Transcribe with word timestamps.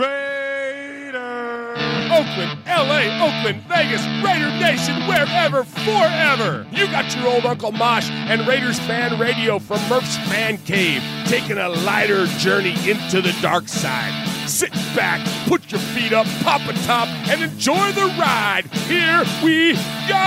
Raider! 0.00 1.74
Oakland, 2.10 2.58
LA, 2.66 3.20
Oakland, 3.20 3.62
Vegas, 3.68 4.00
Raider 4.24 4.50
Nation, 4.58 4.96
wherever, 5.06 5.62
forever! 5.64 6.66
You 6.72 6.86
got 6.86 7.14
your 7.14 7.28
old 7.28 7.44
Uncle 7.44 7.72
Mosh 7.72 8.08
and 8.10 8.48
Raiders 8.48 8.78
fan 8.80 9.18
radio 9.18 9.58
from 9.58 9.86
Murph's 9.90 10.16
Man 10.30 10.56
Cave, 10.58 11.02
taking 11.26 11.58
a 11.58 11.68
lighter 11.68 12.26
journey 12.38 12.74
into 12.88 13.20
the 13.20 13.36
dark 13.42 13.68
side. 13.68 14.14
Sit 14.48 14.72
back, 14.96 15.20
put 15.46 15.70
your 15.70 15.80
feet 15.92 16.14
up, 16.14 16.26
pop 16.42 16.62
a 16.66 16.72
top, 16.84 17.08
and 17.28 17.42
enjoy 17.42 17.92
the 17.92 18.06
ride. 18.18 18.64
Here 18.88 19.22
we 19.44 19.74
go! 20.08 20.24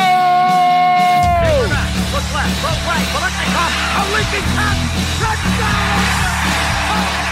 Look 2.14 2.30
left, 2.30 2.62
look 2.62 2.80
right, 2.86 3.08
Biletnikoff, 3.10 3.74
a 3.98 4.04
leaping 4.14 4.48
pass, 4.54 4.78
touchdown! 5.20 6.14
We 6.94 7.23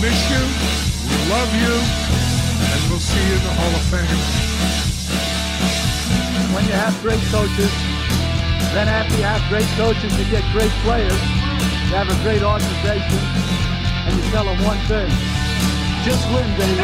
miss 0.00 0.30
you, 0.30 0.42
we 1.10 1.16
love 1.26 1.50
you, 1.58 1.74
and 1.74 2.80
we'll 2.86 3.02
see 3.02 3.18
you 3.18 3.34
in 3.34 3.42
the 3.42 3.54
Hall 3.58 3.74
of 3.74 3.84
Fame. 3.90 4.22
when 6.54 6.62
you 6.70 6.76
have 6.78 6.94
great 7.02 7.22
coaches, 7.34 7.72
then 8.70 8.86
after 8.86 9.18
you 9.18 9.26
have 9.26 9.42
great 9.50 9.66
coaches, 9.74 10.14
you 10.14 10.24
get 10.30 10.46
great 10.54 10.70
players, 10.86 11.18
you 11.90 11.98
have 11.98 12.06
a 12.06 12.18
great 12.22 12.46
organization, 12.46 13.18
and 14.06 14.14
you 14.14 14.22
tell 14.30 14.46
them 14.46 14.58
one 14.62 14.78
thing, 14.86 15.10
just 16.06 16.22
win, 16.30 16.46
baby. 16.54 16.78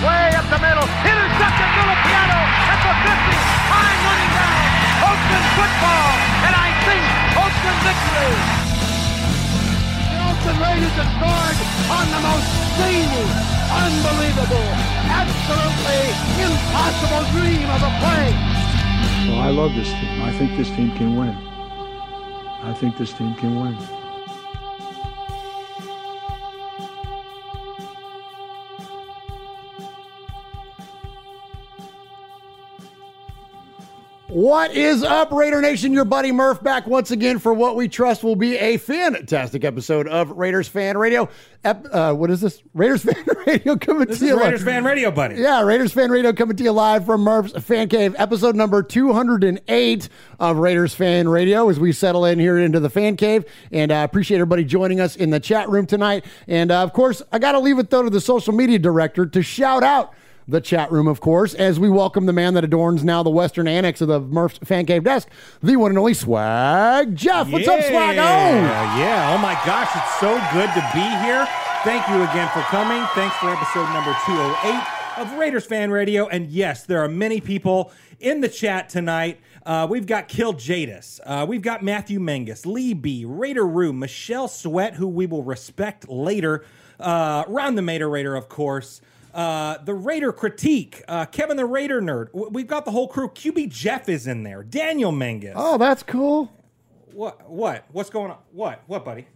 Way 0.00 0.32
up 0.32 0.48
the 0.48 0.60
middle, 0.64 0.88
intercepted 1.04 1.70
Piano 2.08 2.40
at 2.72 2.80
the 2.80 2.94
50, 3.04 3.36
time 3.68 3.98
running 4.00 4.32
down. 4.32 4.64
Oakland 5.12 5.46
football, 5.60 6.08
and 6.48 6.54
I 6.56 6.68
think 6.88 7.04
Oakland 7.36 7.80
victory. 7.84 8.65
The 10.46 10.52
Raiders 10.52 10.94
have 10.94 11.10
scored 11.18 11.58
on 11.90 12.06
the 12.06 12.20
most 12.22 12.46
zany, 12.78 13.26
unbelievable, 13.66 14.70
absolutely 15.10 16.02
impossible 16.38 17.24
dream 17.34 17.66
of 17.66 17.82
a 17.82 17.90
play. 17.98 18.30
Well, 19.26 19.40
I 19.40 19.50
love 19.50 19.74
this 19.74 19.90
team. 19.90 20.22
I 20.22 20.30
think 20.38 20.56
this 20.56 20.70
team 20.70 20.92
can 20.92 21.16
win. 21.16 21.36
I 22.62 22.72
think 22.78 22.96
this 22.96 23.12
team 23.12 23.34
can 23.34 23.58
win. 23.58 23.76
What 34.28 34.72
is 34.74 35.04
up, 35.04 35.30
Raider 35.30 35.60
Nation? 35.62 35.92
Your 35.92 36.04
buddy 36.04 36.32
Murph 36.32 36.60
back 36.60 36.88
once 36.88 37.12
again 37.12 37.38
for 37.38 37.54
what 37.54 37.76
we 37.76 37.86
trust 37.88 38.24
will 38.24 38.34
be 38.34 38.56
a 38.56 38.76
fantastic 38.76 39.62
episode 39.64 40.08
of 40.08 40.32
Raiders 40.32 40.66
Fan 40.66 40.98
Radio. 40.98 41.28
Ep- 41.62 41.86
uh, 41.92 42.12
what 42.12 42.32
is 42.32 42.40
this? 42.40 42.60
Raiders 42.74 43.02
Fan 43.04 43.24
Radio 43.46 43.76
coming 43.76 44.08
This 44.08 44.18
to 44.18 44.26
you 44.26 44.34
live. 44.34 44.46
Raiders 44.46 44.64
Fan 44.64 44.82
Radio, 44.84 45.12
buddy. 45.12 45.36
Yeah, 45.36 45.62
Raiders 45.62 45.92
Fan 45.92 46.10
Radio 46.10 46.32
coming 46.32 46.56
to 46.56 46.64
you 46.64 46.72
live 46.72 47.06
from 47.06 47.20
Murph's 47.20 47.52
Fan 47.64 47.88
Cave, 47.88 48.16
episode 48.18 48.56
number 48.56 48.82
208 48.82 50.08
of 50.40 50.56
Raiders 50.56 50.92
Fan 50.92 51.28
Radio 51.28 51.68
as 51.68 51.78
we 51.78 51.92
settle 51.92 52.24
in 52.24 52.40
here 52.40 52.58
into 52.58 52.80
the 52.80 52.90
Fan 52.90 53.16
Cave. 53.16 53.44
And 53.70 53.92
I 53.92 54.02
appreciate 54.02 54.38
everybody 54.38 54.64
joining 54.64 54.98
us 54.98 55.14
in 55.14 55.30
the 55.30 55.38
chat 55.38 55.68
room 55.68 55.86
tonight. 55.86 56.24
And 56.48 56.72
uh, 56.72 56.82
of 56.82 56.92
course, 56.92 57.22
I 57.30 57.38
got 57.38 57.52
to 57.52 57.60
leave 57.60 57.78
it 57.78 57.90
though 57.90 58.02
to 58.02 58.10
the 58.10 58.20
social 58.20 58.52
media 58.52 58.80
director 58.80 59.24
to 59.24 59.40
shout 59.42 59.84
out 59.84 60.14
the 60.48 60.60
chat 60.60 60.90
room, 60.92 61.08
of 61.08 61.20
course, 61.20 61.54
as 61.54 61.80
we 61.80 61.90
welcome 61.90 62.26
the 62.26 62.32
man 62.32 62.54
that 62.54 62.64
adorns 62.64 63.02
now 63.02 63.22
the 63.22 63.30
western 63.30 63.66
annex 63.66 64.00
of 64.00 64.08
the 64.08 64.20
Murph's 64.20 64.58
Fan 64.58 64.86
Cave 64.86 65.02
desk, 65.02 65.28
the 65.62 65.76
one 65.76 65.90
and 65.90 65.98
only 65.98 66.14
Swag 66.14 67.16
Jeff. 67.16 67.50
What's 67.50 67.66
up, 67.66 67.80
Swag? 67.82 68.16
Yeah, 68.16 68.98
yeah. 68.98 69.34
Oh 69.34 69.38
my 69.38 69.54
gosh, 69.66 69.90
it's 69.94 70.20
so 70.20 70.34
good 70.52 70.68
to 70.74 70.90
be 70.94 71.06
here. 71.24 71.46
Thank 71.82 72.08
you 72.08 72.22
again 72.22 72.48
for 72.52 72.60
coming. 72.62 73.04
Thanks 73.14 73.36
for 73.36 73.50
episode 73.50 73.92
number 73.92 74.16
208 74.24 74.96
of 75.18 75.32
Raiders 75.38 75.66
Fan 75.66 75.90
Radio. 75.90 76.28
And 76.28 76.48
yes, 76.48 76.84
there 76.84 77.02
are 77.02 77.08
many 77.08 77.40
people 77.40 77.90
in 78.20 78.40
the 78.40 78.48
chat 78.48 78.88
tonight. 78.88 79.40
Uh, 79.64 79.86
we've 79.90 80.06
got 80.06 80.28
Kill 80.28 80.52
Jadis. 80.52 81.20
Uh, 81.24 81.44
we've 81.48 81.62
got 81.62 81.82
Matthew 81.82 82.20
Mangus, 82.20 82.64
Lee 82.66 82.94
B, 82.94 83.24
Raider 83.24 83.66
Roo, 83.66 83.92
Michelle 83.92 84.48
Sweat, 84.48 84.94
who 84.94 85.08
we 85.08 85.26
will 85.26 85.42
respect 85.42 86.08
later. 86.08 86.64
Uh, 87.00 87.44
Ron 87.48 87.74
the 87.74 87.82
Mater 87.82 88.08
Raider, 88.08 88.36
of 88.36 88.48
course. 88.48 89.00
Uh, 89.36 89.76
the 89.84 89.92
Raider 89.92 90.32
critique, 90.32 91.02
uh, 91.08 91.26
Kevin 91.26 91.58
the 91.58 91.66
Raider 91.66 92.00
nerd. 92.00 92.28
W- 92.32 92.48
We've 92.50 92.66
got 92.66 92.86
the 92.86 92.90
whole 92.90 93.06
crew. 93.06 93.28
QB 93.28 93.68
Jeff 93.68 94.08
is 94.08 94.26
in 94.26 94.44
there. 94.44 94.62
Daniel 94.62 95.12
Mangus. 95.12 95.52
Oh, 95.54 95.76
that's 95.76 96.02
cool. 96.02 96.50
What? 97.12 97.48
What? 97.50 97.84
What's 97.92 98.08
going 98.08 98.30
on? 98.30 98.38
What? 98.52 98.82
What, 98.86 99.04
buddy? 99.04 99.26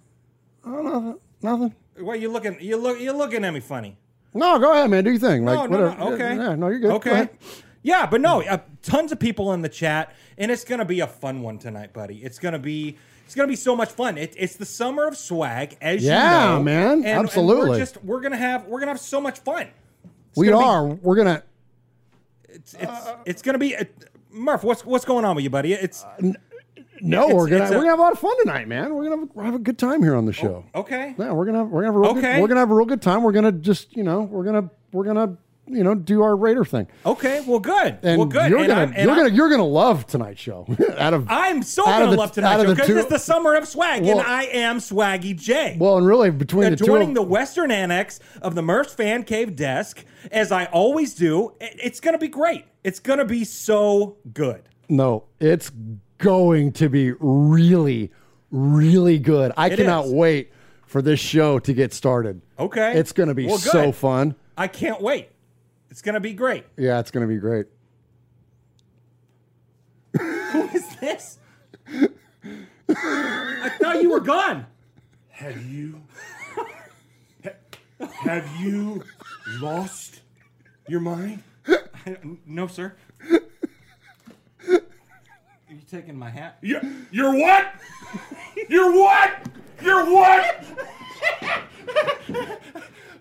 Oh, 0.65 0.81
nothing. 0.81 1.19
Nothing. 1.43 1.75
Why 1.99 2.15
you 2.15 2.31
looking? 2.33 2.57
You 2.61 2.79
look. 2.79 2.99
You're 2.99 3.13
looking 3.13 3.45
at 3.45 3.53
me 3.53 3.61
funny. 3.61 3.99
No, 4.33 4.59
go 4.59 4.73
ahead, 4.73 4.89
man. 4.89 5.05
Do 5.05 5.11
your 5.11 5.19
thing. 5.19 5.45
Like, 5.45 5.69
no, 5.71 5.77
no, 5.79 5.85
whatever. 5.91 5.99
no. 6.05 6.15
Okay. 6.15 6.37
Yeah, 6.37 6.55
no, 6.55 6.69
you're 6.69 6.79
good. 6.79 6.89
Go 6.89 6.95
Okay. 6.97 7.11
ahead. 7.11 7.31
Yeah, 7.83 8.07
but 8.07 8.21
no, 8.23 8.43
uh, 8.43 8.59
tons 8.83 9.11
of 9.13 9.19
people 9.19 9.53
in 9.53 9.61
the 9.63 9.69
chat, 9.69 10.15
and 10.39 10.51
it's 10.51 10.65
gonna 10.65 10.85
be 10.85 11.01
a 11.01 11.07
fun 11.07 11.43
one 11.43 11.59
tonight, 11.59 11.93
buddy. 11.93 12.19
It's 12.23 12.39
gonna 12.39 12.59
be. 12.59 12.97
It's 13.27 13.35
gonna 13.35 13.49
be 13.49 13.57
so 13.57 13.77
much 13.77 13.91
fun. 13.91 14.19
It, 14.19 14.35
it's 14.37 14.57
the 14.57 14.65
summer 14.67 15.07
of 15.07 15.17
swag, 15.17 15.77
as 15.81 16.03
Yeah, 16.03 16.53
you 16.53 16.57
know, 16.59 16.63
man. 16.65 16.91
And- 16.93 17.07
and 17.07 17.19
Absolutely. 17.27 17.71
we're 17.71 17.79
just 17.79 18.03
we're 18.03 18.21
gonna 18.21 18.37
have 18.37 18.67
we're 18.67 18.81
gonna 18.81 18.93
have 18.93 19.01
so 19.01 19.21
much 19.21 19.39
fun. 19.41 19.69
It's 20.31 20.39
We 20.39 20.47
gonna 20.49 20.59
be- 20.59 20.65
are. 20.65 20.87
We're 20.87 21.17
gonna. 21.17 21.43
it's 22.49 22.75
it's, 22.75 23.09
it's 23.27 23.43
gonna 23.43 23.59
be. 23.59 23.77
Uh, 23.77 23.85
Murph, 24.31 24.63
what's 24.63 24.85
what's 24.85 25.05
going 25.05 25.25
on 25.25 25.35
with 25.37 25.43
you, 25.45 25.51
buddy? 25.51 25.73
It's 25.73 26.05
No, 27.01 27.23
It's- 27.25 27.35
we're 27.35 27.49
gonna 27.49 27.65
a- 27.65 27.71
we're 27.71 27.77
gonna 27.79 27.89
have 27.91 27.99
a 27.99 28.03
lot 28.03 28.13
of 28.13 28.19
fun 28.19 28.37
tonight, 28.39 28.69
man. 28.69 28.95
We're 28.95 29.05
gonna 29.09 29.21
have, 29.23 29.29
we're 29.35 29.43
have 29.45 29.55
a 29.55 29.59
good 29.59 29.79
time 29.79 30.03
here 30.03 30.15
on 30.15 30.27
the 30.27 30.33
show. 30.33 30.65
okay. 30.75 31.15
Yeah, 31.19 31.33
we're 31.33 31.47
gonna 31.47 31.59
have, 31.59 31.69
we're 31.69 31.81
gonna 31.83 31.93
have 31.93 31.97
a 31.97 31.99
real 31.99 32.11
Okay. 32.11 32.21
good, 32.35 32.43
we're 32.43 32.49
gonna 32.49 32.61
have 32.61 32.71
a 32.71 32.75
real 32.75 32.87
good 32.87 33.03
time. 33.03 33.23
We're 33.23 33.33
gonna 33.33 33.53
just 33.53 33.97
you 33.97 34.05
know 34.05 34.23
we're 34.23 34.45
gonna 34.45 34.71
we're 34.93 35.05
gonna 35.05 35.37
you 35.73 35.83
know 35.85 35.95
do 35.95 36.23
our 36.23 36.37
Raider 36.37 36.65
thing. 36.65 36.87
Okay. 37.07 37.43
Well, 37.47 37.61
good. 37.61 37.99
And 38.03 38.19
well, 38.19 38.27
good. 38.27 38.51
you're 38.51 38.59
And 38.61 38.69
gonna 38.69 38.83
and 38.95 38.97
you're 38.97 39.11
I'm- 39.11 39.23
gonna 39.25 39.35
you're 39.35 39.49
gonna 39.51 39.65
love 39.67 40.07
tonight's 40.07 40.41
show. 40.41 40.67
out 40.99 41.15
of 41.15 41.27
I'm 41.29 41.63
so 41.63 41.85
gonna 41.85 42.11
the- 42.11 42.17
love 42.17 42.33
tonight's 42.33 42.63
show 42.63 42.75
because 42.75 42.89
it's 42.91 43.09
the 43.09 43.19
summer 43.19 43.55
of 43.55 43.67
swag, 43.69 44.03
Well- 44.03 44.19
and 44.21 44.27
I 44.29 44.45
am 44.45 44.79
Swaggy 44.79 45.37
J. 45.37 45.77
well, 45.79 45.99
and 45.99 46.07
really 46.07 46.31
between 46.31 46.71
the 46.71 46.77
two, 46.77 46.95
of- 46.97 47.15
the 47.15 47.23
Western 47.23 47.71
Annex 47.71 48.21
of 48.43 48.55
the 48.55 48.63
Murph's 48.63 48.93
Fan 48.95 49.23
Cave 49.25 49.57
desk, 49.57 50.05
as 50.33 50.53
I 50.53 50.67
always 50.67 51.15
do. 51.15 51.53
It- 51.61 51.79
It's 51.83 52.01
gonna 52.01 52.19
be 52.19 52.29
great. 52.29 52.65
It's 52.85 52.99
gonna 53.01 53.25
be 53.25 53.45
so 53.45 54.17
good. 54.33 54.63
no, 54.89 55.25
it's 55.39 55.71
going 56.19 56.73
to 56.73 56.89
be 56.89 57.13
really 57.21 58.11
really 58.51 59.19
good. 59.19 59.53
I 59.57 59.69
It 59.69 59.77
cannot 59.77 60.07
is. 60.07 60.13
wait 60.13 60.51
for 60.87 61.01
this 61.03 61.21
show 61.21 61.59
to 61.61 61.73
get 61.73 61.93
started. 61.95 62.41
Okay. 62.59 62.95
It's 62.99 63.13
gonna 63.13 63.35
be 63.35 63.47
Well, 63.47 63.59
so 63.59 63.93
fun. 63.93 64.35
I 64.59 64.67
can't 64.67 65.01
wait. 65.01 65.29
It's 65.91 66.03
gonna 66.03 66.21
be 66.21 66.33
great. 66.33 66.65
Yeah, 66.77 67.01
it's 67.01 67.11
gonna 67.11 67.27
be 67.27 67.39
great. 67.39 67.67
Who 70.19 70.69
is 70.69 70.97
this? 70.97 71.39
I 72.89 73.71
thought 73.81 74.01
you 74.03 74.11
were 74.11 74.21
gone. 74.21 74.67
Have 75.31 75.65
you 75.67 76.03
have 78.01 78.49
you 78.61 79.03
lost 79.61 80.21
your 80.89 81.01
mind? 81.01 81.43
No, 82.47 82.67
sir. 82.67 82.95
Are 83.31 83.41
you 84.69 85.83
taking 85.91 86.17
my 86.19 86.31
hat? 86.31 86.59
You're, 86.63 86.83
you're 87.11 87.35
what? 87.35 87.75
You're 88.69 88.93
what? 88.93 89.49
You're 89.83 90.05
what? 90.13 90.65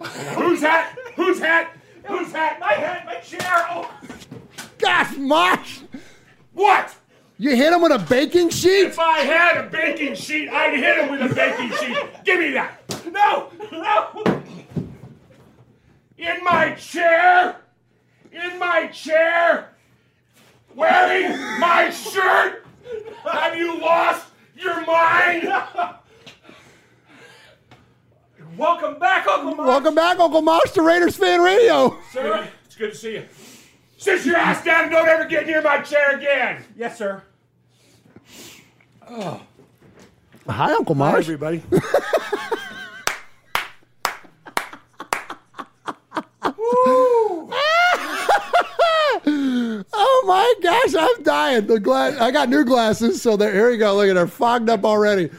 Whose 0.35 0.61
hat? 0.61 0.97
Whose 1.15 1.39
hat? 1.39 1.78
Whose 2.05 2.31
hat? 2.31 2.59
My 2.59 2.73
hat, 2.73 3.05
my 3.05 3.15
chair. 3.15 3.41
Oh. 3.69 3.91
Gosh, 4.77 5.17
Mosh, 5.17 5.79
What? 6.53 6.95
you 7.37 7.55
hit 7.55 7.71
him 7.73 7.81
with 7.81 7.91
a 7.91 7.99
baking 7.99 8.49
sheet? 8.49 8.87
If 8.87 8.99
I 8.99 9.19
had 9.19 9.57
a 9.57 9.69
baking 9.69 10.15
sheet, 10.15 10.49
I'd 10.49 10.73
hit 10.77 10.97
him 10.97 11.09
with 11.11 11.31
a 11.31 11.33
baking 11.35 11.71
sheet. 11.77 11.97
Give 12.25 12.39
me 12.39 12.51
that. 12.51 12.81
No, 13.11 13.49
no. 13.71 14.43
In 16.17 16.43
my 16.43 16.73
chair. 16.75 17.57
In 18.31 18.59
my 18.59 18.87
chair. 18.87 19.69
Wearing 20.75 21.31
my 21.59 21.89
shirt. 21.89 22.65
Have 23.31 23.55
you 23.55 23.79
lost 23.79 24.27
your 24.57 24.85
mind? 24.85 25.47
Welcome 28.59 28.99
back, 28.99 29.25
Uncle 29.25 29.55
Mike. 29.55 29.67
Welcome 29.67 29.95
back, 29.95 30.19
Uncle 30.19 30.41
Mosh, 30.41 30.71
to 30.71 30.81
Raiders 30.81 31.15
Fan 31.15 31.39
Radio. 31.39 31.97
Sir, 32.11 32.45
it's 32.65 32.75
good 32.75 32.91
to 32.91 32.97
see 32.97 33.13
you. 33.13 33.25
Sit 33.97 34.25
your 34.25 34.35
ass 34.35 34.65
down 34.65 34.83
and 34.83 34.91
don't 34.91 35.07
ever 35.07 35.23
get 35.23 35.47
near 35.47 35.61
my 35.61 35.79
chair 35.79 36.17
again. 36.17 36.65
Yes, 36.75 36.97
sir. 36.97 37.23
Oh. 39.09 39.41
Hi, 40.45 40.73
Uncle 40.73 40.95
Mosh. 40.95 41.13
Hi, 41.13 41.33
everybody. 41.33 41.63
Oh 49.25 50.23
my 50.25 50.53
gosh, 50.61 50.95
I'm 50.95 51.23
dying. 51.23 51.67
The 51.67 51.79
gla- 51.79 52.17
I 52.19 52.31
got 52.31 52.49
new 52.49 52.63
glasses, 52.63 53.21
so 53.21 53.37
there. 53.37 53.53
Here 53.53 53.69
we 53.69 53.77
go. 53.77 53.95
Look 53.95 54.09
at 54.09 54.15
her, 54.15 54.27
fogged 54.27 54.69
up 54.69 54.83
already. 54.85 55.29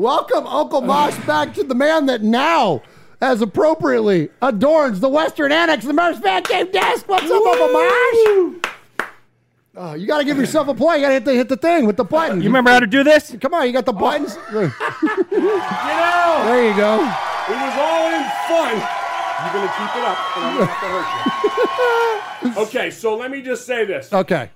Welcome, 0.00 0.46
Uncle 0.46 0.80
Mosh, 0.80 1.14
back 1.26 1.52
to 1.52 1.62
the 1.62 1.74
man 1.74 2.06
that 2.06 2.22
now, 2.22 2.80
as 3.20 3.42
appropriately, 3.42 4.30
adorns 4.40 5.00
the 5.00 5.10
Western 5.10 5.52
Annex, 5.52 5.84
the 5.84 5.92
Murph's 5.92 6.20
Fan 6.20 6.42
Cave 6.42 6.72
desk. 6.72 7.06
What's 7.06 7.30
up, 7.30 7.32
Uncle 7.32 7.68
Mosh? 7.68 9.10
Oh, 9.76 9.94
you 9.98 10.06
got 10.06 10.20
to 10.20 10.24
give 10.24 10.38
yourself 10.38 10.68
a 10.68 10.74
play. 10.74 10.96
You 10.96 11.02
got 11.02 11.08
to 11.08 11.12
hit 11.12 11.24
the 11.26 11.34
hit 11.34 11.48
the 11.50 11.56
thing 11.58 11.84
with 11.84 11.98
the 11.98 12.04
button. 12.04 12.40
You 12.40 12.48
remember 12.48 12.70
how 12.70 12.80
to 12.80 12.86
do 12.86 13.04
this? 13.04 13.36
Come 13.42 13.52
on, 13.52 13.66
you 13.66 13.74
got 13.74 13.84
the 13.84 13.92
oh. 13.92 13.98
buttons. 13.98 14.38
You 14.50 15.40
know, 15.40 16.44
there 16.46 16.66
you 16.66 16.74
go. 16.74 16.94
it 16.94 17.58
was 17.60 17.76
all 17.76 18.08
in 18.08 18.24
fun. 18.48 18.76
You're 19.42 19.52
gonna 19.52 19.72
keep 19.76 19.96
it 19.96 20.02
up, 20.02 20.18
and 20.36 20.44
I'm 20.46 20.66
have 20.66 20.80
to 20.80 20.88
hurt 22.40 22.56
you. 22.56 22.62
okay, 22.62 22.90
so 22.90 23.16
let 23.18 23.30
me 23.30 23.42
just 23.42 23.66
say 23.66 23.84
this. 23.84 24.10
Okay. 24.10 24.48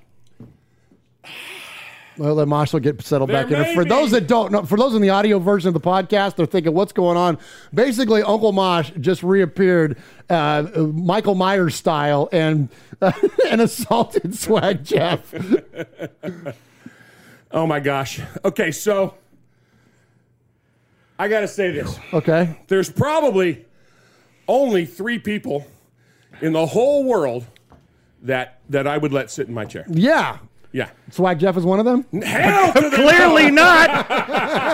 Well, 2.16 2.34
let 2.34 2.46
Mosh 2.46 2.72
will 2.72 2.80
get 2.80 3.02
settled 3.02 3.30
There 3.30 3.44
back 3.44 3.50
in. 3.52 3.74
For 3.74 3.84
those 3.84 4.12
that 4.12 4.28
don't 4.28 4.52
know, 4.52 4.62
for 4.64 4.78
those 4.78 4.94
in 4.94 5.02
the 5.02 5.10
audio 5.10 5.38
version 5.38 5.68
of 5.68 5.74
the 5.74 5.80
podcast, 5.80 6.36
they're 6.36 6.46
thinking, 6.46 6.72
"What's 6.72 6.92
going 6.92 7.16
on?" 7.16 7.38
Basically, 7.72 8.22
Uncle 8.22 8.52
Mosh 8.52 8.92
just 9.00 9.22
reappeared, 9.22 9.98
uh, 10.30 10.62
Michael 10.76 11.34
Myers 11.34 11.74
style, 11.74 12.28
and 12.30 12.68
uh, 13.02 13.12
and 13.50 13.60
assaulted 13.60 14.34
Swag 14.36 14.84
Jeff. 14.84 15.34
Oh 17.54 17.68
my 17.68 17.78
gosh. 17.78 18.20
Okay, 18.44 18.72
so 18.72 19.14
I 21.20 21.28
gotta 21.28 21.46
say 21.46 21.70
this. 21.70 21.96
Okay. 22.12 22.58
There's 22.66 22.90
probably 22.90 23.64
only 24.48 24.84
three 24.86 25.20
people 25.20 25.64
in 26.40 26.52
the 26.52 26.66
whole 26.66 27.04
world 27.04 27.46
that 28.22 28.58
that 28.70 28.88
I 28.88 28.98
would 28.98 29.12
let 29.12 29.30
sit 29.30 29.46
in 29.46 29.54
my 29.54 29.64
chair. 29.66 29.84
Yeah. 29.88 30.38
Yeah. 30.74 30.90
Swag 31.12 31.38
Jeff 31.38 31.56
is 31.56 31.64
one 31.64 31.78
of 31.78 31.84
them. 31.84 32.04
Hell 32.20 32.72
Clearly 32.90 33.48
not. 33.48 34.08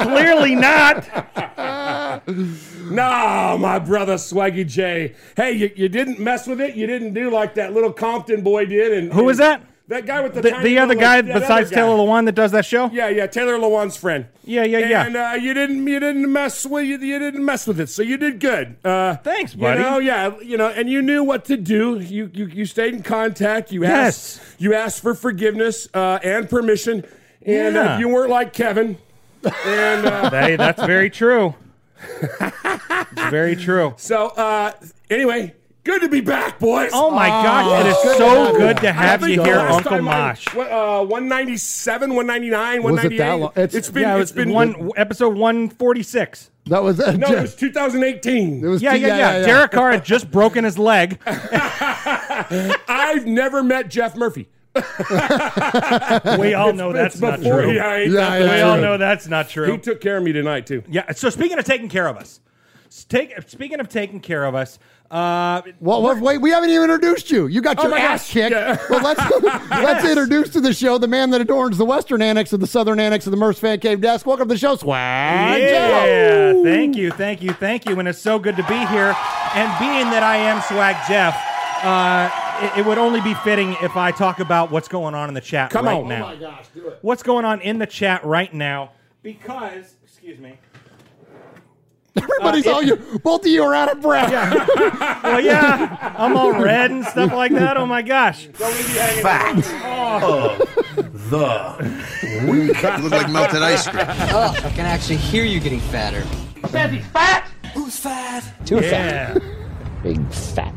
Clearly 0.05 0.55
not. 0.55 1.07
No, 2.91 3.59
my 3.61 3.79
brother 3.79 4.15
Swaggy 4.15 4.67
J. 4.67 5.15
Hey, 5.37 5.53
you, 5.53 5.71
you 5.77 5.91
didn't 5.91 6.19
mess 6.19 6.47
with 6.47 6.59
it. 6.59 6.75
You 6.75 6.87
didn't 6.87 7.13
do 7.13 7.31
like 7.31 7.55
that 7.57 7.75
little 7.75 7.93
Compton 7.93 8.43
boy 8.43 8.65
did. 8.65 8.95
And 8.95 9.13
Who 9.13 9.25
was 9.25 9.37
that? 9.37 9.61
That 9.91 10.07
guy 10.07 10.21
with 10.21 10.35
the 10.35 10.41
The, 10.43 10.57
the 10.63 10.79
other 10.79 10.95
guy 10.95 11.21
besides 11.21 11.51
other 11.51 11.65
guy. 11.65 11.75
Taylor 11.75 11.97
Lewan 11.97 12.25
that 12.27 12.37
does 12.37 12.53
that 12.53 12.65
show? 12.65 12.89
Yeah, 12.93 13.09
yeah, 13.09 13.27
Taylor 13.27 13.59
Lewan's 13.59 13.97
friend. 13.97 14.27
Yeah, 14.45 14.63
yeah, 14.63 14.79
yeah. 14.79 15.05
And 15.07 15.17
uh, 15.17 15.33
you 15.41 15.53
didn't, 15.53 15.85
you 15.85 15.99
didn't 15.99 16.33
mess 16.33 16.65
with, 16.65 16.85
you, 16.87 16.97
you 16.99 17.19
didn't 17.19 17.45
mess 17.45 17.67
with 17.67 17.81
it, 17.81 17.89
so 17.89 18.01
you 18.03 18.17
did 18.17 18.39
good. 18.39 18.77
Uh, 18.85 19.17
Thanks, 19.17 19.53
buddy. 19.55 19.81
You 19.81 19.87
know, 19.91 19.99
yeah, 19.99 20.39
you 20.41 20.57
know, 20.57 20.69
and 20.69 20.89
you 20.89 21.03
knew 21.03 21.25
what 21.25 21.45
to 21.47 21.57
do. 21.57 21.99
You, 21.99 22.31
you, 22.33 22.47
you 22.47 22.67
stayed 22.67 22.95
in 22.95 23.03
contact. 23.03 23.73
You 23.73 23.85
asked, 23.85 24.41
you 24.59 24.75
asked 24.75 25.03
for 25.03 25.13
forgiveness 25.15 25.89
uh, 25.93 26.21
and 26.23 26.49
permission, 26.49 27.05
and 27.45 27.77
uh, 27.77 27.81
Yeah. 27.81 27.99
you 27.99 28.09
weren't 28.11 28.31
like 28.31 28.53
Kevin. 28.53 28.97
And 29.45 30.07
uh, 30.07 30.31
Hey, 30.47 30.55
that's 30.55 30.85
very 30.85 31.11
true. 31.11 31.57
it's 32.31 33.31
very 33.31 33.57
true. 33.57 33.95
so, 33.97 34.29
uh, 34.29 34.73
anyway, 35.11 35.55
good 35.85 36.03
to 36.03 36.09
be 36.09 36.21
back, 36.21 36.59
boys. 36.59 36.91
Oh 36.93 37.11
my 37.11 37.29
gosh, 37.29 37.85
it 37.85 37.89
is 37.91 37.97
good 38.03 38.17
so 38.19 38.45
have 38.47 38.57
good 38.57 38.77
to 38.79 38.93
have 38.93 39.29
you 39.29 39.43
here, 39.43 39.57
last 39.57 39.75
Uncle 39.77 39.91
time 39.91 40.09
I- 40.09 40.29
Mosh. 40.29 40.55
what, 40.55 40.71
uh, 40.71 41.05
197, 41.05 42.15
199, 42.15 42.83
Was 42.83 43.05
it 43.05 43.17
that 43.17 43.29
198. 43.29 43.41
long? 43.41 43.51
It's- 43.57 43.75
it's 43.75 43.91
been, 43.91 44.03
yeah, 44.03 44.17
it 44.17 44.21
it's 44.21 44.33
was 44.33 44.45
been 44.45 44.53
one 44.55 44.91
episode 44.97 45.37
one 45.37 45.69
forty 45.69 46.03
six. 46.03 46.51
That 46.67 46.83
was 46.83 47.01
uh, 47.01 47.13
No, 47.13 47.27
Jeff- 47.29 47.39
it 47.39 47.43
was 47.43 47.55
2018. 47.57 48.65
it 48.65 48.69
was 48.69 48.83
Yeah, 48.83 48.95
yeah, 48.95 49.17
yeah. 49.17 49.47
Derek 49.47 49.71
Carr 49.73 49.93
had 49.93 50.05
just 50.05 50.31
broken 50.31 50.65
his 50.65 50.79
leg. 50.79 51.19
I've 51.27 53.27
never 53.27 53.63
met 53.63 53.89
Jeff 53.91 54.17
Murphy. 54.17 54.49
We 56.39 56.55
all 56.55 56.73
know 56.73 56.93
that's 56.93 57.17
It's 57.17 57.23
not 57.23 57.41
true. 57.43 57.73
Yeah, 57.73 57.97
Yeah, 57.97 58.11
that 58.13 58.41
yeah, 58.41 58.55
We 58.55 58.61
all 58.61 58.77
know 58.77 58.97
that's 58.99 59.27
not 59.27 59.49
true. 59.49 59.73
He 59.73 59.79
took 59.79 60.01
care 60.01 60.19
of 60.19 60.23
me 60.23 60.33
tonight 60.33 60.67
too. 60.67 60.85
Yeah. 60.89 61.11
So 61.13 61.29
speaking 61.31 61.59
of 61.59 61.65
taking 61.65 61.89
care 61.89 62.07
of 62.07 62.17
us, 62.17 62.41
take 63.09 63.35
speaking 63.49 63.81
of 63.81 63.89
taking 63.89 64.21
care 64.21 64.45
of 64.45 64.55
us, 64.55 64.79
uh, 65.11 65.63
Well, 65.81 66.03
well, 66.03 66.21
wait, 66.21 66.39
we 66.39 66.51
haven't 66.51 66.71
even 66.71 66.85
introduced 66.85 67.31
you. 67.31 67.47
You 67.49 67.61
got 67.61 67.79
your 67.79 67.87
Oh 67.89 67.91
my 67.91 67.99
ass 68.01 68.23
gosh, 68.27 68.33
kicked. 68.33 68.51
yeah. 68.53 68.79
Well, 68.89 69.03
let's 69.03 69.21
let's 69.71 70.05
introduce 70.05 70.51
to 70.51 70.61
the 70.61 70.73
show 70.73 70.99
the 70.99 71.09
man 71.09 71.31
that 71.31 71.41
adorns 71.41 71.79
the 71.79 71.85
Western 71.85 72.23
Annex 72.23 72.53
of 72.53 72.61
the 72.61 72.67
Southern 72.67 73.01
Annex 73.01 73.27
of 73.27 73.31
the 73.33 73.37
Murph's 73.37 73.59
Fan 73.61 73.81
Cave 73.81 74.01
desk. 74.01 74.25
Welcome 74.27 74.49
to 74.49 74.55
the 74.55 74.59
show, 74.59 74.77
Swag. 74.77 75.61
Yeah, 75.61 76.53
thank 76.63 76.97
you, 76.97 77.11
thank 77.11 77.43
you, 77.43 77.53
thank 77.53 77.89
you. 77.89 77.99
And 77.99 78.09
it's 78.09 78.19
so 78.21 78.39
good 78.39 78.57
to 78.57 78.63
be 78.65 78.79
here. 78.87 79.15
And 79.55 79.79
being 79.81 80.11
that 80.11 80.23
I 80.23 80.37
am 80.37 80.61
Swag 80.63 80.97
Jeff, 81.09 81.35
uh, 81.85 82.31
it, 82.77 82.81
it 82.81 82.87
would 82.87 82.99
only 82.99 83.21
be 83.21 83.35
fitting 83.35 83.77
if 83.83 83.97
I 83.97 84.13
talk 84.13 84.39
about 84.39 84.71
what's 84.71 84.87
going 84.89 85.15
on 85.15 85.29
in 85.29 85.35
the 85.35 85.41
chat 85.41 85.71
Come 85.71 85.87
right 85.87 85.97
on. 85.99 86.09
now. 86.09 86.25
Oh 86.25 86.29
my 86.29 86.37
gosh, 86.37 86.67
do 86.75 86.87
it. 86.89 86.99
What's 87.03 87.23
going 87.23 87.45
on 87.45 87.61
in 87.63 87.79
the 87.79 87.87
chat 87.87 88.25
right 88.25 88.53
now? 88.55 88.93
Because, 89.23 89.97
excuse 90.05 90.39
me. 90.39 90.59
Everybody's 92.17 92.67
Uh, 92.67 92.73
all 92.73 92.83
you. 92.83 92.97
Both 93.23 93.43
of 93.43 93.47
you 93.51 93.63
are 93.63 93.75
out 93.75 93.93
of 93.93 94.01
breath. 94.01 94.31
Well, 95.23 95.41
yeah, 95.41 96.15
I'm 96.19 96.37
all 96.37 96.53
red 96.53 96.91
and 96.91 97.05
stuff 97.05 97.33
like 97.33 97.53
that. 97.53 97.77
Oh 97.77 97.87
my 97.87 98.03
gosh. 98.03 98.47
Fat. 98.47 99.55
Oh, 99.85 100.57
the. 100.97 102.45
You 102.47 102.73
look 103.03 103.13
like 103.13 103.31
melted 103.31 103.63
ice 103.63 103.87
cream. 103.87 104.05
Oh, 104.09 104.53
I 104.57 104.71
can 104.71 104.87
actually 104.87 105.17
hear 105.19 105.45
you 105.45 105.61
getting 105.61 105.81
fatter. 105.81 106.25
Says 106.69 106.91
he's 106.91 107.07
fat. 107.07 107.49
Who's 107.75 107.97
fat? 107.97 108.45
Too 108.67 108.77
yeah. 108.81 109.35
Fat. 109.35 109.43
Big 110.03 110.33
fat. 110.33 110.75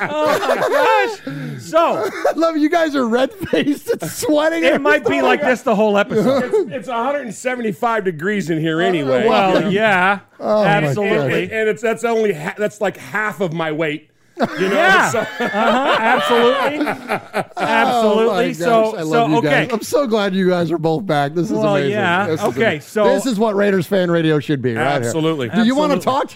Oh 0.00 0.38
my 0.48 0.56
gosh. 0.56 1.60
So 1.62 1.78
I 1.78 2.32
love 2.36 2.56
you 2.56 2.68
guys 2.68 2.94
are 2.94 3.06
red 3.06 3.32
faced 3.32 3.90
and 3.90 4.10
sweating. 4.10 4.64
it 4.64 4.80
might 4.80 5.04
be 5.04 5.22
like 5.22 5.40
this 5.40 5.62
the 5.62 5.74
whole 5.74 5.96
episode. 5.96 6.44
It's, 6.44 6.72
it's 6.72 6.88
175 6.88 8.04
degrees 8.04 8.50
in 8.50 8.58
here 8.58 8.80
anyway. 8.80 9.26
Well, 9.28 9.72
yeah, 9.72 10.20
oh, 10.40 10.64
my 10.64 10.76
and, 10.76 10.86
absolutely. 10.86 11.44
and 11.44 11.68
it's 11.68 11.82
that's 11.82 12.04
only 12.04 12.32
ha- 12.32 12.54
that's 12.56 12.80
like 12.80 12.96
half 12.96 13.40
of 13.40 13.52
my 13.52 13.72
weight. 13.72 14.10
You 14.58 14.68
know, 14.68 14.74
Yeah. 14.74 15.10
so- 15.10 15.18
Uh-huh, 15.20 15.96
absolutely, 15.98 16.86
absolutely. 17.56 18.48
Oh 18.50 18.52
so, 18.52 18.96
I 18.96 19.02
love 19.02 19.08
so 19.08 19.28
you 19.28 19.36
okay. 19.38 19.48
guys. 19.66 19.68
I'm 19.72 19.82
so 19.82 20.06
glad 20.06 20.34
you 20.34 20.48
guys 20.48 20.70
are 20.70 20.78
both 20.78 21.06
back. 21.06 21.34
This 21.34 21.46
is 21.50 21.52
Well, 21.52 21.76
amazing. 21.76 21.92
yeah. 21.92 22.26
This 22.26 22.40
is 22.40 22.46
Okay, 22.46 22.62
amazing. 22.62 22.80
so- 22.82 23.04
this 23.04 23.26
is 23.26 23.38
what 23.38 23.54
Raiders 23.54 23.86
fan 23.86 24.10
radio 24.10 24.38
should 24.40 24.62
be, 24.62 24.74
right? 24.74 24.82
here. 25.00 25.06
Absolutely. 25.06 25.48
Do 25.50 25.64
you 25.64 25.74
want 25.74 25.92
to 25.92 25.98
talk? 26.00 26.30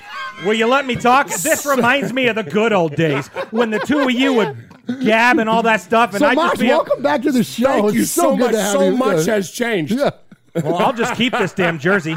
Will 0.45 0.55
you 0.55 0.67
let 0.67 0.87
me 0.87 0.97
talk? 0.97 1.29
This 1.29 1.65
reminds 1.77 2.13
me 2.13 2.27
of 2.29 2.37
the 2.37 2.43
good 2.43 2.73
old 2.73 2.95
days 2.97 3.29
when 3.51 3.71
the 3.71 3.79
two 3.81 4.01
of 4.01 4.11
you 4.11 4.33
would 4.35 4.57
gab 5.03 5.39
and 5.39 5.49
all 5.49 5.63
that 5.65 5.81
stuff, 5.81 6.11
and 6.11 6.21
So, 6.21 6.27
I 6.27 6.35
Mosh, 6.35 6.51
just 6.51 6.61
be 6.61 6.69
welcome 6.69 7.03
back 7.03 7.23
to 7.23 7.33
the 7.33 7.43
show. 7.43 7.67
Thank 7.67 7.87
it's 7.87 7.95
you 7.95 8.05
so, 8.05 8.23
so, 8.23 8.37
good 8.37 8.41
much. 8.45 8.51
to 8.53 8.61
have 8.63 8.73
So 8.73 8.91
much 8.93 9.27
has 9.27 9.51
changed. 9.51 9.93
Yeah. 9.99 10.11
Well, 10.65 10.77
I'll 10.77 10.93
just 10.93 11.15
keep 11.15 11.33
this 11.33 11.53
damn 11.53 11.79
jersey. 11.79 12.15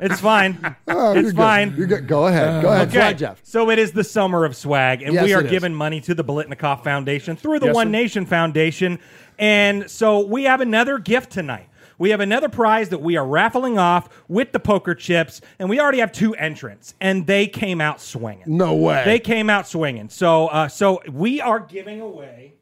It's 0.00 0.20
fine. 0.20 0.76
Oh, 0.88 1.12
you're 1.12 1.20
it's 1.22 1.30
good. 1.32 1.36
fine. 1.36 1.74
You're 1.76 1.86
good. 1.86 2.06
Go 2.08 2.26
ahead. 2.26 2.62
Go 2.62 2.68
ahead. 2.70 2.88
Okay, 2.88 2.98
Swag 2.98 3.18
Jeff. 3.18 3.40
so 3.44 3.70
it 3.70 3.78
is 3.78 3.92
the 3.92 4.04
summer 4.04 4.44
of 4.44 4.56
swag, 4.56 5.02
and 5.02 5.14
Yes, 5.14 5.24
we 5.24 5.34
are 5.34 5.40
it 5.40 5.46
is. 5.46 5.50
giving 5.50 5.74
money 5.74 6.00
to 6.02 6.14
the 6.14 6.24
Biletnikoff 6.24 6.82
Foundation 6.82 7.36
through 7.36 7.60
the 7.60 7.66
Yes, 7.66 7.74
One 7.74 7.86
sir. 7.88 7.90
Nation 7.92 8.26
Foundation. 8.26 8.98
And 9.38 9.90
so 9.90 10.20
we 10.26 10.44
have 10.44 10.60
another 10.60 10.98
gift 10.98 11.30
tonight. 11.30 11.68
We 11.96 12.10
have 12.10 12.18
another 12.20 12.48
prize 12.48 12.88
that 12.88 13.00
we 13.02 13.16
are 13.16 13.24
raffling 13.26 13.78
off 13.78 14.08
with 14.26 14.50
the 14.50 14.58
poker 14.58 14.94
chips, 14.96 15.40
and 15.60 15.68
we 15.68 15.78
already 15.78 16.00
have 16.00 16.10
two 16.10 16.34
entrants, 16.34 16.94
and 17.00 17.24
they 17.26 17.46
came 17.46 17.80
out 17.80 18.00
swinging. 18.00 18.44
No 18.46 18.74
way. 18.74 19.02
They 19.04 19.20
came 19.20 19.48
out 19.48 19.68
swinging. 19.68 20.08
So, 20.08 20.48
uh, 20.48 20.66
so 20.68 21.00
we 21.10 21.40
are 21.40 21.60
giving 21.60 22.00
away 22.00 22.54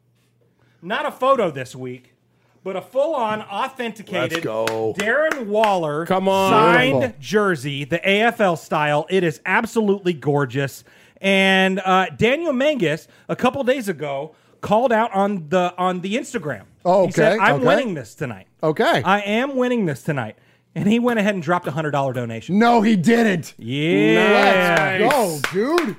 not 0.82 1.06
a 1.06 1.10
photo 1.10 1.50
this 1.50 1.74
week, 1.74 2.11
but 2.64 2.76
a 2.76 2.80
full-on 2.82 3.42
authenticated 3.42 4.32
Let's 4.32 4.44
go. 4.44 4.94
Darren 4.98 5.46
Waller 5.46 6.06
Come 6.06 6.28
on. 6.28 6.52
signed 6.52 7.00
Beautiful. 7.00 7.16
jersey, 7.20 7.84
the 7.84 7.98
AFL 7.98 8.56
style. 8.58 9.06
It 9.10 9.24
is 9.24 9.40
absolutely 9.46 10.12
gorgeous. 10.12 10.84
And 11.20 11.80
uh, 11.84 12.06
Daniel 12.16 12.52
Mangus 12.52 13.06
a 13.28 13.36
couple 13.36 13.62
days 13.64 13.88
ago 13.88 14.34
called 14.60 14.92
out 14.92 15.12
on 15.12 15.48
the 15.48 15.74
on 15.78 16.00
the 16.00 16.14
Instagram. 16.16 16.64
Oh, 16.84 17.06
He 17.06 17.12
said, 17.12 17.34
okay, 17.34 17.42
I'm 17.44 17.56
okay. 17.56 17.64
winning 17.66 17.94
this 17.94 18.14
tonight. 18.14 18.46
Okay. 18.62 19.02
I 19.04 19.20
am 19.20 19.56
winning 19.56 19.86
this 19.86 20.02
tonight. 20.02 20.36
And 20.74 20.88
he 20.88 20.98
went 20.98 21.18
ahead 21.20 21.34
and 21.34 21.42
dropped 21.42 21.66
a 21.68 21.70
hundred 21.72 21.90
dollar 21.90 22.12
donation. 22.12 22.58
no, 22.58 22.80
he 22.80 22.96
didn't. 22.96 23.54
Yeah. 23.58 24.98
Let's 25.00 25.12
go, 25.12 25.40
dude. 25.52 25.96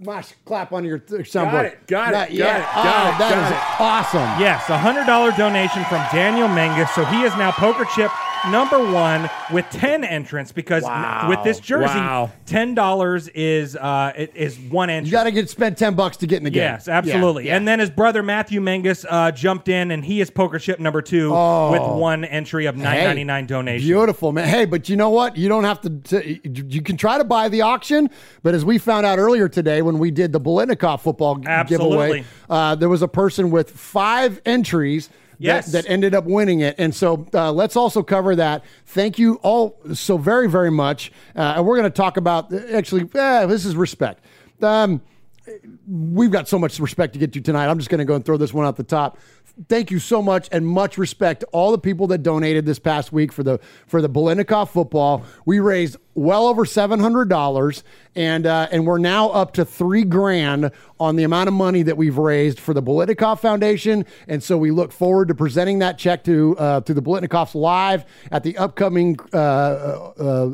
Mosh, 0.00 0.30
clap 0.44 0.72
on 0.72 0.84
your 0.84 0.98
th- 0.98 1.22
soundboard. 1.30 1.64
it, 1.64 1.86
got 1.88 2.10
it, 2.10 2.12
That- 2.12 2.28
got 2.28 2.30
yeah. 2.30 2.56
it, 2.58 2.62
got 2.62 2.86
Oh, 2.86 3.08
it, 3.10 3.18
that 3.18 3.34
got 3.34 3.42
is 3.42 3.50
it. 3.50 3.80
awesome. 3.82 4.40
Yes, 4.40 4.68
a 4.70 4.78
hundred 4.78 5.06
dollar 5.06 5.32
donation 5.32 5.82
from 5.86 5.98
Daniel 6.12 6.46
Mangus. 6.46 6.90
So 6.94 7.04
he 7.06 7.22
is 7.22 7.34
now 7.36 7.50
poker 7.50 7.84
chip 7.96 8.10
number 8.50 8.78
one 8.92 9.28
with 9.52 9.66
ten 9.70 10.04
entrants 10.04 10.52
because 10.52 10.82
Wow. 10.82 11.26
with 11.28 11.42
this 11.44 11.60
jersey, 11.60 11.84
Wow. 11.98 12.30
ten 12.46 12.74
dollars 12.74 13.28
is 13.28 13.76
uh 13.76 14.12
it 14.16 14.32
is 14.34 14.58
one 14.58 14.90
entry. 14.90 15.06
You 15.06 15.12
got 15.12 15.24
to 15.24 15.30
get 15.30 15.48
spend 15.50 15.76
ten 15.76 15.94
bucks 15.94 16.16
to 16.18 16.26
get 16.26 16.38
in 16.38 16.44
the 16.44 16.50
game. 16.50 16.62
Yes, 16.62 16.88
absolutely. 16.88 17.44
Yeah, 17.44 17.50
yeah. 17.52 17.56
And 17.56 17.68
then 17.68 17.78
his 17.78 17.90
brother 17.90 18.22
Matthew 18.22 18.60
Mangus 18.60 19.04
uh, 19.08 19.30
jumped 19.32 19.68
in, 19.68 19.90
and 19.90 20.04
he 20.04 20.20
is 20.20 20.30
poker 20.30 20.58
chip 20.58 20.78
number 20.80 21.02
two 21.02 21.30
Oh. 21.34 21.70
with 21.72 22.00
one 22.00 22.24
entry 22.24 22.66
of 22.66 22.76
nine 22.76 23.04
ninety 23.04 23.24
nine 23.24 23.46
donation. 23.46 23.86
Beautiful, 23.86 24.32
man. 24.32 24.48
Hey, 24.48 24.64
but 24.64 24.88
you 24.88 24.96
know 24.96 25.10
what? 25.10 25.36
You 25.36 25.48
don't 25.48 25.64
have 25.64 25.80
to, 25.82 25.90
to. 25.90 26.48
You 26.48 26.82
can 26.82 26.96
try 26.96 27.18
to 27.18 27.24
buy 27.24 27.48
the 27.48 27.62
auction, 27.62 28.10
but 28.42 28.54
as 28.54 28.64
we 28.64 28.78
found 28.78 29.04
out 29.06 29.18
earlier 29.18 29.48
today 29.48 29.82
when 29.82 29.98
we 29.98 30.10
did 30.10 30.32
the 30.32 30.40
Biletnikoff 30.40 31.00
football 31.00 31.36
g- 31.36 31.46
Absolutely. 31.46 31.88
giveaway, 31.96 32.24
uh, 32.50 32.74
there 32.74 32.88
was 32.88 33.02
a 33.02 33.08
person 33.08 33.50
with 33.50 33.70
five 33.70 34.40
entries. 34.46 35.10
Yes. 35.38 35.72
That, 35.72 35.84
that 35.84 35.90
ended 35.90 36.14
up 36.14 36.24
winning 36.24 36.60
it. 36.60 36.74
And 36.78 36.94
so 36.94 37.26
uh, 37.32 37.52
let's 37.52 37.76
also 37.76 38.02
cover 38.02 38.36
that. 38.36 38.64
Thank 38.86 39.18
you 39.18 39.36
all 39.36 39.78
so 39.94 40.18
very, 40.18 40.48
very 40.48 40.70
much. 40.70 41.12
Uh, 41.36 41.54
and 41.56 41.66
we're 41.66 41.76
going 41.76 41.90
to 41.90 41.96
talk 41.96 42.16
about 42.16 42.52
actually, 42.52 43.08
eh, 43.14 43.46
this 43.46 43.64
is 43.64 43.76
respect. 43.76 44.24
Um, 44.60 45.00
we've 45.86 46.30
got 46.30 46.48
so 46.48 46.58
much 46.58 46.78
respect 46.78 47.12
to 47.14 47.18
get 47.18 47.32
to 47.32 47.40
tonight. 47.40 47.68
I'm 47.68 47.78
just 47.78 47.90
going 47.90 47.98
to 47.98 48.04
go 48.04 48.14
and 48.14 48.24
throw 48.24 48.36
this 48.36 48.52
one 48.52 48.66
out 48.66 48.76
the 48.76 48.82
top. 48.82 49.18
Thank 49.68 49.90
you 49.90 49.98
so 49.98 50.22
much 50.22 50.48
and 50.52 50.66
much 50.66 50.98
respect 50.98 51.40
to 51.40 51.46
all 51.46 51.72
the 51.72 51.78
people 51.78 52.06
that 52.08 52.18
donated 52.18 52.64
this 52.64 52.78
past 52.78 53.12
week 53.12 53.32
for 53.32 53.42
the 53.42 53.58
for 53.88 54.00
the 54.00 54.08
Biletnikoff 54.08 54.68
football. 54.68 55.24
We 55.46 55.58
raised 55.58 55.96
well 56.18 56.46
over 56.46 56.64
seven 56.64 57.00
hundred 57.00 57.28
dollars, 57.28 57.84
and 58.14 58.46
uh, 58.46 58.68
and 58.70 58.86
we're 58.86 58.98
now 58.98 59.30
up 59.30 59.52
to 59.54 59.64
three 59.64 60.04
grand 60.04 60.70
on 61.00 61.16
the 61.16 61.22
amount 61.22 61.48
of 61.48 61.54
money 61.54 61.82
that 61.82 61.96
we've 61.96 62.18
raised 62.18 62.58
for 62.58 62.74
the 62.74 62.82
Biletnikoff 62.82 63.40
Foundation. 63.40 64.04
And 64.26 64.42
so 64.42 64.58
we 64.58 64.70
look 64.70 64.90
forward 64.90 65.28
to 65.28 65.34
presenting 65.34 65.78
that 65.78 65.98
check 65.98 66.24
to 66.24 66.56
uh, 66.58 66.80
to 66.82 66.94
the 66.94 67.02
Bolitnikoffs 67.02 67.54
live 67.54 68.04
at 68.32 68.42
the 68.42 68.56
upcoming 68.58 69.18
uh, 69.32 69.36
uh, 69.36 70.12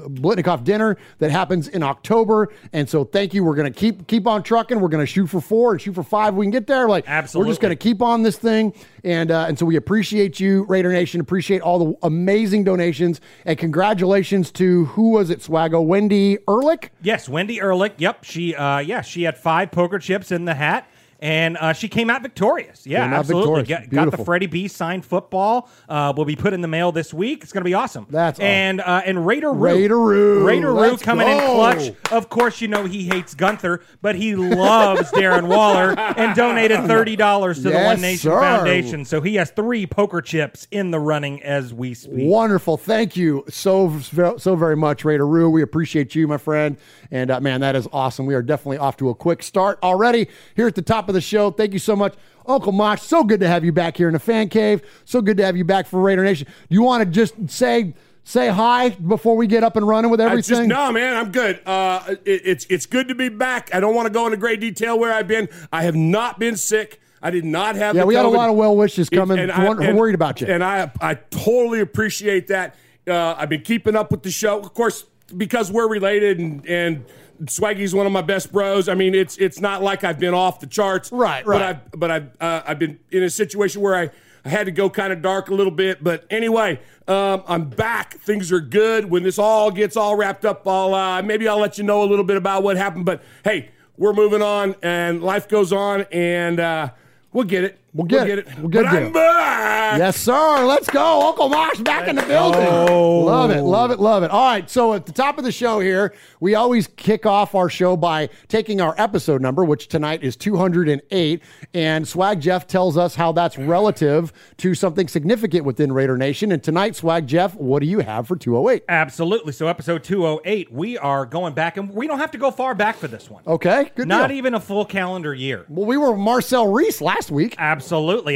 Biletnikoff 0.09 0.65
dinner 0.65 0.99
that 1.19 1.31
happens 1.31 1.69
in 1.69 1.83
October. 1.83 2.53
And 2.73 2.89
so 2.89 3.05
thank 3.05 3.33
you. 3.33 3.43
We're 3.43 3.57
going 3.57 3.73
to 3.73 3.79
keep 3.79 4.07
keep 4.07 4.27
on 4.27 4.43
trucking. 4.43 4.81
We're 4.81 4.89
going 4.89 5.05
to 5.05 5.11
shoot 5.11 5.29
for 5.29 5.41
four 5.41 5.73
and 5.73 5.81
shoot 5.81 5.95
for 5.95 6.03
five. 6.03 6.35
We 6.35 6.45
can 6.45 6.51
get 6.51 6.67
there. 6.67 6.89
Like 6.89 7.05
absolutely, 7.09 7.49
we're 7.49 7.53
just 7.53 7.63
going 7.63 7.73
to 7.73 7.83
keep 7.83 8.03
on 8.03 8.23
this 8.23 8.37
thing. 8.37 8.75
And 9.05 9.31
uh, 9.31 9.45
and 9.47 9.59
so 9.59 9.67
we 9.67 9.77
appreciate 9.77 10.41
you, 10.41 10.65
Raider 10.65 10.91
Nation. 10.91 11.21
Appreciate 11.21 11.61
all 11.61 11.79
the 11.79 12.07
amazing 12.07 12.65
donations 12.65 13.21
and 13.45 13.59
congratulations 13.59 14.51
to 14.53 14.87
who 14.87 15.11
was 15.11 15.29
it? 15.29 15.41
Swaggo, 15.41 15.85
Wendy 15.85 16.39
Ehrlich. 16.49 16.91
Yes, 17.03 17.29
Wendy 17.29 17.61
Ehrlich. 17.61 17.93
Yep, 17.99 18.25
she 18.25 18.55
uh 18.55 18.79
yeah 18.79 19.03
she 19.03 19.25
had 19.25 19.37
five 19.37 19.71
poker 19.71 19.99
chips 19.99 20.33
in 20.33 20.47
the 20.47 20.55
hat. 20.55 20.89
And 21.21 21.57
uh, 21.57 21.73
she 21.73 21.89
came 21.89 22.11
out 22.11 22.23
victorious. 22.23 22.87
Yeah, 22.87 23.05
Came 23.05 23.15
absolutely. 23.15 23.63
Got, 23.65 23.89
got 23.91 24.11
the. 24.11 24.25
Freddie 24.25 24.47
B 24.47 24.69
signed 24.69 25.05
football. 25.05 25.69
Uh, 25.89 26.13
will 26.17 26.25
be 26.25 26.37
put 26.37 26.53
in 26.53 26.61
the 26.61 26.69
mail 26.69 26.93
this 26.93 27.15
week. 27.15 27.43
It's 27.43 27.53
going 27.53 27.63
to 27.63 27.69
be 27.69 27.75
awesome. 27.75 28.07
That's 28.11 28.39
awesome. 28.39 28.47
and 28.47 28.81
uh, 28.81 29.03
and 29.05 29.27
Raider 29.27 29.53
Roo. 29.53 29.75
Raider 29.75 29.99
Roo. 29.99 30.47
Raider 30.47 30.73
Roo 30.73 30.97
coming 30.97 31.29
in 31.29 31.39
clutch. 31.39 31.93
Of 32.11 32.29
course, 32.29 32.61
you 32.61 32.69
know 32.69 32.85
he 32.85 33.07
hates 33.07 33.35
Gunther, 33.35 33.83
but 34.03 34.17
he 34.17 34.37
loves 34.37 35.11
Darren 35.13 35.49
Waller 35.49 35.99
and 35.99 36.35
donated 36.37 36.81
thirty 36.87 37.17
dollars 37.17 37.63
to 37.63 37.71
the 37.71 37.81
One 37.81 38.01
Nation 38.01 38.31
sir. 38.31 38.41
Foundation. 38.41 39.05
So 39.05 39.21
he 39.21 39.37
has 39.37 39.51
three 39.51 39.87
poker 39.87 40.21
chips 40.21 40.67
in 40.71 40.91
the 40.91 41.01
running 41.01 41.43
as 41.43 41.73
we 41.73 41.95
speak. 41.95 42.13
Wonderful. 42.29 42.77
Thank 42.77 43.17
you 43.17 43.45
so 43.49 43.99
so 44.01 44.57
very 44.57 44.77
much, 44.77 45.05
Raider 45.05 45.27
Roo. 45.27 45.49
We 45.51 45.63
appreciate 45.63 46.15
you, 46.15 46.27
my 46.29 46.39
friend. 46.39 46.77
And 47.11 47.31
uh, 47.31 47.41
man, 47.41 47.61
that 47.61 47.77
is 47.77 47.87
awesome. 47.93 48.27
We 48.27 48.35
are 48.35 48.43
definitely 48.43 48.79
off 48.79 48.97
to 48.99 49.09
a 49.09 49.15
quick 49.15 49.43
start 49.43 49.79
already 49.83 50.29
here 50.57 50.67
at 50.67 50.75
the 50.75 50.83
top 50.83 51.04
of 51.09 51.15
the 51.15 51.21
show. 51.21 51.51
Thank 51.51 51.73
you 51.73 51.79
so 51.79 51.95
much. 51.97 52.15
Uncle 52.47 52.73
Mosh, 52.73 53.01
so 53.01 53.25
good 53.25 53.41
to 53.41 53.49
have 53.49 53.65
you 53.65 53.73
back 53.73 53.97
here 53.97 54.09
in 54.09 54.13
the 54.13 54.19
fan 54.19 54.49
cave. 54.49 54.83
So 55.05 55.23
good 55.23 55.37
to 55.39 55.45
have 55.45 55.57
you 55.57 55.65
back 55.65 55.87
for 55.87 56.01
Raider 56.01 56.23
Nation. 56.25 56.47
Do 56.47 56.75
you 56.75 56.83
want 56.83 57.03
to 57.03 57.11
just 57.11 57.35
say 57.49 57.95
say 58.25 58.49
hi 58.49 58.91
before 58.91 59.37
we 59.37 59.47
get 59.47 59.63
up 59.63 59.77
and 59.77 59.87
running 59.87 60.11
with 60.11 60.21
everything? 60.21 60.57
just 60.57 60.69
no, 60.69 60.93
man. 60.93 61.17
I'm 61.17 61.33
good. 61.33 61.61
Uh, 61.67 62.17
it, 62.25 62.43
it's 62.45 62.67
it's 62.69 62.87
good 62.87 63.09
to 63.09 63.15
be 63.15 63.29
back. 63.29 63.75
I 63.75 63.81
don't 63.81 63.95
want 63.95 64.07
to 64.07 64.13
go 64.13 64.27
into 64.27 64.37
great 64.37 64.61
detail 64.61 64.99
where 64.99 65.13
I've 65.13 65.29
been. 65.29 65.49
I 65.73 65.85
have 65.85 65.97
not 65.97 66.39
been 66.39 66.57
sick. 66.57 67.01
I 67.23 67.31
did 67.31 67.47
not 67.47 67.77
have. 67.77 67.97
Yeah, 67.97 68.05
we 68.05 68.15
had 68.15 68.27
a 68.27 68.29
lot 68.29 68.51
of 68.51 68.57
well 68.57 68.77
wishes 68.77 69.09
coming. 69.09 69.39
And 69.39 69.51
Won- 69.65 69.97
worried 69.97 70.15
about 70.15 70.41
you. 70.41 70.47
And 70.47 70.63
I 70.63 70.91
I 71.01 71.15
totally 71.15 71.81
appreciate 71.81 72.49
that. 72.49 72.77
Uh, 73.07 73.35
I've 73.39 73.49
been 73.49 73.63
keeping 73.63 73.97
up 73.97 74.11
with 74.11 74.23
the 74.23 74.31
show, 74.31 74.59
of 74.61 74.75
course, 74.75 75.05
because 75.35 75.73
we're 75.73 75.89
related 75.89 76.39
and 76.39 76.67
and. 76.67 77.05
Swaggy's 77.47 77.95
one 77.95 78.07
of 78.07 78.13
my 78.13 78.23
best 78.23 78.53
bros. 78.53 78.89
I 78.89 78.95
mean, 78.95 79.15
it's 79.15 79.37
it's 79.39 79.61
not 79.61 79.83
like 79.83 80.05
I've 80.05 80.19
been 80.19 80.35
off 80.35 80.61
the 80.61 80.67
charts, 80.67 81.11
Right, 81.13 81.45
Right. 81.47 81.59
But. 81.59 81.63
I've 81.63 82.01
but 82.01 82.11
I've 82.11 82.41
uh, 82.41 82.63
I've 82.67 82.79
been 82.79 82.99
in 83.11 83.23
a 83.23 83.31
situation 83.31 83.81
where 83.83 83.95
I, 83.95 84.11
I 84.45 84.49
had 84.49 84.67
to 84.67 84.73
go 84.73 84.91
kind 84.91 85.13
of 85.13 85.23
dark 85.23 85.49
a 85.49 85.55
little 85.55 85.73
bit. 85.73 86.03
But 86.03 86.25
anyway, 86.31 86.81
um, 87.09 87.43
I'm 87.47 87.69
back. 87.69 88.15
Things 88.15 88.53
are 88.53 88.61
good. 88.61 89.11
When 89.11 89.23
this 89.23 89.39
all 89.39 89.71
gets 89.71 89.97
all 89.97 90.17
wrapped 90.17 90.45
up, 90.45 90.67
I'll 90.67 90.95
uh, 90.95 91.23
maybe 91.23 91.49
I'll 91.49 91.59
let 91.59 91.79
you 91.79 91.85
know 91.85 92.03
a 92.03 92.07
little 92.07 92.25
bit 92.25 92.37
about 92.37 92.63
what 92.63 92.77
happened. 92.77 93.05
But 93.05 93.23
hey, 93.45 93.71
we're 93.97 94.13
moving 94.13 94.43
on, 94.43 94.75
and 94.83 95.23
life 95.23 95.49
goes 95.49 95.73
on, 95.73 96.03
and 96.13 96.61
uh, 96.61 96.91
we'll 97.33 97.45
get 97.45 97.65
it. 97.65 97.79
We'll 97.95 98.07
get 98.07 98.29
it. 98.29 98.49
We'll 98.59 98.69
get 98.69 98.85
but 98.87 98.93
there. 98.93 99.07
I'm 99.07 99.13
back. 99.13 99.99
Yes, 99.99 100.17
sir. 100.17 100.65
Let's 100.65 100.91
go. 100.91 101.29
Uncle 101.29 101.49
Mosh 101.49 101.79
back 101.79 102.09
in 102.09 102.17
the 102.17 102.23
building. 102.23 102.67
Oh. 102.67 103.21
Love 103.21 103.53
it. 103.53 103.63
Love 103.63 103.93
it. 103.93 104.01
Love 104.01 104.25
it. 104.25 104.33
All 104.33 104.45
right. 104.45 104.69
So 104.69 104.95
at 104.95 105.07
the 105.07 105.13
top 105.13 105.39
of 105.39 105.45
the 105.45 105.53
show 105.53 105.79
here, 105.79 106.13
we 106.41 106.57
always 106.57 106.89
kick 106.89 107.25
off 107.25 107.55
our 107.55 107.69
show 107.69 107.97
by 107.97 108.31
taking 108.49 108.81
our 108.81 108.97
episode 108.99 109.41
number, 109.41 109.65
which 109.65 109.87
tonight 109.87 110.25
is 110.25 110.35
208. 110.35 111.41
And 111.73 112.09
Swag 112.09 112.41
Jeff 112.41 112.67
tells 112.67 112.97
us 112.97 113.15
how 113.15 113.31
that's 113.31 113.57
relative 113.57 114.33
to 114.57 114.75
something 114.75 115.07
significant 115.07 115.65
within 115.65 115.93
Raider 115.93 116.17
Nation. 116.19 116.51
And 116.51 116.65
tonight, 116.65 116.97
Swag 116.97 117.29
Jeff, 117.29 117.55
what 117.55 117.79
do 117.79 117.87
you 117.87 118.01
have 118.01 118.27
for 118.27 118.35
208? 118.35 118.83
Absolutely. 118.89 119.53
So 119.53 119.69
episode 119.69 120.03
208, 120.03 120.73
we 120.73 120.99
are 120.99 121.25
going 121.27 121.55
back, 121.55 121.77
and 121.77 121.95
we 121.95 122.09
don't 122.09 122.19
have 122.19 122.33
to 122.33 122.39
go 122.39 122.51
far 122.51 122.75
back 122.75 122.97
for 122.97 123.07
this 123.07 123.31
one. 123.31 123.45
Okay. 123.47 123.93
Good 123.95 124.09
Not 124.09 124.31
deal. 124.31 124.39
even 124.39 124.55
a 124.55 124.61
full 124.61 124.85
calendar 124.85 125.33
year. 125.33 125.65
Well, 125.69 125.87
we 125.87 125.97
were 125.97 126.17
Marcel 126.17 126.73
Reese 126.73 127.01
last 127.01 127.31
week. 127.31 127.55
Absolutely, 127.57 127.84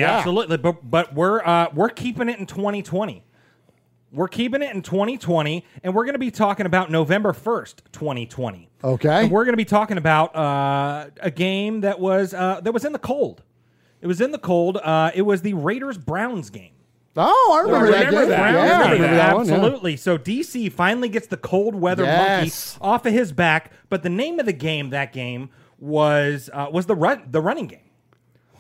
Yeah. 0.01 0.19
absolutely. 0.19 0.57
But 0.59 0.89
but 0.91 1.15
we're 1.15 1.41
uh, 1.45 1.69
we're 1.75 1.89
keeping 1.91 2.29
it 2.29 2.39
in 2.39 2.47
2020. 2.47 3.25
We're 4.11 4.29
keeping 4.29 4.63
it 4.63 4.75
in 4.75 4.81
2020, 4.81 5.67
and 5.83 5.95
we're 5.95 6.05
going 6.05 6.15
to 6.15 6.19
be 6.19 6.31
talking 6.31 6.65
about 6.65 6.91
November 6.91 7.35
1st, 7.35 7.75
2020. 7.93 8.71
Okay. 8.83 9.25
And 9.25 9.31
we're 9.31 9.45
going 9.45 9.53
to 9.53 9.59
be 9.59 9.67
talking 9.67 9.99
about 9.99 10.35
uh, 10.35 11.11
a 11.21 11.31
game 11.31 11.83
that 11.83 12.01
was 12.01 12.33
uh, 12.33 12.61
that 12.63 12.73
was 12.73 12.85
in 12.87 12.93
the 12.93 12.99
cold. 12.99 13.43
It 14.01 14.07
was 14.07 14.21
in 14.23 14.31
the 14.31 14.39
cold. 14.39 14.79
Uh, 14.79 15.11
it 15.15 15.23
was 15.23 15.43
the 15.43 15.53
Raiders 15.55 15.99
Browns 15.99 16.49
game. 16.51 16.73
Oh, 17.17 17.53
I 17.59 17.67
remember, 17.67 17.91
that. 17.91 18.07
remember 18.07 18.21
game. 18.21 18.29
that. 18.31 18.53
Yeah, 18.55 18.79
I 18.79 18.93
remember 18.93 19.17
that 19.17 19.37
one. 19.37 19.47
yeah. 19.47 19.55
Absolutely. 19.57 19.97
So 19.97 20.17
DC 20.17 20.71
finally 20.73 21.09
gets 21.09 21.27
the 21.27 21.37
cold 21.37 21.75
weather 21.75 22.05
Yes. 22.05 22.79
monkey 22.79 22.89
off 22.93 23.05
of 23.07 23.13
his 23.13 23.33
back. 23.33 23.73
But 23.89 24.05
the 24.05 24.09
name 24.09 24.39
of 24.39 24.47
the 24.47 24.53
game 24.53 24.91
that 24.91 25.13
game 25.13 25.51
was 25.79 26.49
uh, 26.53 26.69
was 26.73 26.87
the 26.87 26.95
run 26.95 27.25
the 27.31 27.41
running 27.43 27.67
game. 27.67 27.81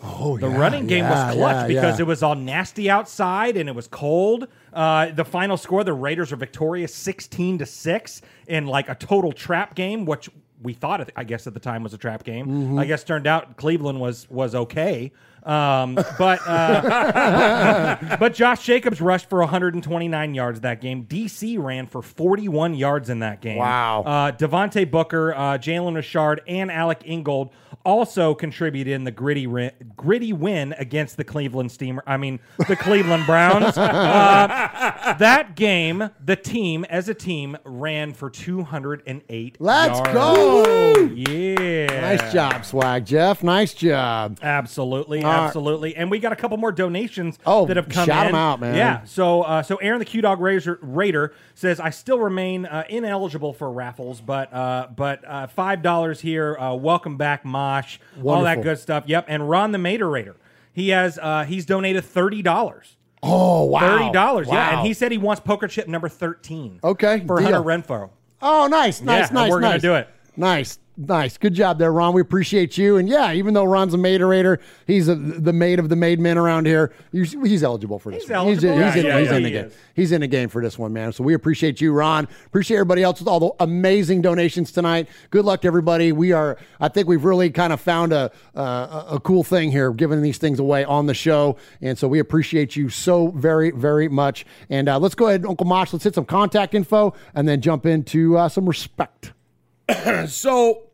Oh, 0.02 0.38
The 0.38 0.48
yeah, 0.48 0.56
running 0.58 0.86
game 0.86 1.04
yeah, 1.04 1.26
was 1.26 1.34
clutch 1.34 1.62
yeah, 1.62 1.66
because 1.66 1.98
it 2.00 2.06
was 2.06 2.22
all 2.22 2.34
nasty 2.36 2.88
outside 2.88 3.56
and 3.56 3.68
it 3.68 3.74
was 3.74 3.88
cold. 3.88 4.46
Uh, 4.72 5.10
the 5.10 5.24
final 5.24 5.56
score, 5.56 5.82
the 5.82 5.92
Raiders 5.92 6.32
are 6.32 6.36
victorious, 6.36 6.94
sixteen 6.94 7.58
to 7.58 7.66
six, 7.66 8.22
in 8.46 8.66
like 8.66 8.88
a 8.88 8.94
total 8.94 9.32
trap 9.32 9.74
game, 9.74 10.04
which 10.04 10.30
we 10.62 10.72
thought, 10.72 11.10
I 11.16 11.24
guess, 11.24 11.46
at 11.46 11.54
the 11.54 11.60
time 11.60 11.82
was 11.82 11.94
a 11.94 11.98
trap 11.98 12.24
game. 12.24 12.46
Mm-hmm. 12.46 12.78
I 12.78 12.84
guess 12.86 13.04
turned 13.04 13.26
out 13.26 13.56
Cleveland 13.56 14.00
was 14.00 14.28
was 14.30 14.54
okay. 14.54 15.12
Um, 15.44 15.94
but 15.94 16.40
uh, 16.46 18.16
but 18.20 18.34
Josh 18.34 18.64
Jacobs 18.64 19.00
rushed 19.00 19.28
for 19.28 19.38
129 19.40 20.34
yards 20.34 20.60
that 20.60 20.80
game. 20.80 21.04
DC 21.06 21.62
ran 21.62 21.86
for 21.86 22.02
41 22.02 22.74
yards 22.74 23.08
in 23.08 23.20
that 23.20 23.40
game. 23.40 23.58
Wow. 23.58 24.02
Uh, 24.04 24.32
Devontae 24.32 24.90
Booker, 24.90 25.34
uh, 25.34 25.58
Jalen 25.58 25.94
Richard, 25.94 26.42
and 26.46 26.70
Alec 26.70 27.02
Ingold 27.04 27.50
also 27.84 28.34
contributed 28.34 28.92
in 28.92 29.04
the 29.04 29.10
gritty 29.10 29.46
ri- 29.46 29.70
gritty 29.96 30.32
win 30.32 30.74
against 30.78 31.16
the 31.16 31.24
Cleveland 31.24 31.72
Steamer. 31.72 32.02
I 32.06 32.16
mean, 32.16 32.40
the 32.66 32.76
Cleveland 32.76 33.26
Browns. 33.26 33.76
Uh, 33.88 35.14
that 35.14 35.54
game, 35.56 36.10
the 36.24 36.36
team 36.36 36.84
as 36.84 37.08
a 37.08 37.14
team 37.14 37.56
ran 37.64 38.12
for 38.12 38.28
208. 38.28 39.56
Let's 39.58 39.98
yards. 39.98 40.12
go. 40.12 41.00
Yeah. 41.14 41.86
Nice 42.16 42.32
job, 42.32 42.64
Swag 42.64 43.04
Jeff. 43.04 43.42
Nice 43.42 43.74
job. 43.74 44.38
Absolutely. 44.42 45.22
Absolutely. 45.30 45.96
And 45.96 46.10
we 46.10 46.18
got 46.18 46.32
a 46.32 46.36
couple 46.36 46.56
more 46.56 46.72
donations 46.72 47.38
Oh, 47.46 47.66
that 47.66 47.76
have 47.76 47.88
come 47.88 48.02
in. 48.02 48.06
shout 48.06 48.24
in. 48.26 48.30
'em 48.30 48.34
out, 48.34 48.60
man. 48.60 48.74
Yeah. 48.74 49.04
So, 49.04 49.42
uh, 49.42 49.62
so 49.62 49.76
Aaron 49.76 49.98
the 49.98 50.04
Q 50.04 50.22
Dog 50.22 50.40
Raider, 50.40 50.78
Raider 50.82 51.32
says, 51.54 51.80
"I 51.80 51.90
still 51.90 52.18
remain 52.18 52.66
uh, 52.66 52.84
ineligible 52.88 53.52
for 53.52 53.70
raffles, 53.70 54.20
but 54.20 54.52
uh, 54.52 54.88
but 54.94 55.22
uh, 55.26 55.46
five 55.48 55.82
dollars 55.82 56.20
here. 56.20 56.56
Uh, 56.58 56.74
welcome 56.74 57.16
back, 57.16 57.44
Mosh. 57.44 57.98
All 58.24 58.42
that 58.42 58.62
good 58.62 58.78
stuff. 58.78 59.04
Yep. 59.06 59.26
And 59.28 59.48
Ron 59.48 59.72
the 59.72 59.78
Mater 59.78 60.08
Raider, 60.08 60.36
he 60.72 60.90
has 60.90 61.18
uh, 61.20 61.44
he's 61.44 61.66
donated 61.66 62.04
thirty 62.04 62.42
dollars. 62.42 62.96
Oh 63.22 63.64
wow, 63.64 63.80
Thirty 63.80 64.12
dollars, 64.12 64.46
yeah, 64.48 64.78
and 64.78 64.86
he 64.86 64.94
said 64.94 65.10
he 65.10 65.18
wants 65.18 65.40
poker 65.40 65.66
chip 65.66 65.88
number 65.88 66.08
thirteen. 66.08 66.78
Okay, 66.84 67.24
for 67.26 67.38
deal. 67.40 67.46
Hunter 67.52 67.60
Renfrow. 67.62 68.10
Oh, 68.40 68.68
nice, 68.68 69.00
nice, 69.00 69.28
Yeah, 69.28 69.34
nice. 69.34 69.50
we're 69.50 69.60
gonna 69.60 69.80
do 69.80 69.94
it. 69.96 70.08
Nice, 70.36 70.78
nice. 70.98 71.38
Good 71.38 71.54
job 71.54 71.78
there, 71.78 71.92
Ron. 71.92 72.12
We 72.12 72.20
appreciate 72.20 72.76
you. 72.76 72.96
And 72.96 73.08
yeah, 73.08 73.32
even 73.32 73.54
though 73.54 73.64
Ron's 73.64 73.94
a 73.94 73.96
materator, 73.96 74.58
he's 74.86 75.08
a, 75.08 75.14
the 75.14 75.52
maid 75.52 75.78
of 75.78 75.88
the 75.88 75.96
made 75.96 76.20
men 76.20 76.36
around 76.36 76.66
here. 76.66 76.92
He's, 77.12 77.32
he's 77.32 77.62
eligible 77.62 77.98
for 77.98 78.10
this. 78.12 78.22
He's 78.22 78.30
one. 78.30 78.38
eligible. 78.38 78.72
He's, 78.74 78.82
Yeah, 78.82 79.00
in, 79.00 79.06
yeah, 79.06 79.18
he's 79.18 79.28
yeah, 79.30 79.36
in 79.36 79.42
the 79.44 79.50
game. 79.50 79.64
is. 79.66 79.74
He's 79.94 80.12
in 80.12 80.20
the 80.20 80.26
game 80.26 80.48
for 80.48 80.60
this 80.62 80.78
one, 80.78 80.92
man. 80.92 81.12
So 81.12 81.24
we 81.24 81.34
appreciate 81.34 81.80
you, 81.80 81.92
Ron. 81.92 82.28
Appreciate 82.46 82.76
everybody 82.76 83.02
else 83.02 83.20
with 83.20 83.28
all 83.28 83.40
the 83.40 83.50
amazing 83.60 84.22
donations 84.22 84.72
tonight. 84.72 85.08
Good 85.30 85.44
luck 85.44 85.62
to 85.62 85.66
everybody. 85.68 86.12
We 86.12 86.32
are. 86.32 86.58
I 86.80 86.88
think 86.88 87.08
we've 87.08 87.24
really 87.24 87.50
kind 87.50 87.72
of 87.72 87.80
found 87.80 88.12
a 88.12 88.30
uh, 88.54 89.04
a 89.10 89.14
a 89.16 89.20
cool 89.20 89.44
thing 89.44 89.70
here, 89.70 89.92
giving 89.92 90.20
these 90.22 90.38
things 90.38 90.58
away 90.58 90.84
on 90.84 91.06
the 91.06 91.14
show, 91.14 91.56
and 91.80 91.96
so 91.98 92.06
we 92.08 92.18
appreciate 92.18 92.76
you 92.76 92.88
so 92.88 93.28
very 93.28 93.70
very 93.70 94.08
much. 94.08 94.44
And 94.68 94.88
uh, 94.88 94.98
let's 94.98 95.14
go 95.14 95.28
ahead, 95.28 95.46
Uncle 95.46 95.66
Mosh. 95.66 95.92
Let's 95.92 96.04
hit 96.04 96.14
some 96.14 96.24
contact 96.24 96.74
info, 96.74 97.14
and 97.34 97.48
then 97.48 97.60
jump 97.60 97.86
into 97.86 98.36
uh, 98.36 98.48
some 98.48 98.66
respect. 98.66 99.32
So, 100.28 100.87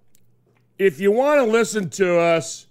if 0.79 1.01
you 1.01 1.13
want 1.13 1.45
to 1.45 1.51
listen 1.51 1.89
to 1.91 2.19
us, 2.19 2.67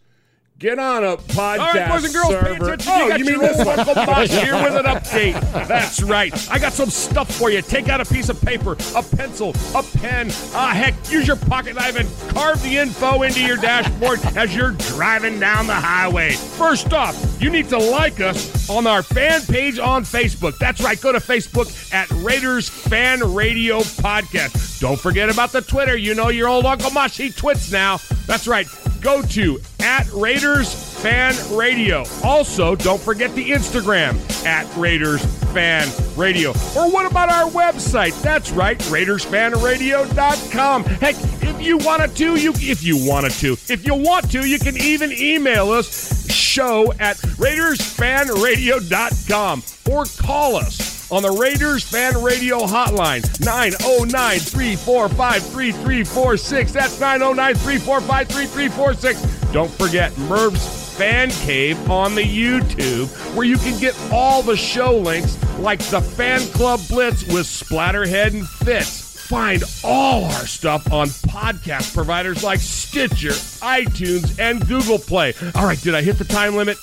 get 0.60 0.80
on 0.80 1.04
a 1.04 1.18
podcast 1.18 1.60
All 1.60 1.74
right, 1.74 1.90
boys 1.90 2.06
and 2.06 2.14
girls, 2.14 2.30
pay 2.30 2.56
attention. 2.56 2.94
Oh, 2.94 3.10
got 3.10 3.20
you 3.20 3.26
mean 3.26 3.40
this 3.40 3.58
one? 3.66 3.80
Here 4.28 4.56
with 4.56 4.76
an 4.76 4.86
update. 4.86 5.68
That's 5.68 6.02
right. 6.02 6.34
I 6.52 6.60
got 6.60 6.74
some 6.74 6.90
stuff 6.90 7.30
for 7.36 7.50
you. 7.50 7.62
Take 7.62 7.90
out 7.90 8.00
a 8.00 8.06
piece 8.06 8.30
of 8.30 8.42
paper, 8.42 8.78
a 8.96 9.04
pencil, 9.04 9.54
a 9.76 9.84
pen. 9.98 10.30
Ah, 10.54 10.72
heck, 10.74 10.94
use 11.12 11.28
your 11.28 11.36
pocket 11.36 11.76
knife 11.76 11.98
and 11.98 12.10
carve 12.34 12.62
the 12.64 12.78
info 12.78 13.24
into 13.24 13.42
your 13.46 13.58
dashboard 13.58 14.20
as 14.38 14.56
you're 14.56 14.72
driving 14.72 15.40
down 15.40 15.68
the 15.68 15.74
highway. 15.74 16.32
First 16.34 16.94
off, 16.94 17.42
you 17.42 17.50
need 17.50 17.68
to 17.70 17.78
like 17.78 18.22
us 18.22 18.70
on 18.70 18.88
our 18.88 19.04
fan 19.04 19.42
page 19.42 19.80
on 19.80 20.04
Facebook. 20.04 20.58
That's 20.60 20.82
right. 20.82 21.00
Go 21.00 21.12
to 21.12 21.20
Facebook 21.20 21.94
at 21.94 22.10
Raiders 22.12 22.70
Fan 22.70 23.34
Radio 23.34 23.80
Podcast. 23.80 24.80
Don't 24.80 25.00
forget 25.00 25.30
about 25.30 25.52
the 25.52 25.62
Twitter. 25.62 25.98
You 25.98 26.16
know 26.16 26.30
your 26.30 26.48
old 26.48 26.66
Uncle 26.66 26.92
Mosh, 26.92 27.18
he 27.18 27.32
twits 27.32 27.72
now. 27.72 28.00
That's 28.28 28.48
right. 28.48 28.68
Go 29.04 29.22
to 29.22 29.60
at 29.82 30.10
Raiders 30.14 30.74
Fan 31.02 31.36
Radio. 31.52 32.06
Also, 32.24 32.74
don't 32.76 33.02
forget 33.02 33.36
the 33.36 33.52
Instagram 33.52 34.16
at 34.46 34.66
Raiders 34.78 35.22
Fan 35.54 35.90
Radio. 36.16 36.52
Or 36.76 36.90
what 36.90 37.06
about 37.06 37.28
our 37.30 37.52
website? 37.52 38.20
That's 38.22 38.52
right, 38.52 38.80
RaidersFanRadio.com. 38.80 40.86
Heck, 40.86 41.16
if 41.44 41.62
you 41.62 41.78
wanted 41.80 42.16
to, 42.16 42.38
you 42.38 42.54
if 42.56 42.82
you 42.82 43.06
wanted 43.06 43.34
to, 43.34 43.58
if 43.68 43.86
you 43.86 43.94
want 43.94 44.32
to, 44.32 44.48
you 44.48 44.58
can 44.58 44.78
even 44.78 45.12
email 45.12 45.70
us 45.72 46.32
show 46.32 46.94
at 46.94 47.18
RaidersFanRadio.com 47.18 49.64
or 49.92 50.06
call 50.18 50.56
us 50.56 50.93
on 51.14 51.22
the 51.22 51.30
Raiders 51.30 51.84
Fan 51.84 52.24
Radio 52.24 52.62
Hotline, 52.62 53.22
909 53.40 54.40
345 54.40 55.44
3346. 55.44 56.72
That's 56.74 57.00
909 57.00 57.54
345 57.54 58.28
3346. 58.28 59.52
Don't 59.52 59.70
forget 59.70 60.18
Murph's 60.18 60.98
Fan 60.98 61.30
Cave 61.30 61.92
on 61.92 62.16
the 62.16 62.24
YouTube, 62.24 63.08
where 63.36 63.46
you 63.46 63.58
can 63.58 63.80
get 63.80 63.96
all 64.12 64.42
the 64.42 64.58
show 64.58 64.98
links 64.98 65.38
like 65.60 65.80
the 65.90 66.02
Fan 66.02 66.42
Club 66.48 66.80
Blitz 66.90 67.24
with 67.28 67.46
Splatterhead 67.46 68.34
and 68.34 68.48
Fitz. 68.48 69.28
Find 69.28 69.64
all 69.84 70.26
our 70.26 70.48
stuff 70.48 70.92
on 70.92 71.10
podcast 71.10 71.94
providers 71.94 72.44
like 72.44 72.60
Stitcher, 72.60 73.30
iTunes, 73.62 74.40
and 74.40 74.68
Google 74.68 74.98
Play. 74.98 75.36
All 75.54 75.66
right, 75.66 75.80
did 75.80 75.94
I 75.94 76.02
hit 76.02 76.18
the 76.18 76.26
time 76.26 76.56
limit? 76.56 76.78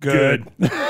Good. 0.00 0.50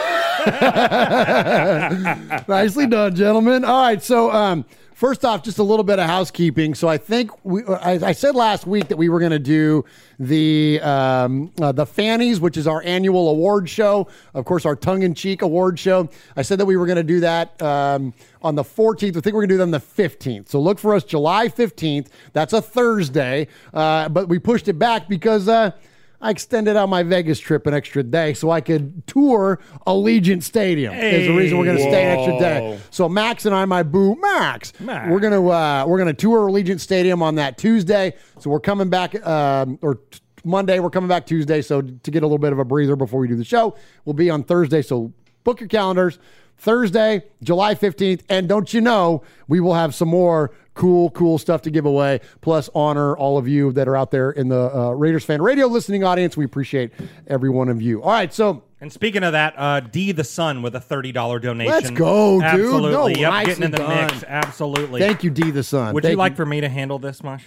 Nicely 2.49 2.87
done, 2.87 3.15
gentlemen. 3.15 3.65
All 3.65 3.83
right, 3.83 4.03
so 4.03 4.31
um, 4.31 4.65
first 4.95 5.25
off, 5.25 5.43
just 5.43 5.59
a 5.59 5.63
little 5.63 5.85
bit 5.85 5.99
of 5.99 6.07
housekeeping. 6.07 6.75
So 6.75 6.89
I 6.89 6.97
think 6.97 7.31
we, 7.45 7.65
I, 7.65 8.09
I 8.09 8.13
said 8.13 8.35
last 8.35 8.67
week 8.67 8.89
that 8.89 8.97
we 8.97 9.09
were 9.09 9.21
going 9.21 9.33
to 9.33 9.39
do 9.39 9.85
the 10.19 10.81
um, 10.81 11.53
uh, 11.61 11.73
the 11.73 11.85
Fannies, 11.85 12.41
which 12.41 12.57
is 12.57 12.67
our 12.67 12.83
annual 12.83 13.29
award 13.29 13.69
show. 13.69 14.09
Of 14.33 14.45
course, 14.45 14.65
our 14.65 14.75
tongue 14.75 15.03
in 15.03 15.15
cheek 15.15 15.43
award 15.43 15.79
show. 15.79 16.09
I 16.37 16.43
said 16.43 16.59
that 16.61 16.67
we 16.67 16.77
were 16.77 16.87
going 16.87 16.97
to 16.97 17.03
do 17.03 17.21
that 17.21 17.61
um, 17.61 18.15
on 18.43 18.55
the 18.55 18.65
14th. 18.65 19.17
I 19.17 19.21
think 19.21 19.27
we're 19.27 19.47
going 19.47 19.51
to 19.51 19.55
do 19.55 19.59
them 19.59 19.71
the 19.71 19.79
15th. 19.79 20.49
So 20.49 20.61
look 20.61 20.79
for 20.79 20.95
us 20.95 21.05
July 21.05 21.49
15th. 21.49 22.09
That's 22.33 22.53
a 22.53 22.63
Thursday, 22.63 23.49
uh, 23.75 24.09
but 24.09 24.29
we 24.29 24.39
pushed 24.39 24.69
it 24.69 24.79
back 24.79 25.09
because. 25.09 25.49
Uh, 25.49 25.73
I 26.21 26.31
extended 26.31 26.77
out 26.77 26.89
my 26.89 27.05
Vegas 27.05 27.39
trip 27.39 27.67
an 27.67 27.75
extra 27.75 28.03
day 28.03 28.35
so 28.35 28.51
I 28.51 28.61
could 28.61 29.07
tour 29.07 29.61
Allegiant 29.87 30.43
Stadium. 30.43 30.95
is 30.95 31.29
the 31.29 31.35
reason 31.35 31.59
we're 31.59 31.65
going 31.67 31.77
to 31.77 31.83
stay 31.83 32.05
an 32.11 32.19
extra 32.19 32.39
day. 32.39 32.79
So 32.91 33.09
Max 33.09 33.47
and 33.47 33.55
I, 33.55 33.65
my 33.67 33.85
boo 33.85 34.17
Max, 34.21 34.73
Max. 34.81 35.11
we're 35.11 35.21
gonna 35.21 35.47
uh, 35.47 35.85
we're 35.87 35.99
gonna 35.99 36.15
tour 36.15 36.49
Allegiant 36.49 36.81
Stadium 36.81 37.23
on 37.23 37.37
that 37.37 37.57
Tuesday. 37.57 38.15
So 38.41 38.51
we're 38.51 38.59
coming 38.61 38.91
back 38.91 39.25
um, 39.27 39.79
or 39.81 39.97
t- 39.97 40.19
Monday. 40.45 40.81
We're 40.81 40.91
coming 40.91 41.09
back 41.09 41.25
Tuesday. 41.27 41.63
So 41.63 41.83
to 41.83 42.11
get 42.11 42.23
a 42.23 42.27
little 42.27 42.39
bit 42.39 42.53
of 42.53 42.59
a 42.59 42.65
breather 42.65 42.97
before 42.97 43.21
we 43.21 43.29
do 43.29 43.37
the 43.37 43.45
show, 43.45 43.77
we'll 44.05 44.15
be 44.15 44.29
on 44.31 44.43
Thursday. 44.43 44.83
So 44.83 45.13
book 45.45 45.61
your 45.61 45.69
calendars. 45.69 46.19
Thursday, 46.61 47.23
July 47.41 47.77
15th. 47.77 48.23
And 48.29 48.49
don't 48.49 48.75
you 48.75 48.81
know, 48.81 49.23
we 49.47 49.61
will 49.61 49.75
have 49.75 49.95
some 49.95 50.09
more 50.09 50.51
cool, 50.79 51.11
cool 51.11 51.39
stuff 51.39 51.61
to 51.63 51.71
give 51.71 51.85
away, 51.85 52.21
plus 52.41 52.71
honor 52.75 53.17
all 53.17 53.37
of 53.37 53.49
you 53.49 53.73
that 53.73 53.89
are 53.89 53.97
out 53.97 54.11
there 54.13 54.31
in 54.31 54.49
the 54.49 54.75
uh, 54.75 54.91
Raiders 54.93 55.25
fan 55.25 55.43
radio 55.43 55.67
listening 55.67 56.05
audience. 56.05 56.37
We 56.37 56.45
appreciate 56.45 56.93
every 57.27 57.51
one 57.51 57.69
of 57.69 57.83
you. 57.83 58.01
All 58.03 58.13
right, 58.13 58.33
so 58.33 58.63
And 58.81 58.93
speaking 58.93 59.25
of 59.25 59.33
that, 59.33 59.55
uh, 59.57 59.81
D 59.81 60.13
the 60.13 60.23
Sun 60.25 60.63
with 60.63 60.75
a 60.77 60.81
thirty 60.81 61.11
dollar 61.13 61.41
donation. 61.41 61.73
Let's 61.73 61.91
go, 61.91 62.37
dude. 62.41 62.45
Absolutely. 62.45 62.93
No, 62.93 63.07
yep, 63.09 63.31
nicely 63.33 63.47
getting 63.51 63.65
in 63.65 63.71
the 63.73 63.79
done. 63.79 64.07
mix. 64.07 64.25
Absolutely. 64.25 65.01
thank 65.01 65.25
you, 65.25 65.31
D 65.31 65.51
the 65.51 65.65
Sun. 65.65 65.95
Would 65.95 66.05
Thank 66.05 66.13
you 66.13 66.17
like 66.19 66.37
for 66.37 66.47
me 66.47 66.61
to 66.61 66.69
handle 66.69 66.99
this, 66.99 67.23
Mosh? 67.23 67.45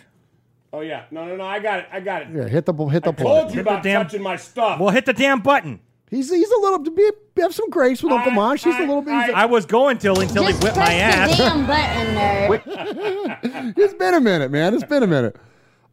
Oh, 0.73 0.81
yeah. 0.81 1.03
No, 1.11 1.25
no, 1.25 1.35
no. 1.35 1.43
I 1.45 1.59
got 1.59 1.79
it. 1.79 1.85
I 1.91 1.99
got 1.99 2.21
it. 2.23 2.27
Yeah, 2.33 2.47
hit 2.47 2.65
the 2.65 2.73
hit 2.73 3.03
the 3.03 3.09
I 3.09 3.13
told 3.13 3.49
you 3.49 3.55
Hit 3.57 3.61
about 3.61 3.83
damn- 3.83 4.03
touching 4.03 4.21
my 4.21 4.35
stuff. 4.35 4.79
Well, 4.79 4.89
hit 4.89 5.05
the 5.05 5.13
damn 5.13 5.39
button. 5.41 5.79
He's 6.11 6.29
he's 6.29 6.51
a 6.51 6.59
little 6.59 6.83
to 6.83 6.91
be 6.91 7.09
have 7.41 7.55
some 7.55 7.69
grace 7.69 8.03
with 8.03 8.11
Uncle 8.11 8.33
I- 8.33 8.35
Mosh. 8.35 8.63
He's 8.65 8.75
a 8.75 8.79
I- 8.79 8.81
little 8.81 9.01
bit. 9.01 9.13
I 9.13 9.45
was 9.45 9.65
going 9.65 9.97
till 9.97 10.19
until 10.19 10.45
he 10.45 10.53
whipped 10.55 10.75
my 10.77 10.93
ass. 10.93 11.31
the 11.31 11.37
damn 11.45 11.65
button, 11.65 12.15
nerd. 12.15 13.73
it's 13.77 13.93
been 13.93 14.13
a 14.15 14.19
minute, 14.21 14.51
man. 14.51 14.73
It's 14.73 14.83
been 14.83 15.03
a 15.03 15.07
minute. 15.07 15.37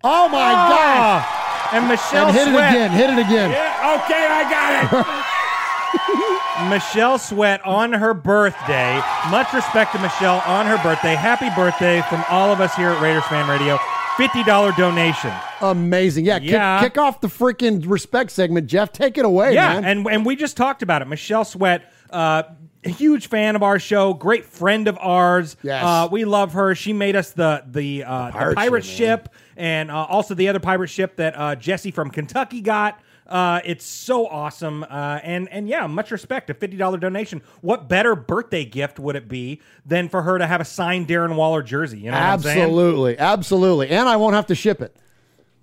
Oh 0.05 0.29
my 0.29 0.39
gosh! 0.53 0.79
Ah, 0.81 1.71
and 1.75 1.87
Michelle 1.89 2.27
And 2.29 2.37
hit 2.37 2.49
it 2.49 2.55
again. 2.55 2.91
Hit 2.91 3.11
it 3.11 3.19
again. 3.19 3.51
yeah, 3.51 4.01
okay, 4.05 4.27
I 4.29 4.43
got 4.51 5.07
it. 5.07 6.69
Michelle 6.71 7.19
Sweat 7.19 7.65
on 7.65 7.93
her 7.93 8.13
birthday. 8.15 9.01
Much 9.31 9.53
respect 9.53 9.93
to 9.93 9.99
Michelle 10.01 10.43
on 10.47 10.67
her 10.67 10.77
birthday. 10.83 11.15
Happy 11.15 11.49
birthday 11.55 12.03
from 12.09 12.25
all 12.29 12.51
of 12.53 12.61
us 12.61 12.75
here 12.75 12.91
at 12.91 13.01
Raiders 13.01 13.25
Fan 13.27 13.49
Radio. 13.49 13.79
$50 14.19 14.77
donation. 14.77 15.33
Amazing. 15.61 16.25
Yeah. 16.25 16.39
Kick, 16.41 16.51
Yeah. 16.51 16.81
kick 16.81 16.99
off 16.99 17.21
the 17.21 17.29
freaking 17.29 17.83
respect 17.89 18.31
segment, 18.31 18.67
Jeff. 18.67 18.93
Take 18.93 19.17
it 19.17 19.25
away, 19.25 19.55
yeah, 19.55 19.75
man. 19.81 19.85
and 19.85 20.07
and 20.09 20.27
we 20.27 20.35
just 20.37 20.57
talked 20.57 20.83
about 20.83 21.03
it. 21.03 21.07
Michelle 21.09 21.45
Sweat, 21.45 21.83
uh, 22.11 22.43
a 22.85 22.89
huge 22.91 23.29
fan 23.29 23.55
of 23.57 23.63
our 23.63 23.79
show, 23.79 24.15
great 24.15 24.45
friend 24.45 24.89
of 24.89 24.99
ours. 25.01 25.57
Yes. 25.63 25.83
uh, 25.85 26.09
we 26.11 26.25
love 26.25 26.53
her. 26.55 26.75
She 26.75 26.93
made 26.93 27.17
us 27.17 27.31
the 27.33 27.63
the, 27.67 28.05
uh, 28.05 28.27
the 28.27 28.33
pirate, 28.33 28.55
pirate 28.57 28.85
ship, 28.85 28.97
ship, 29.25 29.35
and 29.57 29.91
uh, 29.91 30.05
also 30.05 30.35
the 30.35 30.49
other 30.49 30.61
pirate 30.61 30.89
ship 30.89 31.17
that 31.17 31.35
uh, 31.39 31.55
Jesse 31.57 31.91
from 31.91 32.11
Kentucky 32.11 32.61
got. 32.61 33.01
Uh, 33.29 33.61
it's 33.65 33.85
so 33.85 34.27
awesome, 34.27 34.85
uh, 34.85 35.21
and 35.23 35.49
and 35.51 35.69
yeah, 35.69 35.87
much 35.87 36.11
respect. 36.11 36.49
A 36.49 36.55
fifty 36.55 36.77
dollar 36.79 36.97
donation. 36.97 37.43
What 37.61 37.89
better 37.89 38.15
birthday 38.15 38.65
gift 38.65 38.99
would 38.99 39.17
it 39.17 39.29
be 39.29 39.61
than 39.85 40.09
for 40.09 40.23
her 40.23 40.39
to 40.39 40.47
have 40.47 40.61
a 40.61 40.65
signed 40.65 41.09
Darren 41.09 41.37
Waller 41.37 41.63
jersey? 41.63 41.99
You 41.99 42.11
know 42.11 42.17
what 42.17 42.23
I'm 42.23 42.33
absolutely, 42.35 43.19
absolutely. 43.19 43.91
And 43.91 44.09
I 44.09 44.17
won't 44.17 44.35
have 44.35 44.47
to 44.47 44.55
ship 44.55 44.81
it. 44.81 44.97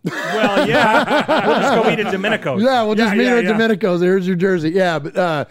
Well, 0.03 0.67
yeah, 0.69 1.47
we'll 1.47 1.59
just 1.59 1.83
go 1.83 1.89
meet 1.89 1.99
at 1.99 2.13
Domenico's. 2.13 2.61
Yeah, 2.61 2.83
we'll 2.83 2.93
just 2.93 3.15
Yeah, 3.15 3.17
meet 3.17 3.25
yeah, 3.25 3.35
at 3.37 3.43
yeah. 3.45 3.53
Domenico's. 3.53 4.01
Here's 4.01 4.27
your 4.27 4.35
jersey. 4.35 4.69
Yeah, 4.69 4.99
but 4.99 5.17
uh, 5.17 5.45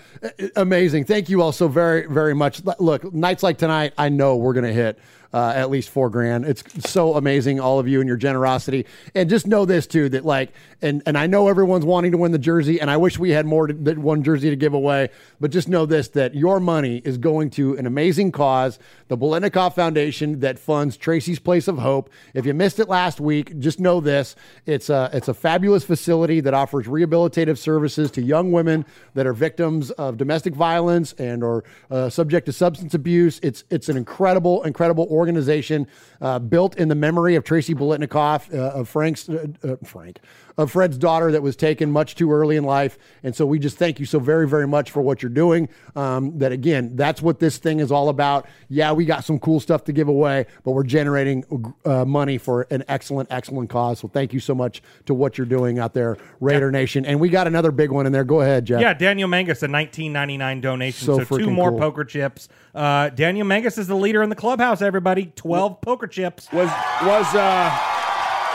amazing. 0.55 1.07
Thank 1.07 1.29
you 1.29 1.43
all 1.43 1.51
so 1.51 1.67
very, 1.67 2.07
very 2.07 2.35
much. 2.35 2.63
Look, 2.79 3.13
nights 3.13 3.43
like 3.43 3.59
tonight, 3.59 3.95
I 3.99 4.09
know 4.09 4.37
we're 4.37 4.53
gonna 4.53 4.73
hit 4.73 4.99
uh, 5.33 5.53
at 5.57 5.69
least 5.69 5.91
four 5.91 6.09
grand. 6.09 6.45
It's 6.45 6.63
so 6.89 7.15
amazing, 7.17 7.59
all 7.59 7.81
of 7.81 7.89
you 7.89 8.01
and 8.01 8.07
your 8.07 8.17
generosity. 8.17 8.87
And 9.17 9.29
just 9.29 9.49
know 9.49 9.65
this 9.65 9.89
too, 9.89 10.09
that 10.11 10.25
like, 10.25 10.53
and 10.85 11.03
and 11.07 11.17
I 11.17 11.27
know 11.27 11.49
everyone's 11.49 11.85
wanting 11.85 12.13
to 12.13 12.19
win 12.19 12.33
the 12.33 12.39
jersey, 12.39 12.81
and 12.81 12.91
I 12.91 12.97
wish 12.97 13.19
we 13.19 13.31
had 13.31 13.47
more 13.47 13.67
than 13.67 14.03
one 14.03 14.23
jersey 14.23 14.51
to 14.51 14.57
give 14.57 14.75
away. 14.75 15.09
But 15.41 15.51
just 15.51 15.69
know 15.69 15.87
this, 15.87 16.09
that 16.09 16.35
your 16.35 16.61
money 16.61 16.99
is 17.05 17.17
going 17.19 17.51
to 17.51 17.77
an 17.77 17.87
amazing 17.87 18.33
cause, 18.33 18.79
the 19.09 19.17
Biletnikoff 19.17 19.75
Foundation 19.75 20.41
that 20.41 20.59
funds 20.59 20.97
Tracy's 20.97 21.39
Place 21.39 21.67
of 21.67 21.79
Hope. 21.79 22.11
If 22.35 22.45
you 22.45 22.53
missed 22.53 22.79
it 22.79 22.89
last 22.89 23.19
week, 23.21 23.59
just 23.59 23.81
know 23.81 24.01
this: 24.01 24.37
it's 24.67 24.91
a 24.91 25.11
it's 25.13 25.29
a 25.29 25.35
fabulous 25.35 25.85
facility 25.85 26.41
that 26.41 26.53
offers 26.53 26.87
rehabilitative 26.87 27.57
services 27.57 28.11
to 28.13 28.23
young 28.23 28.53
women 28.53 28.85
that 29.15 29.27
are 29.27 29.33
victims 29.33 29.91
of 29.93 30.19
domestic 30.19 30.55
violence 30.55 31.15
and 31.15 31.43
or 31.43 31.65
uh, 31.91 32.11
subject 32.11 32.47
to 32.47 32.53
substance 32.53 32.93
abuse. 32.93 33.41
It's 33.43 33.65
it's 33.71 33.89
an 33.89 33.97
incredible 33.97 34.63
incredible 34.65 35.09
organization 35.11 35.87
uh, 36.21 36.39
built 36.39 36.77
in 36.77 36.89
the 36.89 36.95
memory 36.95 37.37
of 37.37 37.45
Tracy 37.45 37.75
Biletnikoff, 37.75 38.53
uh, 38.53 38.79
of 38.79 38.89
Frank's 38.89 39.29
uh, 39.29 39.47
uh, 39.63 39.77
Frank 39.83 40.19
of 40.57 40.71
Fred's 40.71 40.97
daughter 40.99 41.33
that 41.33 41.43
was 41.43 41.57
taken 41.57 41.91
much 41.91 42.15
too 42.15 42.33
early 42.33 42.57
in 42.57 42.65
life. 42.65 42.97
And 43.23 43.35
so 43.35 43.45
we 43.47 43.59
just 43.59 43.77
thank 43.77 43.99
you 43.99 44.07
so 44.07 44.19
very, 44.19 44.49
very 44.49 44.67
much 44.67 44.91
for 44.91 45.03
what 45.03 45.23
you're 45.23 45.31
doing. 45.31 45.69
Um, 45.97 46.39
that 46.39 46.53
again, 46.53 46.97
that's 46.97 47.21
what 47.21 47.41
this 47.41 47.59
thing 47.59 47.81
is 47.81 47.91
all 47.91 48.09
about. 48.09 48.47
Yeah, 48.69 48.93
we 48.93 49.05
got 49.05 49.25
some 49.25 49.39
cool 49.39 49.61
stuff 49.61 49.85
to 49.85 49.93
give 49.93 50.09
away, 50.09 50.47
but 50.63 50.73
we're 50.73 50.85
generating 50.85 51.45
uh, 51.85 52.05
money 52.05 52.39
for 52.39 52.67
an 52.71 52.85
excellent, 52.89 53.31
excellent 53.33 53.71
cause. 53.71 53.99
So 53.99 54.09
thank 54.09 54.33
you 54.33 54.41
so 54.41 54.55
much 54.55 54.83
to 55.07 55.15
what 55.15 55.37
you're 55.39 55.47
doing 55.47 55.79
out 55.79 55.95
there, 55.95 56.17
Raider 56.41 56.71
Nation. 56.71 57.05
And 57.05 57.21
we 57.21 57.29
got 57.29 57.47
another 57.47 57.73
big 57.73 57.91
one 57.91 58.07
in 58.07 58.13
there. 58.13 58.25
Go 58.25 58.41
ahead, 58.41 58.67
Jeff. 58.67 58.81
Yeah, 58.81 58.95
Daniel 58.95 59.29
Mangus, 59.29 59.63
a 59.63 59.67
1999 59.69 60.61
donation. 60.61 61.07
So 61.07 61.25
So, 61.25 61.39
two 61.39 61.51
more 61.51 61.71
cool. 61.71 61.79
poker 61.79 62.05
chips. 62.05 62.49
Uh, 62.75 63.09
Daniel 63.11 63.47
Mangus 63.47 63.79
is 63.79 63.87
the 63.87 63.97
leader 63.97 64.23
in 64.23 64.29
the 64.29 64.37
clubhouse, 64.37 64.83
everybody. 64.83 65.33
12 65.37 65.81
poker 65.81 66.07
chips. 66.07 66.51
Was, 66.53 66.69
was, 67.03 67.35
uh, 67.35 68.04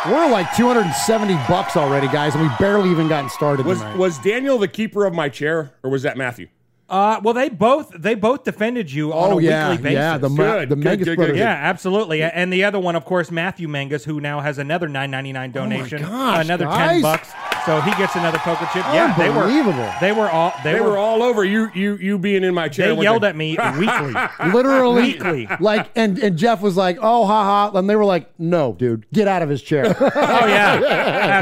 We're 0.05 0.29
like 0.31 0.55
270 0.55 1.33
bucks 1.49 1.75
already, 1.75 2.07
guys, 2.07 2.33
and 2.33 2.41
we 2.43 2.49
barely 2.57 2.89
even 2.89 3.09
gotten 3.09 3.29
started 3.29 3.65
was, 3.65 3.79
tonight. 3.79 3.97
was 3.97 4.17
Daniel 4.19 4.57
the 4.57 4.67
keeper 4.69 5.05
of 5.05 5.13
my 5.13 5.27
chair, 5.27 5.73
or 5.83 5.89
was 5.89 6.03
that 6.03 6.15
Matthew? 6.15 6.47
Uh, 6.87 7.19
well, 7.21 7.33
they 7.33 7.49
both 7.49 7.91
they 7.91 8.15
both 8.15 8.43
defended 8.45 8.91
you 8.91 9.11
on 9.13 9.33
Oh, 9.33 9.39
a 9.39 9.41
yeah, 9.43 9.69
weekly 9.71 9.83
basis. 9.83 9.95
yeah, 9.97 10.17
the 10.17 10.29
Ma- 10.29 10.35
Good, 10.37 10.69
the 10.69 10.75
good, 10.75 10.83
Mangus 10.85 11.05
good, 11.05 11.15
brothers. 11.17 11.33
good. 11.33 11.39
Yeah, 11.39 11.49
absolutely. 11.49 12.23
And 12.23 12.51
the 12.51 12.63
other 12.63 12.79
one, 12.79 12.95
of 12.95 13.03
course, 13.05 13.29
Matthew 13.29 13.67
Mangus, 13.67 14.05
who 14.05 14.19
now 14.21 14.39
has 14.39 14.57
another 14.57 14.87
nine 14.87 15.11
ninety 15.11 15.31
nine 15.33 15.51
donation, 15.51 16.03
Oh 16.03 16.07
gosh, 16.07 16.45
another 16.45 16.65
guys. 16.65 16.91
ten 16.93 17.01
bucks. 17.01 17.29
So 17.69 17.79
he 17.81 17.91
gets 17.91 18.15
another 18.15 18.39
poker 18.39 18.67
chip. 18.73 18.83
Yeah, 18.85 19.15
they 19.15 19.29
were 19.29 19.43
Unbelievable. 19.43 19.91
They 20.01 20.11
were 20.11 20.27
all 20.27 20.51
they, 20.63 20.73
They, 20.73 20.81
were, 20.81 20.97
all 20.97 21.21
over 21.21 21.45
you, 21.45 21.69
you, 21.75 21.97
you 21.97 22.17
being 22.17 22.43
in 22.43 22.55
my 22.55 22.67
chair. 22.67 22.87
They 22.87 22.93
with 22.93 23.03
yelled 23.03 23.21
the- 23.21 23.27
at 23.27 23.35
me 23.35 23.51
weekly. 23.77 24.15
Literally, 24.51 25.03
Weekly. 25.03 25.47
like, 25.59 25.91
and 25.95 26.17
and 26.17 26.35
Jeff 26.35 26.61
was 26.61 26.75
like, 26.75 26.97
"Oh, 26.99 27.27
ha 27.27 27.69
ha," 27.71 27.77
and 27.77 27.87
they 27.87 27.95
were 27.95 28.05
like, 28.05 28.27
"No, 28.39 28.73
dude, 28.73 29.05
get 29.13 29.27
out 29.27 29.43
of 29.43 29.49
his 29.49 29.61
chair." 29.61 29.95
Oh 30.15 30.45
yeah, 30.47 30.81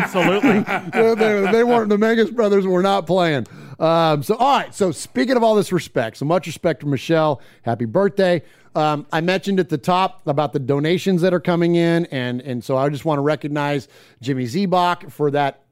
absolutely. 0.04 0.60
they, 0.92 1.16
they- 1.16 1.52
they 1.54 1.64
weren't. 1.64 1.88
The 1.88 1.98
Megas 1.98 2.30
brothers 2.30 2.68
were 2.68 2.82
not 2.82 3.08
playing. 3.08 3.48
Um, 3.80 4.22
so, 4.22 4.36
all 4.36 4.58
right. 4.60 4.76
So, 4.76 4.92
speaking 4.92 5.38
of 5.38 5.44
all 5.44 5.56
this 5.56 5.72
respect, 5.72 6.18
so 6.18 6.26
much 6.26 6.46
respect 6.46 6.82
for 6.82 6.88
Michelle. 6.88 7.42
Happy 7.62 7.86
birthday. 7.86 8.44
Um, 8.76 9.06
I 9.14 9.22
mentioned 9.22 9.62
at 9.62 9.70
the 9.70 9.78
top 9.78 10.28
about 10.28 10.52
the 10.52 10.60
donations 10.60 11.22
that 11.22 11.34
are 11.34 11.40
coming 11.40 11.76
in, 11.76 12.06
and 12.08 12.42
and 12.42 12.62
so 12.62 12.76
I 12.76 12.90
just 12.90 13.06
want 13.06 13.18
to 13.18 13.22
recognize 13.22 13.88
Jimmy 14.22 14.44
Zebach 14.44 15.10
for 15.10 15.32
that. 15.32 15.64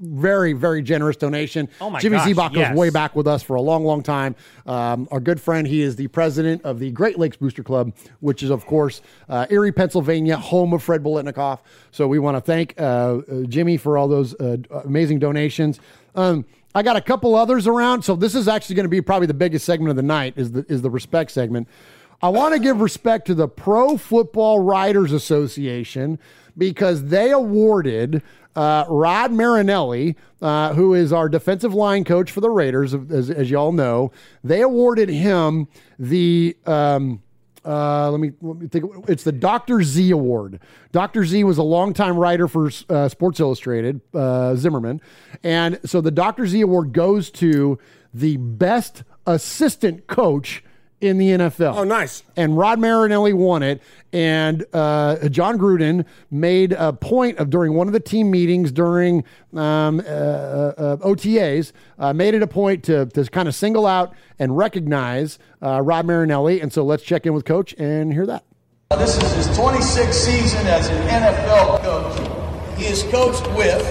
Very, 0.00 0.52
very 0.52 0.82
generous 0.82 1.16
donation. 1.16 1.68
Oh 1.80 1.90
my 1.90 2.00
Jimmy 2.00 2.18
gosh, 2.18 2.28
Zebach 2.28 2.54
yes. 2.54 2.68
goes 2.68 2.78
way 2.78 2.90
back 2.90 3.16
with 3.16 3.26
us 3.26 3.42
for 3.42 3.56
a 3.56 3.60
long, 3.60 3.84
long 3.84 4.02
time. 4.02 4.36
Um, 4.66 5.08
our 5.10 5.20
good 5.20 5.40
friend, 5.40 5.66
he 5.66 5.82
is 5.82 5.96
the 5.96 6.08
president 6.08 6.62
of 6.64 6.78
the 6.78 6.90
Great 6.90 7.18
Lakes 7.18 7.36
Booster 7.36 7.62
Club, 7.62 7.92
which 8.20 8.42
is, 8.42 8.50
of 8.50 8.66
course, 8.66 9.02
uh, 9.28 9.46
Erie, 9.50 9.72
Pennsylvania, 9.72 10.36
home 10.36 10.72
of 10.72 10.82
Fred 10.82 11.02
Biletnikoff. 11.02 11.60
So 11.90 12.06
we 12.06 12.18
want 12.18 12.36
to 12.36 12.40
thank 12.40 12.74
uh, 12.78 12.82
uh, 12.82 13.42
Jimmy 13.48 13.76
for 13.76 13.98
all 13.98 14.08
those 14.08 14.34
uh, 14.34 14.58
amazing 14.84 15.18
donations. 15.18 15.80
Um, 16.14 16.44
I 16.74 16.82
got 16.82 16.96
a 16.96 17.00
couple 17.00 17.34
others 17.34 17.66
around, 17.66 18.02
so 18.02 18.14
this 18.16 18.34
is 18.34 18.48
actually 18.48 18.76
going 18.76 18.84
to 18.84 18.90
be 18.90 19.00
probably 19.00 19.26
the 19.26 19.34
biggest 19.34 19.64
segment 19.64 19.90
of 19.90 19.96
the 19.96 20.02
night. 20.02 20.34
Is 20.36 20.52
the 20.52 20.66
is 20.68 20.82
the 20.82 20.90
respect 20.90 21.30
segment? 21.30 21.68
I 22.22 22.28
want 22.28 22.54
to 22.54 22.60
give 22.60 22.80
respect 22.80 23.26
to 23.26 23.34
the 23.34 23.48
Pro 23.48 23.96
Football 23.96 24.60
Writers 24.60 25.12
Association 25.12 26.18
because 26.56 27.04
they 27.04 27.30
awarded 27.30 28.22
uh, 28.56 28.86
Rod 28.88 29.32
Marinelli, 29.32 30.16
uh, 30.40 30.74
who 30.74 30.94
is 30.94 31.12
our 31.12 31.28
defensive 31.28 31.74
line 31.74 32.04
coach 32.04 32.32
for 32.32 32.40
the 32.40 32.50
Raiders, 32.50 32.94
as, 32.94 33.30
as 33.30 33.50
y'all 33.50 33.72
know, 33.72 34.10
they 34.42 34.62
awarded 34.62 35.08
him 35.08 35.68
the. 35.98 36.56
Um, 36.66 37.22
uh, 37.64 38.10
let 38.12 38.20
me 38.20 38.32
let 38.40 38.56
me 38.58 38.68
think. 38.68 38.84
It's 39.08 39.24
the 39.24 39.32
Dr. 39.32 39.82
Z 39.82 40.10
Award. 40.12 40.60
Dr. 40.92 41.24
Z 41.24 41.42
was 41.44 41.58
a 41.58 41.64
longtime 41.64 42.16
writer 42.16 42.46
for 42.46 42.70
uh, 42.88 43.08
Sports 43.08 43.40
Illustrated, 43.40 44.00
uh, 44.14 44.54
Zimmerman, 44.54 45.00
and 45.42 45.80
so 45.84 46.00
the 46.00 46.12
Dr. 46.12 46.46
Z 46.46 46.60
Award 46.60 46.92
goes 46.92 47.30
to 47.32 47.78
the 48.14 48.36
best 48.36 49.02
assistant 49.26 50.06
coach 50.06 50.62
in 51.00 51.18
the 51.18 51.30
NFL. 51.30 51.76
Oh, 51.76 51.84
nice. 51.84 52.22
And 52.36 52.56
Rod 52.56 52.78
Marinelli 52.78 53.32
won 53.32 53.62
it. 53.62 53.82
And 54.12 54.64
uh, 54.72 55.28
Jon 55.28 55.58
Gruden 55.58 56.06
made 56.30 56.72
a 56.72 56.92
point 56.92 57.38
of 57.38 57.50
during 57.50 57.74
one 57.74 57.86
of 57.86 57.92
the 57.92 58.00
team 58.00 58.30
meetings 58.30 58.72
during 58.72 59.24
um, 59.54 60.00
uh, 60.00 60.02
uh, 60.02 60.96
OTAs, 60.98 61.72
uh, 61.98 62.12
made 62.12 62.34
it 62.34 62.42
a 62.42 62.46
point 62.46 62.82
to, 62.84 63.06
to 63.06 63.24
kind 63.26 63.46
of 63.46 63.54
single 63.54 63.86
out 63.86 64.14
and 64.38 64.56
recognize 64.56 65.38
uh, 65.62 65.82
Rod 65.82 66.06
Marinelli. 66.06 66.60
And 66.60 66.72
so 66.72 66.84
let's 66.84 67.02
check 67.02 67.26
in 67.26 67.34
with 67.34 67.44
Coach 67.44 67.74
and 67.74 68.12
hear 68.12 68.26
that. 68.26 68.44
This 68.90 69.16
is 69.20 69.32
his 69.32 69.58
26th 69.58 70.14
season 70.14 70.66
as 70.68 70.88
an 70.88 71.08
NFL 71.08 71.82
coach. 71.82 72.78
He 72.78 72.84
has 72.84 73.02
coached 73.04 73.46
with 73.56 73.82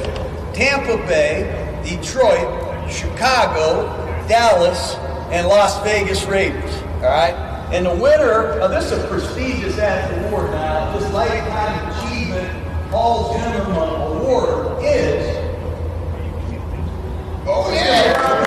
Tampa 0.55 0.97
Bay, 1.05 1.43
Detroit, 1.83 2.89
Chicago, 2.89 3.87
Dallas, 4.27 4.95
and 5.31 5.47
Las 5.47 5.83
Vegas 5.83 6.23
Raiders. 6.25 6.81
All 7.05 7.11
right? 7.11 7.35
And 7.71 7.85
the 7.85 7.95
winner 7.95 8.59
of 8.59 8.71
this 8.71 8.91
is 8.91 9.03
a 9.03 9.07
prestigious 9.07 9.77
ass 9.77 10.11
award 10.25 10.49
now, 10.49 10.97
this 10.97 11.11
Lifetime 11.13 11.91
Achievement 11.91 12.65
Paul 12.89 13.33
Zimmerman 13.33 13.77
Award 13.77 14.83
is. 14.83 15.37
Oh, 17.47 17.71
yeah! 17.71 18.45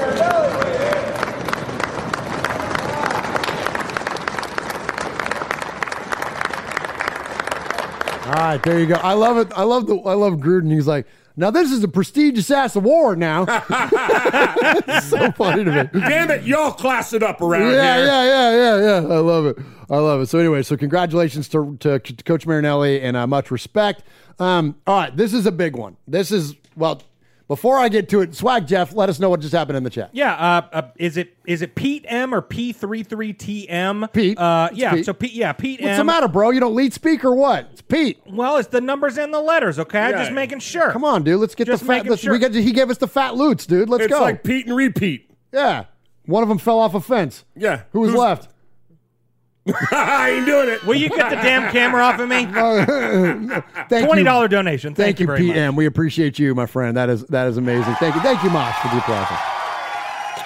All 8.27 8.33
right, 8.35 8.62
there 8.64 8.81
you 8.81 8.87
go. 8.87 8.94
I 8.97 9.12
love 9.12 9.38
it. 9.38 9.53
I 9.57 9.62
love 9.62 9.87
the. 9.87 9.97
I 9.99 10.14
love 10.14 10.35
Gruden. 10.35 10.73
He's 10.73 10.87
like, 10.87 11.07
now 11.38 11.53
this 11.53 11.70
is 11.70 11.85
a 11.85 11.88
prestigious 11.88 12.51
ass 12.51 12.74
award. 12.74 13.18
Now, 13.18 13.44
so 15.01 15.31
funny 15.33 15.64
to 15.64 15.70
me. 15.70 16.01
Damn 16.01 16.33
it, 16.33 16.42
y'all 16.42 16.72
class 16.72 17.12
it 17.12 17.22
up 17.22 17.40
around 17.40 17.72
yeah, 17.72 17.96
here. 17.96 18.07
Yeah, 18.07 18.24
yeah, 18.24 18.51
yeah, 18.51 18.77
yeah, 18.81 19.01
yeah. 19.01 19.14
I 19.14 19.18
love 19.18 19.46
it. 19.46 19.59
I 19.88 19.98
love 19.98 20.20
it. 20.20 20.27
So 20.27 20.40
anyway, 20.40 20.62
so 20.62 20.77
congratulations 20.77 21.48
to, 21.51 21.77
to, 21.81 22.01
to 22.01 22.24
Coach 22.24 22.44
Marinelli 22.44 23.01
and 23.01 23.16
uh, 23.16 23.27
much 23.27 23.53
respect. 23.53 24.03
Um, 24.40 24.77
all 24.87 24.98
right, 24.98 25.16
this 25.16 25.33
is 25.33 25.46
a 25.46 25.53
big 25.53 25.77
one. 25.77 25.96
This 26.09 26.33
is 26.33 26.57
well. 26.77 27.03
Before 27.48 27.78
I 27.78 27.88
get 27.88 28.11
to 28.11 28.20
it, 28.20 28.34
Swag 28.34 28.66
Jeff, 28.66 28.94
let 28.94 29.08
us 29.08 29.18
know 29.18 29.30
what 29.30 29.40
just 29.40 29.54
happened 29.54 29.78
in 29.78 29.82
the 29.82 29.88
chat. 29.88 30.11
Yeah, 30.12 30.34
uh, 30.34 30.68
uh, 30.70 30.82
is 30.96 31.16
it 31.16 31.34
is 31.46 31.62
it 31.62 31.74
Pete 31.74 32.04
M 32.06 32.34
or 32.34 32.42
P 32.42 32.74
three 32.74 33.02
three 33.02 33.32
TM? 33.32 34.12
Pete. 34.12 34.38
Uh, 34.38 34.68
yeah, 34.74 34.92
Pete. 34.92 35.06
so 35.06 35.14
Pete. 35.14 35.32
Yeah, 35.32 35.54
Pete 35.54 35.80
What's 35.80 35.92
M. 35.92 35.98
the 35.98 36.04
matter, 36.04 36.28
bro? 36.28 36.50
You 36.50 36.61
don't 36.61 36.74
lead 36.74 36.92
speak 36.92 37.24
or 37.24 37.34
what? 37.34 37.66
It's 37.72 37.80
Pete. 37.80 38.20
Well, 38.26 38.58
it's 38.58 38.68
the 38.68 38.82
numbers 38.82 39.16
and 39.16 39.32
the 39.32 39.40
letters. 39.40 39.78
Okay, 39.78 39.98
I'm 39.98 40.12
just 40.12 40.32
making 40.32 40.58
sure. 40.58 40.92
Come 40.92 41.04
on, 41.04 41.24
dude. 41.24 41.40
Let's 41.40 41.54
get 41.54 41.66
Just 41.68 41.80
the 41.82 41.87
fat. 41.87 41.92
making 41.96 42.11
Let's, 42.11 42.22
sure. 42.22 42.32
we 42.32 42.38
get, 42.38 42.52
he 42.54 42.70
gave 42.72 42.90
us 42.90 42.98
the 42.98 43.08
fat 43.08 43.34
loots, 43.34 43.64
dude. 43.64 43.88
Let's 43.88 44.04
It's 44.04 44.12
go. 44.12 44.20
like 44.20 44.44
Pete 44.44 44.66
and 44.66 44.76
repeat. 44.76 45.30
yeah. 45.50 45.84
One 46.26 46.42
of 46.42 46.50
them 46.50 46.58
fell 46.58 46.78
off 46.78 46.94
a 46.94 47.00
fence. 47.00 47.46
Yeah. 47.56 47.84
Who 47.92 48.00
was 48.00 48.11
Who's- 48.11 48.20
left? 48.20 48.48
I 49.92 50.31
ain't 50.37 50.46
doing 50.46 50.68
it. 50.68 50.85
Will 50.85 50.94
you 50.96 51.09
get 51.09 51.31
the 51.31 51.37
damn 51.37 51.70
camera 51.72 52.02
off 52.02 52.18
of 52.20 52.28
me? 52.28 52.44
Thank 53.88 54.07
Twenty 54.07 54.22
dollar 54.24 54.48
donation. 54.48 54.94
Thank, 54.94 55.18
Thank, 55.18 55.20
you, 55.20 55.26
very 55.26 55.42
much. 55.46 55.54
PM. 55.54 55.76
We 55.76 55.87
appreciate 55.87 56.38
you, 56.38 56.54
my 56.54 56.66
friend. 56.66 56.96
That 56.96 57.09
is 57.11 57.24
that 57.26 57.46
is 57.48 57.57
amazing. 57.57 57.94
Thank 57.96 58.14
you. 58.14 58.20
Thank 58.22 58.42
you, 58.42 58.50
Mosh, 58.50 58.74
for 58.76 58.88
the 58.88 58.98
applause. 58.98 59.26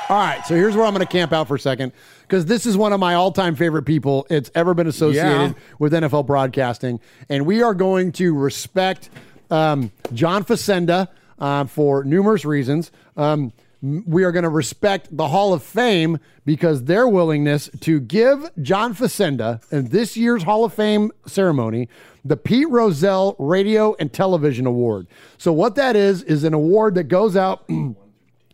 All 0.08 0.18
right, 0.18 0.44
so 0.44 0.54
here's 0.54 0.76
where 0.76 0.85
I'm 0.85 0.92
going 0.92 1.06
to 1.06 1.11
camp 1.11 1.32
out 1.32 1.48
for 1.48 1.54
a 1.54 1.61
second 1.61 1.92
because 2.22 2.44
this 2.44 2.66
is 2.66 2.76
one 2.76 2.92
of 2.92 3.00
my 3.00 3.14
all-time 3.14 3.54
favorite 3.54 3.85
people. 3.85 4.26
It's 4.28 4.50
ever 4.54 4.74
been 4.74 4.87
associated 4.87 5.52
Yeah. 5.52 5.52
with 5.78 5.92
NFL 5.94 6.26
broadcasting, 6.26 7.00
and 7.30 7.46
we 7.46 7.62
are 7.62 7.72
going 7.72 8.12
to 8.12 8.35
respect 8.37 9.08
um, 9.50 9.90
John 10.12 10.44
Facenda 10.44 11.08
uh, 11.38 11.64
for 11.64 12.04
numerous 12.04 12.44
reasons. 12.44 12.90
Um, 13.16 13.52
we 13.83 14.23
are 14.23 14.31
going 14.31 14.45
to 14.45 14.49
respect 14.49 15.14
the 15.14 15.29
Hall 15.29 15.53
of 15.53 15.62
Fame 15.62 16.18
because 16.45 16.85
their 16.85 17.09
willingness 17.09 17.68
to 17.81 18.01
give 18.01 18.51
John 18.62 18.95
Facenda 18.95 19.61
in 19.73 19.88
this 19.88 20.16
year's 20.16 20.45
Hall 20.45 20.64
of 20.64 20.73
Fame 20.73 21.11
ceremony 21.27 21.88
the 22.25 22.37
Pete 22.37 22.68
Rozelle 22.68 23.35
Radio 23.40 23.97
and 23.99 24.12
Television 24.12 24.64
Award. 24.64 25.09
So 25.38 25.53
what 25.53 25.75
that 25.75 25.97
is 25.97 26.23
is 26.23 26.45
an 26.45 26.55
award 26.55 26.95
that 26.95 27.05
goes 27.05 27.37
out. 27.37 27.68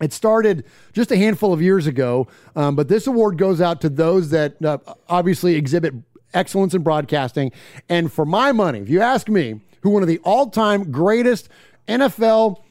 It 0.00 0.12
started 0.12 0.64
just 0.92 1.10
a 1.10 1.16
handful 1.16 1.52
of 1.52 1.60
years 1.60 1.88
ago, 1.88 2.28
um, 2.54 2.76
but 2.76 2.86
this 2.86 3.08
award 3.08 3.36
goes 3.36 3.60
out 3.60 3.80
to 3.80 3.88
those 3.88 4.30
that 4.30 4.54
uh, 4.64 4.78
obviously 5.08 5.56
exhibit 5.56 5.92
excellence 6.32 6.72
in 6.72 6.82
broadcasting. 6.82 7.50
And 7.88 8.12
for 8.12 8.24
my 8.24 8.52
money, 8.52 8.78
if 8.78 8.88
you 8.88 9.00
ask 9.00 9.28
me, 9.28 9.60
who 9.80 9.90
one 9.90 10.02
of 10.02 10.08
the 10.08 10.18
all-time 10.18 10.92
greatest 10.92 11.48
NFL 11.88 12.62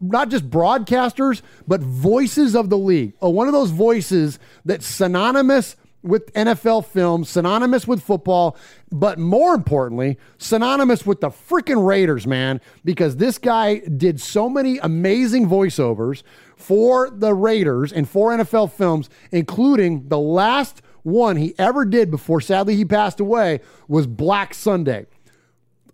not 0.00 0.30
just 0.30 0.50
broadcasters, 0.50 1.42
but 1.66 1.80
voices 1.80 2.54
of 2.54 2.70
the 2.70 2.78
league. 2.78 3.14
Oh, 3.20 3.30
one 3.30 3.46
of 3.46 3.52
those 3.52 3.70
voices 3.70 4.38
that's 4.64 4.86
synonymous 4.86 5.76
with 6.02 6.32
NFL 6.34 6.86
films, 6.86 7.28
synonymous 7.28 7.86
with 7.86 8.02
football, 8.02 8.56
but 8.90 9.18
more 9.18 9.54
importantly, 9.54 10.16
synonymous 10.38 11.04
with 11.04 11.20
the 11.20 11.28
freaking 11.28 11.84
Raiders, 11.84 12.26
man, 12.26 12.60
because 12.84 13.16
this 13.16 13.36
guy 13.36 13.78
did 13.78 14.20
so 14.20 14.48
many 14.48 14.78
amazing 14.78 15.48
voiceovers 15.48 16.22
for 16.56 17.10
the 17.10 17.34
Raiders 17.34 17.92
and 17.92 18.08
for 18.08 18.30
NFL 18.30 18.72
films, 18.72 19.10
including 19.32 20.08
the 20.08 20.18
last 20.18 20.82
one 21.02 21.36
he 21.36 21.54
ever 21.58 21.84
did 21.84 22.10
before 22.10 22.40
sadly 22.40 22.76
he 22.76 22.84
passed 22.84 23.18
away 23.20 23.60
was 23.88 24.06
Black 24.06 24.54
Sunday. 24.54 25.06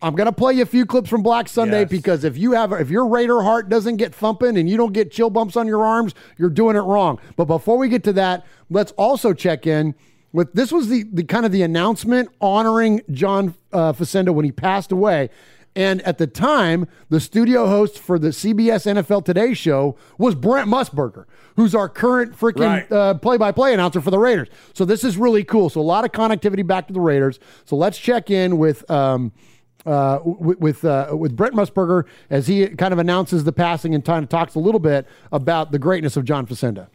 I'm 0.05 0.14
gonna 0.14 0.33
play 0.33 0.53
you 0.55 0.62
a 0.62 0.67
few 0.67 0.85
clips 0.87 1.09
from 1.09 1.23
Black 1.23 1.49
Sunday 1.49 1.81
Yes. 1.81 1.90
because 1.90 2.25
if 2.25 2.37
you 2.37 2.53
have 2.53 2.73
if 2.73 2.90
your 2.90 3.07
Raider 3.07 3.43
heart 3.43 3.69
doesn't 3.69 3.97
get 3.97 4.14
thumping 4.14 4.57
and 4.59 4.69
you 4.69 4.77
don't 4.77 4.93
get 4.93 5.11
chill 5.11 5.31
bumps 5.31 5.57
on 5.57 5.67
your 5.67 5.85
arms, 5.85 6.14
you're 6.37 6.51
doing 6.51 6.77
it 6.77 6.81
wrong. 6.81 7.19
But 7.37 7.47
before 7.47 7.79
we 7.79 7.88
get 7.88 8.05
to 8.05 8.12
that, 8.12 8.45
let's 8.71 8.93
also 8.93 9.33
check 9.33 9.67
in 9.67 9.95
with 10.33 10.53
this 10.53 10.71
was 10.71 10.88
the 10.88 11.05
the 11.12 11.25
kind 11.25 11.47
of 11.47 11.53
the 11.53 11.62
announcement 11.62 12.29
honoring 12.40 13.01
John 13.11 13.55
uh, 13.73 13.93
Facenda 13.95 14.35
when 14.35 14.45
he 14.45 14.53
passed 14.53 14.93
away. 14.93 15.31
And 15.77 16.03
at 16.03 16.19
the 16.19 16.29
time, 16.29 16.87
the 17.09 17.19
studio 17.19 17.67
host 17.67 17.99
for 17.99 18.17
the 18.17 18.29
CBS 18.29 18.87
NFL 18.87 19.25
Today 19.25 19.55
show 19.55 19.97
was 20.19 20.37
Brent 20.37 20.69
Musburger, 20.69 21.25
who's 21.57 21.75
our 21.75 21.88
current 21.88 22.38
freaking 22.38 22.61
Right. 22.61 22.93
uh, 22.93 23.14
play-by-play 23.14 23.75
announcer 23.75 24.01
for 24.01 24.12
the 24.12 24.19
Raiders. 24.21 24.47
So 24.73 24.85
this 24.85 25.03
is 25.03 25.17
really 25.17 25.43
cool. 25.43 25.69
So 25.71 25.81
a 25.81 25.83
lot 25.83 26.05
of 26.05 26.12
connectivity 26.12 26.64
back 26.64 26.87
to 26.87 26.93
the 26.93 27.01
Raiders. 27.01 27.40
So 27.64 27.75
let's 27.75 27.99
check 27.99 28.31
in 28.31 28.57
with 28.59 28.88
um, 28.88 29.33
uh, 29.87 30.20
with 30.25 30.85
uh, 30.85 31.09
with 31.12 31.37
Brent 31.37 31.55
Musburger 31.55 32.05
as 32.31 32.47
he 32.47 32.68
kind 32.68 32.92
of 32.92 32.99
announces 32.99 33.44
the 33.44 33.53
passing 33.53 33.94
and 33.94 34.05
kind 34.05 34.23
of 34.23 34.29
talks 34.29 34.55
a 34.55 34.59
little 34.59 34.81
bit 34.81 35.07
about 35.33 35.73
the 35.73 35.79
greatness 35.79 36.16
of 36.16 36.25
John 36.25 36.47
Facenda. 36.47 36.88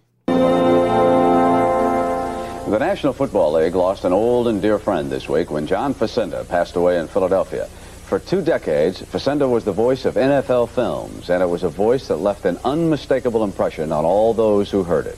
The 2.69 2.77
National 2.77 3.13
Football 3.13 3.53
League 3.53 3.73
lost 3.73 4.03
an 4.05 4.13
old 4.13 4.47
and 4.47 4.61
dear 4.61 4.77
friend 4.77 5.09
this 5.09 5.27
week 5.27 5.49
when 5.49 5.65
John 5.65 5.93
Facenda 5.93 6.47
passed 6.47 6.75
away 6.75 6.99
in 6.99 7.07
Philadelphia. 7.07 7.67
For 8.05 8.19
two 8.19 8.41
decades, 8.43 9.01
Facenda 9.01 9.49
was 9.49 9.63
the 9.63 9.71
voice 9.71 10.05
of 10.05 10.15
NFL 10.15 10.69
films, 10.69 11.29
and 11.29 11.41
it 11.41 11.47
was 11.47 11.63
a 11.63 11.69
voice 11.69 12.07
that 12.07 12.17
left 12.17 12.45
an 12.45 12.59
unmistakable 12.63 13.43
impression 13.43 13.91
on 13.91 14.05
all 14.05 14.33
those 14.33 14.69
who 14.69 14.83
heard 14.83 15.07
it. 15.07 15.17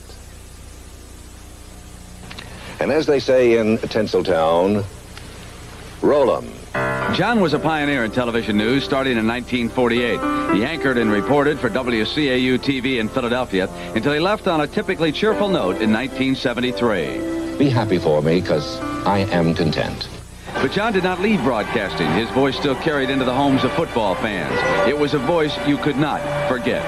And 2.80 2.90
as 2.90 3.06
they 3.06 3.20
say 3.20 3.58
in 3.58 3.78
Tinseltown, 3.78 4.84
roll 6.00 6.36
'em. 6.36 6.52
John 7.14 7.40
was 7.40 7.52
a 7.52 7.58
pioneer 7.58 8.04
in 8.04 8.10
television 8.10 8.56
news 8.56 8.84
starting 8.84 9.18
in 9.18 9.26
1948. 9.26 10.56
He 10.56 10.64
anchored 10.64 10.96
and 10.96 11.10
reported 11.10 11.58
for 11.58 11.68
WCAU 11.68 12.58
TV 12.58 13.00
in 13.00 13.08
Philadelphia 13.10 13.68
until 13.94 14.14
he 14.14 14.18
left 14.18 14.48
on 14.48 14.62
a 14.62 14.66
typically 14.66 15.12
cheerful 15.12 15.48
note 15.48 15.82
in 15.82 15.92
1973. 15.92 17.58
Be 17.58 17.68
happy 17.68 17.98
for 17.98 18.22
me, 18.22 18.40
because 18.40 18.80
I 19.04 19.18
am 19.18 19.52
content. 19.52 20.08
But 20.54 20.72
John 20.72 20.94
did 20.94 21.04
not 21.04 21.20
leave 21.20 21.42
broadcasting. 21.42 22.10
His 22.12 22.30
voice 22.30 22.56
still 22.56 22.76
carried 22.76 23.10
into 23.10 23.26
the 23.26 23.34
homes 23.34 23.62
of 23.62 23.72
football 23.72 24.14
fans. 24.14 24.88
It 24.88 24.98
was 24.98 25.12
a 25.12 25.18
voice 25.18 25.54
you 25.66 25.76
could 25.76 25.96
not 25.96 26.22
forget. 26.48 26.82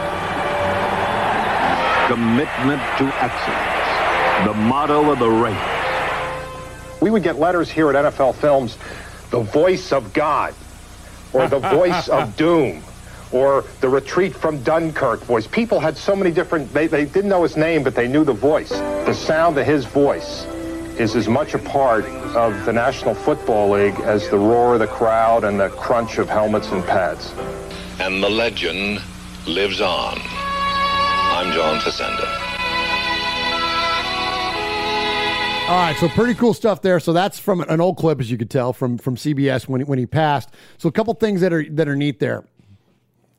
Commitment 2.09 2.81
to 2.97 3.05
excellence. 3.23 4.47
The 4.47 4.55
motto 4.55 5.11
of 5.11 5.18
the 5.18 5.29
Raiders. 5.29 7.03
We 7.03 7.11
would 7.11 7.23
get 7.23 7.38
letters 7.38 7.70
here 7.70 7.90
at 7.90 8.14
NFL 8.14 8.37
Films, 8.37 8.79
the 9.31 9.41
voice 9.41 9.93
of 9.93 10.13
God, 10.13 10.55
or 11.33 11.49
the 11.49 11.59
voice 11.79 12.09
of 12.09 12.37
doom, 12.37 12.83
or 13.33 13.65
the 13.81 13.89
retreat 13.89 14.35
from 14.35 14.63
Dunkirk 14.63 15.21
voice. 15.25 15.47
People 15.47 15.81
had 15.81 15.97
so 15.97 16.15
many 16.15 16.31
different, 16.31 16.73
they, 16.73 16.87
they 16.87 17.05
didn't 17.05 17.31
know 17.31 17.43
his 17.43 17.57
name, 17.57 17.83
but 17.83 17.95
they 17.95 18.09
knew 18.09 18.25
the 18.25 18.33
voice. 18.33 18.71
The 18.71 19.13
sound 19.15 19.59
of 19.59 19.67
his 19.67 19.85
voice 19.85 20.45
is 20.99 21.17
as 21.17 21.27
much 21.27 21.55
a 21.55 21.59
part 21.59 22.05
of 22.37 22.65
the 22.65 22.73
National 22.73 23.15
Football 23.15 23.71
League 23.71 23.99
as 24.01 24.29
the 24.31 24.39
roar 24.39 24.75
of 24.75 24.81
the 24.81 24.87
crowd 24.87 25.43
and 25.43 25.59
the 25.59 25.69
crunch 25.71 26.19
of 26.19 26.29
helmets 26.29 26.71
and 26.71 26.85
pads. 26.85 27.33
And 27.99 28.23
the 28.23 28.31
legend 28.31 29.03
lives 29.47 29.81
on. 29.81 30.21
I'm 30.21 31.53
John 31.53 31.81
Facenda. 31.81 32.44
All 35.66 35.70
right, 35.70 35.96
so 35.96 36.11
pretty 36.11 36.35
cool 36.35 36.53
stuff 36.53 36.83
there. 36.83 37.00
So 37.00 37.14
that's 37.14 37.38
from 37.38 37.62
an 37.62 37.81
old 37.81 37.96
clip, 37.96 38.20
as 38.20 38.31
you 38.31 38.37
could 38.37 38.50
tell 38.50 38.74
from 38.74 38.98
from 38.98 39.16
CBS 39.16 39.66
when 39.66 39.81
he, 39.81 39.85
when 39.87 39.98
he 39.98 40.05
passed. 40.05 40.50
So 40.77 40.90
a 40.90 40.92
couple 40.92 41.14
things 41.14 41.40
that 41.40 41.55
are 41.55 41.64
that 41.70 41.88
are 41.88 41.96
neat 41.96 42.20
there. 42.20 42.44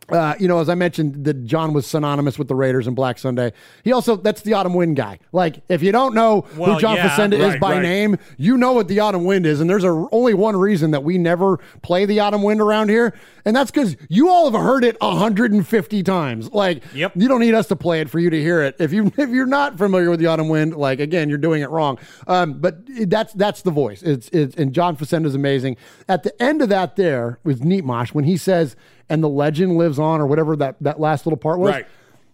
Uh, 0.09 0.35
you 0.39 0.47
know, 0.47 0.59
as 0.59 0.69
I 0.69 0.75
mentioned, 0.75 1.25
that 1.25 1.45
John 1.45 1.73
was 1.73 1.87
synonymous 1.87 2.37
with 2.37 2.47
the 2.47 2.53
Raiders 2.55 2.85
and 2.85 2.95
Black 2.95 3.17
Sunday. 3.17 3.53
He 3.83 3.91
also 3.91 4.15
that's 4.15 4.41
the 4.41 4.53
Autumn 4.53 4.75
Wind 4.75 4.95
guy. 4.95 5.17
Like, 5.31 5.61
if 5.67 5.81
you 5.81 5.91
don't 5.91 6.13
know 6.13 6.45
Well, 6.55 6.75
who 6.75 6.79
John 6.79 6.95
yeah, 6.97 7.09
Facenda 7.09 7.33
is 7.39 7.59
by 7.59 7.73
right. 7.73 7.81
name, 7.81 8.17
you 8.37 8.55
know 8.57 8.73
what 8.73 8.87
the 8.87 8.99
Autumn 8.99 9.25
Wind 9.25 9.45
is. 9.47 9.61
And 9.61 9.69
there's 9.69 9.83
a, 9.83 10.07
only 10.11 10.33
one 10.35 10.55
reason 10.55 10.91
that 10.91 11.03
we 11.03 11.17
never 11.17 11.57
play 11.81 12.05
the 12.05 12.19
Autumn 12.19 12.43
Wind 12.43 12.61
around 12.61 12.89
here, 12.89 13.13
and 13.45 13.55
that's 13.55 13.71
because 13.71 13.95
you 14.07 14.29
all 14.29 14.51
have 14.51 14.61
heard 14.61 14.83
it 14.83 14.95
150 15.01 16.03
times. 16.03 16.51
Like, 16.51 16.83
Yep. 16.93 17.13
you 17.15 17.27
don't 17.27 17.39
need 17.41 17.53
us 17.55 17.67
to 17.69 17.75
play 17.75 17.99
it 18.01 18.09
for 18.09 18.19
you 18.19 18.29
to 18.29 18.39
hear 18.39 18.61
it. 18.61 18.75
If 18.79 18.93
you 18.93 19.11
if 19.17 19.29
you're 19.31 19.45
not 19.47 19.77
familiar 19.77 20.09
with 20.11 20.19
the 20.19 20.27
Autumn 20.27 20.49
Wind, 20.49 20.75
like 20.75 20.99
again, 20.99 21.29
you're 21.29 21.37
doing 21.39 21.61
it 21.63 21.69
wrong. 21.69 21.97
Um, 22.27 22.53
but 22.59 22.79
that's 23.09 23.33
that's 23.33 23.63
the 23.63 23.71
voice. 23.71 24.03
It's 24.03 24.29
it's 24.29 24.55
and 24.55 24.71
John 24.73 24.95
Facenda 24.97 25.25
is 25.25 25.35
amazing. 25.35 25.77
At 26.07 26.23
the 26.23 26.39
end 26.41 26.61
of 26.61 26.69
that, 26.69 26.95
there 26.95 27.39
was 27.43 27.63
Neat 27.63 27.83
Mosh 27.83 28.13
when 28.13 28.25
he 28.25 28.37
says, 28.37 28.75
"And 29.09 29.23
the 29.23 29.29
legend 29.29 29.77
lives 29.77 29.99
on," 29.99 30.21
or 30.21 30.27
whatever 30.27 30.55
that 30.57 30.75
that 30.81 30.99
last 30.99 31.25
little 31.25 31.37
part 31.37 31.59
was. 31.59 31.71
Right. 31.71 31.87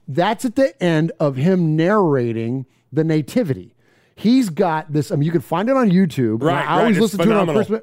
That's 0.08 0.46
at 0.46 0.56
the 0.56 0.82
end 0.84 1.12
of 1.20 1.36
him 1.36 1.76
narrating 1.76 2.66
the 2.92 3.04
nativity. 3.04 3.76
He's 4.16 4.50
got 4.50 4.92
this. 4.92 5.12
I 5.12 5.16
mean, 5.16 5.26
you 5.26 5.32
can 5.32 5.42
find 5.42 5.70
it 5.70 5.76
on 5.76 5.90
YouTube. 5.90 6.44
Right, 6.44 6.68
I 6.68 6.82
always 6.82 6.98
right. 6.98 7.02
Listen 7.02 7.20
to 7.20 7.32
it 7.32 7.38
on. 7.38 7.48
Christmas. 7.48 7.82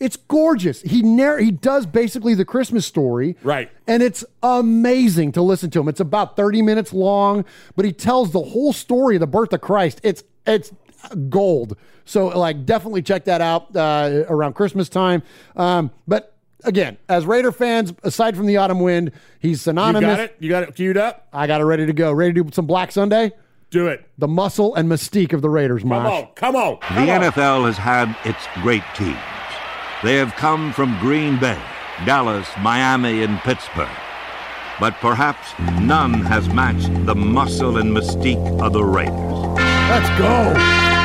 It's 0.00 0.16
gorgeous. 0.16 0.80
He 0.80 1.02
narr- 1.02 1.38
he 1.38 1.50
does 1.50 1.84
basically 1.84 2.34
the 2.34 2.46
Christmas 2.46 2.86
story. 2.86 3.36
Right. 3.42 3.70
And 3.86 4.02
it's 4.02 4.24
amazing 4.42 5.32
to 5.32 5.42
listen 5.42 5.70
to 5.70 5.80
him. 5.80 5.88
It's 5.88 6.00
about 6.00 6.36
30 6.36 6.62
minutes 6.62 6.94
long, 6.94 7.44
but 7.76 7.84
he 7.84 7.92
tells 7.92 8.32
the 8.32 8.40
whole 8.40 8.72
story 8.72 9.16
of 9.16 9.20
the 9.20 9.26
birth 9.26 9.52
of 9.52 9.60
Christ. 9.60 10.00
It's 10.02 10.24
it's 10.46 10.72
gold. 11.28 11.76
So 12.06 12.28
like 12.28 12.64
definitely 12.64 13.02
check 13.02 13.24
that 13.26 13.40
out 13.42 13.76
uh, 13.76 14.24
around 14.28 14.54
Christmas 14.54 14.88
time. 14.88 15.22
Um, 15.54 15.90
but 16.08 16.29
again, 16.64 16.96
as 17.08 17.26
Raider 17.26 17.52
fans, 17.52 17.92
aside 18.02 18.36
from 18.36 18.46
the 18.46 18.56
autumn 18.56 18.80
wind, 18.80 19.12
he's 19.38 19.60
synonymous. 19.62 20.02
You 20.10 20.16
got 20.16 20.20
it? 20.20 20.36
You 20.40 20.48
got 20.50 20.62
it 20.64 20.74
queued 20.74 20.96
up? 20.96 21.26
I 21.32 21.46
got 21.46 21.60
it 21.60 21.64
ready 21.64 21.86
to 21.86 21.92
go. 21.92 22.12
Ready 22.12 22.32
to 22.34 22.44
do 22.44 22.50
some 22.52 22.66
Black 22.66 22.92
Sunday? 22.92 23.32
Do 23.70 23.86
it. 23.86 24.04
The 24.18 24.26
muscle 24.28 24.74
and 24.74 24.90
mystique 24.90 25.32
of 25.32 25.42
the 25.42 25.48
Raiders, 25.50 25.82
Come 25.82 25.90
Mosh. 25.90 26.12
on, 26.24 26.28
come 26.34 26.56
on. 26.56 26.74
The 26.80 26.86
Come 26.86 27.08
on. 27.08 27.20
NFL 27.20 27.66
has 27.66 27.76
had 27.76 28.16
its 28.24 28.38
great 28.62 28.82
teams. 28.96 29.16
They 30.02 30.16
have 30.16 30.32
come 30.34 30.72
from 30.72 30.98
Green 30.98 31.38
Bay, 31.38 31.60
Dallas, 32.04 32.48
Miami, 32.60 33.22
and 33.22 33.38
Pittsburgh. 33.40 33.88
But 34.80 34.94
perhaps 34.94 35.52
none 35.80 36.14
has 36.14 36.48
matched 36.48 36.88
the 37.06 37.14
muscle 37.14 37.76
and 37.76 37.94
mystique 37.96 38.60
of 38.60 38.72
the 38.72 38.82
Raiders. 38.82 39.14
Let's 39.90 40.18
go. 40.18 40.99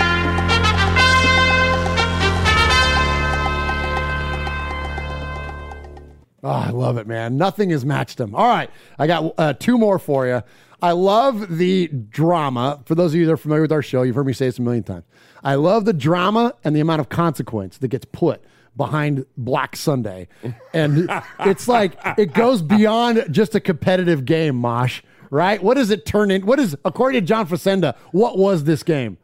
Oh, 6.45 6.49
I 6.51 6.69
love 6.69 6.97
it, 6.97 7.07
man. 7.07 7.37
Nothing 7.37 7.71
has 7.71 7.83
matched 7.83 8.19
him. 8.19 8.35
All 8.35 8.47
right, 8.47 8.69
I 8.99 9.07
got 9.07 9.33
uh, 9.39 9.53
two 9.53 9.79
more 9.79 9.97
for 9.97 10.27
you. 10.27 10.43
I 10.79 10.91
love 10.91 11.57
the 11.57 11.87
drama. 11.87 12.83
For 12.85 12.93
those 12.93 13.15
of 13.15 13.19
you 13.19 13.25
that 13.25 13.31
are 13.31 13.37
familiar 13.37 13.63
with 13.63 13.71
our 13.71 13.81
show, 13.81 14.03
you've 14.03 14.15
heard 14.15 14.27
me 14.27 14.33
say 14.33 14.45
this 14.45 14.59
a 14.59 14.61
million 14.61 14.83
times. 14.83 15.05
I 15.43 15.55
love 15.55 15.85
the 15.85 15.93
drama 15.93 16.53
and 16.63 16.75
the 16.75 16.81
amount 16.81 16.99
of 16.99 17.09
consequence 17.09 17.79
that 17.79 17.87
gets 17.87 18.05
put 18.05 18.43
behind 18.77 19.25
Black 19.35 19.75
Sunday. 19.75 20.27
And 20.71 21.09
it's 21.39 21.67
like 21.67 21.97
it 22.15 22.33
goes 22.33 22.61
beyond 22.61 23.25
just 23.31 23.55
a 23.55 23.59
competitive 23.59 24.23
game, 24.25 24.55
Mosh, 24.55 25.01
right? 25.31 25.63
What 25.63 25.77
does 25.77 25.89
it 25.89 26.05
turn 26.05 26.29
in? 26.29 26.45
What 26.45 26.59
is, 26.59 26.77
according 26.85 27.21
to 27.21 27.25
John 27.25 27.47
Facenda, 27.47 27.95
what 28.11 28.37
was 28.37 28.65
this 28.65 28.83
game? 28.83 29.17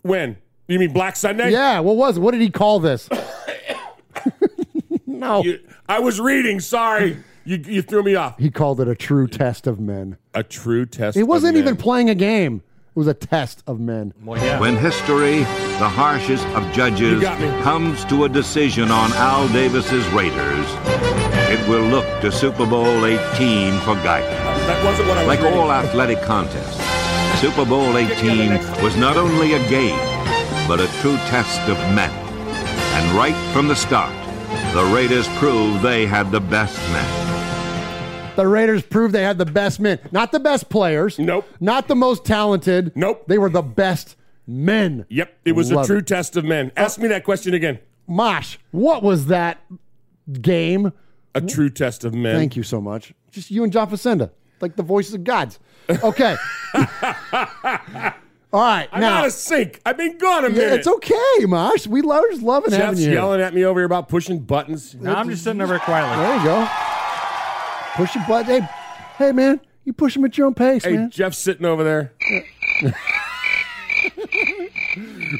When? 0.00 0.38
You 0.68 0.78
mean 0.78 0.94
Black 0.94 1.16
Sunday? 1.16 1.50
Yeah, 1.50 1.80
what 1.80 1.96
was 1.96 2.16
it? 2.16 2.20
What 2.20 2.30
did 2.30 2.40
he 2.40 2.48
call 2.48 2.80
this? 2.80 3.10
no. 5.18 5.42
You- 5.42 5.60
I 5.88 5.98
was 6.00 6.20
reading. 6.20 6.60
Sorry. 6.60 7.16
You, 7.46 7.58
you 7.58 7.82
threw 7.82 8.02
me 8.02 8.14
off. 8.14 8.38
He 8.38 8.50
called 8.50 8.80
it 8.80 8.88
a 8.88 8.94
true 8.94 9.26
test 9.26 9.66
of 9.66 9.78
men. 9.78 10.16
A 10.32 10.42
true 10.42 10.86
test. 10.86 11.16
It 11.16 11.24
wasn't 11.24 11.56
of 11.56 11.62
even 11.62 11.76
playing 11.76 12.08
a 12.08 12.14
game. 12.14 12.62
It 12.96 12.98
was 12.98 13.06
a 13.06 13.12
test 13.14 13.62
of 13.66 13.80
men. 13.80 14.14
When 14.24 14.76
history, 14.76 15.38
the 15.78 15.88
harshest 15.88 16.46
of 16.48 16.62
judges, 16.72 17.14
You 17.14 17.20
got 17.20 17.40
me. 17.40 17.48
comes 17.62 18.04
to 18.06 18.24
a 18.24 18.28
decision 18.28 18.90
on 18.90 19.12
Al 19.14 19.48
Davis's 19.48 20.06
Raiders, 20.08 20.66
it 21.50 21.68
will 21.68 21.82
look 21.88 22.06
to 22.22 22.30
Super 22.32 22.64
Bowl 22.66 23.04
18 23.04 23.78
for 23.80 23.94
guidance. 23.96 24.66
That 24.66 24.82
wasn't 24.84 25.08
what 25.08 25.18
I 25.18 25.22
was 25.22 25.28
Like 25.28 25.40
reading. 25.42 25.58
all 25.58 25.72
athletic 25.72 26.22
contests, 26.22 26.80
Super 27.40 27.64
Bowl 27.66 27.98
18 27.98 28.52
was 28.82 28.96
not 28.96 29.16
only 29.16 29.54
a 29.54 29.68
game, 29.68 29.98
but 30.68 30.80
a 30.80 30.86
true 31.02 31.16
test 31.28 31.60
of 31.68 31.76
men. 31.94 32.10
And 32.94 33.10
right 33.18 33.34
from 33.52 33.66
the 33.68 33.74
start, 33.76 34.12
the 34.74 34.84
Raiders 34.92 35.28
proved 35.38 35.82
they 35.82 36.04
had 36.04 36.32
the 36.32 36.40
best 36.40 36.76
men. 36.90 38.34
The 38.34 38.48
Raiders 38.48 38.82
proved 38.82 39.14
they 39.14 39.22
had 39.22 39.38
the 39.38 39.46
best 39.46 39.78
men, 39.78 40.00
not 40.10 40.32
the 40.32 40.40
best 40.40 40.68
players. 40.68 41.16
Nope. 41.16 41.48
Not 41.60 41.86
the 41.86 41.94
most 41.94 42.24
talented. 42.24 42.90
Nope. 42.96 43.28
They 43.28 43.38
were 43.38 43.48
the 43.48 43.62
best 43.62 44.16
men. 44.48 45.06
Yep, 45.08 45.32
it 45.44 45.52
was 45.52 45.70
Love 45.70 45.84
a 45.84 45.86
true 45.86 45.98
it. 45.98 46.08
test 46.08 46.36
of 46.36 46.44
men. 46.44 46.72
Ask 46.76 46.98
me 46.98 47.06
that 47.06 47.22
question 47.22 47.54
again. 47.54 47.78
Mosh, 48.08 48.56
what 48.72 49.04
was 49.04 49.26
that 49.26 49.60
game? 50.42 50.92
A 51.36 51.40
true 51.40 51.70
test 51.70 52.04
of 52.04 52.12
men. 52.12 52.34
Thank 52.34 52.56
you 52.56 52.64
so 52.64 52.80
much. 52.80 53.14
Just 53.30 53.52
you 53.52 53.62
and 53.62 53.72
John 53.72 53.88
Facenda, 53.88 54.30
like 54.60 54.74
the 54.74 54.82
voices 54.82 55.14
of 55.14 55.22
gods. 55.22 55.60
Okay. 55.88 56.36
All 58.54 58.60
right. 58.60 58.88
I'm 58.92 59.00
now, 59.00 59.18
out 59.18 59.26
of 59.26 59.32
sync. 59.32 59.80
I've 59.84 59.96
been 59.96 60.16
gone 60.16 60.44
a 60.44 60.48
yeah, 60.48 60.54
minute. 60.54 60.74
it's 60.74 60.86
okay, 60.86 61.44
Mosh. 61.44 61.88
We 61.88 62.02
love, 62.02 62.22
just 62.30 62.40
loving 62.40 62.70
having 62.70 63.00
you. 63.00 63.06
here. 63.06 63.14
yelling 63.14 63.40
at 63.40 63.52
me 63.52 63.64
over 63.64 63.80
here 63.80 63.84
about 63.84 64.08
pushing 64.08 64.38
buttons. 64.38 64.94
No, 64.94 65.12
I'm 65.12 65.28
just 65.28 65.42
sitting 65.42 65.60
over 65.60 65.72
here 65.72 65.80
quietly. 65.80 66.24
There 66.24 66.36
you 66.36 66.44
go. 66.44 66.68
Push 67.96 68.14
your 68.14 68.24
butt. 68.28 68.46
Hey, 68.46 68.60
hey, 69.18 69.32
man, 69.32 69.60
you 69.84 69.92
push 69.92 70.14
them 70.14 70.24
at 70.24 70.38
your 70.38 70.46
own 70.46 70.54
pace, 70.54 70.84
Hey, 70.84 70.92
man. 70.92 71.10
Jeff's 71.10 71.38
sitting 71.38 71.66
over 71.66 71.82
there. 71.82 72.12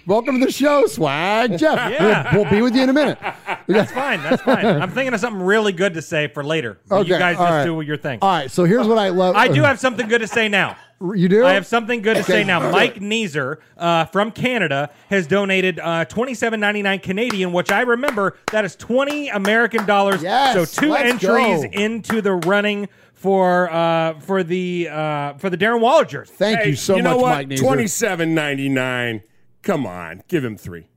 Welcome 0.07 0.40
to 0.40 0.46
the 0.46 0.52
show, 0.52 0.87
Swag 0.87 1.59
Jeff. 1.59 1.90
Yeah. 1.90 2.35
We'll, 2.35 2.42
we'll 2.44 2.50
be 2.52 2.62
with 2.62 2.74
you 2.74 2.83
in 2.83 2.88
a 2.88 2.92
minute. 2.92 3.18
That's 3.66 3.92
fine. 3.92 4.22
That's 4.22 4.42
fine. 4.42 4.64
I'm 4.66 4.90
thinking 4.90 5.14
of 5.14 5.20
something 5.20 5.42
really 5.42 5.72
good 5.72 5.94
to 5.94 6.02
say 6.02 6.28
for 6.28 6.44
later. 6.44 6.78
But 6.88 7.07
you 7.07 7.18
guys 7.18 7.37
all 7.37 7.44
just 7.46 7.52
right. 7.52 7.64
do 7.64 7.80
your 7.80 7.96
thing. 7.96 8.18
All 8.22 8.28
right, 8.30 8.50
so 8.50 8.64
here's 8.64 8.87
what 8.87 8.98
I 8.98 9.09
love. 9.09 9.37
I 9.37 9.48
do 9.48 9.62
have 9.62 9.78
something 9.80 10.09
good 10.09 10.20
to 10.20 10.26
say 10.28 10.48
now. 10.48 10.76
You 11.14 11.28
do? 11.28 11.44
I 11.44 11.52
have 11.52 11.66
something 11.66 12.00
good 12.00 12.14
to 12.14 12.20
Okay. 12.22 12.33
say 12.33 12.44
now. 12.44 12.70
Mike 12.70 12.94
Neezer 12.94 13.59
uh, 13.76 14.07
from 14.07 14.30
Canada 14.30 14.90
has 15.11 15.26
donated 15.26 15.78
uh, 15.80 16.07
twenty 16.07 16.33
seven 16.35 16.61
ninety 16.61 16.80
nine 16.83 17.00
Canadian, 17.00 17.52
which 17.52 17.70
I 17.70 17.83
remember 17.83 18.38
that 18.52 18.64
is 18.64 18.74
twenty 18.76 19.28
American 19.28 19.85
dollars. 19.87 20.22
Yes, 20.22 20.54
so 20.72 20.80
2 20.83 20.88
let's 20.92 21.11
entries 21.11 21.64
go. 21.64 21.68
into 21.78 22.22
the 22.22 22.35
running 22.35 22.88
for 23.12 23.70
uh, 23.70 24.18
for 24.20 24.44
the 24.44 24.88
uh, 24.90 25.35
for 25.35 25.50
the 25.50 25.59
Darren 25.59 25.80
Waller 25.80 26.04
jersey. 26.07 26.33
Thank 26.37 26.61
Hey, 26.61 26.68
you 26.70 26.76
so 26.76 26.96
know 26.96 27.14
much, 27.16 27.20
what? 27.20 27.35
Mike 27.35 27.48
Neezer. 27.48 27.59
Twenty-seven 27.61 28.35
ninety-nine. 28.35 29.22
Come 29.64 29.87
on, 29.87 30.22
give 30.29 30.44
him 30.44 30.57
three. 30.57 30.88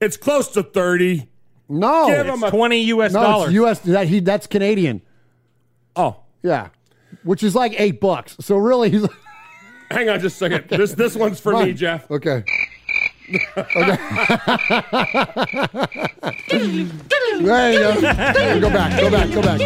It's 0.00 0.16
close 0.16 0.48
to 0.52 0.62
thirty. 0.62 1.28
No, 1.68 2.06
Give 2.06 2.26
him 2.26 2.42
a 2.42 2.50
Twenty 2.50 2.80
U.S. 2.84 3.12
no, 3.12 3.22
dollars. 3.22 3.48
it's 3.48 3.54
U.S. 3.54 3.78
That 3.80 4.08
he 4.08 4.20
that's 4.20 4.46
Canadian. 4.46 5.02
Oh, 5.94 6.20
Yeah, 6.42 6.68
which 7.24 7.42
is 7.42 7.54
like 7.54 7.78
eight 7.78 8.00
bucks. 8.00 8.36
So 8.40 8.56
really, 8.56 8.90
he's 8.90 9.06
hang 9.90 10.08
on 10.08 10.18
just 10.20 10.36
a 10.36 10.38
second. 10.38 10.68
This 10.70 10.92
this 10.94 11.14
one's 11.14 11.40
for 11.40 11.52
me, 11.52 11.74
Jeff. 11.74 12.10
okay. 12.10 12.42
okay. 13.56 13.98
there 16.48 17.72
you 17.72 17.78
go. 17.78 18.60
Go 18.60 18.70
back. 18.70 19.00
Go 19.00 19.10
back. 19.10 19.30
Go 19.30 19.42
back. 19.42 19.60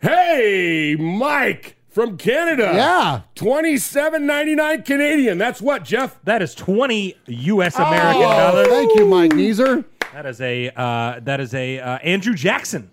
Hey, 0.00 0.96
Mike 0.98 1.75
from 1.96 2.18
Canada. 2.18 2.72
Yeah. 2.74 3.22
Twenty-seven 3.34 4.26
ninety-nine 4.26 4.82
Canadian. 4.82 5.38
That's 5.38 5.62
what, 5.62 5.82
Jeff? 5.82 6.20
that 6.24 6.42
is 6.42 6.54
twenty 6.54 7.16
U.S. 7.26 7.76
American 7.76 8.22
Oh, 8.22 8.28
dollars. 8.36 8.68
thank 8.68 8.94
you, 8.96 9.06
Mike 9.06 9.30
Neezer. 9.32 9.84
That 10.12 10.26
is 10.26 10.40
a 10.42 10.70
uh, 10.76 11.20
that 11.24 11.40
is 11.40 11.54
a 11.54 11.80
uh, 11.80 11.96
Andrew 11.98 12.34
Jackson. 12.34 12.90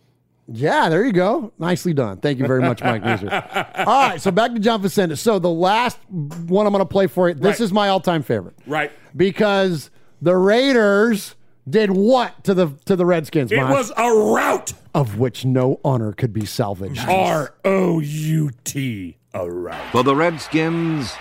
Yeah, 0.47 0.87
there 0.87 1.05
you 1.05 1.11
go. 1.11 1.51
Nicely 1.59 1.93
done. 1.93 2.17
Thank 2.17 2.39
you 2.39 2.47
very 2.47 2.61
much, 2.61 2.81
Mike 2.81 3.01
Neezer. 3.03 3.85
All 3.85 4.09
right, 4.09 4.21
so 4.21 4.31
back 4.31 4.53
to 4.53 4.59
John 4.59 4.81
Facenda. 4.81 5.17
So 5.17 5.37
the 5.37 5.49
last 5.49 5.97
one 6.09 6.65
I'm 6.65 6.71
going 6.73 6.79
to 6.81 6.85
play 6.85 7.07
for 7.07 7.27
you. 7.27 7.35
This 7.35 7.43
Right. 7.43 7.59
is 7.61 7.71
my 7.73 7.89
all-time 7.89 8.23
favorite 8.23 8.55
Right. 8.67 8.91
because 9.15 9.89
the 10.21 10.35
Raiders 10.35 11.35
did 11.69 11.91
what 11.91 12.43
to 12.43 12.53
the 12.53 12.67
to 12.85 12.95
the 12.95 13.05
Redskins? 13.05 13.51
It 13.51 13.57
Mosh? 13.57 13.71
was 13.71 13.91
a 13.97 14.09
rout. 14.33 14.73
of 14.93 15.17
which 15.19 15.45
no 15.45 15.79
honor 15.83 16.11
could 16.13 16.33
be 16.33 16.45
salvaged. 16.45 17.07
R 17.07 17.53
O 17.65 17.99
U 17.99 18.51
T. 18.63 19.17
A 19.33 19.49
rout. 19.49 19.81
For 19.91 20.03
the 20.03 20.15
Redskins, 20.15 21.11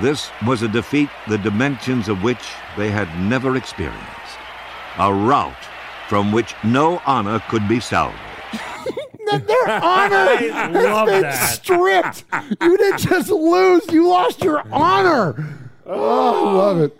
this 0.00 0.30
was 0.46 0.62
a 0.62 0.68
defeat 0.68 1.10
the 1.28 1.36
dimensions 1.38 2.08
of 2.08 2.22
which 2.22 2.38
they 2.76 2.90
had 2.90 3.08
never 3.20 3.56
experienced. 3.56 4.04
A 4.98 5.12
rout 5.12 5.56
from 6.08 6.32
which 6.32 6.54
no 6.64 7.02
honor 7.06 7.40
could 7.50 7.68
be 7.68 7.80
salvaged. 7.80 8.18
That 9.30 9.46
their 9.46 9.68
honor 9.82 10.36
has 10.50 11.06
been 11.06 11.20
that. 11.20 11.50
stripped. 11.52 12.24
You 12.62 12.78
didn't 12.78 13.00
just 13.00 13.28
lose; 13.28 13.86
you 13.92 14.08
lost 14.08 14.42
your 14.42 14.62
honor. 14.72 15.34
Oh, 15.84 16.48
I 16.48 16.52
love 16.52 16.80
it. 16.80 16.98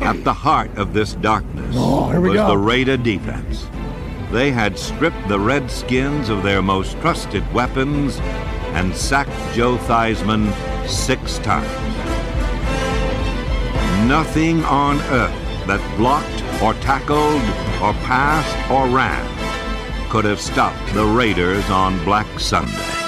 At 0.00 0.24
the 0.24 0.32
heart 0.32 0.70
of 0.76 0.92
this 0.92 1.14
darkness 1.14 1.74
Oh, 1.78 2.18
was 2.20 2.32
go. 2.34 2.48
the 2.48 2.58
Raider 2.58 2.96
defense. 2.96 3.68
They 4.32 4.50
had 4.50 4.78
stripped 4.78 5.28
the 5.28 5.38
Redskins 5.38 6.28
of 6.28 6.42
their 6.42 6.62
most 6.62 6.98
trusted 7.00 7.44
weapons 7.52 8.18
and 8.74 8.94
sacked 8.94 9.30
Joe 9.54 9.76
Theismann 9.76 10.52
six 10.88 11.38
times. 11.38 11.68
Nothing 14.08 14.64
on 14.64 14.98
earth 15.10 15.66
that 15.66 15.80
blocked 15.96 16.42
or 16.62 16.74
tackled 16.82 17.42
or 17.82 17.92
passed 18.04 18.70
or 18.70 18.88
ran 18.88 19.26
could 20.08 20.24
have 20.24 20.40
stopped 20.40 20.94
the 20.94 21.04
Raiders 21.04 21.68
on 21.70 22.02
Black 22.04 22.26
Sunday. 22.40 22.99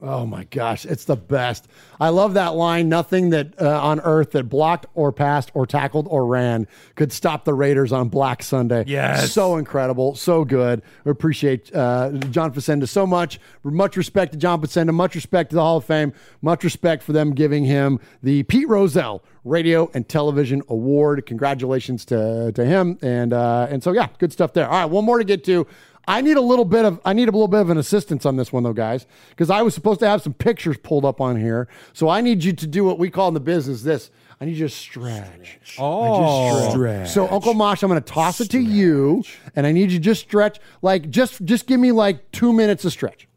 Oh 0.00 0.24
my 0.24 0.44
gosh, 0.44 0.84
it's 0.84 1.06
the 1.06 1.16
best. 1.16 1.66
I 1.98 2.10
love 2.10 2.34
that 2.34 2.54
line. 2.54 2.88
Nothing 2.88 3.30
that 3.30 3.60
uh, 3.60 3.82
on 3.82 3.98
earth 4.00 4.30
that 4.30 4.44
blocked 4.48 4.86
or 4.94 5.10
passed 5.10 5.50
or 5.54 5.66
tackled 5.66 6.06
or 6.08 6.24
ran 6.24 6.68
could 6.94 7.12
stop 7.12 7.44
the 7.44 7.52
Raiders 7.52 7.90
on 7.90 8.08
Black 8.08 8.44
Sunday. 8.44 8.84
Yes. 8.86 9.32
so 9.32 9.56
incredible, 9.56 10.14
so 10.14 10.44
good. 10.44 10.82
We 11.02 11.10
appreciate 11.10 11.74
uh, 11.74 12.12
John 12.30 12.52
Facenda 12.52 12.88
so 12.88 13.08
much. 13.08 13.40
Much 13.64 13.96
respect 13.96 14.32
to 14.32 14.38
John 14.38 14.62
Facenda. 14.62 14.94
Much 14.94 15.16
respect 15.16 15.50
to 15.50 15.56
the 15.56 15.62
Hall 15.62 15.78
of 15.78 15.84
Fame. 15.84 16.12
Much 16.42 16.62
respect 16.62 17.02
for 17.02 17.12
them 17.12 17.34
giving 17.34 17.64
him 17.64 17.98
the 18.22 18.44
Pete 18.44 18.68
Rozelle 18.68 19.24
Radio 19.42 19.90
and 19.94 20.08
Television 20.08 20.62
Award. 20.68 21.26
Congratulations 21.26 22.04
to 22.04 22.52
to 22.52 22.64
him. 22.64 22.98
And 23.02 23.32
uh, 23.32 23.66
and 23.68 23.82
so 23.82 23.90
yeah, 23.90 24.06
good 24.18 24.32
stuff 24.32 24.52
there. 24.52 24.66
All 24.68 24.80
right, 24.80 24.88
one 24.90 25.04
more 25.04 25.18
to 25.18 25.24
get 25.24 25.42
to. 25.46 25.66
I 26.08 26.22
need 26.22 26.38
a 26.38 26.40
little 26.40 26.64
bit 26.64 26.86
of 26.86 27.00
I 27.04 27.12
need 27.12 27.28
a 27.28 27.32
little 27.32 27.48
bit 27.48 27.60
of 27.60 27.68
an 27.68 27.76
assistance 27.76 28.24
on 28.24 28.36
this 28.36 28.50
one 28.50 28.62
though, 28.62 28.72
guys, 28.72 29.06
because 29.28 29.50
I 29.50 29.60
was 29.60 29.74
supposed 29.74 30.00
to 30.00 30.08
have 30.08 30.22
some 30.22 30.32
pictures 30.32 30.78
pulled 30.78 31.04
up 31.04 31.20
on 31.20 31.38
here. 31.38 31.68
So 31.92 32.08
I 32.08 32.22
need 32.22 32.42
you 32.42 32.54
to 32.54 32.66
do 32.66 32.82
what 32.82 32.98
we 32.98 33.10
call 33.10 33.28
in 33.28 33.34
the 33.34 33.40
business 33.40 33.82
this. 33.82 34.10
I 34.40 34.46
need 34.46 34.56
you 34.56 34.68
to 34.68 34.74
stretch. 34.74 35.76
Oh, 35.78 36.58
Just 36.60 36.70
stretch. 36.70 37.08
So 37.10 37.28
Uncle 37.28 37.54
Mosh, 37.54 37.82
I'm 37.82 37.90
going 37.90 38.02
to 38.02 38.12
toss 38.12 38.40
it 38.40 38.50
to 38.52 38.60
you, 38.60 39.22
and 39.54 39.66
I 39.66 39.72
need 39.72 39.90
you 39.90 39.98
to 39.98 40.04
just 40.04 40.22
stretch. 40.22 40.58
Like 40.80 41.10
just 41.10 41.44
just 41.44 41.66
give 41.66 41.78
me 41.78 41.92
like 41.92 42.32
two 42.32 42.52
minutes 42.52 42.84
of 42.86 42.92
stretch. 42.92 43.28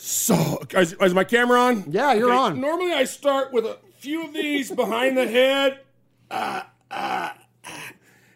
So, 0.00 0.62
is, 0.70 0.94
is 0.94 1.12
my 1.12 1.24
camera 1.24 1.60
on? 1.60 1.84
Yeah, 1.90 2.14
you're 2.14 2.32
on. 2.32 2.60
Normally, 2.60 2.92
I 2.92 3.02
start 3.04 3.52
with 3.52 3.66
a 3.66 3.78
few 3.98 4.24
of 4.24 4.32
these 4.32 4.70
behind 4.70 5.18
the 5.18 5.26
head, 5.26 5.80
uh, 6.30 6.62
uh, 6.88 7.30
uh, 7.64 7.70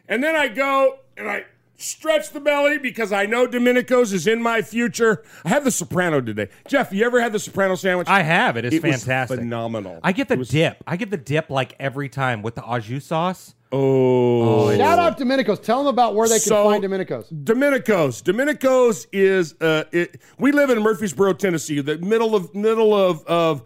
and 0.09 0.23
then 0.23 0.35
I 0.35 0.49
go 0.49 0.99
and 1.17 1.31
I 1.31 1.45
stretch 1.83 2.31
the 2.31 2.41
belly 2.41 2.79
because 2.79 3.13
I 3.13 3.27
know 3.27 3.47
Domenico's 3.47 4.13
is 4.13 4.27
in 4.27 4.43
my 4.43 4.63
future. 4.63 5.23
I 5.45 5.49
have 5.51 5.65
the 5.65 5.71
Soprano 5.71 6.21
today. 6.21 6.49
Jeff, 6.69 6.93
you 6.93 7.05
ever 7.05 7.21
had 7.21 7.33
the 7.33 7.39
Soprano 7.39 7.75
sandwich? 7.75 8.09
I 8.09 8.23
have. 8.23 8.57
It 8.57 8.65
is 8.65 8.75
It 8.75 8.83
was 8.83 9.05
fantastic. 9.05 9.39
phenomenal. 9.41 9.99
I 10.03 10.13
get 10.13 10.29
the 10.29 10.37
dip. 10.37 10.83
I 10.87 10.97
get 10.97 11.11
the 11.11 11.17
dip 11.17 11.51
like 11.51 11.75
every 11.81 12.09
time 12.09 12.43
with 12.43 12.55
the 12.55 12.65
au 12.65 12.79
jus 12.79 13.05
sauce. 13.07 13.55
Oh, 13.75 14.75
Shout 14.77 14.99
out 14.99 15.19
Domenico's. 15.19 15.59
Tell 15.59 15.79
them 15.79 15.87
about 15.87 16.15
where 16.15 16.29
they 16.29 16.35
can 16.35 16.41
So- 16.41 16.65
find 16.65 16.85
Domenico's. 16.85 17.29
Domenico's. 17.31 18.23
Domenico's 18.23 19.07
is 19.13 19.55
uh, 19.63 19.85
it, 19.93 20.21
we 20.39 20.53
live 20.53 20.69
in 20.71 20.83
Murfreesboro, 20.83 21.33
Tennessee, 21.35 21.81
the 21.81 21.97
middle 21.99 22.35
of 22.37 22.55
middle 22.55 22.95
of 22.95 23.25
of 23.27 23.63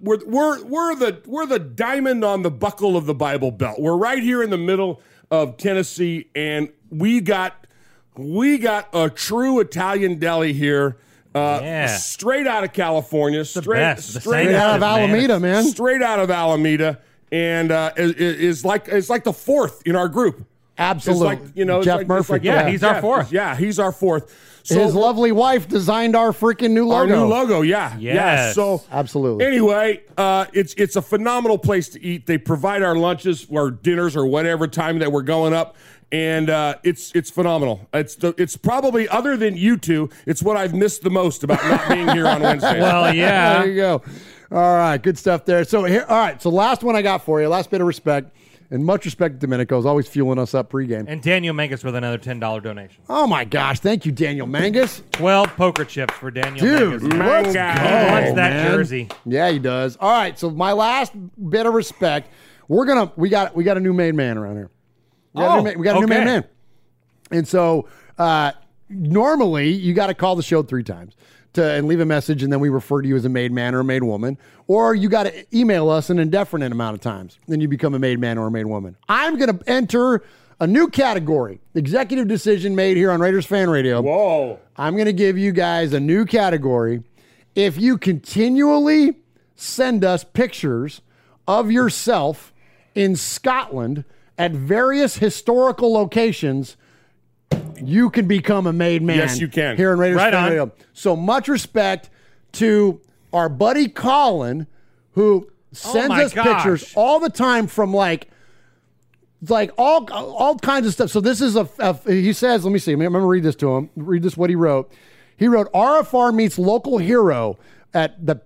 we're 0.00 0.24
we're 0.24 0.64
we're 0.64 0.94
the 0.94 1.20
we're 1.26 1.44
the 1.44 1.58
diamond 1.58 2.24
on 2.24 2.40
the 2.42 2.50
buckle 2.50 2.96
of 2.96 3.04
the 3.04 3.14
Bible 3.14 3.50
Belt. 3.50 3.78
We're 3.78 3.98
right 3.98 4.22
here 4.22 4.42
in 4.42 4.48
the 4.48 4.56
middle 4.56 5.02
of 5.42 5.56
Tennessee, 5.56 6.28
and 6.34 6.68
we 6.90 7.20
got 7.20 7.66
we 8.16 8.58
got 8.58 8.88
a 8.92 9.10
true 9.10 9.60
Italian 9.60 10.18
deli 10.18 10.52
here. 10.52 10.96
Uh, 11.34 11.58
Yeah. 11.62 11.86
straight 11.96 12.46
out 12.46 12.62
of 12.62 12.72
California, 12.72 13.44
straight, 13.44 13.78
best. 13.80 14.20
Straight 14.20 14.46
same 14.46 14.54
Out 14.54 14.76
of. 14.76 14.82
Alameda, 14.84 15.40
man. 15.40 15.64
straight 15.64 16.00
out 16.00 16.20
of 16.20 16.30
Alameda, 16.30 17.00
and 17.32 17.72
uh, 17.72 17.90
is, 17.96 18.12
is 18.12 18.64
like 18.64 18.88
is 18.88 19.10
like 19.10 19.24
the 19.24 19.32
fourth 19.32 19.82
in 19.84 19.96
our 19.96 20.08
group. 20.08 20.46
Absolutely. 20.78 21.26
Like 21.26 21.40
you 21.56 21.64
know, 21.64 21.78
it's 21.78 21.84
Jeff 21.86 21.98
like, 21.98 22.08
Murphy. 22.08 22.32
like- 22.34 22.44
Yeah, 22.44 22.68
he's 22.68 22.82
our 22.82 23.00
fourth. 23.00 23.32
Yeah, 23.32 23.56
he's 23.56 23.78
our 23.78 23.92
fourth. 23.92 24.34
So 24.64 24.80
His 24.82 24.94
lovely 24.94 25.30
wife 25.30 25.68
designed 25.68 26.16
our 26.16 26.32
freaking 26.32 26.70
new 26.70 26.86
logo. 26.86 26.96
our 26.96 27.06
new 27.06 27.26
logo. 27.26 27.60
Yeah, 27.60 27.94
yeah. 27.98 28.14
Yes. 28.14 28.54
So 28.54 28.82
Absolutely. 28.90 29.44
anyway, 29.44 30.00
uh, 30.16 30.46
it's 30.54 30.72
it's 30.78 30.96
a 30.96 31.02
phenomenal 31.02 31.58
place 31.58 31.90
to 31.90 32.02
eat. 32.02 32.26
They 32.26 32.38
provide 32.38 32.82
our 32.82 32.96
lunches 32.96 33.46
or 33.50 33.70
dinners 33.70 34.16
or 34.16 34.24
whatever 34.26 34.66
time 34.66 35.00
that 35.00 35.12
we're 35.12 35.20
going 35.20 35.52
up, 35.52 35.76
and 36.10 36.48
uh, 36.48 36.76
it's 36.82 37.12
it's 37.14 37.28
phenomenal. 37.28 37.86
It's 37.92 38.14
the, 38.16 38.34
it's 38.38 38.56
probably 38.56 39.06
other 39.06 39.36
than 39.36 39.54
you 39.54 39.76
two, 39.76 40.08
it's 40.26 40.42
what 40.42 40.56
I've 40.56 40.72
missed 40.74 41.02
the 41.02 41.10
most 41.10 41.44
about 41.44 41.62
not 41.64 41.86
being 41.90 42.08
here 42.08 42.26
on 42.26 42.40
Wednesday. 42.40 42.80
Well, 42.80 43.14
yeah. 43.14 43.58
there 43.58 43.68
you 43.68 43.76
go. 43.76 44.02
All 44.50 44.76
right, 44.76 44.96
good 44.96 45.18
stuff 45.18 45.44
there. 45.44 45.64
So 45.64 45.84
here, 45.84 46.06
all 46.08 46.16
right. 46.18 46.40
So 46.40 46.48
last 46.48 46.82
one 46.82 46.96
I 46.96 47.02
got 47.02 47.22
for 47.22 47.38
you. 47.42 47.48
Last 47.48 47.70
bit 47.70 47.82
of 47.82 47.86
respect, 47.86 48.34
and 48.70 48.84
much 48.84 49.04
respect 49.04 49.40
to 49.40 49.46
Domenico's 49.46 49.86
always 49.86 50.08
fueling 50.08 50.38
us 50.38 50.54
up 50.54 50.70
pregame. 50.70 51.04
And 51.08 51.22
Daniel 51.22 51.54
Mangus 51.54 51.84
with 51.84 51.94
another 51.94 52.18
ten 52.18 52.40
dollar 52.40 52.60
donation. 52.60 53.02
Oh 53.08 53.26
my 53.26 53.44
gosh, 53.44 53.80
thank 53.80 54.04
you, 54.06 54.12
Daniel 54.12 54.46
Mangus. 54.46 55.02
Twelve 55.12 55.48
poker 55.56 55.84
chips 55.84 56.14
for 56.14 56.30
Daniel 56.30 56.64
Dude, 56.64 57.02
Mangus. 57.02 57.18
let's 57.18 57.52
He 57.54 58.12
wants 58.12 58.32
that 58.34 58.52
man. 58.52 58.70
jersey. 58.72 59.08
Yeah, 59.24 59.50
he 59.50 59.58
does. 59.58 59.96
All 60.00 60.10
right, 60.10 60.38
so 60.38 60.50
my 60.50 60.72
last 60.72 61.12
bit 61.50 61.66
of 61.66 61.74
respect, 61.74 62.30
we're 62.68 62.86
gonna 62.86 63.12
we 63.16 63.28
got 63.28 63.54
we 63.56 63.64
got 63.64 63.76
a 63.76 63.80
new 63.80 63.92
made 63.92 64.14
man 64.14 64.38
around 64.38 64.56
here. 64.56 64.70
We 65.34 65.40
got, 65.42 65.46
a, 65.46 65.52
Oh, 65.52 65.62
new, 65.62 65.70
ma- 65.72 65.78
we 65.78 65.84
got 65.84 65.96
a 65.96 65.98
new 66.00 66.06
okay. 66.06 66.18
made 66.18 66.24
man, 66.24 66.44
and 67.30 67.46
so 67.48 67.88
uh, 68.18 68.52
normally 68.88 69.70
you 69.72 69.94
got 69.94 70.06
to 70.08 70.14
call 70.14 70.36
the 70.36 70.42
show 70.42 70.62
three 70.62 70.84
times 70.84 71.16
to 71.54 71.64
and 71.64 71.86
leave 71.86 72.00
a 72.00 72.06
message, 72.06 72.42
and 72.42 72.52
then 72.52 72.60
we 72.60 72.68
refer 72.68 73.02
to 73.02 73.08
you 73.08 73.16
as 73.16 73.24
a 73.24 73.28
made 73.28 73.52
man 73.52 73.74
or 73.74 73.80
a 73.80 73.84
made 73.84 74.02
woman, 74.02 74.38
or 74.66 74.94
you 74.94 75.08
got 75.08 75.24
to 75.24 75.56
email 75.56 75.90
us 75.90 76.10
an 76.10 76.18
indefinite 76.18 76.72
amount 76.72 76.94
of 76.94 77.00
times, 77.00 77.38
then 77.48 77.60
you 77.60 77.68
become 77.68 77.94
a 77.94 77.98
made 77.98 78.18
man 78.18 78.38
or 78.38 78.46
a 78.46 78.50
made 78.50 78.66
woman. 78.66 78.96
I'm 79.08 79.38
gonna 79.38 79.58
enter. 79.66 80.22
A 80.60 80.68
new 80.68 80.88
category, 80.88 81.60
executive 81.74 82.28
decision 82.28 82.76
made 82.76 82.96
here 82.96 83.10
on 83.10 83.20
Raiders 83.20 83.44
Fan 83.44 83.68
Radio. 83.68 84.00
Whoa. 84.00 84.60
I'm 84.76 84.94
going 84.94 85.06
to 85.06 85.12
give 85.12 85.36
you 85.36 85.50
guys 85.50 85.92
a 85.92 85.98
new 85.98 86.24
category. 86.24 87.02
If 87.56 87.76
you 87.76 87.98
continually 87.98 89.16
send 89.56 90.04
us 90.04 90.22
pictures 90.22 91.02
of 91.48 91.72
yourself 91.72 92.54
in 92.94 93.16
Scotland 93.16 94.04
at 94.38 94.52
various 94.52 95.16
historical 95.16 95.92
locations, 95.92 96.76
you 97.82 98.10
can 98.10 98.26
become 98.26 98.66
a 98.66 98.72
made 98.72 99.02
man. 99.02 99.16
Yes, 99.18 99.40
you 99.40 99.48
can. 99.48 99.76
Here 99.76 99.92
in 99.92 99.98
Raiders 99.98 100.16
Right. 100.16 100.34
Radio. 100.48 100.72
So 100.92 101.16
much 101.16 101.48
respect 101.48 102.10
to 102.52 103.00
our 103.32 103.48
buddy 103.48 103.88
Colin, 103.88 104.66
who 105.12 105.50
sends 105.72 106.08
my 106.08 106.24
us 106.24 106.32
gosh. 106.34 106.46
pictures 106.46 106.92
all 106.96 107.18
the 107.20 107.30
time 107.30 107.66
from 107.66 107.92
like 107.94 108.28
like 109.48 109.72
all 109.76 110.10
all 110.12 110.56
kinds 110.58 110.86
of 110.86 110.92
stuff. 110.92 111.10
So 111.10 111.20
this 111.20 111.40
is 111.40 111.56
a, 111.56 111.68
a- 111.78 111.98
he 112.12 112.32
says, 112.32 112.64
let 112.64 112.72
me 112.72 112.78
see. 112.78 112.92
I'm 112.92 113.00
gonna 113.00 113.26
read 113.26 113.42
this 113.42 113.56
to 113.56 113.74
him. 113.76 113.90
Read 113.96 114.22
this 114.22 114.36
what 114.36 114.50
he 114.50 114.56
wrote. 114.56 114.90
He 115.36 115.48
wrote 115.48 115.72
RFR 115.72 116.32
meets 116.34 116.58
local 116.58 116.98
hero 116.98 117.58
at 117.92 118.24
the 118.24 118.40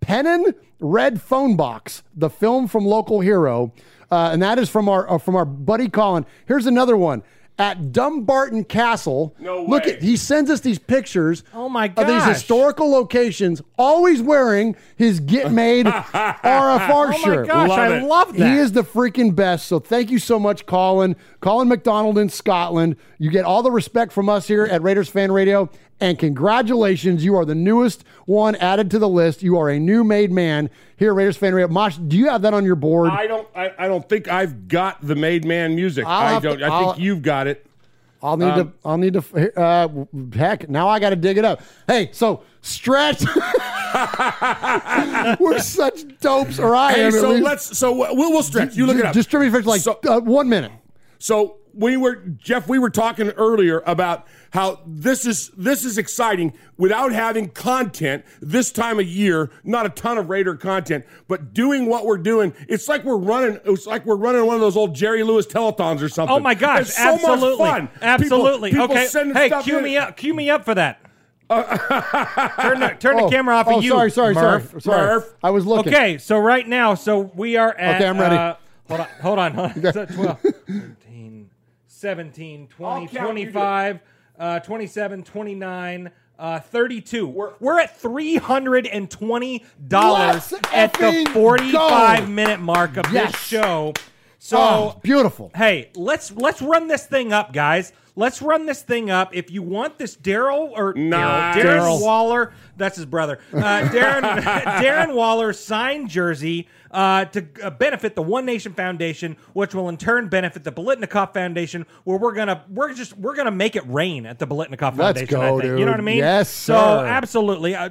Pennan 0.00 0.54
Red 0.80 1.20
Phone 1.20 1.56
Box, 1.56 2.02
the 2.14 2.30
film 2.30 2.66
from 2.68 2.84
Local 2.84 3.20
Hero, 3.20 3.72
uh, 4.10 4.30
and 4.32 4.42
that 4.42 4.58
is 4.58 4.68
from 4.68 4.88
our 4.88 5.10
uh, 5.10 5.18
from 5.18 5.36
our 5.36 5.44
buddy 5.44 5.88
Colin. 5.88 6.26
Here's 6.46 6.66
another 6.66 6.96
one 6.96 7.22
at 7.60 7.92
Dumbarton 7.92 8.64
Castle. 8.64 9.36
No 9.38 9.62
Look 9.64 9.86
at 9.86 10.02
he 10.02 10.16
sends 10.16 10.50
us 10.50 10.60
these 10.60 10.78
pictures. 10.78 11.44
Oh 11.54 11.68
my 11.68 11.92
Of 11.96 12.06
these 12.06 12.24
historical 12.24 12.90
locations, 12.90 13.60
always 13.78 14.22
wearing 14.22 14.74
his 14.96 15.20
Get 15.20 15.52
Made 15.60 15.86
RFR 15.86 16.90
Oh 16.90 17.08
my 17.08 17.16
shirt. 17.18 17.46
gosh, 17.46 17.68
Love 17.68 17.78
I 17.78 17.96
it. 17.98 18.02
love 18.04 18.36
that. 18.36 18.52
He 18.52 18.58
is 18.58 18.72
the 18.72 18.82
freaking 18.82 19.34
best. 19.34 19.66
So 19.68 19.78
thank 19.78 20.10
you 20.10 20.18
so 20.18 20.38
much, 20.38 20.66
Colin. 20.66 21.16
Colin 21.40 21.68
McDonald 21.68 22.18
in 22.18 22.28
Scotland. 22.28 22.96
You 23.18 23.30
get 23.30 23.44
all 23.44 23.62
the 23.62 23.70
respect 23.70 24.12
from 24.12 24.28
us 24.28 24.48
here 24.48 24.64
at 24.64 24.82
Raiders 24.82 25.08
Fan 25.08 25.30
Radio. 25.30 25.68
And 26.00 26.18
congratulations, 26.18 27.22
you 27.24 27.36
are 27.36 27.44
the 27.44 27.54
newest 27.54 28.04
one 28.24 28.54
added 28.56 28.90
to 28.92 28.98
the 28.98 29.08
list. 29.08 29.42
You 29.42 29.58
are 29.58 29.68
a 29.68 29.78
new 29.78 30.02
made 30.02 30.32
man 30.32 30.70
here 30.96 31.10
at 31.10 31.16
Raiders 31.16 31.36
Fan 31.36 31.54
Radio. 31.54 31.68
Mosh, 31.68 31.96
do 31.96 32.16
you 32.16 32.28
have 32.30 32.40
that 32.42 32.54
on 32.54 32.64
your 32.64 32.74
board? 32.76 33.10
I 33.10 33.26
don't 33.26 33.46
I, 33.54 33.72
I 33.78 33.86
don't 33.88 34.08
think 34.08 34.26
I've 34.28 34.66
got 34.66 34.98
the 35.06 35.14
made 35.14 35.44
man 35.44 35.74
music. 35.74 36.06
I'll 36.06 36.36
I 36.36 36.40
don't 36.40 36.62
I 36.62 36.66
I'll- 36.68 36.92
think 36.92 37.02
you've 37.04 37.22
got 37.22 37.46
it. 37.46 37.66
I'll 38.22 38.36
need 38.36 38.44
Um, 38.50 38.66
to. 38.68 38.72
I'll 38.84 38.98
need 38.98 39.14
to. 39.14 39.58
Uh, 39.58 39.88
heck, 40.34 40.68
now 40.68 40.88
I 40.90 41.00
got 41.00 41.08
to 41.10 41.16
dig 41.16 41.38
it 41.38 41.44
up. 41.46 41.62
Hey, 41.86 42.10
so 42.12 42.42
stretch. 42.60 43.22
We're 45.40 45.58
such 45.60 46.02
dopes, 46.20 46.58
or 46.58 46.74
I 46.74 46.92
Hey, 46.92 47.04
am. 47.06 47.12
so 47.12 47.30
let's 47.32 47.78
so 47.78 47.92
we'll, 47.94 48.14
we'll 48.16 48.42
stretch. 48.42 48.76
You 48.76 48.86
look 48.86 48.98
it 48.98 49.04
up. 49.06 49.14
Distribute 49.14 49.50
for 49.52 49.62
like 49.62 49.82
uh, 49.86 50.20
one 50.20 50.48
minute. 50.50 50.72
So 51.18 51.56
we 51.74 51.96
were 51.96 52.16
Jeff. 52.16 52.68
We 52.68 52.78
were 52.78 52.90
talking 52.90 53.30
earlier 53.30 53.82
about 53.86 54.26
how 54.50 54.80
this 54.86 55.24
is 55.26 55.50
this 55.56 55.84
is 55.84 55.96
exciting 55.98 56.52
without 56.76 57.12
having 57.12 57.48
content 57.50 58.24
this 58.40 58.72
time 58.72 58.98
of 58.98 59.06
year. 59.06 59.50
Not 59.64 59.86
a 59.86 59.90
ton 59.90 60.18
of 60.18 60.28
Raider 60.28 60.56
content, 60.56 61.04
but 61.28 61.54
doing 61.54 61.86
what 61.86 62.04
we're 62.04 62.18
doing. 62.18 62.52
It's 62.68 62.88
like 62.88 63.04
we're 63.04 63.16
running. 63.16 63.60
It's 63.64 63.86
like 63.86 64.04
we're 64.06 64.16
running 64.16 64.44
one 64.46 64.56
of 64.56 64.60
those 64.60 64.76
old 64.76 64.94
Jerry 64.94 65.22
Lewis 65.22 65.46
telethons 65.46 66.02
or 66.02 66.08
something. 66.08 66.36
Oh 66.36 66.40
my 66.40 66.54
gosh! 66.54 66.82
It's 66.82 66.96
so 66.96 67.14
absolutely, 67.14 67.58
much 67.64 67.76
fun. 67.78 67.88
absolutely. 68.02 68.70
People, 68.70 68.86
people 68.88 68.96
okay, 68.98 69.06
sending 69.06 69.36
hey, 69.36 69.46
stuff 69.48 69.64
cue 69.64 69.78
in. 69.78 69.84
me 69.84 69.96
up. 69.96 70.16
Cue 70.16 70.34
me 70.34 70.50
up 70.50 70.64
for 70.64 70.74
that. 70.74 71.00
turn 71.50 72.78
the, 72.78 72.96
turn 73.00 73.18
Oh, 73.18 73.24
the 73.24 73.30
camera 73.30 73.56
off 73.56 73.66
oh, 73.68 73.78
of 73.78 73.84
you. 73.84 73.90
sorry, 73.90 74.10
sorry, 74.12 74.34
sorry, 74.34 74.60
Murph. 74.60 74.82
sorry. 74.82 75.06
Murph. 75.06 75.34
I 75.42 75.50
was 75.50 75.66
looking. 75.66 75.92
Okay, 75.92 76.16
so 76.18 76.38
right 76.38 76.66
now, 76.66 76.94
so 76.94 77.32
we 77.34 77.56
are 77.56 77.76
at. 77.76 77.96
Okay, 77.96 78.08
I'm 78.08 78.18
ready. 78.20 78.36
uh, 78.36 78.54
hold 78.88 79.00
on, 79.00 79.08
hold 79.20 79.38
on. 79.38 79.52
Hold 79.54 79.96
on. 79.96 80.06
12, 80.06 80.40
13, 80.68 81.50
17, 81.88 82.68
20, 82.68 83.06
25, 83.08 84.00
uh, 84.40 84.58
27, 84.60 85.22
29. 85.22 86.10
Uh, 86.38 86.58
32. 86.58 87.26
We're, 87.26 87.52
we're 87.60 87.78
at 87.78 88.00
$320 88.00 89.62
Let's 89.90 90.52
at 90.72 90.92
the 90.94 90.98
effing 90.98 91.28
45 91.32 92.20
go. 92.20 92.26
minute 92.26 92.60
mark 92.60 92.96
of 92.96 93.12
Yes. 93.12 93.32
this 93.32 93.40
show. 93.42 93.92
So 94.38 94.56
Oh, 94.58 95.00
beautiful. 95.02 95.50
Hey, 95.54 95.90
let's 95.94 96.32
let's 96.32 96.62
run 96.62 96.88
this 96.88 97.04
thing 97.04 97.30
up, 97.32 97.52
guys. 97.52 97.92
Let's 98.16 98.40
run 98.40 98.64
this 98.64 98.80
thing 98.82 99.10
up. 99.10 99.34
If 99.36 99.50
you 99.50 99.62
want 99.62 99.98
this 99.98 100.16
Daryl 100.16 100.70
or 100.74 100.94
Nice. 100.94 101.58
Darren 101.58 101.80
Daryl. 101.80 102.00
Waller, 102.00 102.52
that's 102.76 102.96
his 102.96 103.04
brother. 103.06 103.38
Uh, 103.52 103.58
Darren 103.90 104.22
Darren 104.42 105.14
Waller 105.14 105.52
signed 105.52 106.08
jersey 106.08 106.68
uh, 106.90 107.24
to 107.26 107.46
uh, 107.62 107.70
benefit 107.70 108.14
the 108.16 108.22
One 108.22 108.44
Nation 108.46 108.72
Foundation, 108.72 109.36
which 109.52 109.74
will 109.74 109.88
in 109.88 109.96
turn 109.96 110.28
benefit 110.28 110.64
the 110.64 110.72
Biletnikoff 110.72 111.32
Foundation, 111.34 111.86
where 112.04 112.18
we're 112.18 112.34
gonna 112.34 112.64
we're 112.68 112.92
just 112.94 113.16
we're 113.16 113.34
gonna 113.36 113.50
make 113.50 113.76
it 113.76 113.84
rain 113.86 114.26
at 114.26 114.38
the 114.38 114.46
Biletnikoff 114.46 114.96
Let's 114.98 115.20
Foundation. 115.20 115.26
go, 115.28 115.56
I 115.58 115.60
think. 115.60 115.78
You 115.78 115.84
know 115.84 115.92
what 115.92 116.00
I 116.00 116.04
mean? 116.04 116.16
Yes, 116.18 116.48
So 116.48 116.74
sir. 116.74 117.06
absolutely, 117.06 117.74
uh, 117.74 117.90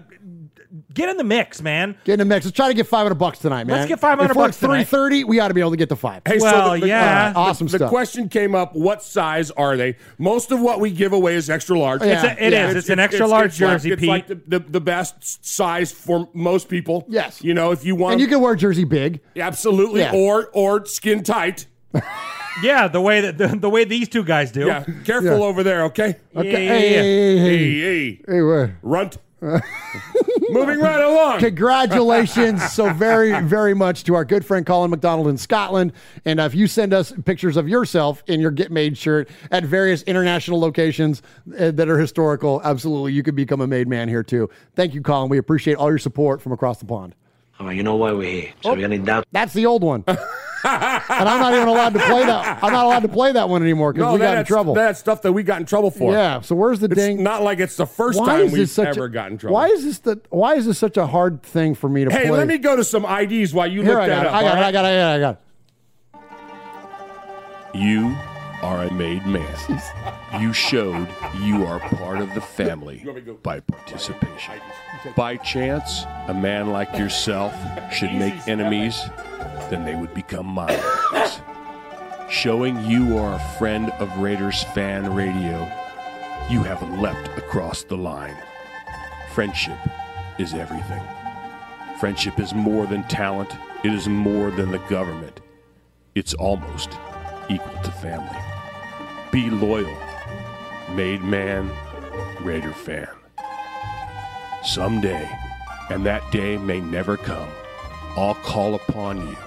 get 0.93 1.09
in 1.09 1.17
the 1.17 1.23
mix, 1.23 1.61
man. 1.61 1.97
Get 2.03 2.13
in 2.13 2.19
the 2.19 2.25
mix. 2.25 2.45
Let's 2.45 2.55
try 2.55 2.67
to 2.67 2.73
get 2.73 2.87
500 2.87 3.15
bucks 3.15 3.39
tonight, 3.39 3.65
man. 3.65 3.77
Let's 3.77 3.87
get 3.89 3.99
500 3.99 4.31
if 4.31 4.35
we're 4.37 4.43
bucks 4.47 4.59
tonight. 4.59 4.83
330, 4.85 5.23
we 5.25 5.39
ought 5.39 5.47
to 5.49 5.53
be 5.53 5.61
able 5.61 5.71
to 5.71 5.77
get 5.77 5.89
to 5.89 5.95
five. 5.95 6.21
Hey, 6.25 6.37
Well, 6.39 6.73
the, 6.75 6.81
the, 6.81 6.87
yeah. 6.87 7.31
the- 7.31 7.39
Awesome 7.39 7.67
the, 7.67 7.69
stuff. 7.77 7.79
The 7.87 7.89
question 7.89 8.29
came 8.29 8.55
up: 8.55 8.75
What 8.75 9.01
size 9.03 9.51
are 9.51 9.75
they? 9.77 9.95
Most 10.17 10.51
of 10.51 10.59
what 10.59 10.79
we 10.79 10.91
give 10.91 11.13
away 11.13 11.35
is 11.35 11.49
extra 11.49 11.77
large. 11.77 12.01
It's 12.01 12.23
a- 12.23 12.43
it 12.43 12.53
is. 12.53 12.75
It's 12.75 12.89
an 12.89 12.99
extra 12.99 13.27
large 13.27 13.59
like- 13.59 13.71
jersey, 13.71 13.91
It's 13.91 14.03
like 14.03 14.27
the, 14.27 14.35
the, 14.47 14.59
the 14.59 14.81
best 14.81 15.45
size 15.45 15.91
for 15.91 16.29
most 16.33 16.69
people. 16.69 17.05
Yes. 17.09 17.43
You 17.43 17.53
know, 17.53 17.71
if 17.71 17.83
you 17.85 17.95
want, 17.95 18.13
and 18.13 18.21
you 18.21 18.27
can 18.27 18.41
wear 18.41 18.55
jersey 18.55 18.83
big. 18.85 19.21
absolutely, 19.37 20.01
Yeah. 20.01 20.11
or 20.13 20.49
or 20.53 20.85
skin 20.85 21.23
tight. 21.23 21.65
Yeah, 22.61 22.89
the 22.89 22.99
way 22.99 23.21
that 23.21 23.37
the, 23.37 23.47
the 23.47 23.69
way 23.69 23.85
these 23.85 24.09
two 24.09 24.23
guys 24.23 24.51
do. 24.51 24.65
Yeah, 24.65 24.83
careful 25.05 25.29
Yeah. 25.37 25.45
over 25.45 25.63
there, 25.63 25.85
okay? 25.85 26.17
Okay. 26.35 26.51
Yeah, 26.51 26.57
Hey, 26.57 26.65
yeah, 26.65 26.73
hey, 26.73 26.93
yeah. 26.93 27.01
hey, 27.01 27.37
hey, 27.37 27.39
Hey, 27.39 27.79
hey, 27.79 28.21
hey, 28.27 28.41
wait. 28.41 28.69
runt. 28.81 29.17
Moving 30.51 30.79
right 30.79 31.03
along. 31.03 31.39
Congratulations 31.39 32.71
so 32.71 32.91
very, 32.93 33.39
very 33.41 33.73
much 33.73 34.03
to 34.05 34.15
our 34.15 34.25
good 34.25 34.45
friend 34.45 34.65
Colin 34.65 34.91
McDonald 34.91 35.27
in 35.27 35.37
Scotland. 35.37 35.93
And 36.25 36.39
uh, 36.39 36.43
if 36.43 36.55
you 36.55 36.67
send 36.67 36.93
us 36.93 37.13
pictures 37.25 37.57
of 37.57 37.67
yourself 37.67 38.23
in 38.27 38.39
your 38.39 38.51
Get 38.51 38.71
Made 38.71 38.97
shirt 38.97 39.29
at 39.51 39.63
various 39.63 40.03
international 40.03 40.59
locations 40.59 41.21
uh, 41.57 41.71
that 41.71 41.89
are 41.89 41.99
historical, 41.99 42.61
absolutely, 42.63 43.13
you 43.13 43.23
could 43.23 43.35
become 43.35 43.61
a 43.61 43.67
made 43.67 43.87
man 43.87 44.09
here 44.09 44.23
too. 44.23 44.49
Thank 44.75 44.93
you, 44.93 45.01
Colin. 45.01 45.29
We 45.29 45.37
appreciate 45.37 45.75
all 45.77 45.89
your 45.89 45.99
support 45.99 46.41
from 46.41 46.51
across 46.51 46.79
the 46.79 46.85
pond. 46.85 47.15
Oh, 47.59 47.69
you 47.69 47.83
know 47.83 47.97
why 47.97 48.13
we're 48.13 48.31
here. 48.31 48.53
So 48.61 48.73
we're 48.73 48.81
gonna 48.81 48.99
doubt. 48.99 49.27
That's 49.31 49.53
the 49.53 49.65
old 49.65 49.83
one. 49.83 50.05
and 50.63 51.29
I'm 51.29 51.39
not 51.39 51.53
even 51.53 51.67
allowed 51.67 51.93
to 51.93 51.99
play 51.99 52.25
that. 52.25 52.63
I'm 52.63 52.71
not 52.73 52.85
allowed 52.85 53.01
to 53.01 53.07
play 53.07 53.31
that 53.31 53.47
one 53.49 53.61
anymore 53.61 53.93
because 53.93 54.07
No, 54.07 54.13
we 54.13 54.19
got 54.19 54.29
in 54.31 54.35
that's, 54.37 54.47
trouble. 54.47 54.73
that's 54.73 54.99
stuff 54.99 55.21
that 55.21 55.31
we 55.31 55.43
got 55.43 55.59
in 55.59 55.65
trouble 55.65 55.91
for. 55.91 56.11
yeah. 56.11 56.41
So 56.41 56.55
where's 56.55 56.79
the 56.79 56.87
It's 56.87 56.95
ding? 56.95 57.23
not 57.23 57.41
like 57.43 57.59
it's 57.59 57.75
the 57.77 57.85
first 57.85 58.19
why 58.19 58.25
time 58.43 58.51
we've 58.51 58.69
such 58.69 58.87
ever 58.87 59.05
a, 59.05 59.11
gotten 59.11 59.33
in 59.33 59.37
trouble. 59.37 59.53
Why 59.55 59.67
is 59.67 59.83
this 59.83 59.99
the? 59.99 60.19
Why 60.29 60.55
is 60.55 60.65
this 60.65 60.77
such 60.77 60.97
a 60.97 61.07
hard 61.07 61.43
thing 61.43 61.75
for 61.75 61.87
me 61.89 62.03
to 62.03 62.09
play? 62.09 62.19
hey, 62.21 62.27
play? 62.29 62.37
let 62.37 62.47
me 62.47 62.57
go 62.57 62.75
to 62.75 62.83
some 62.83 63.05
IDs 63.05 63.53
while 63.53 63.67
you 63.67 63.81
Here 63.83 63.93
look 63.93 64.01
I 64.03 64.07
that 64.09 64.23
got, 64.23 64.25
it. 64.25 64.27
up. 64.27 64.33
I 64.35 64.41
got, 64.41 64.47
all 64.51 64.57
it. 64.57 64.59
right? 64.61 64.65
I 64.67 64.71
got, 64.71 64.85
it. 64.85 64.87
I 64.87 64.91
got, 64.97 65.13
it. 65.13 65.15
I 65.15 65.19
got. 65.19 65.41
it. 67.75 67.79
You 67.79 68.15
are 68.61 68.83
a 68.83 68.93
made 68.93 69.25
man. 69.25 69.81
You 70.39 70.53
showed 70.53 71.07
you 71.41 71.65
are 71.65 71.79
part 71.79 72.19
of 72.19 72.33
the 72.33 72.41
family 72.41 73.05
by 73.43 73.59
participation. 73.61 74.55
By 75.15 75.37
chance, 75.37 76.05
a 76.27 76.33
man 76.33 76.71
like 76.71 76.97
yourself 76.97 77.53
should 77.91 78.13
make 78.13 78.47
enemies, 78.47 79.01
then 79.69 79.85
they 79.85 79.95
would 79.95 80.13
become 80.13 80.57
enemies. 80.57 81.41
Showing 82.29 82.83
you 82.85 83.17
are 83.17 83.35
a 83.35 83.57
friend 83.57 83.91
of 83.99 84.17
Raiders 84.17 84.63
fan 84.75 85.13
radio, 85.13 85.59
you 86.49 86.63
have 86.63 86.81
leapt 86.99 87.37
across 87.37 87.83
the 87.83 87.97
line. 87.97 88.37
Friendship 89.33 89.77
is 90.37 90.53
everything. 90.53 91.01
Friendship 91.99 92.39
is 92.39 92.53
more 92.53 92.85
than 92.85 93.03
talent, 93.03 93.51
it 93.83 93.93
is 93.93 94.07
more 94.07 94.51
than 94.51 94.71
the 94.71 94.79
government. 94.89 95.41
It's 96.15 96.33
almost 96.33 96.91
equal 97.49 97.81
to 97.81 97.91
family. 97.91 98.37
be 99.31 99.49
loyal. 99.49 99.97
Made 100.95 101.21
man, 101.21 101.69
Raider 102.41 102.73
fan. 102.73 103.07
Someday, 104.63 105.29
and 105.89 106.05
that 106.05 106.29
day 106.31 106.57
may 106.57 106.79
never 106.79 107.15
come, 107.15 107.49
I'll 108.17 108.35
call 108.35 108.75
upon 108.75 109.27
you 109.27 109.37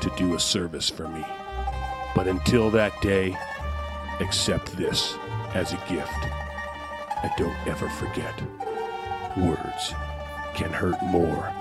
to 0.00 0.10
do 0.16 0.34
a 0.34 0.40
service 0.40 0.88
for 0.88 1.06
me. 1.08 1.24
But 2.14 2.28
until 2.28 2.70
that 2.70 2.98
day, 3.02 3.36
accept 4.20 4.76
this 4.76 5.14
as 5.54 5.72
a 5.72 5.82
gift. 5.88 6.10
And 7.22 7.30
don't 7.36 7.66
ever 7.66 7.88
forget 7.90 8.42
words 9.36 9.94
can 10.54 10.72
hurt 10.72 11.00
more, 11.02 11.52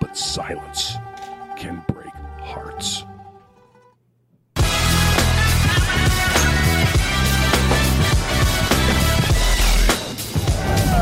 but 0.00 0.16
silence 0.16 0.94
can 1.56 1.82
break 1.88 2.14
hearts. 2.40 3.04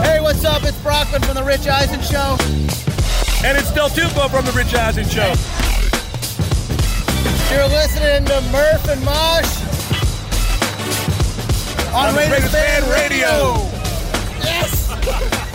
Hey, 0.03 0.21
what's 0.21 0.45
up? 0.45 0.65
It's 0.65 0.79
Brockman 0.83 1.23
from 1.23 1.35
The 1.35 1.45
Rich 1.45 1.67
Eisen 1.67 2.01
Show. 2.01 2.37
And 3.45 3.57
it's 3.57 3.73
Del 3.73 3.89
Tufo 3.89 4.31
from 4.31 4.45
The 4.45 4.53
Rich 4.53 4.75
Eisen 4.75 5.05
Show. 5.09 5.33
You're 7.53 7.69
listening 7.69 8.25
to 8.27 8.41
Murph 8.53 8.89
and 8.89 9.05
Mosh 9.05 9.67
on, 11.97 12.11
On 12.11 12.17
Raiders, 12.17 12.51
Fan 12.51 12.83
Radio. 12.91 13.27
Radio. 13.29 13.71
Yes. 14.43 15.43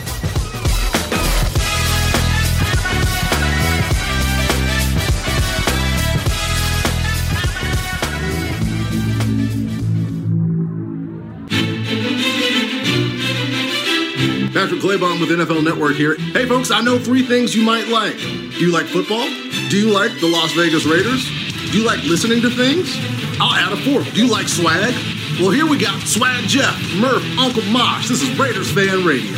Patrick 14.62 14.82
Claybon 14.82 15.20
with 15.20 15.32
NFL 15.32 15.64
Network 15.64 15.96
here. 15.96 16.14
Hey, 16.14 16.46
folks, 16.46 16.70
I 16.70 16.82
know 16.82 17.00
three 17.00 17.24
things 17.24 17.56
you 17.56 17.64
might 17.66 17.88
like. 17.88 18.16
Do 18.16 18.60
you 18.60 18.72
like 18.72 18.86
football? 18.86 19.26
Do 19.70 19.76
you 19.76 19.92
like 19.92 20.12
the 20.20 20.28
Las 20.28 20.54
Vegas 20.54 20.86
Raiders? 20.86 21.26
Do 21.72 21.80
you 21.80 21.84
like 21.84 22.04
listening 22.04 22.44
to 22.44 22.50
things? 22.52 22.96
I'll 23.42 23.56
add 23.56 23.74
a 23.74 23.78
fourth. 23.78 24.14
Do 24.14 24.24
you 24.24 24.32
like 24.32 24.48
swag? 24.48 24.94
Well, 25.40 25.50
here 25.50 25.66
we 25.66 25.80
got 25.80 26.00
Swag 26.04 26.44
Jeff, 26.48 26.78
Murph, 26.94 27.26
Uncle 27.40 27.64
Mosh. 27.72 28.08
This 28.08 28.22
is 28.22 28.38
Raiders 28.38 28.72
Fan 28.72 29.04
Radio. 29.04 29.32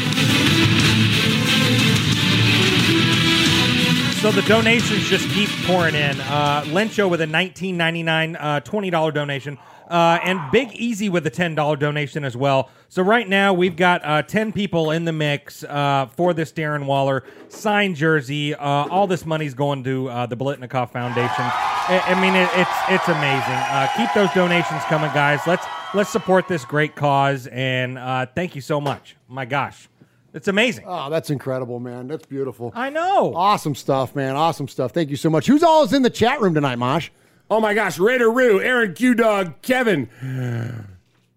So 4.19 4.31
the 4.33 4.41
donations 4.41 5.07
just 5.07 5.29
keep 5.29 5.47
pouring 5.65 5.95
in. 5.95 6.19
Uh, 6.19 6.63
Lencho 6.65 7.09
with 7.09 7.21
a 7.21 7.27
19.99 7.27 8.35
uh, 8.37 8.59
$20 8.59 9.13
donation. 9.13 9.57
Uh, 9.93 10.19
and 10.23 10.41
Big 10.51 10.73
Easy 10.73 11.07
with 11.07 11.27
a 11.27 11.31
$10 11.31 11.77
donation 11.77 12.25
as 12.25 12.35
well. 12.35 12.71
So 12.89 13.03
right 13.03 13.29
now 13.29 13.53
we've 13.53 13.75
got 13.75 14.03
uh, 14.03 14.23
10 14.23 14.51
people 14.51 14.89
in 14.89 15.05
the 15.05 15.11
mix 15.11 15.63
uh, 15.63 16.07
for 16.17 16.33
this 16.33 16.51
Darren 16.51 16.87
Waller 16.87 17.23
signed 17.47 17.95
jersey. 17.95 18.55
Uh, 18.55 18.59
all 18.63 19.05
this 19.05 19.23
money's 19.23 19.53
going 19.53 19.83
to 19.83 20.09
uh, 20.09 20.25
the 20.25 20.35
Biletnikoff 20.35 20.91
Foundation. 20.91 21.35
I, 21.37 22.01
I 22.07 22.21
mean, 22.21 22.33
it, 22.33 22.49
it's 22.55 22.71
it's 22.89 23.07
amazing. 23.07 23.53
Uh, 23.53 23.87
keep 23.95 24.11
those 24.15 24.31
donations 24.33 24.81
coming, 24.85 25.11
guys. 25.13 25.41
Let's 25.45 25.65
let's 25.93 26.09
support 26.09 26.47
this 26.47 26.65
great 26.65 26.95
cause. 26.95 27.45
And 27.47 27.99
uh, 27.99 28.25
thank 28.33 28.55
you 28.55 28.61
so 28.61 28.81
much. 28.81 29.15
My 29.27 29.45
gosh, 29.45 29.89
it's 30.33 30.47
amazing. 30.47 30.85
Oh, 30.87 31.11
that's 31.11 31.29
incredible, 31.29 31.79
man. 31.79 32.07
That's 32.07 32.25
beautiful. 32.25 32.71
I 32.73 32.89
know. 32.89 33.33
Awesome 33.35 33.75
stuff, 33.75 34.15
man. 34.15 34.35
Awesome 34.35 34.67
stuff. 34.67 34.91
Thank 34.91 35.09
you 35.11 35.17
so 35.17 35.29
much. 35.29 35.45
Who's 35.45 35.61
all 35.61 35.83
is 35.83 35.93
in 35.93 36.01
the 36.01 36.09
chat 36.09 36.41
room 36.41 36.55
tonight, 36.55 36.77
Mosh? 36.77 37.09
Oh 37.53 37.59
my 37.59 37.75
gosh, 37.75 37.99
Raider 37.99 38.31
Roo, 38.31 38.59
Aaron 38.59 38.95
Q 38.95 39.13
Dog, 39.13 39.61
Kevin, 39.61 40.09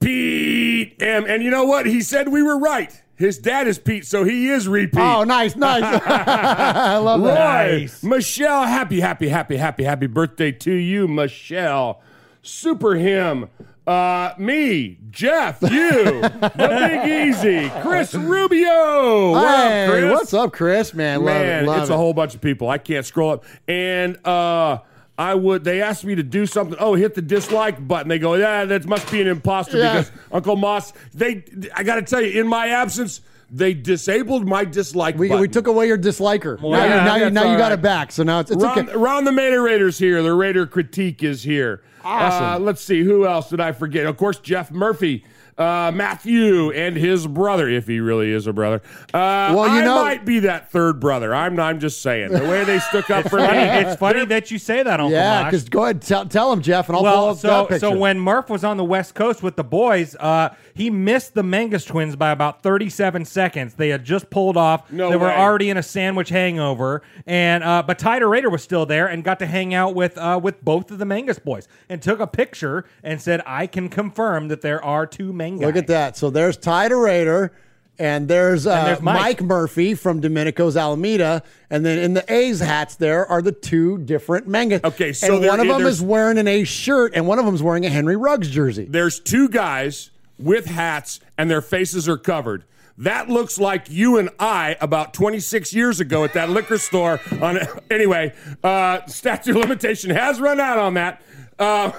Pete 0.01 0.95
M. 0.99 1.27
And 1.29 1.43
you 1.43 1.51
know 1.51 1.67
what? 1.67 1.85
He 1.85 2.01
said 2.01 2.29
we 2.29 2.43
were 2.43 2.59
right. 2.59 3.03
His 3.17 3.37
dad 3.37 3.69
is 3.69 3.79
Pete, 3.79 4.07
so 4.07 4.25
he 4.25 4.49
is 4.49 4.67
repeat. 4.67 4.99
Oh, 4.99 5.25
nice, 5.25 5.57
nice. 5.57 5.83
I 6.07 6.97
love 6.97 7.21
Roy, 7.21 7.27
that. 7.27 7.71
Nice. 7.71 8.03
Michelle, 8.03 8.65
happy, 8.65 9.01
happy, 9.01 9.29
happy, 9.29 9.59
happy, 9.59 9.85
happy 9.85 10.07
birthday 10.07 10.53
to 10.53 10.73
you, 10.73 11.07
Michelle. 11.07 12.01
Super 12.41 12.95
him. 12.95 13.51
Uh, 13.87 14.33
me, 14.39 14.97
Jeff, 15.11 15.61
you, 15.61 15.69
the 16.23 16.51
Big 16.57 17.29
Easy, 17.29 17.71
Chris 17.83 18.15
Rubio. 18.15 19.33
What 19.33 19.47
up, 19.47 19.91
Chris? 19.91 20.13
what's 20.13 20.33
up, 20.33 20.53
Chris? 20.55 20.95
Man, 20.95 21.23
love 21.23 21.43
Man, 21.43 21.65
it. 21.65 21.67
Love 21.67 21.81
it's 21.83 21.91
it. 21.91 21.93
a 21.93 21.97
whole 21.99 22.15
bunch 22.15 22.35
of 22.35 22.41
people. 22.41 22.71
I 22.71 22.79
can't 22.79 23.05
scroll 23.05 23.33
up. 23.33 23.45
And 23.69 24.17
uh 24.27 24.79
I 25.19 25.35
would 25.35 25.65
they 25.65 25.81
asked 25.81 26.05
me 26.05 26.15
to 26.15 26.23
do 26.23 26.47
something. 26.47 26.77
Oh, 26.79 26.95
hit 26.95 27.15
the 27.15 27.23
dislike 27.23 27.87
button. 27.87 28.09
They 28.09 28.19
go, 28.19 28.35
yeah, 28.35 28.65
that 28.67 28.87
must 28.87 29.11
be 29.11 29.21
an 29.23 29.29
imposter 29.29 29.79
Yeah. 29.79 29.93
because 30.03 30.13
Uncle 30.31 30.57
Mosh, 30.57 30.91
they 31.15 31.43
I 31.75 31.83
gotta 31.83 32.03
tell 32.03 32.21
you, 32.21 32.39
in 32.41 32.47
my 32.47 32.69
absence, 32.69 33.23
they 33.51 33.73
disabled 33.75 34.47
my 34.47 34.65
dislike 34.65 35.17
we, 35.17 35.29
button. 35.29 35.41
we 35.41 35.49
took 35.49 35.69
away 35.69 35.87
your 35.87 35.97
disliker. 35.97 36.61
now 36.61 36.69
Yeah, 36.69 36.85
you, 36.85 36.89
now, 37.05 37.17
you, 37.17 37.31
now 37.31 37.43
you 37.45 37.49
all 37.51 37.59
got 37.59 37.73
it 37.73 37.81
back. 37.81 38.13
So 38.13 38.25
now 38.25 38.41
it's, 38.41 38.51
it's 38.51 38.63
Ron, 38.63 38.79
okay. 38.89 38.97
Ron 38.97 39.25
the 39.25 39.33
Mater 39.33 39.63
Raiders 39.63 39.99
here. 39.99 40.23
The 40.23 40.35
Raider 40.35 40.67
critique 40.67 41.23
is 41.23 41.43
here. 41.45 41.83
Awesome. 42.05 42.45
Uh, 42.45 42.59
let's 42.59 42.83
see. 42.83 43.03
Who 43.03 43.27
else 43.27 43.49
did 43.49 43.61
I 43.61 43.73
forget? 43.73 44.07
Of 44.07 44.17
course, 44.17 44.39
Jeff 44.39 44.71
Murphy, 44.71 45.25
uh, 45.59 45.91
Matthew, 45.95 46.71
and 46.73 46.97
his 46.97 47.27
brother, 47.27 47.69
if 47.69 47.87
he 47.87 47.99
really 48.01 48.31
is 48.31 48.47
a 48.47 48.53
brother. 48.53 48.83
Uh, 49.15 49.53
Well, 49.57 49.69
you 49.69 49.81
I 49.81 49.85
know- 49.85 50.03
might 50.03 50.25
be 50.25 50.41
that 50.41 50.71
third 50.71 51.01
brother. 51.01 51.35
I'm, 51.35 51.59
I'm 51.59 51.81
just 51.81 52.03
saying. 52.03 52.33
The 52.33 52.41
way 52.41 52.65
they 52.65 52.79
stuck 52.79 53.09
up 53.11 53.29
for 53.31 53.39
me. 53.39 53.45
it's 53.47 53.97
funny 53.99 54.25
that 54.27 54.51
you 54.51 54.59
say 54.59 54.83
that, 54.83 55.01
Uncle 55.01 55.13
Yeah, 55.13 55.45
because 55.45 55.69
go 55.69 55.85
ahead, 55.85 56.03
tell, 56.03 56.27
tell 56.27 56.53
him, 56.53 56.61
Jeff, 56.61 56.89
and 56.89 56.97
I'll 56.97 57.03
pull 57.03 57.11
well, 57.13 57.29
up 57.31 57.37
that 57.37 57.41
so 57.41 57.65
picture. 57.67 57.79
so 57.81 57.97
when 57.99 58.21
Murph 58.21 58.51
was 58.51 58.65
on 58.65 58.77
the 58.77 58.85
West 58.85 59.15
Coast 59.15 59.43
with 59.43 59.57
the 59.57 59.65
boys, 59.65 60.15
uh, 60.21 60.51
he 60.77 60.91
missed 60.91 61.35
the 61.35 61.43
Mangus 61.43 61.85
twins 61.85 62.17
by 62.17 62.31
about 62.31 62.63
37 62.63 63.25
seconds. 63.25 63.75
They 63.75 63.89
had 63.89 64.05
just 64.05 64.29
pulled 64.31 64.57
off. 64.57 64.93
No 64.93 65.11
they 65.11 65.17
were 65.17 65.27
way. 65.29 65.35
already 65.35 65.71
in 65.71 65.77
a 65.77 65.83
sandwich 65.83 66.29
hangover, 66.29 67.03
and 67.27 67.65
uh, 67.65 67.83
but 67.87 67.99
Tyder 67.99 68.29
Raider 68.29 68.51
was 68.51 68.63
still 68.63 68.85
there 68.87 69.07
and 69.07 69.25
got 69.25 69.39
to 69.39 69.47
hang 69.47 69.73
out 69.75 69.95
with 69.95 70.17
uh, 70.19 70.39
with 70.43 70.63
both 70.65 70.91
of 70.91 70.99
the 70.99 71.05
Mangus 71.07 71.39
boys 71.39 71.67
and 71.89 72.03
took 72.03 72.21
a 72.21 72.27
picture 72.27 72.85
and 73.03 73.21
said, 73.21 73.41
"I 73.47 73.67
can 73.67 73.89
confirm 73.89 74.49
that 74.49 74.61
there 74.61 74.85
are 74.85 75.07
two 75.07 75.33
Mangus." 75.33 75.65
Look 75.67 75.77
at 75.77 75.87
that. 75.87 76.17
So 76.17 76.31
there's 76.31 76.57
Ty 76.59 76.89
Raider, 76.89 77.53
and 77.99 78.29
there's, 78.29 78.67
uh, 78.67 78.73
And 78.73 78.87
there's 78.89 79.01
Mike. 79.01 79.17
Mike. 79.21 79.43
Murphy 79.43 79.95
from 79.95 80.21
Domenico's 80.21 80.77
Alameda, 80.77 81.43
and 81.71 81.87
then 81.87 81.99
in 81.99 82.13
the 82.13 82.31
A's 82.31 82.61
hats 82.61 82.97
there 82.97 83.27
are 83.27 83.41
the 83.41 83.53
two 83.53 83.97
different 83.99 84.47
Mangus. 84.47 84.83
Okay, 84.85 85.15
so 85.15 85.35
and 85.37 85.43
there- 85.43 85.51
one 85.51 85.61
of 85.61 85.69
them 85.69 85.87
is 85.87 86.03
wearing 86.03 86.37
an 86.37 86.47
A's 86.47 86.69
shirt, 86.69 87.13
and 87.15 87.27
one 87.27 87.39
of 87.39 87.47
them 87.47 87.55
is 87.55 87.63
wearing 87.63 87.87
a 87.87 87.89
Henry 87.89 88.17
Ruggs 88.17 88.51
jersey. 88.51 88.85
There's 88.89 89.19
two 89.19 89.49
guys 89.49 90.11
with 90.39 90.67
hats 90.67 91.21
and 91.37 91.51
their 91.51 91.63
faces 91.63 92.09
are 92.09 92.19
covered. 92.19 92.65
That 92.99 93.29
looks 93.29 93.59
like 93.59 93.91
you 93.91 94.19
and 94.19 94.31
I 94.39 94.77
about 94.81 95.13
26 95.13 95.75
years 95.75 96.01
ago 96.01 96.25
at 96.25 96.33
that 96.33 96.49
liquor 96.49 96.79
store. 96.79 97.21
On 97.43 97.59
anyway, 97.91 98.33
uh, 98.65 99.05
statute 99.07 99.55
limitation 99.55 100.11
has 100.11 100.41
run 100.41 100.61
out 100.61 100.79
on 100.79 100.95
that. 100.95 101.21
Uh, 101.59 101.93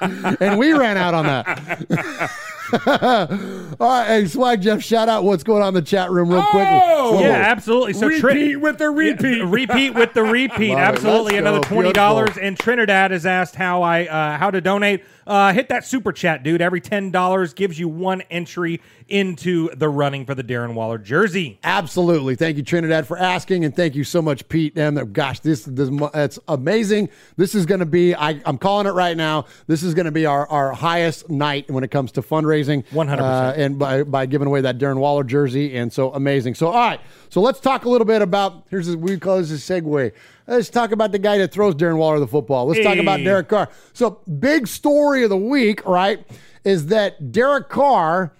and 0.40 0.58
we 0.58 0.72
ran 0.72 0.96
out 0.96 1.14
on 1.14 1.26
that. 1.26 2.30
All 3.80 3.88
right, 3.88 4.06
hey, 4.06 4.26
Swag 4.26 4.62
Jeff, 4.62 4.82
shout 4.82 5.08
out 5.08 5.24
what's 5.24 5.42
going 5.42 5.62
on 5.62 5.68
in 5.68 5.74
the 5.74 5.82
chat 5.82 6.10
room 6.10 6.30
real 6.30 6.44
quick. 6.44 6.68
Oh! 6.70 6.90
Whoa. 7.14 7.20
Yeah, 7.20 7.28
absolutely. 7.30 7.94
So 7.94 8.08
Tri- 8.08 8.32
repeat 8.32 8.56
with 8.56 8.78
the 8.78 8.90
repeat. 8.90 9.42
repeat 9.42 9.94
with 9.94 10.14
the 10.14 10.22
repeat. 10.22 10.74
Absolutely, 10.74 11.38
another 11.38 11.60
twenty 11.60 11.92
dollars. 11.92 12.26
Beautiful. 12.26 12.46
And 12.46 12.58
Trinidad 12.58 13.10
has 13.10 13.26
asked 13.26 13.54
how 13.54 13.82
I 13.82 14.06
uh, 14.06 14.38
how 14.38 14.50
to 14.50 14.60
donate. 14.60 15.04
Uh, 15.26 15.52
hit 15.52 15.68
that 15.68 15.84
super 15.84 16.12
chat, 16.12 16.42
dude. 16.42 16.60
Every 16.60 16.80
ten 16.80 17.10
dollars 17.10 17.54
gives 17.54 17.78
you 17.78 17.88
one 17.88 18.22
entry 18.30 18.80
into 19.08 19.74
the 19.74 19.88
running 19.88 20.24
for 20.24 20.34
the 20.34 20.44
Darren 20.44 20.74
Waller 20.74 20.98
jersey. 20.98 21.58
Absolutely. 21.64 22.36
Thank 22.36 22.56
you, 22.56 22.62
Trinidad, 22.62 23.06
for 23.06 23.18
asking, 23.18 23.64
and 23.64 23.74
thank 23.74 23.94
you 23.94 24.04
so 24.04 24.22
much, 24.22 24.48
Pete. 24.48 24.76
And 24.76 25.12
gosh, 25.12 25.40
this 25.40 25.64
this 25.64 25.88
it's 26.14 26.38
amazing. 26.48 27.08
This 27.36 27.54
is 27.54 27.66
going 27.66 27.80
to 27.80 27.86
be. 27.86 28.14
I, 28.14 28.29
I'm 28.44 28.58
calling 28.58 28.86
it 28.86 28.90
right 28.90 29.16
now. 29.16 29.46
This 29.66 29.82
is 29.82 29.94
going 29.94 30.06
to 30.06 30.12
be 30.12 30.26
our, 30.26 30.46
our 30.48 30.72
highest 30.72 31.30
night 31.30 31.70
when 31.70 31.84
it 31.84 31.90
comes 31.90 32.12
to 32.12 32.22
fundraising. 32.22 32.84
100%. 32.88 33.18
Uh, 33.20 33.52
and 33.56 33.78
by 33.78 34.02
by 34.02 34.26
giving 34.26 34.46
away 34.46 34.60
that 34.62 34.78
Darren 34.78 34.98
Waller 34.98 35.24
jersey, 35.24 35.76
and 35.76 35.92
so 35.92 36.12
amazing. 36.12 36.54
So 36.54 36.68
all 36.68 36.74
right. 36.74 37.00
So 37.28 37.40
let's 37.40 37.60
talk 37.60 37.84
a 37.84 37.88
little 37.88 38.06
bit 38.06 38.22
about. 38.22 38.66
Here's 38.70 38.94
we 38.96 39.18
call 39.18 39.38
this 39.38 39.50
a 39.50 39.54
segue. 39.54 40.12
Let's 40.46 40.68
talk 40.68 40.92
about 40.92 41.12
the 41.12 41.18
guy 41.18 41.38
that 41.38 41.52
throws 41.52 41.74
Darren 41.74 41.96
Waller 41.96 42.18
the 42.18 42.26
football. 42.26 42.66
Let's 42.66 42.84
talk 42.84 42.98
about 42.98 43.20
Hey. 43.20 43.24
Derek 43.24 43.48
Carr. 43.48 43.68
So 43.92 44.20
big 44.38 44.66
story 44.66 45.22
of 45.22 45.30
the 45.30 45.36
week, 45.36 45.86
right? 45.86 46.26
Is 46.64 46.86
that 46.86 47.32
Derek 47.32 47.68
Carr 47.68 48.32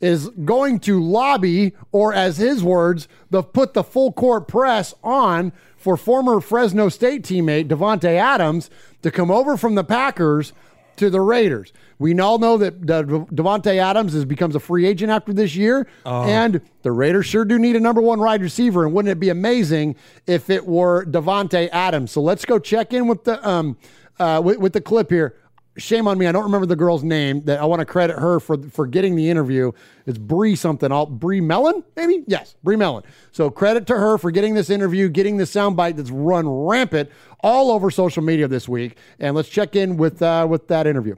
is 0.00 0.28
going 0.44 0.78
to 0.80 1.02
lobby, 1.02 1.74
or 1.92 2.14
as 2.14 2.36
his 2.36 2.62
words, 2.62 3.08
the 3.30 3.42
put 3.42 3.74
the 3.74 3.82
full 3.82 4.12
court 4.12 4.48
press 4.48 4.94
on 5.02 5.52
for 5.78 5.96
former 5.96 6.40
Fresno 6.40 6.88
State 6.90 7.22
teammate 7.22 7.68
Davante 7.68 8.16
Adams 8.16 8.68
to 9.02 9.10
come 9.10 9.30
over 9.30 9.56
from 9.56 9.76
the 9.76 9.84
Packers 9.84 10.52
to 10.96 11.08
the 11.08 11.20
Raiders. 11.20 11.72
We 12.00 12.18
all 12.18 12.38
know 12.38 12.56
that 12.58 12.84
De- 12.84 13.04
Davante 13.04 13.76
Adams 13.76 14.14
is 14.14 14.24
becomes 14.24 14.56
a 14.56 14.60
free 14.60 14.84
agent 14.84 15.10
after 15.12 15.32
this 15.32 15.54
year, 15.54 15.86
and 16.04 16.60
the 16.82 16.90
Raiders 16.92 17.26
sure 17.26 17.44
do 17.44 17.58
need 17.58 17.76
a 17.76 17.80
number 17.80 18.00
one 18.00 18.18
wide 18.18 18.42
receiver. 18.42 18.84
And 18.84 18.92
wouldn't 18.92 19.12
it 19.12 19.20
be 19.20 19.28
amazing 19.28 19.94
if 20.26 20.50
it 20.50 20.66
were 20.66 21.04
Davante 21.06 21.68
Adams? 21.72 22.10
So 22.10 22.20
let's 22.20 22.44
go 22.44 22.58
check 22.58 22.92
in 22.92 23.06
with 23.06 23.24
the 23.24 23.48
um 23.48 23.76
uh 24.18 24.42
with, 24.44 24.58
with 24.58 24.72
the 24.72 24.80
clip 24.80 25.10
here. 25.10 25.36
Shame 25.78 26.06
on 26.08 26.18
me. 26.18 26.26
I 26.26 26.32
don't 26.32 26.44
remember 26.44 26.66
the 26.66 26.76
girl's 26.76 27.02
name. 27.02 27.42
That 27.44 27.60
I 27.60 27.64
want 27.64 27.80
to 27.80 27.86
credit 27.86 28.18
her 28.18 28.40
for 28.40 28.58
for 28.70 28.86
getting 28.86 29.16
the 29.16 29.30
interview. 29.30 29.72
It's 30.06 30.18
Bree 30.18 30.56
something. 30.56 30.90
I'll 30.92 31.06
Bree 31.06 31.40
Mellon, 31.40 31.84
maybe. 31.96 32.24
Yes, 32.26 32.56
Bree 32.62 32.76
Mellon. 32.76 33.04
So 33.32 33.50
credit 33.50 33.86
to 33.88 33.96
her 33.96 34.18
for 34.18 34.30
getting 34.30 34.54
this 34.54 34.70
interview, 34.70 35.08
getting 35.08 35.36
this 35.36 35.52
soundbite 35.52 35.96
that's 35.96 36.10
run 36.10 36.48
rampant 36.48 37.10
all 37.40 37.70
over 37.70 37.90
social 37.90 38.22
media 38.22 38.48
this 38.48 38.68
week. 38.68 38.96
And 39.18 39.34
let's 39.34 39.48
check 39.48 39.76
in 39.76 39.96
with 39.96 40.20
uh, 40.22 40.46
with 40.48 40.68
that 40.68 40.86
interview. 40.86 41.16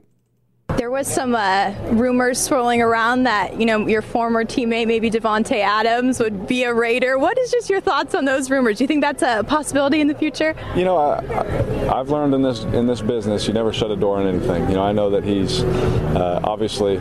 There 0.77 0.89
was 0.89 1.07
some 1.07 1.35
uh, 1.35 1.73
rumors 1.91 2.39
swirling 2.39 2.81
around 2.81 3.23
that 3.23 3.59
you 3.59 3.65
know 3.65 3.87
your 3.87 4.01
former 4.01 4.43
teammate, 4.43 4.87
maybe 4.87 5.11
Davante 5.11 5.59
Adams, 5.59 6.19
would 6.19 6.47
be 6.47 6.63
a 6.63 6.73
Raider. 6.73 7.17
What 7.17 7.37
is 7.37 7.51
just 7.51 7.69
your 7.69 7.81
thoughts 7.81 8.15
on 8.15 8.25
those 8.25 8.49
rumors? 8.49 8.77
Do 8.77 8.83
you 8.83 8.87
think 8.87 9.01
that's 9.01 9.21
a 9.21 9.43
possibility 9.43 10.01
in 10.01 10.07
the 10.07 10.15
future? 10.15 10.55
You 10.75 10.85
know, 10.85 10.97
I, 10.97 11.99
I've 11.99 12.09
learned 12.09 12.33
in 12.33 12.41
this 12.41 12.63
in 12.63 12.87
this 12.87 13.01
business, 13.01 13.47
you 13.47 13.53
never 13.53 13.73
shut 13.73 13.91
a 13.91 13.95
door 13.95 14.17
on 14.17 14.27
anything. 14.27 14.67
You 14.69 14.75
know, 14.75 14.83
I 14.83 14.91
know 14.91 15.09
that 15.11 15.23
he's 15.23 15.63
uh, 15.63 16.39
obviously 16.43 16.97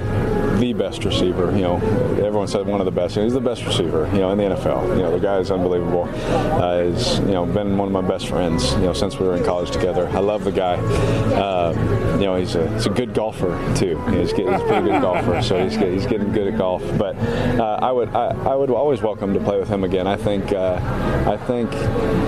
the 0.58 0.72
best 0.72 1.04
receiver. 1.04 1.50
You 1.52 1.62
know, 1.62 1.76
everyone 2.22 2.48
said 2.48 2.66
one 2.66 2.80
of 2.80 2.86
the 2.86 2.90
best. 2.90 3.16
He's 3.16 3.32
the 3.32 3.40
best 3.40 3.64
receiver. 3.64 4.08
You 4.12 4.20
know, 4.20 4.30
in 4.32 4.38
the 4.38 4.44
NFL. 4.44 4.96
You 4.96 5.02
know, 5.02 5.12
the 5.12 5.20
guy 5.20 5.38
is 5.38 5.50
unbelievable. 5.50 6.08
Uh, 6.14 6.84
he's 6.84 7.18
you 7.20 7.32
know 7.32 7.46
been 7.46 7.78
one 7.78 7.88
of 7.88 7.92
my 7.92 8.06
best 8.06 8.28
friends. 8.28 8.72
You 8.72 8.80
know, 8.80 8.92
since 8.92 9.18
we 9.18 9.26
were 9.26 9.36
in 9.36 9.44
college 9.44 9.70
together. 9.70 10.08
I 10.08 10.20
love 10.20 10.44
the 10.44 10.52
guy. 10.52 10.74
Uh, 11.34 11.72
you 12.18 12.26
know, 12.26 12.36
he's 12.36 12.54
a 12.54 12.68
he's 12.74 12.86
a 12.86 12.90
good 12.90 13.14
golfer 13.14 13.59
too. 13.76 13.86
You 13.86 13.94
know, 13.94 14.20
he's, 14.20 14.32
getting, 14.32 14.52
he's 14.52 14.62
a 14.62 14.64
pretty 14.64 14.88
good 14.88 15.02
golfer, 15.02 15.42
so 15.42 15.62
he's, 15.62 15.76
get, 15.76 15.92
he's 15.92 16.06
getting 16.06 16.32
good 16.32 16.48
at 16.52 16.58
golf. 16.58 16.82
But 16.98 17.16
uh, 17.16 17.78
I 17.82 17.92
would 17.92 18.08
I, 18.10 18.28
I, 18.50 18.54
would 18.54 18.70
always 18.70 19.02
welcome 19.02 19.34
to 19.34 19.40
play 19.40 19.58
with 19.58 19.68
him 19.68 19.84
again. 19.84 20.06
I 20.06 20.16
think 20.16 20.52
uh, 20.52 20.80
I 21.26 21.36
think 21.46 21.72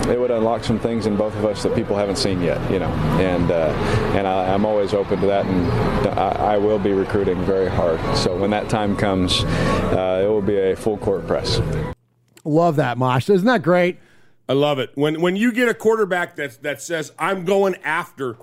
it 0.08 0.18
would 0.18 0.30
unlock 0.30 0.64
some 0.64 0.78
things 0.78 1.06
in 1.06 1.16
both 1.16 1.34
of 1.36 1.44
us 1.44 1.62
that 1.62 1.74
people 1.74 1.96
haven't 1.96 2.16
seen 2.16 2.40
yet. 2.40 2.58
You 2.70 2.78
know, 2.78 2.88
and 3.20 3.50
uh, 3.50 3.72
and 4.16 4.26
I, 4.26 4.54
am 4.54 4.64
always 4.64 4.94
open 4.94 5.20
to 5.20 5.26
that, 5.26 5.46
and 5.46 6.06
I, 6.18 6.54
I, 6.54 6.58
will 6.58 6.78
be 6.78 6.92
recruiting 6.92 7.42
very 7.44 7.68
hard. 7.68 8.00
So 8.16 8.36
when 8.36 8.50
that 8.50 8.68
time 8.68 8.96
comes, 8.96 9.44
uh, 9.44 10.22
it 10.24 10.28
will 10.28 10.42
be 10.42 10.58
a 10.58 10.76
full 10.76 10.98
court 10.98 11.26
press. 11.26 11.60
Love 12.44 12.76
that, 12.76 12.98
Mosh. 12.98 13.28
Isn't 13.28 13.46
that 13.46 13.62
great? 13.62 13.98
I 14.48 14.54
love 14.54 14.78
it. 14.78 14.90
When 14.94 15.20
when 15.20 15.36
you 15.36 15.52
get 15.52 15.68
a 15.68 15.74
quarterback 15.74 16.36
that 16.36 16.62
that 16.62 16.82
says 16.82 17.12
I'm 17.18 17.44
going 17.44 17.76
after 17.84 18.36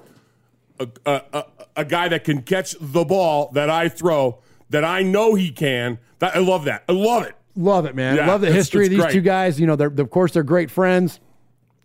a, 0.79 0.87
a, 1.05 1.21
a, 1.33 1.45
guy 1.85 2.07
that 2.09 2.23
can 2.23 2.41
catch 2.41 2.75
the 2.79 3.03
ball 3.03 3.49
that 3.53 3.69
I 3.69 3.89
throw, 3.89 4.39
that 4.69 4.83
I 4.83 5.03
know 5.03 5.35
he 5.35 5.51
can. 5.51 5.99
That, 6.19 6.35
I 6.35 6.39
love 6.39 6.65
that. 6.65 6.83
I 6.87 6.91
love 6.91 7.23
it. 7.23 7.35
Love 7.55 7.85
it, 7.85 7.95
man. 7.95 8.15
Yeah, 8.15 8.27
love 8.27 8.41
the 8.41 8.51
history 8.51 8.85
of 8.85 8.91
these 8.91 9.01
great. 9.01 9.11
two 9.11 9.21
guys. 9.21 9.59
You 9.59 9.67
know, 9.67 9.75
they're 9.75 9.87
of 9.87 10.09
course 10.09 10.31
they're 10.31 10.43
great 10.43 10.71
friends. 10.71 11.19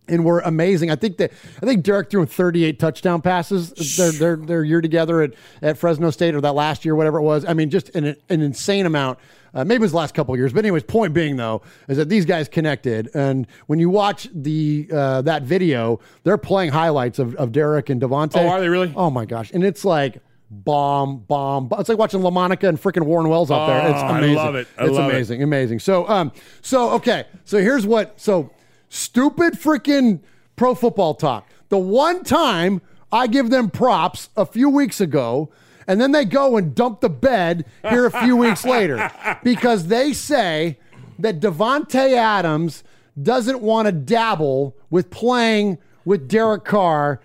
And 0.06 0.22
were 0.22 0.40
amazing. 0.40 0.90
I 0.90 0.96
think 0.96 1.16
that 1.16 1.32
I 1.62 1.66
think 1.66 1.82
Derek 1.82 2.10
threw 2.10 2.26
38 2.26 2.78
touchdown 2.78 3.22
passes 3.22 3.96
their 3.96 4.12
their, 4.12 4.36
their 4.36 4.62
year 4.62 4.82
together 4.82 5.22
at, 5.22 5.32
at 5.62 5.78
Fresno 5.78 6.10
State 6.10 6.34
or 6.34 6.42
that 6.42 6.54
last 6.54 6.84
year, 6.84 6.94
whatever 6.94 7.18
it 7.18 7.22
was. 7.22 7.46
I 7.46 7.54
mean, 7.54 7.70
just 7.70 7.88
an, 7.96 8.14
an 8.28 8.42
insane 8.42 8.84
amount. 8.84 9.18
Uh, 9.54 9.64
maybe 9.64 9.76
it 9.76 9.80
was 9.82 9.92
the 9.92 9.96
last 9.96 10.14
couple 10.14 10.34
of 10.34 10.38
years, 10.40 10.52
but 10.52 10.64
anyways, 10.64 10.82
point 10.82 11.14
being 11.14 11.36
though 11.36 11.62
is 11.88 11.96
that 11.96 12.08
these 12.08 12.24
guys 12.24 12.48
connected, 12.48 13.08
and 13.14 13.46
when 13.66 13.78
you 13.78 13.88
watch 13.88 14.28
the 14.34 14.88
uh, 14.92 15.22
that 15.22 15.42
video, 15.44 16.00
they're 16.24 16.36
playing 16.38 16.72
highlights 16.72 17.18
of, 17.20 17.34
of 17.36 17.52
Derek 17.52 17.88
and 17.88 18.00
Davante. 18.02 18.32
Oh, 18.36 18.48
are 18.48 18.60
they 18.60 18.68
really? 18.68 18.92
Oh 18.96 19.10
my 19.10 19.24
gosh! 19.24 19.52
And 19.52 19.62
it's 19.62 19.84
like 19.84 20.18
bomb, 20.50 21.18
bomb. 21.18 21.68
bomb. 21.68 21.80
It's 21.80 21.88
like 21.88 21.98
watching 21.98 22.20
Lamonica 22.20 22.68
and 22.68 22.80
freaking 22.80 23.04
Warren 23.04 23.28
Wells 23.28 23.50
out 23.50 23.66
there. 23.66 23.90
It's 23.90 24.00
Oh, 24.00 24.06
I 24.06 24.18
amazing. 24.18 24.36
love 24.36 24.54
it. 24.56 24.68
I 24.78 24.84
it's 24.86 24.92
love 24.92 25.08
it. 25.10 25.14
amazing, 25.14 25.42
amazing. 25.42 25.78
So, 25.78 26.08
um, 26.08 26.32
so 26.60 26.90
okay. 26.90 27.24
So 27.44 27.58
here's 27.58 27.86
what. 27.86 28.20
So 28.20 28.50
stupid 28.88 29.54
freaking 29.54 30.20
pro 30.56 30.74
football 30.74 31.14
talk. 31.14 31.48
The 31.68 31.78
one 31.78 32.24
time 32.24 32.80
I 33.12 33.26
give 33.28 33.50
them 33.50 33.70
props 33.70 34.30
a 34.36 34.44
few 34.46 34.68
weeks 34.68 35.00
ago. 35.00 35.50
And 35.86 36.00
then 36.00 36.12
they 36.12 36.24
go 36.24 36.56
and 36.56 36.74
dump 36.74 37.00
the 37.00 37.08
bed 37.10 37.64
here 37.88 38.06
a 38.06 38.10
few 38.22 38.36
weeks 38.36 38.64
later 38.64 39.10
because 39.42 39.86
they 39.88 40.12
say 40.12 40.78
that 41.18 41.40
Davante 41.40 42.12
Adams 42.16 42.84
doesn't 43.22 43.60
want 43.60 43.86
to 43.86 43.92
dabble 43.92 44.76
with 44.90 45.10
playing 45.10 45.78
with 46.04 46.28
Derek 46.28 46.64
Carr 46.64 47.20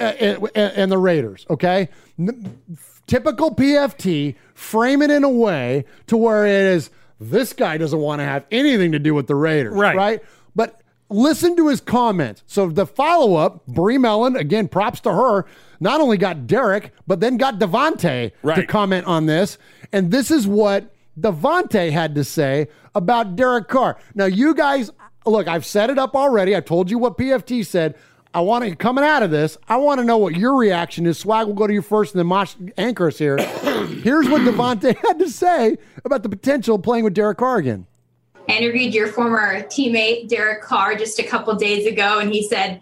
uh, 0.00 0.02
uh, 0.02 0.06
and, 0.06 0.38
and- 0.38 0.44
uh, 0.56 0.60
and 0.76 0.92
the 0.92 0.98
Raiders. 0.98 1.46
Okay, 1.50 1.88
N- 2.18 2.58
typical 3.06 3.54
PFT. 3.54 4.34
Frame 4.54 5.02
it 5.02 5.10
in 5.10 5.24
a 5.24 5.28
way 5.28 5.84
to 6.06 6.16
where 6.16 6.46
it 6.46 6.52
is 6.76 6.90
this 7.20 7.52
guy 7.52 7.76
doesn't 7.76 7.98
want 7.98 8.20
to 8.20 8.24
have 8.24 8.44
anything 8.50 8.92
to 8.92 8.98
do 8.98 9.14
with 9.14 9.26
the 9.26 9.34
Raiders. 9.34 9.74
Right. 9.74 9.96
Right. 9.96 10.22
Listen 11.14 11.54
to 11.56 11.68
his 11.68 11.80
comments. 11.80 12.42
So 12.48 12.68
the 12.68 12.86
follow 12.86 13.36
up, 13.36 13.64
Brie 13.66 13.98
Mellon, 13.98 14.34
again, 14.34 14.66
props 14.66 14.98
to 15.02 15.12
her, 15.12 15.46
not 15.78 16.00
only 16.00 16.16
got 16.16 16.48
Derek, 16.48 16.92
but 17.06 17.20
then 17.20 17.36
got 17.36 17.60
Davante 17.60 18.32
to 18.56 18.66
comment 18.66 19.06
on 19.06 19.26
this. 19.26 19.56
And 19.92 20.10
this 20.10 20.32
is 20.32 20.48
what 20.48 20.92
Davante 21.18 21.92
had 21.92 22.16
to 22.16 22.24
say 22.24 22.66
about 22.96 23.36
Derek 23.36 23.68
Carr. 23.68 23.96
Now, 24.16 24.24
you 24.24 24.54
guys, 24.54 24.90
look, 25.24 25.46
I've 25.46 25.64
set 25.64 25.88
it 25.88 25.98
up 25.98 26.16
already. 26.16 26.56
I 26.56 26.60
told 26.60 26.90
you 26.90 26.98
what 26.98 27.16
PFT 27.16 27.64
said. 27.64 27.94
I 28.34 28.40
want 28.40 28.64
to, 28.64 28.74
coming 28.74 29.04
out 29.04 29.22
of 29.22 29.30
this, 29.30 29.56
I 29.68 29.76
want 29.76 30.00
to 30.00 30.04
know 30.04 30.18
what 30.18 30.34
your 30.34 30.56
reaction 30.56 31.06
is. 31.06 31.16
Swag 31.16 31.46
will 31.46 31.54
go 31.54 31.68
to 31.68 31.72
you 31.72 31.82
first 31.82 32.14
and 32.14 32.18
then 32.18 32.26
Mosh 32.26 32.56
anchor 32.76 33.06
us 33.06 33.18
here. 33.18 33.36
Here's 34.02 34.28
what 34.28 34.40
Davante 34.40 34.96
had 35.06 35.20
to 35.20 35.30
say 35.30 35.78
about 36.04 36.24
the 36.24 36.28
potential 36.28 36.74
of 36.74 36.82
playing 36.82 37.04
with 37.04 37.14
Derek 37.14 37.38
Carr 37.38 37.58
again. 37.58 37.86
I 38.48 38.52
interviewed 38.52 38.94
your 38.94 39.08
former 39.08 39.62
teammate 39.64 40.28
Derek 40.28 40.62
Carr 40.62 40.96
just 40.96 41.18
a 41.18 41.22
couple 41.22 41.54
days 41.54 41.86
ago, 41.86 42.18
and 42.18 42.30
he 42.30 42.46
said 42.46 42.80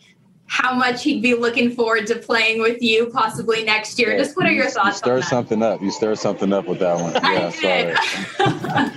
how 0.53 0.75
much 0.75 1.03
he'd 1.03 1.23
be 1.23 1.35
looking 1.35 1.71
forward 1.71 2.07
to 2.07 2.17
playing 2.17 2.61
with 2.61 2.83
you 2.83 3.07
possibly 3.07 3.65
next 3.65 3.99
year. 3.99 4.19
Just 4.19 4.37
what 4.37 4.47
are 4.47 4.53
your 4.53 4.65
You 4.65 4.71
thoughts 4.71 5.01
on 5.01 5.05
stir 5.05 5.23
something 5.23 5.63
up. 5.63 5.81
You 5.81 5.91
stir 5.91 6.15
something 6.15 6.53
up 6.53 6.67
with 6.67 6.81
that 6.81 7.01
one. 7.01 7.17
I 7.23 7.33
Yeah, 7.33 7.95
sorry. 8.37 8.91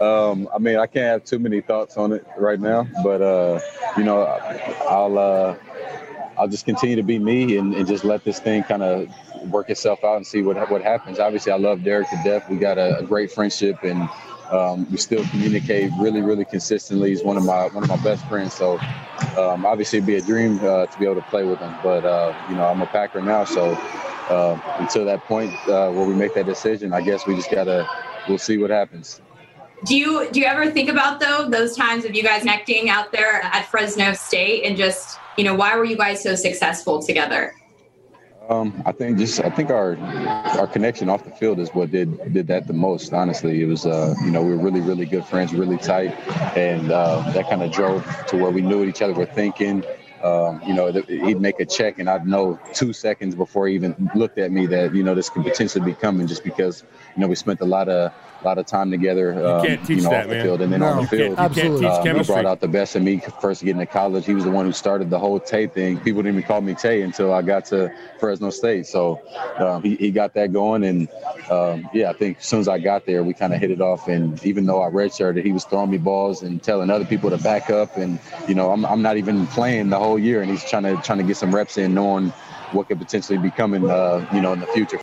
um, 0.00 0.48
I 0.54 0.58
mean, 0.58 0.76
I 0.76 0.86
can't 0.86 1.06
have 1.06 1.24
too 1.24 1.40
many 1.40 1.62
thoughts 1.62 1.96
on 1.96 2.12
it 2.12 2.24
right 2.38 2.60
now, 2.60 2.86
but 3.02 3.22
uh, 3.22 3.58
you 3.96 4.04
know, 4.04 4.22
I'll 4.88 5.18
uh, 5.18 5.56
I'll 6.38 6.48
just 6.48 6.64
continue 6.64 6.96
to 6.96 7.02
be 7.02 7.18
me 7.18 7.56
and, 7.56 7.74
and 7.74 7.88
just 7.88 8.04
let 8.04 8.22
this 8.22 8.38
thing 8.38 8.62
kind 8.62 8.82
of 8.82 9.08
work 9.50 9.68
itself 9.68 10.04
out 10.04 10.16
and 10.16 10.26
see 10.26 10.42
what 10.42 10.70
what 10.70 10.82
happens. 10.82 11.18
Obviously, 11.18 11.50
I 11.50 11.56
love 11.56 11.82
Derek 11.82 12.08
to 12.10 12.20
death. 12.22 12.48
We 12.48 12.56
got 12.56 12.78
a, 12.78 12.98
a 12.98 13.02
great 13.02 13.32
friendship 13.32 13.82
and. 13.82 14.08
Um, 14.50 14.90
we 14.90 14.96
still 14.96 15.24
communicate 15.26 15.92
really, 15.98 16.22
really 16.22 16.44
consistently. 16.44 17.10
He's 17.10 17.22
one 17.22 17.36
of 17.36 17.44
my 17.44 17.68
one 17.68 17.84
of 17.84 17.88
my 17.88 18.02
best 18.02 18.26
friends. 18.26 18.52
So 18.54 18.78
um, 19.38 19.64
obviously, 19.64 19.98
it'd 19.98 20.06
be 20.06 20.16
a 20.16 20.20
dream 20.20 20.58
uh, 20.62 20.86
to 20.86 20.98
be 20.98 21.04
able 21.04 21.16
to 21.16 21.28
play 21.28 21.44
with 21.44 21.60
him. 21.60 21.74
But 21.82 22.04
uh, 22.04 22.34
you 22.48 22.56
know, 22.56 22.64
I'm 22.64 22.82
a 22.82 22.86
Packer 22.86 23.22
now, 23.22 23.44
so 23.44 23.72
uh, 24.28 24.60
until 24.78 25.04
that 25.04 25.24
point 25.24 25.52
uh, 25.68 25.90
where 25.90 26.04
we 26.04 26.14
make 26.14 26.34
that 26.34 26.46
decision, 26.46 26.92
I 26.92 27.00
guess 27.00 27.26
we 27.26 27.36
just 27.36 27.50
gotta 27.50 27.88
we'll 28.28 28.38
see 28.38 28.58
what 28.58 28.70
happens. 28.70 29.20
Do 29.86 29.96
you 29.96 30.28
do 30.30 30.40
you 30.40 30.46
ever 30.46 30.70
think 30.70 30.88
about 30.88 31.20
though 31.20 31.48
those 31.48 31.76
times 31.76 32.04
of 32.04 32.14
you 32.14 32.22
guys 32.22 32.40
connecting 32.40 32.90
out 32.90 33.12
there 33.12 33.42
at 33.42 33.66
Fresno 33.66 34.12
State 34.12 34.64
and 34.64 34.76
just 34.76 35.18
you 35.36 35.44
know 35.44 35.54
why 35.54 35.76
were 35.76 35.84
you 35.84 35.96
guys 35.96 36.22
so 36.22 36.34
successful 36.34 37.02
together? 37.02 37.54
Um, 38.50 38.82
I 38.84 38.90
think 38.90 39.16
just 39.16 39.40
I 39.40 39.48
think 39.48 39.70
our 39.70 39.96
our 40.58 40.66
connection 40.66 41.08
off 41.08 41.24
the 41.24 41.30
field 41.30 41.60
is 41.60 41.70
what 41.70 41.92
did 41.92 42.32
did 42.32 42.48
that 42.48 42.66
the 42.66 42.72
most. 42.72 43.12
Honestly, 43.12 43.62
it 43.62 43.66
was 43.66 43.86
uh, 43.86 44.12
you 44.24 44.32
know 44.32 44.42
we 44.42 44.50
were 44.50 44.58
really 44.58 44.80
really 44.80 45.06
good 45.06 45.24
friends, 45.24 45.54
really 45.54 45.76
tight, 45.78 46.10
and 46.56 46.90
uh, 46.90 47.30
that 47.30 47.48
kind 47.48 47.62
of 47.62 47.70
drove 47.70 48.04
to 48.26 48.36
where 48.36 48.50
we 48.50 48.60
knew 48.60 48.80
what 48.80 48.88
each 48.88 49.02
other 49.02 49.14
were 49.14 49.24
thinking. 49.24 49.84
Um, 50.24 50.60
you 50.66 50.74
know, 50.74 50.90
he'd 50.92 51.40
make 51.40 51.60
a 51.60 51.64
check, 51.64 52.00
and 52.00 52.10
I'd 52.10 52.26
know 52.26 52.58
two 52.74 52.92
seconds 52.92 53.36
before 53.36 53.68
he 53.68 53.74
even 53.76 54.10
looked 54.16 54.36
at 54.36 54.50
me 54.50 54.66
that 54.66 54.96
you 54.96 55.04
know 55.04 55.14
this 55.14 55.30
could 55.30 55.44
potentially 55.44 55.84
be 55.84 55.94
coming, 55.94 56.26
just 56.26 56.42
because 56.42 56.82
you 57.16 57.20
know 57.20 57.28
we 57.28 57.34
spent 57.34 57.60
a 57.60 57.64
lot 57.64 57.88
of 57.88 58.12
lot 58.42 58.56
of 58.56 58.64
time 58.64 58.90
together. 58.90 59.32
Um, 59.46 59.66
can't 59.66 59.86
teach 59.86 59.98
you 59.98 60.02
know, 60.04 60.08
that, 60.10 60.20
off 60.22 60.28
the 60.28 60.34
man. 60.36 60.44
field 60.46 60.60
and 60.62 60.72
then 60.72 60.80
No, 60.80 60.86
on 60.86 60.96
the 60.96 61.02
you 61.02 61.08
can't- 61.08 61.36
field. 61.36 61.56
you 61.56 61.62
can't 61.62 61.78
teach 61.78 62.08
Um, 62.10 62.16
he 62.16 62.22
brought 62.24 62.46
out 62.46 62.60
the 62.60 62.68
best 62.68 62.96
in 62.96 63.04
me 63.04 63.20
first 63.38 63.62
getting 63.62 63.80
to 63.80 63.84
college. 63.84 64.24
He 64.24 64.32
was 64.32 64.44
the 64.44 64.50
one 64.50 64.64
who 64.64 64.72
started 64.72 65.10
the 65.10 65.18
whole 65.18 65.38
Tay 65.38 65.66
thing. 65.66 65.98
People 66.00 66.22
didn't 66.22 66.38
even 66.38 66.48
call 66.48 66.62
me 66.62 66.74
Tay 66.74 67.02
until 67.02 67.34
I 67.34 67.42
got 67.42 67.66
to 67.66 67.92
Fresno 68.18 68.48
State. 68.48 68.86
So 68.86 69.20
um, 69.58 69.82
he, 69.82 69.96
he 69.96 70.10
got 70.10 70.32
that 70.34 70.54
going. 70.54 70.84
And 70.84 71.06
um, 71.50 71.86
yeah, 71.92 72.08
I 72.08 72.14
think 72.14 72.38
as 72.38 72.46
soon 72.46 72.60
as 72.60 72.68
I 72.68 72.78
got 72.78 73.04
there, 73.04 73.22
we 73.22 73.34
kind 73.34 73.52
of 73.52 73.60
hit 73.60 73.70
it 73.70 73.82
off. 73.82 74.08
And 74.08 74.42
even 74.42 74.64
though 74.64 74.82
I 74.82 74.88
redshirted, 74.88 75.44
he 75.44 75.52
was 75.52 75.64
throwing 75.66 75.90
me 75.90 75.98
balls 75.98 76.42
and 76.42 76.62
telling 76.62 76.88
other 76.88 77.04
people 77.04 77.28
to 77.28 77.36
back 77.36 77.68
up. 77.68 77.98
And, 77.98 78.18
you 78.48 78.54
know, 78.54 78.70
I'm, 78.70 78.86
I'm 78.86 79.02
not 79.02 79.18
even 79.18 79.46
playing 79.48 79.90
the 79.90 79.98
whole 79.98 80.18
year. 80.18 80.40
And 80.40 80.50
he's 80.50 80.64
trying 80.64 80.84
to, 80.84 80.96
trying 81.02 81.18
to 81.18 81.24
get 81.24 81.36
some 81.36 81.54
reps 81.54 81.76
in, 81.76 81.92
knowing 81.92 82.30
what 82.72 82.88
could 82.88 82.98
potentially 82.98 83.36
be 83.36 83.50
coming, 83.50 83.86
uh, 83.90 84.26
you 84.32 84.40
know, 84.40 84.54
in 84.54 84.60
the 84.60 84.66
future. 84.68 84.98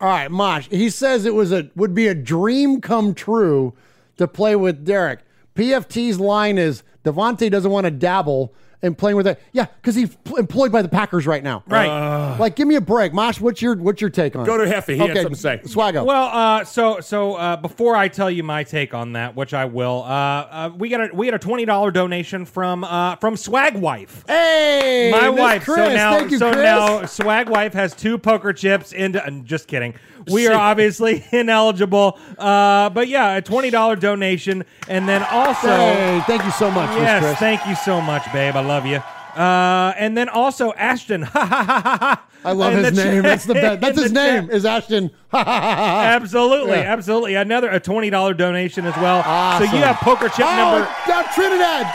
All 0.00 0.08
right, 0.08 0.30
Mosh. 0.30 0.66
He 0.70 0.88
says 0.88 1.26
it 1.26 1.34
was 1.34 1.52
a 1.52 1.70
would 1.76 1.94
be 1.94 2.08
a 2.08 2.14
dream 2.14 2.80
come 2.80 3.14
true 3.14 3.74
to 4.16 4.26
play 4.26 4.56
with 4.56 4.84
Derek. 4.84 5.20
PFT's 5.54 6.18
line 6.18 6.56
is 6.56 6.82
Davante 7.04 7.50
doesn't 7.50 7.70
want 7.70 7.84
to 7.84 7.90
dabble 7.90 8.54
and 8.82 8.96
playing 8.96 9.16
with 9.16 9.26
it. 9.26 9.40
Yeah, 9.52 9.66
because 9.80 9.94
he's 9.94 10.14
pl- 10.14 10.36
employed 10.36 10.72
by 10.72 10.82
the 10.82 10.88
Packers 10.88 11.26
right 11.26 11.42
now. 11.42 11.62
Right. 11.66 12.36
like, 12.38 12.56
give 12.56 12.66
me 12.66 12.76
a 12.76 12.80
break, 12.80 13.12
Mosh. 13.12 13.40
What's 13.40 13.60
your 13.60 13.76
what's 13.76 14.00
your 14.00 14.10
take 14.10 14.36
on? 14.36 14.46
Go 14.46 14.60
it? 14.60 14.66
to 14.66 14.72
Heffy. 14.74 14.94
He 14.94 14.98
had 14.98 15.16
something 15.16 15.34
to 15.34 15.36
say. 15.40 15.60
Swaggo. 15.64 16.04
Well, 16.04 16.24
uh, 16.32 16.64
so 16.64 17.00
so 17.00 17.34
uh, 17.34 17.56
before 17.56 17.96
I 17.96 18.08
tell 18.08 18.30
you 18.30 18.42
my 18.42 18.64
take 18.64 18.94
on 18.94 19.12
that, 19.12 19.36
which 19.36 19.52
I 19.54 19.64
will, 19.66 20.02
uh, 20.04 20.08
uh, 20.10 20.72
we 20.76 20.88
got 20.88 21.10
a 21.10 21.14
we 21.14 21.26
had 21.26 21.34
a 21.34 21.38
twenty 21.38 21.64
dollar 21.64 21.90
donation 21.90 22.44
from 22.44 22.84
uh, 22.84 23.16
from 23.16 23.36
Swag 23.36 23.76
Wife. 23.76 24.24
Hey, 24.26 25.10
my 25.12 25.30
Miss 25.30 25.38
wife. 25.38 25.64
so 25.64 25.74
now, 25.76 26.18
Thank 26.18 26.30
you, 26.30 26.38
so 26.38 26.52
Chris. 26.52 26.62
now, 26.62 27.04
Swag 27.06 27.48
Wife 27.48 27.72
has 27.74 27.94
two 27.94 28.18
poker 28.18 28.52
chips. 28.52 28.92
Into 28.92 29.24
I'm 29.24 29.44
just 29.44 29.68
kidding. 29.68 29.94
We 30.30 30.46
are 30.48 30.54
obviously 30.54 31.24
ineligible, 31.32 32.18
uh, 32.38 32.90
but 32.90 33.08
yeah, 33.08 33.36
a 33.36 33.42
twenty 33.42 33.70
dollar 33.70 33.96
donation, 33.96 34.64
and 34.88 35.08
then 35.08 35.22
also, 35.30 35.68
Hey, 35.68 36.22
thank 36.26 36.44
you 36.44 36.50
so 36.50 36.70
much, 36.70 36.90
yes, 36.96 37.22
Chris. 37.22 37.38
thank 37.38 37.66
you 37.66 37.74
so 37.74 38.00
much, 38.02 38.30
babe. 38.32 38.54
I 38.54 38.60
love 38.70 38.86
you. 38.86 38.96
Uh, 39.40 39.92
and 39.96 40.16
then 40.16 40.28
also 40.28 40.72
Ashton. 40.72 41.24
I 41.34 42.18
I 42.44 42.52
love 42.52 42.72
his 42.74 42.96
name. 42.96 43.22
That's 43.22 43.44
the 43.44 43.54
best. 43.54 43.80
That's 43.80 44.00
his 44.02 44.12
name. 44.12 44.50
Is 44.50 44.64
Ashton? 44.64 45.10
absolutely, 45.32 46.72
Yeah. 46.78 46.92
absolutely. 46.92 47.34
Another 47.36 47.68
a 47.70 47.78
twenty 47.80 48.10
dollar 48.10 48.34
donation 48.34 48.86
as 48.86 48.96
well. 48.96 49.22
So 49.58 49.64
you 49.64 49.82
have 49.82 49.96
poker 49.96 50.28
chip 50.28 50.46
Oh, 50.46 50.56
number. 50.56 50.88
down 51.06 51.24
Trinidad. 51.34 51.86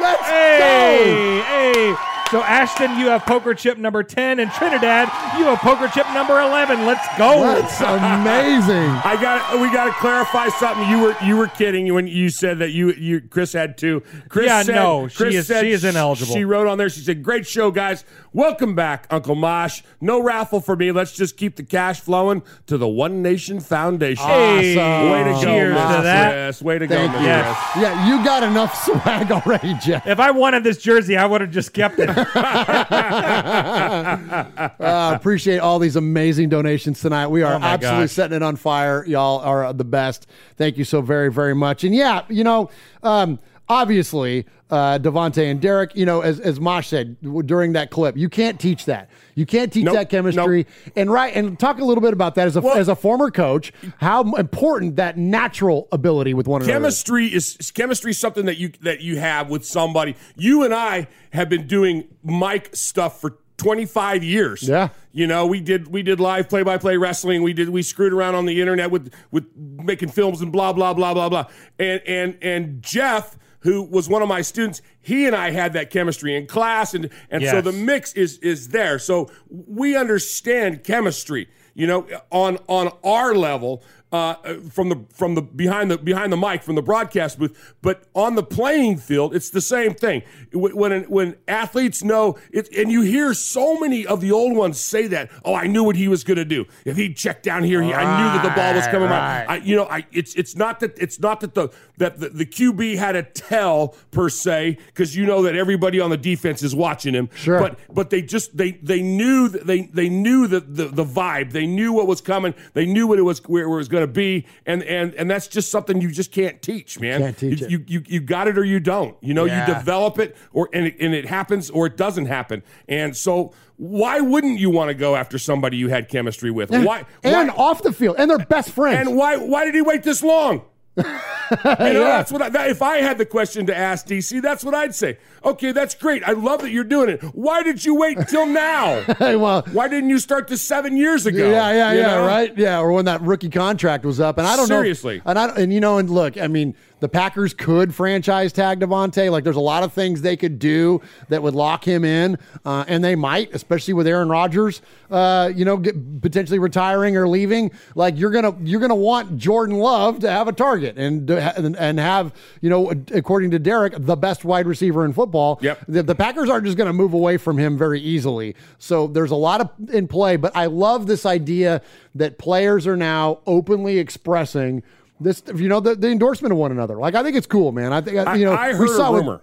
Let's 0.00 0.26
Hey, 0.26 1.42
hey. 1.46 1.94
So 2.30 2.40
Ashton, 2.44 2.96
you 2.96 3.06
have 3.08 3.22
poker 3.26 3.54
chip 3.54 3.76
number 3.76 4.04
ten, 4.04 4.38
and 4.38 4.50
Trinidad, 4.52 5.08
you 5.36 5.46
have 5.46 5.58
poker 5.58 5.88
chip 5.88 6.06
number 6.14 6.38
eleven. 6.40 6.86
Let's 6.86 7.04
go. 7.18 7.40
That's 7.42 7.80
amazing. 7.80 8.88
I 9.04 9.18
got. 9.20 9.60
We 9.60 9.68
got 9.72 9.86
to 9.86 9.92
clarify 9.94 10.48
something. 10.50 10.88
You 10.88 11.00
were 11.00 11.16
you 11.24 11.36
were 11.36 11.48
kidding 11.48 11.92
when 11.92 12.06
you 12.06 12.28
said 12.28 12.60
that 12.60 12.70
you 12.70 12.92
you 12.92 13.20
Chris 13.20 13.52
had 13.52 13.76
two. 13.76 14.02
Chris 14.28 14.46
Yeah, 14.46 14.62
said, 14.62 14.74
no, 14.76 15.08
she 15.08 15.16
Chris 15.16 15.34
is- 15.34 15.46
said 15.48 15.62
she 15.62 15.72
is 15.72 15.82
ineligible. 15.84 16.32
She 16.32 16.44
wrote 16.44 16.68
on 16.68 16.78
there. 16.78 16.88
She 16.88 17.00
said, 17.00 17.24
"Great 17.24 17.48
show, 17.48 17.72
guys. 17.72 18.04
Welcome 18.32 18.76
back, 18.76 19.08
Uncle 19.10 19.34
Mosh. 19.34 19.82
No 20.00 20.22
raffle 20.22 20.60
for 20.60 20.76
me. 20.76 20.92
Let's 20.92 21.10
just 21.10 21.36
keep 21.36 21.56
the 21.56 21.64
cash 21.64 21.98
flowing 21.98 22.44
to 22.66 22.78
the 22.78 22.86
One 22.86 23.22
Nation 23.22 23.58
Foundation. 23.58 24.24
Hey, 24.24 24.76
way 25.10 25.24
to 25.24 25.32
go, 25.32 25.40
cheers 25.42 25.74
Miss 25.74 25.82
to 25.96 26.02
that. 26.04 26.30
Chris. 26.32 26.62
Way 26.62 26.78
to 26.78 26.86
Thank 26.86 27.12
go, 27.12 27.18
you. 27.18 27.26
Miss 27.26 27.42
Chris. 27.42 27.82
Yeah, 27.82 28.06
you 28.18 28.24
got 28.24 28.44
enough 28.44 28.84
swag 28.84 29.32
already, 29.32 29.74
Jeff. 29.84 30.06
If 30.06 30.20
I 30.20 30.30
wanted 30.30 30.62
this 30.62 30.78
jersey, 30.78 31.16
I 31.16 31.26
would 31.26 31.40
have 31.40 31.50
just 31.50 31.72
kept 31.74 31.98
it. 31.98 32.08
uh, 34.80 35.12
appreciate 35.14 35.58
all 35.58 35.78
these 35.78 35.96
amazing 35.96 36.48
donations 36.48 37.00
tonight. 37.00 37.28
We 37.28 37.42
are 37.42 37.54
Oh 37.54 37.58
absolutely 37.62 38.04
gosh. 38.04 38.12
setting 38.12 38.36
it 38.36 38.42
on 38.42 38.56
fire. 38.56 39.04
Y'all 39.06 39.40
are 39.40 39.72
the 39.72 39.84
best. 39.84 40.26
Thank 40.56 40.78
you 40.78 40.84
so 40.84 41.00
very, 41.00 41.32
very 41.32 41.54
much. 41.54 41.84
And 41.84 41.94
yeah, 41.94 42.22
you 42.28 42.44
know, 42.44 42.70
um, 43.02 43.38
obviously, 43.70 44.44
uh, 44.68 44.98
Davante 44.98 45.50
and 45.50 45.60
Derek, 45.60 45.94
you 45.96 46.04
know, 46.04 46.20
as, 46.20 46.40
as 46.40 46.60
Mosh 46.60 46.88
said 46.88 47.16
during 47.46 47.72
that 47.72 47.90
clip, 47.90 48.16
you 48.16 48.28
can't 48.28 48.60
teach 48.60 48.84
that. 48.84 49.08
You 49.34 49.46
can't 49.46 49.72
teach 49.72 49.84
Nope, 49.84 49.94
that 49.94 50.10
chemistry. 50.10 50.66
And 50.96 51.10
right, 51.10 51.34
and 51.34 51.58
talk 51.58 51.78
a 51.78 51.84
little 51.84 52.02
bit 52.02 52.12
about 52.12 52.34
that 52.34 52.48
as 52.48 52.56
a, 52.56 52.62
as 52.76 52.88
a 52.88 52.96
former 52.96 53.30
coach, 53.30 53.72
how 53.98 54.34
important 54.34 54.96
that 54.96 55.16
natural 55.16 55.88
ability 55.92 56.34
with 56.34 56.46
one 56.46 56.62
another. 56.62 56.72
is. 56.72 56.76
chemistry 56.76 57.26
is 57.28 57.70
chemistry 57.72 58.10
is 58.10 58.18
something 58.18 58.46
that 58.46 58.58
you 58.58 58.72
that 58.82 59.00
you 59.00 59.18
have 59.18 59.48
with 59.48 59.64
somebody. 59.64 60.16
You 60.36 60.64
and 60.64 60.74
I 60.74 61.08
have 61.32 61.48
been 61.48 61.66
doing 61.66 62.08
mic 62.22 62.74
stuff 62.74 63.20
for 63.20 63.38
25 63.56 64.24
years. 64.24 64.62
Yeah. 64.62 64.88
You 65.12 65.26
know, 65.26 65.46
we 65.46 65.60
did 65.60 65.88
we 65.88 66.02
did 66.02 66.18
live 66.20 66.48
play 66.48 66.62
by 66.62 66.78
play 66.78 66.96
wrestling. 66.96 67.42
We 67.42 67.52
did 67.52 67.68
we 67.68 67.82
screwed 67.82 68.12
around 68.12 68.34
on 68.34 68.46
the 68.46 68.60
internet 68.60 68.90
with 68.90 69.12
with 69.30 69.46
making 69.56 70.10
films 70.10 70.40
and 70.40 70.52
blah 70.52 70.72
blah 70.72 70.92
blah 70.94 71.14
blah 71.14 71.28
blah. 71.28 71.46
And 71.78 72.00
and 72.06 72.38
and 72.42 72.82
Jeff 72.82 73.38
who 73.60 73.82
was 73.82 74.08
one 74.08 74.22
of 74.22 74.28
my 74.28 74.42
students, 74.42 74.82
he 75.00 75.26
and 75.26 75.36
I 75.36 75.50
had 75.50 75.72
that 75.74 75.90
chemistry 75.90 76.36
in 76.36 76.46
class 76.46 76.94
and 76.94 77.10
and 77.30 77.42
so 77.52 77.60
the 77.60 77.72
mix 77.72 78.12
is 78.14 78.38
is 78.38 78.68
there. 78.68 78.98
So 78.98 79.30
we 79.48 79.96
understand 79.96 80.84
chemistry, 80.84 81.48
you 81.74 81.86
know, 81.86 82.06
on 82.30 82.58
on 82.66 82.92
our 83.04 83.34
level 83.34 83.82
uh, 84.12 84.34
from 84.70 84.88
the 84.88 85.04
from 85.12 85.34
the 85.34 85.42
behind 85.42 85.90
the 85.90 85.98
behind 85.98 86.32
the 86.32 86.36
mic 86.36 86.62
from 86.62 86.74
the 86.74 86.82
broadcast 86.82 87.38
booth, 87.38 87.74
but 87.80 88.04
on 88.14 88.34
the 88.34 88.42
playing 88.42 88.96
field, 88.96 89.34
it's 89.34 89.50
the 89.50 89.60
same 89.60 89.94
thing. 89.94 90.22
When 90.52 91.02
when, 91.04 91.36
athletes 91.46 92.02
know 92.02 92.36
it, 92.52 92.68
and 92.76 92.90
you 92.90 93.02
hear 93.02 93.34
so 93.34 93.78
many 93.78 94.04
of 94.06 94.20
the 94.20 94.32
old 94.32 94.56
ones 94.56 94.80
say 94.80 95.06
that, 95.08 95.30
"Oh, 95.44 95.54
I 95.54 95.66
knew 95.68 95.84
what 95.84 95.96
he 95.96 96.08
was 96.08 96.24
going 96.24 96.38
to 96.38 96.44
do. 96.44 96.66
If 96.84 96.96
he 96.96 97.14
checked 97.14 97.44
down 97.44 97.62
here, 97.62 97.82
he, 97.82 97.92
I 97.94 98.02
knew 98.02 98.38
that 98.38 98.42
the 98.42 98.54
ball 98.60 98.74
was 98.74 98.86
coming 98.88 99.08
Right, 99.08 99.42
out." 99.44 99.50
I, 99.50 99.56
you 99.58 99.76
know, 99.76 99.84
I 99.84 100.04
it's 100.10 100.34
it's 100.34 100.56
not 100.56 100.80
that 100.80 100.98
it's 100.98 101.20
not 101.20 101.40
that 101.40 101.54
the 101.54 101.68
that 101.98 102.18
the, 102.18 102.30
the 102.30 102.46
QB 102.46 102.96
had 102.96 103.14
a 103.14 103.22
tell 103.22 103.94
per 104.10 104.28
se 104.28 104.78
because 104.86 105.14
you 105.14 105.24
know 105.24 105.42
that 105.42 105.54
everybody 105.54 106.00
on 106.00 106.10
the 106.10 106.16
defense 106.16 106.62
is 106.64 106.74
watching 106.74 107.14
him. 107.14 107.28
Sure. 107.34 107.60
but 107.60 107.78
but 107.92 108.10
they 108.10 108.22
just 108.22 108.56
they 108.56 108.72
they 108.72 109.02
knew 109.02 109.48
that 109.48 109.66
they 109.66 109.82
they 109.82 110.08
knew 110.08 110.48
the, 110.48 110.60
the 110.60 110.86
the 110.86 111.04
vibe. 111.04 111.52
They 111.52 111.66
knew 111.66 111.92
what 111.92 112.08
was 112.08 112.20
coming. 112.20 112.54
They 112.72 112.86
knew 112.86 113.06
what 113.06 113.18
it 113.20 113.22
was 113.22 113.38
where, 113.46 113.68
where 113.68 113.78
it 113.78 113.80
was 113.80 113.88
going 113.88 113.99
to 114.00 114.12
be, 114.12 114.46
and 114.66 114.82
and 114.82 115.14
and 115.14 115.30
that's 115.30 115.48
just 115.48 115.70
something 115.70 116.00
you 116.00 116.10
just 116.10 116.32
can't 116.32 116.60
teach, 116.62 116.98
man. 117.00 117.20
Can't 117.20 117.38
teach 117.38 117.60
you, 117.60 117.66
it. 117.66 117.70
You, 117.70 117.84
you 117.86 118.02
you 118.06 118.20
got 118.20 118.48
it 118.48 118.58
or 118.58 118.64
you 118.64 118.80
don't. 118.80 119.16
You 119.20 119.34
know, 119.34 119.44
Yeah. 119.44 119.66
you 119.68 119.74
develop 119.74 120.18
it 120.18 120.36
or 120.52 120.68
and 120.72 120.86
it, 120.86 120.96
and 121.00 121.14
it 121.14 121.26
happens 121.26 121.70
or 121.70 121.86
it 121.86 121.96
doesn't 121.96 122.26
happen. 122.26 122.62
And 122.88 123.16
so 123.16 123.52
why 123.76 124.20
wouldn't 124.20 124.58
you 124.60 124.68
want 124.70 124.88
to 124.88 124.94
go 124.94 125.16
after 125.16 125.38
somebody 125.38 125.76
you 125.78 125.88
had 125.88 126.08
chemistry 126.08 126.50
with? 126.50 126.70
And, 126.70 126.84
Why? 126.84 127.04
and 127.24 127.48
why, 127.48 127.54
off 127.56 127.82
the 127.82 127.92
field, 127.92 128.16
and 128.18 128.30
they're 128.30 128.38
best 128.38 128.70
friends. 128.72 129.08
and 129.08 129.16
why 129.16 129.36
why 129.36 129.64
did 129.64 129.74
he 129.74 129.82
wait 129.82 130.02
this 130.02 130.22
long? 130.22 130.62
You 130.96 131.04
know, 131.04 131.76
Yeah. 131.78 132.18
that's 132.18 132.30
what 132.32 132.42
I, 132.42 132.48
that, 132.50 132.70
if 132.70 132.82
I 132.82 132.98
had 132.98 133.18
the 133.18 133.26
question 133.26 133.66
to 133.66 133.76
ask 133.76 134.06
DC, 134.06 134.40
that's 134.42 134.62
what 134.64 134.74
I'd 134.74 134.94
say. 134.94 135.18
Okay, 135.44 135.72
that's 135.72 135.94
great. 135.94 136.22
I 136.24 136.32
love 136.32 136.60
that 136.62 136.70
you're 136.70 136.84
doing 136.84 137.08
it. 137.08 137.22
Why 137.34 137.62
did 137.62 137.84
you 137.84 137.94
wait 137.94 138.18
till 138.28 138.46
now? 138.46 139.00
Hey, 139.18 139.36
well, 139.36 139.62
Why 139.72 139.88
didn't 139.88 140.10
you 140.10 140.18
start 140.18 140.48
this 140.48 140.62
seven 140.62 140.96
years 140.96 141.26
ago? 141.26 141.50
Yeah, 141.50 141.72
yeah, 141.72 141.92
You 141.92 141.98
yeah, 142.00 142.06
know? 142.06 142.26
right? 142.26 142.56
Yeah, 142.56 142.80
or 142.80 142.92
when 142.92 143.04
that 143.06 143.20
rookie 143.22 143.50
contract 143.50 144.04
was 144.04 144.18
up. 144.20 144.38
And 144.38 144.46
I 144.46 144.56
don't 144.56 144.66
Seriously. 144.66 145.18
know. 145.18 145.22
Seriously. 145.22 145.22
And 145.26 145.38
I 145.38 145.62
and 145.62 145.72
you 145.72 145.80
know, 145.80 145.98
and 145.98 146.08
look, 146.08 146.38
I 146.38 146.46
mean, 146.48 146.74
the 147.00 147.08
Packers 147.08 147.54
could 147.54 147.94
franchise 147.94 148.52
tag 148.52 148.80
Davante. 148.80 149.30
Like 149.30 149.44
there's 149.44 149.56
a 149.56 149.60
lot 149.60 149.82
of 149.82 149.92
things 149.92 150.22
they 150.22 150.36
could 150.36 150.58
do 150.58 151.00
that 151.28 151.42
would 151.42 151.54
lock 151.54 151.84
him 151.86 152.04
in. 152.04 152.38
Uh, 152.64 152.84
and 152.86 153.02
they 153.02 153.16
might, 153.16 153.54
especially 153.54 153.94
with 153.94 154.06
Aaron 154.06 154.28
Rodgers, 154.28 154.82
uh, 155.10 155.50
you 155.54 155.64
know, 155.64 155.76
get, 155.76 156.20
potentially 156.20 156.58
retiring 156.58 157.16
or 157.16 157.28
leaving. 157.28 157.70
Like 157.94 158.16
you're 158.16 158.30
gonna 158.30 158.56
you're 158.62 158.80
gonna 158.80 158.94
want 158.94 159.38
Jordan 159.38 159.78
Love 159.78 160.20
to 160.20 160.30
have 160.30 160.48
a 160.48 160.52
target 160.52 160.96
and 160.96 161.28
and, 161.30 161.76
and 161.76 161.98
have, 161.98 162.32
you 162.60 162.70
know, 162.70 162.92
according 163.12 163.50
to 163.52 163.58
Derek, 163.58 163.94
the 163.96 164.16
best 164.16 164.44
wide 164.44 164.66
receiver 164.66 165.04
in 165.04 165.12
football. 165.12 165.58
Yep. 165.62 165.84
The, 165.88 166.02
the 166.02 166.14
Packers 166.14 166.48
aren't 166.48 166.64
just 166.64 166.76
going 166.76 166.86
to 166.86 166.92
move 166.92 167.14
away 167.14 167.36
from 167.36 167.58
him 167.58 167.76
very 167.76 168.00
easily. 168.00 168.54
So 168.78 169.06
there's 169.06 169.30
a 169.30 169.36
lot 169.36 169.60
of 169.60 169.70
in 169.90 170.08
play, 170.08 170.36
but 170.36 170.54
I 170.54 170.66
love 170.66 171.06
this 171.06 171.26
idea 171.26 171.82
that 172.14 172.38
players 172.38 172.86
are 172.86 172.96
now 172.96 173.40
openly 173.46 173.98
expressing 173.98 174.82
this, 175.20 175.42
you 175.54 175.68
know, 175.68 175.80
the, 175.80 175.94
the 175.94 176.08
endorsement 176.08 176.52
of 176.52 176.58
one 176.58 176.72
another. 176.72 176.96
Like 176.96 177.14
I 177.14 177.22
think 177.22 177.36
it's 177.36 177.46
cool, 177.46 177.72
man. 177.72 177.92
I 177.92 178.00
think 178.00 178.16
uh, 178.16 178.24
I, 178.26 178.34
you 178.36 178.44
know 178.44 178.52
I 178.52 178.72
we 178.72 178.78
heard 178.78 178.96
saw 178.96 179.14
a 179.14 179.16
rumor. 179.16 179.42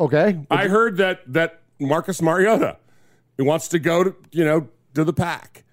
Okay, 0.00 0.40
I 0.50 0.68
heard 0.68 0.96
that 0.96 1.20
that 1.32 1.60
Marcus 1.78 2.20
Mariota 2.20 2.78
he 3.36 3.42
wants 3.42 3.68
to 3.68 3.78
go 3.78 4.04
to 4.04 4.16
you 4.32 4.44
know 4.44 4.68
to 4.94 5.04
the 5.04 5.12
pack. 5.12 5.63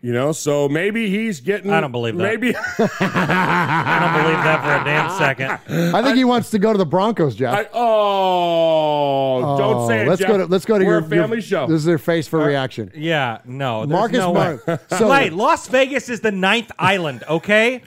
You 0.00 0.12
know, 0.12 0.30
so 0.30 0.68
maybe 0.68 1.10
he's 1.10 1.40
getting. 1.40 1.72
I 1.72 1.80
don't 1.80 1.90
believe 1.90 2.16
that. 2.16 2.22
Maybe 2.22 2.54
I 2.56 3.98
don't 4.00 4.22
believe 4.22 4.44
that 4.44 4.62
for 4.62 4.82
a 4.82 4.84
damn 4.84 5.10
second. 5.18 5.58
I 5.94 6.02
think 6.02 6.16
he 6.16 6.22
wants 6.24 6.50
to 6.50 6.60
go 6.60 6.70
to 6.72 6.78
the 6.78 6.86
Broncos, 6.86 7.34
Jeff. 7.34 7.52
I, 7.52 7.66
oh, 7.72 9.58
don't 9.58 9.88
say 9.88 10.02
it. 10.02 10.06
Oh, 10.06 10.10
let's 10.10 10.20
Jeff. 10.20 10.28
go 10.28 10.38
to 10.38 10.46
let's 10.46 10.64
go 10.64 10.78
to 10.78 10.84
We're 10.84 10.98
your 10.98 11.00
a 11.00 11.08
family 11.08 11.36
your- 11.38 11.42
show. 11.42 11.66
This 11.66 11.78
is 11.78 11.84
their 11.84 11.98
face 11.98 12.28
for 12.28 12.40
uh, 12.42 12.46
reaction. 12.46 12.92
Yeah, 12.94 13.38
no. 13.44 13.86
Marcus 13.86 14.18
no 14.18 14.34
Mar- 14.34 14.60
way. 14.66 14.78
so- 14.90 15.10
Hey, 15.12 15.30
Las 15.30 15.66
Vegas 15.68 16.08
is 16.08 16.20
the 16.20 16.30
ninth 16.32 16.70
island, 16.78 17.24
okay? 17.28 17.82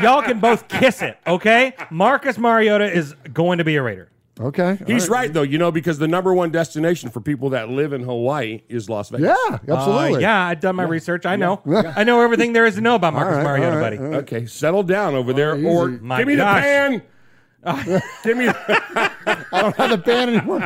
Y'all 0.00 0.22
can 0.22 0.38
both 0.38 0.68
kiss 0.68 1.02
it, 1.02 1.18
okay? 1.26 1.74
Marcus 1.90 2.38
Mariota 2.38 2.84
is 2.92 3.14
going 3.32 3.58
to 3.58 3.64
be 3.64 3.74
a 3.76 3.82
Raider. 3.82 4.08
Okay, 4.40 4.78
He's 4.86 5.08
right 5.08 5.32
though, 5.32 5.42
you 5.42 5.58
know, 5.58 5.72
because 5.72 5.98
the 5.98 6.06
number 6.06 6.32
one 6.32 6.50
destination 6.50 7.10
for 7.10 7.20
people 7.20 7.50
that 7.50 7.68
live 7.68 7.92
in 7.92 8.02
Hawaii 8.02 8.62
is 8.68 8.88
Las 8.88 9.08
Vegas. 9.10 9.26
Yeah, 9.26 9.58
absolutely. 9.68 10.16
Uh, 10.16 10.18
yeah, 10.18 10.46
I've 10.46 10.60
done 10.60 10.76
my 10.76 10.84
research. 10.84 11.26
I 11.26 11.36
know. 11.36 11.60
I 11.66 12.04
know 12.04 12.20
everything 12.20 12.52
there 12.52 12.66
is 12.66 12.76
to 12.76 12.80
know 12.80 12.94
about 12.94 13.14
Marcus 13.14 13.36
right, 13.36 13.42
Mariota, 13.42 13.70
all 13.70 13.76
right, 13.76 13.82
buddy. 13.82 13.98
all 13.98 14.04
right. 14.04 14.22
Okay, 14.22 14.46
settle 14.46 14.82
down 14.82 15.14
over 15.14 15.32
there, 15.32 15.52
or 15.66 15.90
easy. 15.90 16.00
My 16.02 16.18
give 16.18 16.28
me 16.28 16.36
gosh. 16.36 16.62
the 16.62 16.62
pan. 16.62 17.02
give 18.24 18.36
me. 18.36 18.48
I 19.52 19.60
don't 19.60 19.76
have 19.76 19.90
the 19.90 19.98
band 19.98 20.30
anymore. 20.30 20.62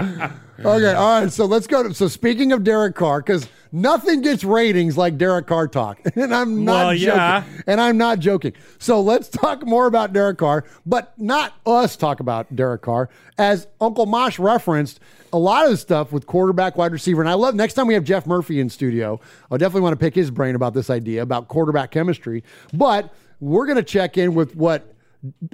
Okay, 0.58 0.92
all 0.92 1.20
right. 1.20 1.32
So 1.32 1.46
let's 1.46 1.66
go. 1.66 1.82
To, 1.82 1.94
so 1.94 2.08
speaking 2.08 2.52
of 2.52 2.64
Derek 2.64 2.94
Carr, 2.94 3.20
because 3.20 3.48
nothing 3.72 4.20
gets 4.20 4.44
ratings 4.44 4.96
like 4.98 5.16
Derek 5.18 5.46
Carr 5.46 5.66
talk, 5.66 5.98
and 6.16 6.34
I'm 6.34 6.64
not 6.64 6.86
Well, 6.86 6.94
joking. 6.96 7.06
yeah. 7.16 7.44
And 7.66 7.80
I'm 7.80 7.96
not 7.96 8.18
joking. 8.20 8.52
So 8.78 9.00
let's 9.00 9.28
talk 9.28 9.66
more 9.66 9.86
about 9.86 10.12
Derek 10.12 10.38
Carr, 10.38 10.64
but 10.86 11.12
not 11.18 11.54
us 11.66 11.96
talk 11.96 12.20
about 12.20 12.54
Derek 12.54 12.82
Carr. 12.82 13.08
As 13.38 13.66
Uncle 13.80 14.06
Mosh 14.06 14.38
referenced, 14.38 15.00
a 15.32 15.38
lot 15.38 15.64
of 15.64 15.70
the 15.70 15.76
stuff 15.78 16.12
with 16.12 16.26
quarterback, 16.26 16.76
wide 16.76 16.92
receiver, 16.92 17.22
and 17.22 17.28
I 17.30 17.34
love. 17.34 17.54
Next 17.54 17.74
time 17.74 17.86
we 17.86 17.94
have 17.94 18.04
Jeff 18.04 18.26
Murphy 18.26 18.60
in 18.60 18.68
studio, 18.68 19.18
I 19.50 19.56
definitely 19.56 19.80
want 19.82 19.94
to 19.98 20.04
pick 20.04 20.14
his 20.14 20.30
brain 20.30 20.54
about 20.54 20.74
this 20.74 20.90
idea 20.90 21.22
about 21.22 21.48
quarterback 21.48 21.90
chemistry. 21.90 22.44
But 22.74 23.12
we're 23.40 23.64
going 23.66 23.76
to 23.78 23.82
check 23.82 24.18
in 24.18 24.34
with 24.34 24.54
what 24.54 24.91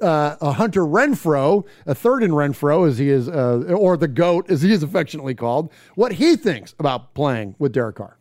uh, 0.02 0.52
Hunter 0.52 0.82
Renfrow, 0.82 1.66
a 1.86 1.94
third 1.94 2.22
in 2.22 2.30
Renfrow, 2.30 2.88
as 2.88 2.98
he 2.98 3.10
is, 3.10 3.28
uh, 3.28 3.64
or 3.76 3.96
the 3.96 4.08
GOAT, 4.08 4.50
as 4.50 4.62
he 4.62 4.72
is 4.72 4.82
affectionately 4.82 5.34
called, 5.34 5.70
what 5.94 6.12
he 6.12 6.36
thinks 6.36 6.74
about 6.78 7.14
playing 7.14 7.54
with 7.58 7.72
Derek 7.72 7.96
Carr. 7.96 8.16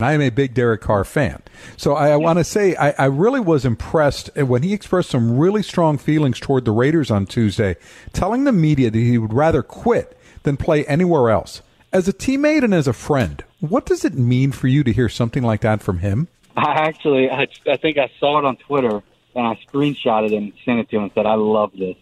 I 0.00 0.12
am 0.12 0.20
a 0.20 0.30
big 0.30 0.54
Derek 0.54 0.80
Carr 0.80 1.04
fan. 1.04 1.42
So 1.76 1.94
I, 1.94 2.10
I 2.10 2.16
want 2.16 2.38
to 2.38 2.44
say 2.44 2.74
I, 2.76 2.90
I 2.98 3.04
really 3.06 3.40
was 3.40 3.64
impressed 3.64 4.28
when 4.36 4.62
he 4.62 4.72
expressed 4.72 5.10
some 5.10 5.38
really 5.38 5.62
strong 5.62 5.98
feelings 5.98 6.40
toward 6.40 6.64
the 6.64 6.72
Raiders 6.72 7.10
on 7.10 7.26
Tuesday, 7.26 7.76
telling 8.12 8.44
the 8.44 8.52
media 8.52 8.90
that 8.90 8.98
he 8.98 9.18
would 9.18 9.32
rather 9.32 9.62
quit 9.62 10.18
than 10.42 10.56
play 10.56 10.84
anywhere 10.86 11.30
else. 11.30 11.62
As 11.92 12.08
a 12.08 12.12
teammate 12.12 12.64
and 12.64 12.74
as 12.74 12.88
a 12.88 12.92
friend, 12.92 13.44
what 13.60 13.86
does 13.86 14.04
it 14.04 14.14
mean 14.14 14.50
for 14.50 14.66
you 14.66 14.82
to 14.82 14.92
hear 14.92 15.08
something 15.08 15.44
like 15.44 15.60
that 15.60 15.80
from 15.80 15.98
him? 15.98 16.26
I 16.56 16.72
actually, 16.72 17.30
I, 17.30 17.46
I 17.68 17.76
think 17.76 17.96
I 17.96 18.10
saw 18.18 18.38
it 18.38 18.44
on 18.44 18.56
Twitter 18.56 19.00
and 19.34 19.46
I 19.46 19.58
screenshotted 19.66 20.32
it 20.32 20.36
and 20.36 20.52
sent 20.64 20.80
it 20.80 20.90
to 20.90 20.96
him 20.96 21.02
and 21.04 21.12
said, 21.14 21.26
I 21.26 21.34
love 21.34 21.72
this. 21.76 21.96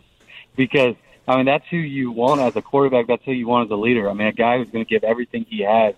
Because, 0.57 0.95
I 1.27 1.37
mean, 1.37 1.47
that's 1.47 1.67
who 1.69 1.79
you 1.79 2.11
want 2.11 2.41
as 2.41 2.57
a 2.57 2.63
quarterback. 2.63 3.07
That's 3.07 3.25
who 3.25 3.33
you 3.33 3.47
want 3.47 3.67
as 3.67 3.71
a 3.71 3.77
leader. 3.77 4.11
I 4.11 4.13
mean, 4.13 4.27
a 4.27 4.33
guy 4.33 4.59
who's 4.59 4.71
going 4.71 4.85
to 4.85 4.89
give 4.89 5.05
everything 5.05 5.47
he 5.49 5.63
has 5.63 5.95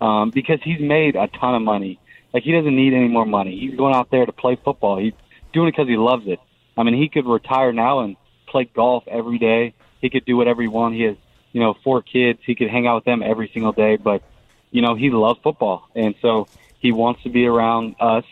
um, 0.00 0.30
because 0.30 0.60
he's 0.62 0.80
made 0.80 1.16
a 1.16 1.28
ton 1.28 1.54
of 1.54 1.62
money. 1.62 1.98
Like, 2.32 2.42
he 2.42 2.52
doesn't 2.52 2.76
need 2.76 2.92
any 2.92 3.08
more 3.08 3.24
money. 3.24 3.58
He's 3.58 3.76
going 3.76 3.94
out 3.94 4.10
there 4.10 4.26
to 4.26 4.32
play 4.32 4.56
football. 4.56 4.98
He's 4.98 5.14
doing 5.52 5.68
it 5.68 5.72
because 5.72 5.88
he 5.88 5.96
loves 5.96 6.26
it. 6.26 6.40
I 6.76 6.82
mean, 6.82 6.94
he 6.94 7.08
could 7.08 7.26
retire 7.26 7.72
now 7.72 8.00
and 8.00 8.16
play 8.46 8.64
golf 8.64 9.04
every 9.06 9.38
day. 9.38 9.74
He 10.02 10.10
could 10.10 10.26
do 10.26 10.36
whatever 10.36 10.60
he 10.60 10.68
wants. 10.68 10.96
He 10.96 11.04
has, 11.04 11.16
you 11.52 11.60
know, 11.60 11.74
four 11.82 12.02
kids. 12.02 12.40
He 12.44 12.54
could 12.54 12.68
hang 12.68 12.86
out 12.86 12.96
with 12.96 13.04
them 13.04 13.22
every 13.22 13.50
single 13.54 13.72
day. 13.72 13.96
But, 13.96 14.22
you 14.70 14.82
know, 14.82 14.94
he 14.94 15.10
loves 15.10 15.40
football. 15.42 15.88
And 15.94 16.14
so 16.20 16.48
he 16.78 16.92
wants 16.92 17.22
to 17.22 17.30
be 17.30 17.46
around 17.46 17.96
us 17.98 18.24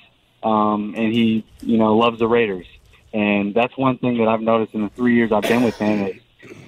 um, 0.44 0.94
and 0.96 1.12
he, 1.12 1.44
you 1.60 1.78
know, 1.78 1.96
loves 1.96 2.18
the 2.18 2.28
Raiders. 2.28 2.66
And 3.12 3.54
that's 3.54 3.76
one 3.76 3.98
thing 3.98 4.18
that 4.18 4.28
I've 4.28 4.40
noticed 4.40 4.74
in 4.74 4.82
the 4.82 4.88
three 4.90 5.14
years 5.14 5.32
I've 5.32 5.42
been 5.42 5.62
with 5.62 5.76
him 5.76 6.06
is, 6.06 6.16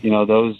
you 0.00 0.10
know, 0.10 0.24
those 0.24 0.56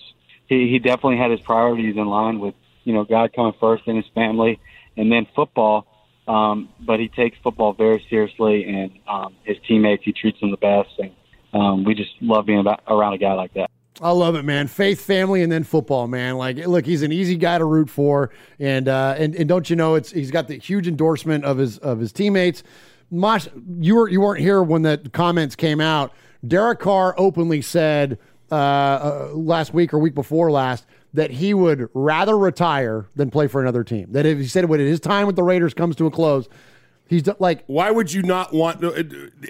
he, 0.49 0.69
he 0.69 0.79
definitely 0.79 1.17
had 1.17 1.31
his 1.31 1.41
priorities 1.41 1.97
in 1.97 2.07
line 2.07 2.39
with, 2.39 2.55
you 2.85 2.93
know, 2.93 3.05
God 3.05 3.33
coming 3.35 3.55
first 3.59 3.87
in 3.87 3.97
his 3.97 4.07
family, 4.15 4.61
and 4.97 5.11
then 5.11 5.27
football. 5.35 5.87
Um, 6.29 6.69
but 6.81 6.99
he 6.99 7.09
takes 7.09 7.39
football 7.43 7.73
very 7.73 8.05
seriously, 8.11 8.65
and 8.65 8.93
um, 9.09 9.35
his 9.45 9.57
teammates 9.67 10.03
he 10.05 10.13
treats 10.13 10.41
them 10.41 10.51
the 10.51 10.57
best, 10.57 10.91
and 10.99 11.13
um, 11.53 11.85
we 11.85 11.95
just 11.95 12.11
love 12.21 12.47
being 12.47 12.59
about, 12.59 12.83
around 12.89 13.15
a 13.15 13.19
guy 13.19 13.33
like 13.35 13.55
that. 13.55 13.71
I 14.01 14.11
love 14.11 14.35
it, 14.35 14.45
man. 14.45 14.67
Faith, 14.67 15.01
family, 15.01 15.43
and 15.43 15.51
then 15.51 15.65
football, 15.65 16.07
man. 16.07 16.37
Like, 16.37 16.57
look, 16.67 16.85
he's 16.85 17.03
an 17.03 17.13
easy 17.13 17.37
guy 17.37 17.59
to 17.59 17.65
root 17.65 17.89
for, 17.89 18.31
and 18.59 18.89
uh, 18.89 19.15
and 19.17 19.35
and 19.37 19.49
don't 19.49 19.71
you 19.71 19.77
know, 19.77 19.95
it's 19.95 20.11
he's 20.11 20.31
got 20.31 20.49
the 20.49 20.59
huge 20.59 20.87
endorsement 20.89 21.45
of 21.45 21.59
his 21.59 21.79
of 21.79 22.01
his 22.01 22.13
teammates. 22.13 22.63
Mosh, 23.11 23.47
you 23.79 23.97
were 23.97 24.09
you 24.09 24.21
weren't 24.21 24.41
here 24.41 24.63
when 24.63 24.83
the 24.83 24.99
comments 25.13 25.55
came 25.57 25.81
out. 25.81 26.13
Derek 26.47 26.79
Carr 26.81 27.15
openly 27.19 27.63
said 27.63 28.19
uh, 28.51 28.55
uh, 28.55 29.29
last 29.35 29.73
week 29.75 29.93
or 29.95 29.99
week 29.99 30.15
before 30.15 30.51
last 30.51 30.87
that 31.15 31.31
he 31.31 31.55
would 31.55 31.89
rather 31.95 32.37
retire 32.37 33.07
than 33.17 33.31
play 33.31 33.47
for 33.47 33.61
another 33.63 33.83
team. 33.83 34.07
That 34.13 34.27
if 34.27 34.39
he 34.39 34.47
said 34.47 34.67
when 34.67 34.81
his 34.81 35.01
time 35.01 35.27
with 35.27 35.35
the 35.37 35.43
Raiders 35.43 35.73
comes 35.75 35.97
to 35.97 36.07
a 36.07 36.11
close, 36.11 36.47
he's 37.09 37.23
d- 37.23 37.33
like, 37.39 37.65
Why 37.67 37.91
would 37.91 38.13
you 38.13 38.23
not 38.23 38.53
want 38.53 38.85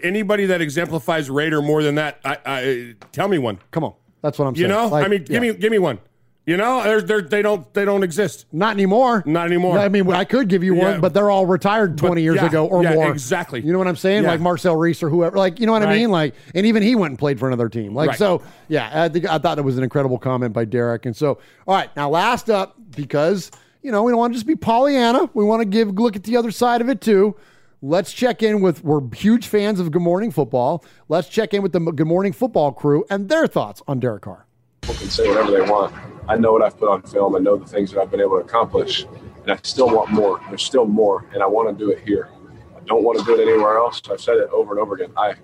anybody 0.02 0.46
that 0.46 0.61
exemplifies 0.61 1.28
Raider 1.28 1.61
more 1.61 1.82
than 1.82 1.96
that? 1.96 2.20
I, 2.24 2.38
I 2.46 2.94
tell 3.12 3.28
me 3.28 3.38
one. 3.38 3.59
come 3.72 3.84
on, 3.84 3.94
that's 4.22 4.38
what 4.38 4.46
I'm 4.46 4.54
saying. 4.54 4.70
You 4.70 4.74
know, 4.76 4.88
Like, 4.88 5.04
I 5.04 5.09
mean, 5.09 5.22
yeah. 5.22 5.40
give 5.40 5.42
me 5.42 5.52
give 5.54 5.70
me 5.72 5.78
one. 5.78 5.98
You 6.47 6.57
know, 6.57 6.84
they're, 6.84 7.03
they're, 7.03 7.22
they 7.22 7.42
don't 7.42 7.74
they 7.74 7.84
don't 7.84 8.05
exist. 8.05 8.47
Not 8.53 8.74
anymore. 8.74 9.24
Not 9.26 9.47
anymore. 9.49 9.80
I 9.80 9.88
mean, 9.88 10.09
I 10.12 10.24
could 10.24 10.47
give 10.49 10.62
you 10.62 10.76
Yeah. 10.76 10.92
one, 10.92 11.01
but 11.01 11.12
they're 11.12 11.28
all 11.28 11.44
retired 11.44 11.99
20 11.99 12.22
years 12.22 12.36
yeah, 12.36 12.47
ago 12.47 12.66
or 12.66 12.84
yeah, 12.84 12.94
more. 12.94 13.11
exactly. 13.11 13.61
You 13.62 13.72
know 13.72 13.78
what 13.78 13.88
I'm 13.88 13.97
saying? 13.97 14.22
Yeah. 14.22 14.30
Like 14.30 14.40
Marcel 14.40 14.76
Reece 14.76 15.03
or 15.03 15.11
whoever. 15.11 15.36
Like, 15.36 15.59
you 15.59 15.66
know 15.66 15.72
what 15.72 15.82
I 15.82 15.92
mean? 15.92 16.11
Like, 16.12 16.34
and 16.55 16.64
even 16.64 16.84
he 16.84 16.94
went 16.94 17.11
and 17.11 17.18
played 17.18 17.40
for 17.40 17.49
another 17.49 17.68
team. 17.68 17.97
Like, 17.97 18.11
Right. 18.11 18.18
so, 18.18 18.42
yeah, 18.68 18.88
I 18.94 19.09
think 19.09 19.28
I 19.28 19.38
thought 19.38 19.59
it 19.59 19.62
was 19.62 19.76
an 19.76 19.82
incredible 19.82 20.18
comment 20.18 20.53
by 20.53 20.64
Derek. 20.64 21.05
And 21.05 21.16
so, 21.16 21.40
all 21.66 21.74
right, 21.74 21.90
now 21.97 22.09
last 22.11 22.49
up, 22.49 22.76
because, 22.94 23.51
you 23.82 23.90
know, 23.90 24.05
we 24.05 24.12
don't 24.12 24.18
want 24.20 24.32
to 24.32 24.36
just 24.36 24.47
be 24.47 24.55
Pollyanna. 24.55 25.28
We 25.34 25.42
want 25.44 25.62
to 25.62 25.66
give 25.66 25.88
look 25.99 26.14
at 26.14 26.22
the 26.22 26.36
other 26.36 26.53
side 26.53 26.80
of 26.80 26.88
it 26.88 27.01
too. 27.01 27.34
Let's 27.82 28.12
check 28.12 28.44
in 28.44 28.61
with, 28.61 28.84
we're 28.84 29.01
huge 29.16 29.49
fans 29.49 29.80
of 29.80 29.90
Good 29.90 30.01
Morning 30.03 30.30
Football. 30.30 30.84
Let's 31.09 31.28
check 31.28 31.55
in 31.55 31.62
with 31.62 31.72
the 31.72 31.80
Good 31.80 32.07
Morning 32.07 32.32
Football 32.32 32.70
crew 32.70 33.05
and 33.11 33.28
their 33.28 33.49
thoughts 33.49 33.82
on 33.88 33.99
Derek 33.99 34.22
Carr. 34.22 34.47
People 34.82 34.94
can 34.94 35.11
say 35.11 35.26
whatever 35.28 35.51
they 35.51 35.61
want. 35.61 35.92
I 36.29 36.37
know 36.37 36.53
what 36.53 36.62
I've 36.62 36.79
put 36.79 36.89
on 36.89 37.03
film. 37.03 37.37
I 37.37 37.39
know 37.39 37.57
the 37.57 37.66
things 37.66 37.93
that 37.93 38.01
I've 38.01 38.11
been 38.11 38.20
able 38.20 38.39
to 38.39 38.45
accomplish, 38.45 39.05
and 39.43 39.53
I 39.53 39.59
still 39.62 39.89
want 39.89 40.11
more. 40.11 40.41
There's 40.49 40.64
still 40.64 40.85
more, 40.87 41.24
and 41.33 41.43
I 41.43 41.47
want 41.47 41.77
to 41.77 41.85
do 41.85 41.91
it 41.91 42.01
here. 42.07 42.29
I 42.77 42.81
don't 42.81 43.05
want 43.05 43.18
to 43.18 43.24
do 43.24 43.39
it 43.39 43.49
anywhere 43.49 43.77
else. 43.77 44.03
I've 44.11 44.20
said 44.20 44.39
it 44.39 44.51
over 44.51 44.72
and 44.72 44.81
over 44.81 44.95
again. 44.95 45.12
I, 45.16 45.35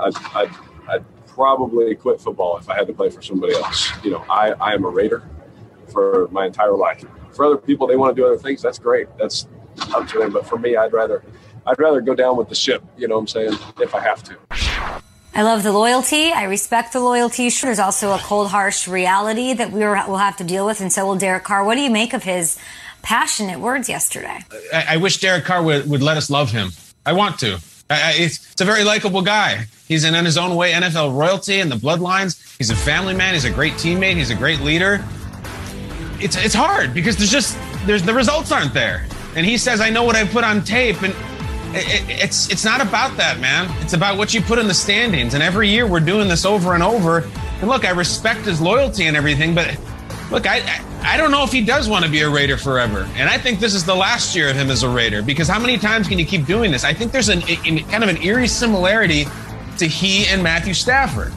I, 0.00 0.10
I, 0.34 0.50
I'd 0.88 1.26
probably 1.26 1.94
quit 1.94 2.20
football 2.20 2.56
if 2.58 2.68
I 2.68 2.76
had 2.76 2.86
to 2.86 2.92
play 2.92 3.10
for 3.10 3.22
somebody 3.22 3.54
else. 3.54 3.90
You 4.04 4.12
know, 4.12 4.24
I, 4.30 4.52
I 4.52 4.74
am 4.74 4.84
a 4.84 4.88
Raider 4.88 5.22
for 5.90 6.28
my 6.30 6.46
entire 6.46 6.76
life. 6.76 7.04
For 7.32 7.44
other 7.44 7.56
people, 7.58 7.86
they 7.86 7.96
want 7.96 8.14
to 8.16 8.20
do 8.20 8.26
other 8.26 8.38
things. 8.38 8.62
That's 8.62 8.78
great. 8.78 9.08
That's 9.18 9.46
up 9.94 10.08
to 10.08 10.18
them. 10.18 10.32
But 10.32 10.46
for 10.46 10.58
me, 10.58 10.76
I'd 10.76 10.92
rather, 10.92 11.22
I'd 11.66 11.78
rather 11.78 12.00
go 12.00 12.14
down 12.14 12.36
with 12.36 12.48
the 12.48 12.54
ship. 12.54 12.82
You 12.96 13.08
know 13.08 13.16
what 13.16 13.22
I'm 13.22 13.28
saying? 13.28 13.52
If 13.80 13.94
I 13.94 14.00
have 14.00 14.22
to. 14.24 14.36
I 15.34 15.42
love 15.42 15.62
the 15.62 15.72
loyalty. 15.72 16.30
I 16.30 16.44
respect 16.44 16.92
the 16.92 17.00
loyalty. 17.00 17.48
Sure, 17.48 17.68
There's 17.68 17.78
also 17.78 18.12
a 18.12 18.18
cold, 18.18 18.48
harsh 18.48 18.86
reality 18.86 19.54
that 19.54 19.72
we 19.72 19.80
will 19.80 20.18
have 20.18 20.36
to 20.38 20.44
deal 20.44 20.66
with, 20.66 20.80
and 20.80 20.92
so 20.92 21.06
will 21.06 21.16
Derek 21.16 21.44
Carr. 21.44 21.64
What 21.64 21.76
do 21.76 21.80
you 21.80 21.90
make 21.90 22.12
of 22.12 22.22
his 22.22 22.58
passionate 23.00 23.58
words 23.58 23.88
yesterday? 23.88 24.44
I, 24.72 24.86
I 24.90 24.96
wish 24.98 25.18
Derek 25.20 25.44
Carr 25.44 25.62
would, 25.62 25.88
would 25.88 26.02
let 26.02 26.18
us 26.18 26.28
love 26.28 26.50
him. 26.50 26.70
I 27.06 27.14
want 27.14 27.38
to. 27.40 27.58
I, 27.88 27.94
I, 27.94 28.12
it's, 28.16 28.52
it's 28.52 28.60
a 28.60 28.64
very 28.66 28.84
likable 28.84 29.22
guy. 29.22 29.66
He's 29.88 30.04
in, 30.04 30.14
in 30.14 30.24
his 30.24 30.36
own 30.36 30.54
way 30.54 30.72
NFL 30.72 31.16
royalty 31.16 31.60
and 31.60 31.70
the 31.70 31.76
bloodlines. 31.76 32.56
He's 32.58 32.70
a 32.70 32.76
family 32.76 33.14
man. 33.14 33.32
He's 33.32 33.44
a 33.46 33.50
great 33.50 33.74
teammate. 33.74 34.16
He's 34.16 34.30
a 34.30 34.34
great 34.34 34.60
leader. 34.60 35.04
It's 36.20 36.36
it's 36.36 36.54
hard 36.54 36.94
because 36.94 37.16
there's 37.16 37.32
just 37.32 37.58
there's 37.84 38.02
the 38.02 38.14
results 38.14 38.52
aren't 38.52 38.72
there. 38.72 39.06
And 39.34 39.44
he 39.44 39.58
says, 39.58 39.80
"I 39.80 39.90
know 39.90 40.04
what 40.04 40.14
I 40.14 40.24
put 40.24 40.44
on 40.44 40.62
tape," 40.62 41.02
and 41.02 41.12
it, 41.74 42.10
it, 42.10 42.22
it's 42.24 42.50
it's 42.50 42.64
not 42.64 42.80
about 42.80 43.16
that, 43.16 43.40
man. 43.40 43.68
It's 43.82 43.92
about 43.92 44.18
what 44.18 44.34
you 44.34 44.40
put 44.40 44.58
in 44.58 44.68
the 44.68 44.74
standings. 44.74 45.34
And 45.34 45.42
every 45.42 45.68
year 45.68 45.86
we're 45.86 46.00
doing 46.00 46.28
this 46.28 46.44
over 46.44 46.74
and 46.74 46.82
over. 46.82 47.18
And 47.60 47.68
look, 47.68 47.84
I 47.84 47.90
respect 47.90 48.46
his 48.46 48.60
loyalty 48.60 49.06
and 49.06 49.16
everything, 49.16 49.54
but 49.54 49.78
look, 50.30 50.46
I 50.46 50.58
I, 50.58 51.14
I 51.14 51.16
don't 51.16 51.30
know 51.30 51.42
if 51.42 51.52
he 51.52 51.64
does 51.64 51.88
want 51.88 52.04
to 52.04 52.10
be 52.10 52.20
a 52.20 52.30
Raider 52.30 52.56
forever. 52.56 53.08
And 53.16 53.28
I 53.28 53.38
think 53.38 53.60
this 53.60 53.74
is 53.74 53.84
the 53.84 53.94
last 53.94 54.36
year 54.36 54.48
of 54.50 54.56
him 54.56 54.70
as 54.70 54.82
a 54.82 54.88
Raider 54.88 55.22
because 55.22 55.48
how 55.48 55.58
many 55.58 55.78
times 55.78 56.08
can 56.08 56.18
you 56.18 56.26
keep 56.26 56.46
doing 56.46 56.70
this? 56.70 56.84
I 56.84 56.94
think 56.94 57.12
there's 57.12 57.28
an 57.28 57.42
in, 57.64 57.84
kind 57.88 58.04
of 58.04 58.08
an 58.08 58.22
eerie 58.22 58.48
similarity 58.48 59.26
to 59.78 59.86
he 59.86 60.26
and 60.26 60.42
Matthew 60.42 60.74
Stafford. 60.74 61.32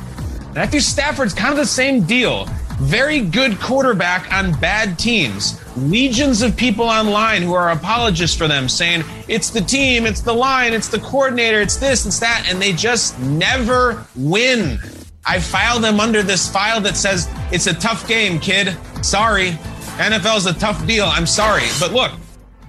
Matthew 0.54 0.80
Stafford's 0.80 1.34
kind 1.34 1.52
of 1.52 1.58
the 1.58 1.66
same 1.66 2.04
deal. 2.04 2.48
Very 2.80 3.22
good 3.22 3.60
quarterback 3.60 4.32
on 4.34 4.52
bad 4.60 5.00
teams. 5.00 5.62
Legions 5.78 6.42
of 6.42 6.58
people 6.58 6.86
online 6.86 7.42
who 7.42 7.54
are 7.54 7.72
apologists 7.72 8.36
for 8.38 8.48
them 8.48 8.68
saying 8.68 9.04
it's 9.30 9.50
the 9.50 9.62
team, 9.62 10.06
it's 10.06 10.22
the 10.22 10.34
line, 10.34 10.74
it's 10.74 10.90
the 10.90 11.00
coordinator, 11.00 11.62
it's 11.62 11.78
this, 11.78 12.06
it's 12.06 12.20
that, 12.20 12.46
and 12.50 12.62
they 12.62 12.74
just 12.74 13.18
never 13.20 14.06
win. 14.16 14.78
I 15.26 15.40
file 15.40 15.80
them 15.80 16.00
under 16.00 16.22
this 16.22 16.52
file 16.52 16.82
that 16.82 16.98
says 16.98 17.30
it's 17.52 17.68
a 17.68 17.74
tough 17.74 18.08
game, 18.08 18.40
kid. 18.40 18.76
Sorry. 19.02 19.52
NFL's 19.98 20.46
a 20.46 20.54
tough 20.54 20.86
deal. 20.86 21.06
I'm 21.06 21.26
sorry. 21.26 21.64
But 21.80 21.94
look, 21.94 22.12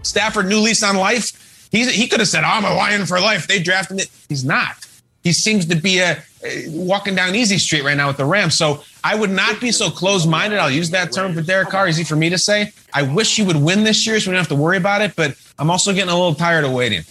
Stafford, 0.02 0.46
new 0.46 0.60
lease 0.60 0.84
on 0.84 0.96
life. 0.96 1.68
He's, 1.72 1.92
he 1.92 2.06
could 2.06 2.20
have 2.20 2.28
said, 2.28 2.44
I'm 2.44 2.64
a 2.64 2.72
Lion 2.72 3.06
for 3.06 3.20
life. 3.20 3.48
They 3.48 3.60
drafted 3.60 4.00
it. 4.00 4.10
He's 4.28 4.44
not. 4.44 4.86
He 5.24 5.32
seems 5.32 5.66
to 5.66 5.74
be 5.74 5.98
a, 5.98 6.22
walking 6.68 7.14
down 7.14 7.34
easy 7.34 7.58
street 7.58 7.82
right 7.82 7.96
now 7.96 8.06
with 8.06 8.16
the 8.16 8.24
Rams. 8.24 8.56
So 8.56 8.84
I 9.06 9.14
would 9.14 9.30
not 9.30 9.60
be 9.60 9.70
so 9.70 9.88
close-minded. 9.88 10.58
I'll 10.58 10.68
use 10.68 10.90
that 10.90 11.12
term 11.12 11.32
for 11.32 11.40
Derek 11.40 11.68
Carr. 11.68 11.86
Easy 11.86 12.02
for 12.02 12.16
me 12.16 12.28
to 12.28 12.38
say. 12.38 12.72
I 12.92 13.02
wish 13.02 13.36
he 13.36 13.44
would 13.44 13.54
win 13.54 13.84
this 13.84 14.04
year, 14.04 14.18
so 14.18 14.28
we 14.28 14.34
don't 14.34 14.40
have 14.40 14.48
to 14.48 14.56
worry 14.56 14.78
about 14.78 15.00
it. 15.00 15.14
But 15.14 15.36
I'm 15.60 15.70
also 15.70 15.92
getting 15.92 16.10
a 16.10 16.14
little 16.14 16.34
tired 16.34 16.64
of 16.64 16.72
waiting. 16.72 17.04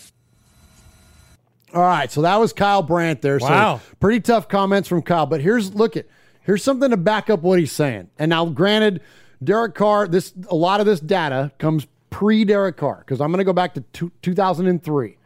All 1.74 1.82
right, 1.82 2.12
so 2.12 2.22
that 2.24 2.36
was 2.36 2.52
Kyle 2.52 2.84
Brandt 2.84 3.22
there. 3.22 3.38
Wow. 3.38 3.78
So 3.78 3.96
pretty 4.02 4.20
tough 4.20 4.50
comments 4.50 4.89
from 4.89 5.04
Kyle. 5.04 5.26
But 5.26 5.39
here's 5.39 5.74
look 5.74 5.96
at 5.96 6.06
here's 6.41 6.66
something 6.66 6.89
to 6.89 6.98
back 6.98 7.30
up 7.30 7.43
what 7.43 7.60
he's 7.60 7.72
saying. 7.72 8.10
And 8.20 8.30
now, 8.30 8.46
granted, 8.46 9.00
Derek 9.41 9.74
Carr, 9.74 10.10
this 10.10 10.34
a 10.50 10.56
lot 10.56 10.82
of 10.82 10.86
this 10.86 11.00
data 11.00 11.54
comes 11.60 11.88
pre 12.10 12.43
Derek 12.43 12.76
Carr 12.76 12.98
because 13.06 13.22
I'm 13.22 13.32
going 13.32 13.38
to 13.38 13.46
go 13.46 13.54
back 13.54 13.74
to 13.76 13.82
two, 13.93 14.12
2003. 14.22 15.18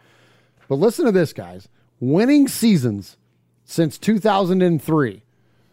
But 0.67 0.75
listen 0.75 1.05
to 1.05 1.11
this, 1.11 1.33
guys. 1.33 1.67
Winning 1.99 2.47
seasons 2.47 3.17
since 3.65 3.97
2003. 3.97 5.23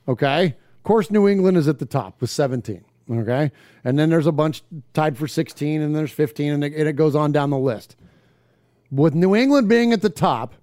Okay, 0.09 0.47
of 0.47 0.66
course, 0.87 1.11
New 1.11 1.29
England 1.29 1.57
is 1.57 1.69
at 1.69 1.79
the 1.79 1.87
top 1.87 2.21
with 2.21 2.31
17. 2.31 2.85
Okay, 3.09 3.53
and 3.85 3.97
then 3.97 4.11
there's 4.11 4.27
a 4.27 4.33
bunch 4.33 4.63
tied 4.93 5.17
for 5.17 5.29
16, 5.29 5.81
and 5.81 5.95
there's 5.95 6.11
15, 6.11 6.53
and 6.53 6.65
it, 6.65 6.73
and 6.75 6.89
it 6.89 6.95
goes 6.95 7.15
on 7.15 7.31
down 7.31 7.51
the 7.51 7.59
list. 7.59 7.95
With 8.91 9.15
New 9.15 9.37
England 9.37 9.69
being 9.69 9.93
at 9.93 10.03
the 10.03 10.11
top, 10.11 10.55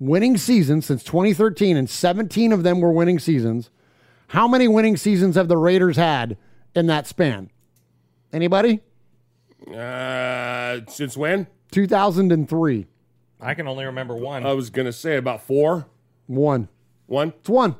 winning 0.00 0.36
seasons 0.36 0.86
since 0.86 1.04
2013, 1.04 1.76
and 1.76 1.88
17 1.88 2.52
of 2.52 2.64
them 2.64 2.80
were 2.80 2.90
winning 2.90 3.20
seasons. 3.20 3.70
How 4.28 4.48
many 4.48 4.66
winning 4.66 4.96
seasons 4.96 5.36
have 5.36 5.46
the 5.46 5.56
Raiders 5.56 5.96
had 5.96 6.36
in 6.74 6.88
that 6.88 7.06
span? 7.06 7.50
Anybody? 8.32 8.80
Uh, 9.72 10.80
since 10.88 11.16
when? 11.16 11.46
2003. 11.70 12.86
I 13.40 13.54
can 13.54 13.68
only 13.68 13.84
remember 13.84 14.16
one. 14.16 14.44
I 14.44 14.52
was 14.52 14.70
gonna 14.70 14.92
say 14.92 15.16
about 15.16 15.42
four. 15.42 15.86
One. 16.26 16.68
One. 17.06 17.34
It's 17.38 17.48
one. 17.48 17.76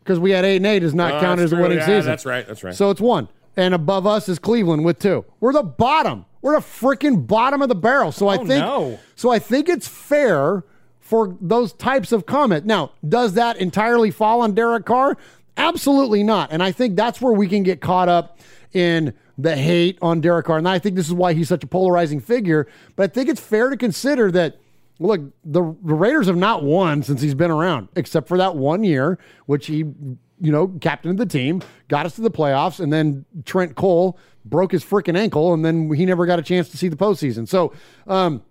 Because 0.00 0.18
we 0.18 0.30
had 0.32 0.44
eight 0.44 0.56
and 0.56 0.66
eight 0.66 0.82
is 0.82 0.94
not 0.94 1.14
Oh, 1.14 1.20
count 1.20 1.38
that's 1.38 1.52
as 1.52 1.58
a 1.58 1.62
winning 1.62 1.78
Yeah, 1.78 1.86
season. 1.86 2.06
that's 2.06 2.26
right, 2.26 2.46
that's 2.46 2.64
right. 2.64 2.74
So 2.74 2.90
it's 2.90 3.00
one. 3.00 3.28
And 3.56 3.74
above 3.74 4.06
us 4.06 4.28
is 4.28 4.38
Cleveland 4.38 4.84
with 4.84 4.98
two. 4.98 5.24
We're 5.40 5.52
the 5.52 5.62
bottom. 5.62 6.24
We're 6.40 6.54
the 6.54 6.64
freaking 6.66 7.26
bottom 7.26 7.60
of 7.62 7.68
the 7.68 7.74
barrel. 7.74 8.10
So 8.12 8.28
I 8.28 8.36
Oh, 8.36 8.46
think 8.46 8.64
no. 8.64 8.98
so 9.14 9.30
I 9.30 9.38
think 9.38 9.68
it's 9.68 9.86
fair 9.86 10.64
for 11.00 11.36
those 11.40 11.72
types 11.74 12.12
of 12.12 12.24
comment. 12.24 12.64
Now, 12.64 12.92
does 13.06 13.34
that 13.34 13.56
entirely 13.58 14.10
fall 14.10 14.40
on 14.40 14.52
Derek 14.54 14.86
Carr? 14.86 15.16
Absolutely 15.56 16.22
not. 16.22 16.50
And 16.52 16.62
I 16.62 16.72
think 16.72 16.96
that's 16.96 17.20
where 17.20 17.32
we 17.32 17.46
can 17.48 17.62
get 17.62 17.80
caught 17.80 18.08
up 18.08 18.38
in 18.72 19.12
the 19.36 19.56
hate 19.56 19.98
on 20.00 20.20
Derek 20.20 20.46
Carr. 20.46 20.58
And 20.58 20.68
I 20.68 20.78
think 20.78 20.94
this 20.96 21.06
is 21.08 21.12
why 21.14 21.34
he's 21.34 21.48
such 21.48 21.64
a 21.64 21.66
polarizing 21.66 22.20
figure. 22.20 22.66
But 22.96 23.10
I 23.10 23.12
think 23.12 23.28
it's 23.28 23.40
fair 23.40 23.68
to 23.68 23.76
consider 23.76 24.30
that 24.30 24.58
look, 25.00 25.20
the, 25.44 25.62
the 25.62 25.94
Raiders 25.94 26.26
have 26.26 26.36
not 26.36 26.62
won 26.62 27.02
since 27.02 27.20
he's 27.22 27.34
been 27.34 27.50
around, 27.50 27.88
except 27.96 28.28
for 28.28 28.38
that 28.38 28.54
one 28.54 28.84
year, 28.84 29.18
which 29.46 29.66
he, 29.66 29.78
you 29.78 30.52
know, 30.52 30.68
captained 30.80 31.18
the 31.18 31.26
team, 31.26 31.62
got 31.88 32.06
us 32.06 32.14
to 32.14 32.20
the 32.20 32.30
playoffs, 32.30 32.78
and 32.78 32.92
then 32.92 33.24
Trent 33.44 33.74
Cole 33.74 34.18
broke 34.44 34.72
his 34.72 34.84
freaking 34.84 35.16
ankle, 35.16 35.52
and 35.52 35.64
then 35.64 35.92
he 35.92 36.06
never 36.06 36.26
got 36.26 36.38
a 36.38 36.42
chance 36.42 36.68
to 36.68 36.76
see 36.76 36.88
the 36.88 36.96
postseason. 36.96 37.48
So, 37.48 37.72
um, 38.06 38.42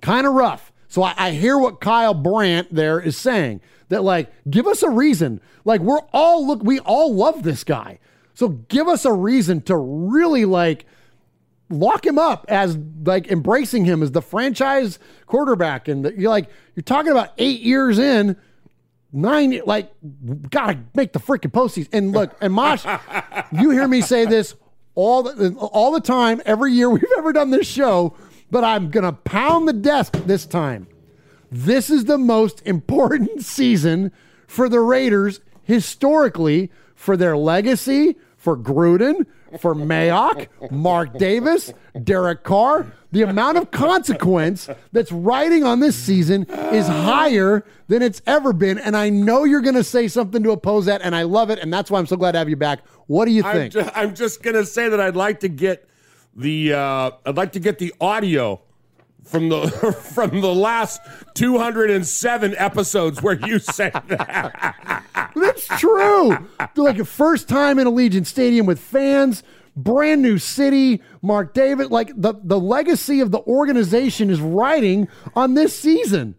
kind 0.00 0.26
of 0.26 0.32
rough. 0.32 0.72
So 0.88 1.02
I, 1.02 1.14
I 1.16 1.30
hear 1.32 1.56
what 1.56 1.80
Kyle 1.80 2.14
Brandt 2.14 2.74
there 2.74 2.98
is 2.98 3.16
saying 3.16 3.60
that 3.90 4.02
like 4.02 4.32
give 4.48 4.66
us 4.66 4.82
a 4.82 4.90
reason. 4.90 5.40
Like 5.64 5.80
we're 5.82 6.00
all 6.12 6.46
look, 6.46 6.62
we 6.64 6.80
all 6.80 7.14
love 7.14 7.42
this 7.42 7.62
guy. 7.64 7.98
So 8.34 8.48
give 8.48 8.88
us 8.88 9.04
a 9.04 9.12
reason 9.12 9.60
to 9.62 9.76
really 9.76 10.44
like 10.46 10.86
lock 11.70 12.04
him 12.04 12.18
up 12.18 12.44
as 12.48 12.76
like 13.04 13.28
embracing 13.28 13.84
him 13.84 14.02
as 14.02 14.12
the 14.12 14.22
franchise 14.22 14.98
quarterback. 15.26 15.88
And 15.88 16.04
the, 16.04 16.14
you're 16.14 16.30
like 16.30 16.48
you're 16.74 16.82
talking 16.82 17.12
about 17.12 17.32
eight 17.38 17.60
years 17.60 17.98
in. 17.98 18.36
Nine, 19.12 19.60
like, 19.66 19.90
gotta 20.50 20.78
make 20.94 21.12
the 21.12 21.18
freaking 21.18 21.50
postseason. 21.50 21.88
And 21.92 22.12
look, 22.12 22.36
and 22.40 22.52
Mosh, 22.52 22.86
you 23.50 23.70
hear 23.70 23.88
me 23.88 24.02
say 24.02 24.24
this 24.24 24.54
all 24.94 25.24
the 25.24 25.52
all 25.54 25.90
the 25.90 26.00
time, 26.00 26.40
every 26.44 26.72
year 26.72 26.88
we've 26.90 27.02
ever 27.18 27.32
done 27.32 27.50
this 27.50 27.66
show, 27.66 28.14
but 28.52 28.62
I'm 28.62 28.90
gonna 28.90 29.12
pound 29.12 29.66
the 29.66 29.72
desk 29.72 30.12
this 30.26 30.46
time. 30.46 30.86
This 31.50 31.90
is 31.90 32.04
the 32.04 32.18
most 32.18 32.62
important 32.66 33.42
season 33.42 34.12
for 34.46 34.68
the 34.68 34.80
Raiders 34.80 35.40
historically 35.62 36.70
for 36.94 37.16
their 37.16 37.36
legacy, 37.36 38.16
for 38.36 38.56
Gruden, 38.56 39.26
for 39.58 39.74
Mayock, 39.74 40.48
Mark 40.70 41.18
Davis, 41.18 41.72
Derek 42.02 42.44
Carr. 42.44 42.92
The 43.12 43.22
amount 43.22 43.58
of 43.58 43.72
consequence 43.72 44.68
that's 44.92 45.10
riding 45.10 45.64
on 45.64 45.80
this 45.80 45.96
season 45.96 46.46
is 46.48 46.86
higher 46.86 47.64
than 47.88 48.02
it's 48.02 48.22
ever 48.26 48.52
been. 48.52 48.78
And 48.78 48.96
I 48.96 49.08
know 49.10 49.42
you're 49.42 49.62
going 49.62 49.74
to 49.74 49.82
say 49.82 50.06
something 50.06 50.44
to 50.44 50.52
oppose 50.52 50.86
that, 50.86 51.02
and 51.02 51.16
I 51.16 51.24
love 51.24 51.50
it. 51.50 51.58
And 51.58 51.72
that's 51.72 51.90
why 51.90 51.98
I'm 51.98 52.06
so 52.06 52.16
glad 52.16 52.32
to 52.32 52.38
have 52.38 52.48
you 52.48 52.54
back. 52.56 52.86
What 53.08 53.24
do 53.24 53.32
you 53.32 53.42
think? 53.42 53.74
I'm 53.96 54.14
just 54.14 54.42
gonna 54.42 54.64
say 54.64 54.88
that 54.88 55.00
I'd 55.00 55.16
like 55.16 55.40
to 55.40 55.48
get 55.48 55.88
the 56.36 56.74
uh, 56.74 57.10
I'd 57.26 57.36
like 57.36 57.52
to 57.52 57.60
get 57.60 57.78
the 57.78 57.92
audio 58.00 58.60
from 59.24 59.48
the 59.48 59.68
from 60.14 60.40
the 60.40 60.54
last 60.54 61.00
207 61.34 62.54
episodes 62.56 63.22
where 63.22 63.34
you 63.46 63.58
said 63.58 63.92
that. 64.08 65.30
That's 65.34 65.66
true. 65.78 66.36
like 66.76 66.98
a 66.98 67.04
first 67.04 67.48
time 67.48 67.78
in 67.78 67.86
Allegiant 67.86 68.26
Stadium 68.26 68.66
with 68.66 68.80
fans, 68.80 69.42
brand 69.76 70.22
new 70.22 70.38
city, 70.38 71.02
Mark 71.22 71.54
Davis. 71.54 71.88
Like 71.90 72.12
the, 72.16 72.34
the 72.42 72.58
legacy 72.58 73.20
of 73.20 73.30
the 73.30 73.40
organization 73.40 74.30
is 74.30 74.40
riding 74.40 75.08
on 75.34 75.54
this 75.54 75.78
season. 75.78 76.34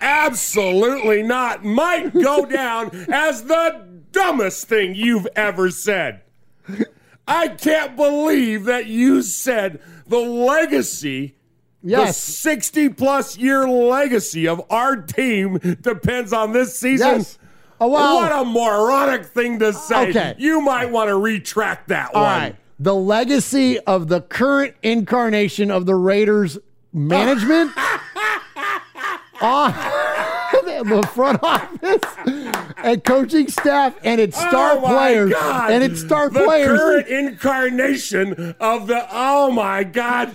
Absolutely 0.00 1.22
not. 1.22 1.64
Might 1.64 2.14
go 2.14 2.46
down 2.46 2.90
as 3.12 3.44
the 3.44 3.86
dumbest 4.12 4.66
thing 4.66 4.94
you've 4.94 5.28
ever 5.36 5.70
said. 5.70 6.22
I 7.30 7.48
can't 7.48 7.94
believe 7.96 8.64
that 8.64 8.86
you 8.86 9.22
said 9.22 9.80
the 10.06 10.18
legacy, 10.18 11.36
Yes. 11.82 12.16
the 12.16 12.32
60 12.32 12.88
plus 12.90 13.38
year 13.38 13.66
legacy 13.68 14.46
of 14.48 14.60
our 14.68 14.96
team 14.96 15.58
depends 15.80 16.32
on 16.32 16.52
this 16.52 16.78
season. 16.78 17.18
Yes. 17.18 17.38
Oh, 17.80 17.86
wow. 17.86 18.16
What 18.16 18.32
a 18.32 18.44
moronic 18.44 19.24
thing 19.26 19.58
to 19.60 19.72
say. 19.72 20.10
Okay. 20.10 20.34
You 20.38 20.60
might 20.60 20.90
want 20.90 21.08
to 21.08 21.16
retract 21.16 21.88
that 21.88 22.14
All 22.14 22.22
one. 22.22 22.30
right. 22.40 22.56
The 22.78 22.94
legacy 22.94 23.78
of 23.80 24.08
the 24.08 24.20
current 24.22 24.74
incarnation 24.82 25.70
of 25.70 25.86
the 25.86 25.94
Raiders 25.94 26.58
management 26.92 27.70
on 27.76 27.76
ah, 29.42 30.50
the 30.84 31.08
front 31.14 31.42
office 31.42 32.49
and 32.84 33.04
coaching 33.04 33.48
staff 33.48 33.94
and 34.04 34.20
its 34.20 34.36
oh 34.38 34.48
star 34.48 34.72
Oh 34.76 34.80
my 34.80 34.88
players 34.88 35.32
God. 35.32 35.70
and 35.70 35.84
its 35.84 36.00
star 36.00 36.28
the 36.30 36.44
players. 36.44 36.78
current 36.78 37.08
incarnation 37.08 38.54
of 38.60 38.86
the 38.86 39.06
oh 39.10 39.50
my 39.50 39.84
god 39.84 40.32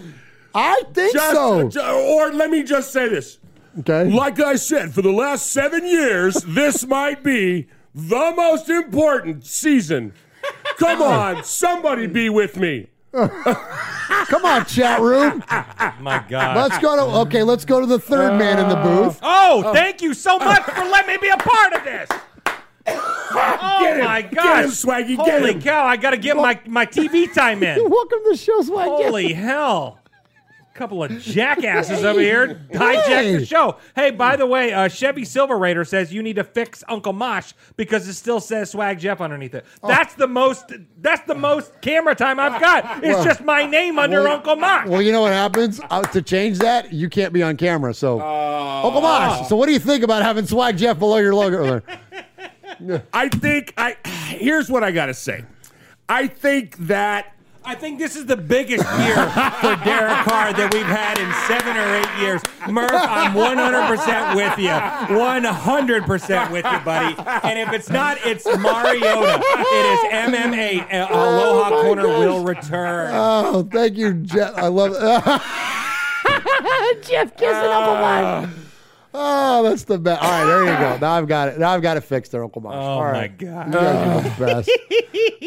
I 0.53 0.83
think 0.93 1.13
just, 1.13 1.33
so. 1.73 2.17
or 2.17 2.31
let 2.31 2.49
me 2.49 2.63
just 2.63 2.91
say 2.93 3.09
this 3.09 3.39
Okay. 3.79 4.05
like 4.09 4.39
i 4.39 4.55
said 4.55 4.93
for 4.93 5.01
the 5.01 5.11
last 5.11 5.51
seven 5.51 5.85
years 5.85 6.35
this 6.47 6.85
might 6.87 7.23
be 7.23 7.67
the 7.93 8.33
most 8.35 8.69
important 8.69 9.45
season 9.45 10.13
come 10.77 11.01
on 11.01 11.43
somebody 11.43 12.07
be 12.07 12.29
with 12.29 12.57
me 12.57 12.87
Come 13.15 14.43
on, 14.43 14.65
chat 14.65 14.99
room. 14.99 15.41
My 16.01 16.21
God. 16.27 16.57
Let's 16.57 16.77
go 16.79 16.95
to 16.97 17.17
okay. 17.27 17.43
Let's 17.43 17.63
go 17.63 17.79
to 17.79 17.85
the 17.85 17.97
third 17.99 18.37
man 18.37 18.59
in 18.59 18.67
the 18.67 18.75
booth. 18.75 19.19
Oh, 19.21 19.71
thank 19.73 20.01
you 20.01 20.13
so 20.13 20.37
much 20.37 20.61
for 20.63 20.83
letting 20.83 21.13
me 21.15 21.17
be 21.21 21.29
a 21.29 21.37
part 21.37 21.71
of 21.73 21.83
this. 21.85 22.09
Oh 22.87 23.77
Get 23.81 23.97
him. 23.97 24.05
my 24.05 24.21
Get 24.21 24.33
gosh! 24.33 24.63
him, 24.65 24.69
Swaggy. 24.71 25.17
Get 25.17 25.39
Holy 25.39 25.53
him. 25.53 25.61
cow! 25.61 25.85
I 25.85 25.97
got 25.97 26.11
to 26.11 26.17
get 26.17 26.37
my 26.37 26.59
my 26.67 26.85
TV 26.85 27.31
time 27.33 27.63
in. 27.63 27.77
Welcome 27.89 28.19
to 28.23 28.29
the 28.31 28.37
show, 28.37 28.61
Swag. 28.61 28.87
Holy 28.87 29.33
hell! 29.33 29.99
Couple 30.73 31.01
of 31.05 31.19
jackasses 31.21 32.03
over 32.03 32.19
here 32.19 32.65
hijacked 32.73 33.03
Hey. 33.05 33.37
the 33.37 33.45
show. 33.45 33.77
Hey, 33.95 34.11
by 34.11 34.35
the 34.35 34.45
way, 34.45 34.73
uh, 34.73 34.89
Chevy 34.89 35.23
Silver 35.23 35.57
Raider 35.57 35.85
says 35.85 36.11
you 36.13 36.21
need 36.21 36.35
to 36.35 36.43
fix 36.43 36.83
Uncle 36.89 37.13
Mosh 37.13 37.53
because 37.77 38.05
it 38.09 38.13
still 38.15 38.41
says 38.41 38.71
Swag 38.71 38.99
Jeff 38.99 39.21
underneath 39.21 39.55
it. 39.55 39.65
Oh. 39.81 39.87
That's 39.87 40.15
the 40.15 40.27
most. 40.27 40.73
That's 40.99 41.25
the 41.27 41.35
most 41.35 41.79
camera 41.79 42.13
time 42.13 42.41
I've 42.41 42.59
got. 42.59 42.97
It's 43.05 43.15
Well- 43.15 43.23
just 43.23 43.41
my 43.41 43.65
name 43.65 43.97
under 43.97 44.23
Well- 44.23 44.33
Uncle 44.33 44.57
Mosh. 44.57 44.87
Well, 44.87 45.01
you 45.01 45.13
know 45.13 45.21
what 45.21 45.31
happens 45.31 45.79
uh, 45.89 46.01
to 46.03 46.21
change 46.21 46.59
that? 46.59 46.91
You 46.91 47.07
can't 47.09 47.31
be 47.31 47.41
on 47.41 47.55
camera. 47.55 47.93
So, 47.93 48.19
Uncle 48.19 48.99
Mosh. 49.01 49.47
So, 49.47 49.55
what 49.55 49.67
do 49.67 49.71
you 49.73 49.79
think 49.79 50.03
about 50.03 50.23
having 50.23 50.45
Swag 50.45 50.75
Jeff 50.77 50.99
below 50.99 51.17
your 51.17 51.33
logo? 51.35 51.81
there? 52.79 53.03
i 53.13 53.29
think 53.29 53.73
i 53.77 53.95
here's 54.27 54.69
what 54.69 54.83
i 54.83 54.91
gotta 54.91 55.13
say 55.13 55.43
i 56.09 56.27
think 56.27 56.77
that 56.77 57.31
I 57.67 57.73
think 57.73 57.97
this 57.97 58.15
is 58.15 58.27
the 58.27 58.37
biggest 58.37 58.85
year 58.99 59.15
for 59.15 59.75
Derek 59.83 60.21
Carr 60.21 60.53
that 60.53 60.69
we've 60.71 60.85
had 60.85 61.17
in 61.17 61.25
seven 61.49 61.75
or 61.75 61.95
eight 61.95 62.21
years. 62.21 62.41
Murph, 62.69 62.91
I'm 62.93 63.33
100% 63.33 64.35
with 64.35 64.59
you. 64.59 64.69
100% 64.69 66.51
with 66.51 66.63
you, 66.63 66.79
buddy. 66.81 67.15
And 67.43 67.57
if 67.57 67.73
it's 67.73 67.89
not, 67.89 68.19
it's 68.23 68.45
Mariota. 68.45 69.41
It 69.41 69.85
is 69.93 69.99
MMA. 70.13 70.93
Uh, 70.93 71.07
Aloha 71.09 71.81
Corner 71.81 72.07
will 72.07 72.43
return. 72.43 73.09
Oh, 73.15 73.67
thank 73.71 73.97
you, 73.97 74.13
Jeff. 74.13 74.55
I 74.55 74.67
love 74.67 74.91
it. 74.91 74.99
Jeff 77.07 77.35
kissing 77.35 77.49
up 77.49 77.87
a 77.89 78.45
Mosh. 78.47 78.64
Oh, 79.17 79.63
that's 79.63 79.83
the 79.83 79.97
best. 79.97 80.21
All 80.21 80.29
right, 80.29 80.45
there 80.45 80.59
you 80.61 80.79
go. 80.79 80.97
Now 80.99 81.13
I've 81.13 81.27
got 81.27 81.47
it. 81.49 81.59
Now 81.59 81.71
I've 81.71 81.81
got 81.81 81.97
it 81.97 82.01
fixed 82.01 82.31
there, 82.31 82.43
Uncle 82.43 82.61
Mosh. 82.61 82.73
Oh, 82.73 82.77
All 82.77 83.01
my 83.01 83.11
right. 83.11 83.37
God. 83.37 83.67
You 83.67 83.73
guys 83.73 84.25
are 84.25 84.29
the 84.29 84.45
best. 84.45 84.69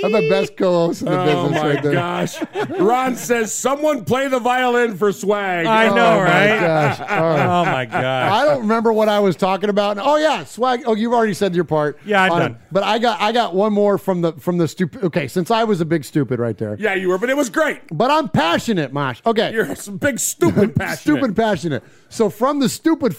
I'm 0.05 0.13
the 0.13 0.29
best 0.31 0.57
co-host 0.57 1.03
in 1.03 1.07
the 1.07 1.21
Oh 1.21 1.25
business 1.49 1.63
right 1.63 1.83
there. 1.83 1.93
Oh 1.93 1.95
my 1.97 2.01
gosh. 2.01 2.81
Ron 2.81 3.17
says, 3.17 3.53
someone 3.53 4.05
play 4.05 4.29
the 4.29 4.39
violin 4.39 4.97
for 4.97 5.13
swag. 5.13 5.67
I 5.67 5.89
oh, 5.89 5.95
know, 5.95 6.07
Oh, 6.19 6.19
my 6.21 6.25
right? 6.25 6.61
gosh. 6.61 7.01
All 7.01 7.07
right. 7.07 7.47
Oh, 7.47 7.65
my 7.65 7.85
gosh. 7.85 8.33
I 8.33 8.45
don't 8.47 8.61
remember 8.61 8.93
what 8.93 9.09
I 9.09 9.21
was 9.21 9.37
talking 9.37 9.69
about. 9.71 9.99
Oh 9.99 10.17
yeah, 10.17 10.45
swag. 10.45 10.83
Oh, 10.87 10.95
you've 10.95 11.13
already 11.13 11.35
said 11.35 11.55
your 11.55 11.65
part. 11.65 11.99
Yeah, 12.07 12.23
I'm 12.23 12.33
on 12.33 12.41
done. 12.41 12.53
it. 12.53 12.59
But 12.71 12.83
I 12.85 12.99
got 12.99 13.21
I 13.21 13.33
got 13.33 13.55
one 13.55 13.73
more 13.73 13.99
from 13.99 14.21
the 14.23 14.33
from 14.35 14.59
the 14.59 14.69
stupid. 14.69 15.03
Okay, 15.05 15.29
since 15.29 15.51
I 15.51 15.65
was 15.65 15.81
a 15.81 15.85
big 15.85 16.05
stupid 16.05 16.39
right 16.39 16.57
there. 16.57 16.77
Yeah, 16.79 16.95
you 16.95 17.09
were, 17.09 17.19
but 17.19 17.29
it 17.31 17.37
was 17.37 17.51
great. 17.51 17.81
But 17.91 18.11
I'm 18.11 18.29
passionate, 18.29 18.93
Mosh. 18.93 19.21
Okay. 19.27 19.53
You're 19.53 19.75
some 19.75 19.97
big 19.99 20.19
stupid 20.19 20.75
passionate. 20.77 20.99
Stupid 21.01 21.37
passionate. 21.37 21.83
So 22.09 22.31
from 22.31 22.61
the 22.61 22.69
stupid 22.69 23.15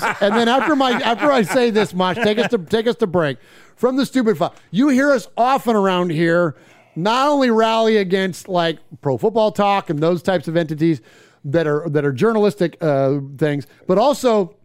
files, 0.00 0.16
and 0.20 0.34
then 0.34 0.48
after 0.48 0.76
my 0.76 0.92
after 0.92 1.30
I 1.30 1.42
say 1.42 1.70
this, 1.70 1.94
Mosh, 1.94 2.16
take 2.16 2.38
us 2.38 2.50
to 2.50 2.58
take 2.58 2.86
us 2.86 2.96
to 2.96 3.06
break. 3.06 3.38
From 3.76 3.96
the 3.96 4.06
stupid 4.06 4.38
file, 4.38 4.54
you 4.70 4.88
hear 4.88 5.10
us 5.10 5.28
often 5.36 5.74
around 5.74 6.10
here, 6.10 6.56
not 6.94 7.28
only 7.28 7.50
rally 7.50 7.96
against 7.96 8.48
like 8.48 8.78
pro 9.00 9.18
football 9.18 9.52
talk 9.52 9.90
and 9.90 9.98
those 9.98 10.22
types 10.22 10.48
of 10.48 10.56
entities 10.56 11.00
that 11.44 11.66
are 11.66 11.88
that 11.88 12.04
are 12.04 12.12
journalistic 12.12 12.76
uh, 12.80 13.18
things, 13.38 13.66
but 13.86 13.98
also 13.98 14.56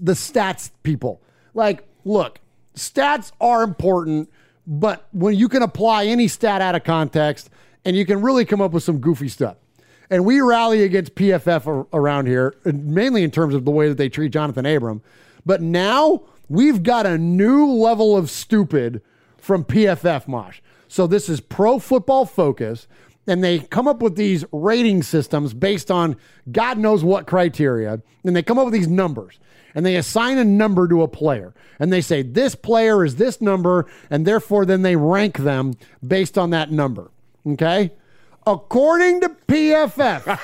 the 0.00 0.12
stats 0.12 0.70
people. 0.82 1.22
Like, 1.54 1.86
look, 2.04 2.40
stats 2.74 3.32
are 3.40 3.62
important, 3.62 4.30
but 4.66 5.06
when 5.12 5.34
you 5.34 5.48
can 5.48 5.62
apply 5.62 6.06
any 6.06 6.28
stat 6.28 6.60
out 6.60 6.74
of 6.74 6.84
context 6.84 7.50
and 7.84 7.96
you 7.96 8.06
can 8.06 8.22
really 8.22 8.44
come 8.44 8.60
up 8.60 8.72
with 8.72 8.82
some 8.82 8.98
goofy 8.98 9.28
stuff. 9.28 9.56
And 10.12 10.26
we 10.26 10.42
rally 10.42 10.82
against 10.82 11.14
PFF 11.14 11.66
ar- 11.66 11.86
around 11.94 12.26
here, 12.26 12.54
uh, 12.66 12.72
mainly 12.74 13.22
in 13.22 13.30
terms 13.30 13.54
of 13.54 13.64
the 13.64 13.70
way 13.70 13.88
that 13.88 13.96
they 13.96 14.10
treat 14.10 14.30
Jonathan 14.30 14.66
Abram. 14.66 15.00
But 15.46 15.62
now 15.62 16.24
we've 16.50 16.82
got 16.82 17.06
a 17.06 17.16
new 17.16 17.66
level 17.66 18.14
of 18.14 18.30
stupid 18.30 19.00
from 19.38 19.64
PFF 19.64 20.28
Mosh. 20.28 20.60
So 20.86 21.06
this 21.06 21.30
is 21.30 21.40
Pro 21.40 21.78
Football 21.78 22.26
Focus, 22.26 22.86
and 23.26 23.42
they 23.42 23.60
come 23.60 23.88
up 23.88 24.02
with 24.02 24.16
these 24.16 24.44
rating 24.52 25.02
systems 25.02 25.54
based 25.54 25.90
on 25.90 26.16
God 26.50 26.76
knows 26.76 27.02
what 27.02 27.26
criteria, 27.26 28.02
and 28.22 28.36
they 28.36 28.42
come 28.42 28.58
up 28.58 28.66
with 28.66 28.74
these 28.74 28.88
numbers. 28.88 29.40
And 29.74 29.86
they 29.86 29.96
assign 29.96 30.36
a 30.36 30.44
number 30.44 30.86
to 30.88 31.00
a 31.00 31.08
player. 31.08 31.54
And 31.80 31.90
they 31.90 32.02
say, 32.02 32.20
this 32.20 32.54
player 32.54 33.02
is 33.02 33.16
this 33.16 33.40
number, 33.40 33.86
and 34.10 34.26
therefore 34.26 34.66
then 34.66 34.82
they 34.82 34.96
rank 34.96 35.38
them 35.38 35.72
based 36.06 36.36
on 36.36 36.50
that 36.50 36.70
number. 36.70 37.10
Okay? 37.46 37.92
According 38.46 39.20
to 39.20 39.28
PFF, 39.46 40.38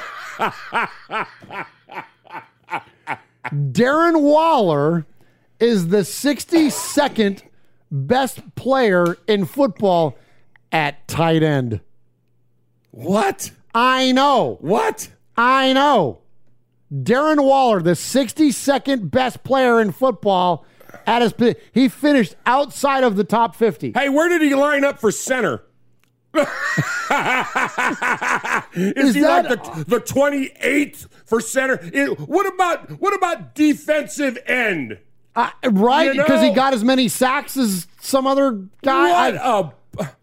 Darren 3.52 4.20
Waller 4.20 5.06
is 5.58 5.88
the 5.88 5.98
62nd 5.98 7.42
best 7.90 8.54
player 8.54 9.16
in 9.26 9.44
football 9.46 10.16
at 10.70 11.08
tight 11.08 11.42
end. 11.42 11.80
What? 12.90 13.50
I 13.74 14.12
know. 14.12 14.58
What? 14.60 15.08
I 15.36 15.72
know. 15.72 16.20
Darren 16.92 17.42
Waller, 17.42 17.82
the 17.82 17.92
62nd 17.92 19.10
best 19.10 19.42
player 19.42 19.80
in 19.80 19.92
football 19.92 20.64
at 21.06 21.22
his 21.22 21.56
he 21.72 21.88
finished 21.88 22.36
outside 22.46 23.04
of 23.04 23.16
the 23.16 23.24
top 23.24 23.54
50. 23.54 23.92
Hey, 23.92 24.08
where 24.08 24.28
did 24.28 24.42
he 24.42 24.54
line 24.54 24.84
up 24.84 24.98
for 24.98 25.10
center? 25.10 25.64
Is, 28.74 29.08
Is 29.10 29.14
he 29.14 29.20
that- 29.22 29.46
like 29.48 29.64
the, 29.64 29.84
the 29.88 30.00
28th 30.00 31.08
for 31.24 31.40
center? 31.40 31.78
It- 31.82 32.18
what 32.20 32.46
about 32.52 32.90
what 33.00 33.14
about 33.14 33.54
defensive 33.54 34.38
end? 34.46 34.98
Uh, 35.34 35.50
right? 35.70 36.14
You 36.14 36.22
Because 36.22 36.42
he 36.42 36.50
got 36.50 36.74
as 36.74 36.82
many 36.84 37.08
sacks 37.08 37.56
as 37.56 37.86
some 38.00 38.26
other 38.26 38.52
guy. 38.82 39.32
What 39.32 39.40
I- 39.40 39.58
a- 39.60 39.70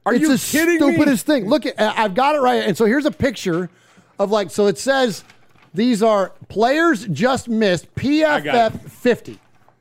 are 0.06 0.14
it's 0.14 0.22
you 0.22 0.30
the 0.30 0.38
kidding 0.38 0.76
me? 0.88 0.94
stupidest 0.94 1.26
thing. 1.26 1.48
Look, 1.50 1.66
at, 1.66 1.76
I've 1.80 2.14
got 2.14 2.36
it 2.36 2.40
right. 2.40 2.64
And 2.64 2.78
so 2.78 2.86
here's 2.86 3.06
a 3.06 3.12
picture 3.12 3.70
of 4.20 4.32
like, 4.32 4.50
so 4.52 4.68
it 4.68 4.78
says 4.78 5.24
these 5.74 6.02
are 6.02 6.32
players 6.48 7.06
just 7.08 7.50
missed 7.50 7.94
PFF 7.96 8.90
50. 8.90 9.38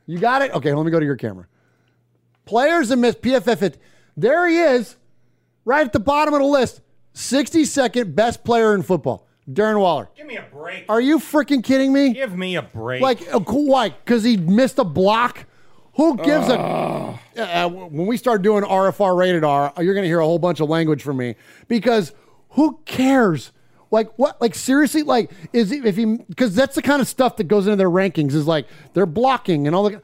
You 0.07 0.19
got 0.19 0.41
it? 0.41 0.51
Okay, 0.53 0.73
let 0.73 0.85
me 0.85 0.91
go 0.91 0.99
to 0.99 1.05
your 1.05 1.15
camera. 1.15 1.47
Players 2.45 2.89
that 2.89 2.97
missed 2.97 3.21
PFF 3.21 3.57
50. 3.57 3.79
There 4.17 4.47
he 4.47 4.59
is, 4.59 4.97
right 5.65 5.85
at 5.85 5.93
the 5.93 5.99
bottom 5.99 6.33
of 6.33 6.39
the 6.39 6.45
list. 6.45 6.81
62nd 7.13 8.13
best 8.13 8.43
player 8.43 8.75
in 8.75 8.83
football, 8.83 9.25
Darren 9.49 9.79
Waller. 9.79 10.09
Give 10.15 10.27
me 10.27 10.35
a 10.35 10.45
break. 10.51 10.85
Are 10.89 10.99
you 10.99 11.17
freaking 11.17 11.63
kidding 11.63 11.93
me? 11.93 12.13
Give 12.13 12.35
me 12.37 12.55
a 12.55 12.61
break. 12.61 13.01
Like, 13.01 13.21
uh, 13.33 13.39
why? 13.39 13.89
Because 13.89 14.23
he 14.23 14.37
missed 14.37 14.79
a 14.79 14.83
block? 14.83 15.45
Who 15.95 16.17
gives 16.17 16.49
a. 16.49 16.59
Uh, 17.37 17.69
when 17.69 18.05
we 18.05 18.17
start 18.17 18.41
doing 18.41 18.63
RFR 18.63 19.17
rated 19.17 19.45
R, 19.45 19.71
you're 19.77 19.93
going 19.93 20.03
to 20.03 20.09
hear 20.09 20.19
a 20.19 20.25
whole 20.25 20.39
bunch 20.39 20.59
of 20.59 20.67
language 20.67 21.01
from 21.01 21.15
me 21.15 21.35
because 21.69 22.11
who 22.49 22.79
cares? 22.83 23.53
Like 23.91 24.11
what? 24.17 24.41
Like 24.41 24.55
seriously? 24.55 25.03
Like 25.03 25.31
is 25.53 25.69
he, 25.69 25.77
if 25.77 25.95
he 25.95 26.17
because 26.17 26.53
that's 26.53 26.75
the 26.75 26.81
kind 26.81 27.01
of 27.01 27.07
stuff 27.07 27.37
that 27.37 27.45
goes 27.45 27.65
into 27.65 27.77
their 27.77 27.89
rankings 27.89 28.33
is 28.33 28.45
like 28.45 28.67
they're 28.93 29.05
blocking 29.05 29.67
and 29.67 29.75
all 29.75 29.89
the. 29.89 30.01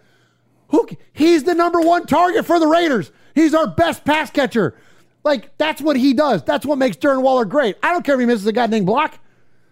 Who? 0.69 0.87
He's 1.11 1.43
the 1.43 1.53
number 1.53 1.81
one 1.81 2.05
target 2.05 2.45
for 2.45 2.57
the 2.57 2.67
Raiders. 2.67 3.11
He's 3.35 3.53
our 3.53 3.67
best 3.67 4.05
pass 4.05 4.31
catcher. 4.31 4.77
Like 5.23 5.55
that's 5.57 5.81
what 5.81 5.95
he 5.95 6.13
does. 6.13 6.43
That's 6.43 6.65
what 6.65 6.77
makes 6.77 6.97
Darren 6.97 7.21
Waller 7.21 7.45
great. 7.45 7.77
I 7.83 7.91
don't 7.91 8.03
care 8.03 8.15
if 8.15 8.19
he 8.19 8.25
misses 8.25 8.47
a 8.47 8.53
goddamn 8.53 8.85
block. 8.85 9.19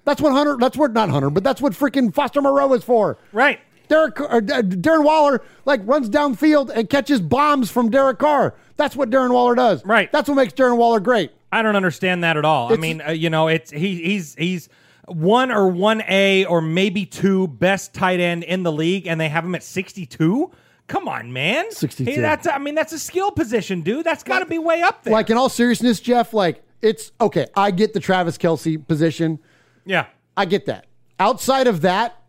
That's 0.05 0.21
what 0.21 0.31
Hunter. 0.31 0.57
That's 0.59 0.77
what 0.77 0.93
not 0.93 1.09
Hunter, 1.09 1.29
but 1.29 1.43
that's 1.43 1.61
what 1.61 1.73
freaking 1.73 2.13
Foster 2.13 2.41
Moreau 2.41 2.73
is 2.73 2.83
for. 2.83 3.17
Right. 3.31 3.59
Derek 3.87 4.19
or, 4.21 4.37
uh, 4.37 4.41
Darren 4.41 5.03
Waller 5.03 5.41
like 5.65 5.81
runs 5.83 6.09
downfield 6.09 6.69
and 6.69 6.89
catches 6.89 7.19
bombs 7.21 7.71
from 7.71 7.89
Derek 7.89 8.19
Carr. 8.19 8.53
That's 8.77 8.95
what 8.95 9.09
Darren 9.09 9.31
Waller 9.31 9.55
does. 9.55 9.83
Right. 9.83 10.11
That's 10.11 10.29
what 10.29 10.35
makes 10.35 10.53
Darren 10.53 10.77
Waller 10.77 10.99
great. 10.99 11.31
I 11.51 11.63
don't 11.63 11.75
understand 11.75 12.23
that 12.23 12.37
at 12.37 12.45
all. 12.45 12.71
I 12.71 12.77
mean, 12.77 13.01
uh, 13.01 13.11
you 13.11 13.29
know, 13.29 13.47
it's 13.47 13.71
he 13.71 14.01
he's 14.03 14.35
he's 14.35 14.69
one 15.07 15.51
or 15.51 15.67
one 15.67 16.03
A 16.07 16.45
or 16.45 16.61
maybe 16.61 17.05
two 17.05 17.47
best 17.47 17.93
tight 17.95 18.19
end 18.19 18.43
in 18.43 18.61
the 18.61 18.71
league, 18.71 19.07
and 19.07 19.19
they 19.19 19.29
have 19.29 19.43
him 19.43 19.55
at 19.55 19.63
sixty 19.63 20.05
two. 20.05 20.51
Come 20.89 21.07
on, 21.07 21.31
man. 21.31 21.71
62. 21.71 22.09
Hey, 22.09 22.17
that's 22.19 22.47
I 22.47 22.57
mean, 22.57 22.75
that's 22.75 22.91
a 22.91 22.99
skill 22.99 23.31
position, 23.31 23.81
dude. 23.81 24.05
That's 24.05 24.23
got 24.23 24.39
to 24.39 24.45
be 24.45 24.57
way 24.57 24.81
up 24.81 25.03
there. 25.03 25.13
Like 25.13 25.29
in 25.29 25.37
all 25.37 25.47
seriousness, 25.47 25.99
Jeff. 25.99 26.33
Like 26.33 26.63
it's 26.81 27.11
okay. 27.21 27.45
I 27.55 27.71
get 27.71 27.93
the 27.93 27.99
Travis 27.99 28.37
Kelce 28.37 28.85
position. 28.85 29.39
Yeah. 29.85 30.07
I 30.35 30.45
get 30.45 30.65
that. 30.65 30.87
Outside 31.19 31.67
of 31.67 31.81
that, 31.81 32.19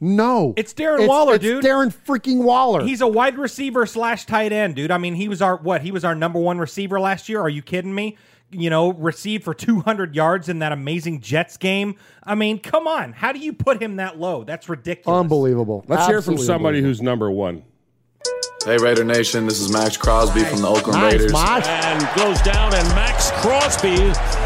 no. 0.00 0.54
It's 0.56 0.74
Darren 0.74 1.06
Waller, 1.06 1.34
it's 1.34 1.42
dude. 1.44 1.62
Darren 1.62 1.94
freaking 1.94 2.42
Waller. 2.42 2.82
He's 2.82 3.00
a 3.00 3.06
wide 3.06 3.38
receiver 3.38 3.86
slash 3.86 4.26
tight 4.26 4.50
end, 4.52 4.74
dude. 4.74 4.90
I 4.90 4.98
mean, 4.98 5.14
he 5.14 5.28
was 5.28 5.40
our 5.40 5.56
what? 5.56 5.82
He 5.82 5.92
was 5.92 6.04
our 6.04 6.14
number 6.14 6.40
one 6.40 6.58
receiver 6.58 6.98
last 6.98 7.28
year. 7.28 7.40
Are 7.40 7.48
you 7.48 7.62
kidding 7.62 7.94
me? 7.94 8.16
You 8.50 8.70
know, 8.70 8.92
received 8.92 9.44
for 9.44 9.54
200 9.54 10.16
yards 10.16 10.48
in 10.48 10.58
that 10.60 10.72
amazing 10.72 11.20
Jets 11.20 11.56
game. 11.56 11.94
I 12.24 12.34
mean, 12.34 12.58
come 12.58 12.88
on. 12.88 13.12
How 13.12 13.30
do 13.30 13.38
you 13.38 13.52
put 13.52 13.80
him 13.80 13.96
that 13.96 14.18
low? 14.18 14.42
That's 14.42 14.68
ridiculous. 14.68 15.20
Unbelievable. 15.20 15.84
Let's 15.86 16.08
hear 16.08 16.22
from 16.22 16.38
somebody 16.38 16.80
who's 16.80 17.00
number 17.00 17.30
one. 17.30 17.62
Hey 18.66 18.76
Raider 18.76 19.04
Nation, 19.04 19.46
this 19.46 19.58
is 19.58 19.72
Maxx 19.72 19.96
Crosby 19.96 20.44
from 20.44 20.60
the 20.60 20.68
Oakland 20.68 21.00
Nice, 21.00 21.12
Raiders. 21.14 21.32
Mosh. 21.32 21.66
And 21.66 22.06
goes 22.14 22.42
down, 22.42 22.74
and 22.74 22.86
Maxx 22.88 23.30
Crosby, 23.36 23.96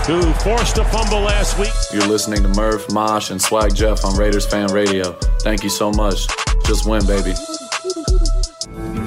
who 0.06 0.32
forced 0.34 0.78
a 0.78 0.84
fumble 0.84 1.18
last 1.18 1.58
week. 1.58 1.72
You're 1.92 2.06
listening 2.06 2.40
to 2.44 2.48
Murph, 2.50 2.88
Mosh, 2.92 3.32
and 3.32 3.42
Swag 3.42 3.74
Jeff 3.74 4.04
on 4.04 4.16
Raiders 4.16 4.46
Fan 4.46 4.72
Radio. 4.72 5.14
Thank 5.40 5.64
you 5.64 5.68
so 5.68 5.90
much. 5.90 6.28
Just 6.64 6.86
win, 6.86 7.04
baby. 7.08 7.34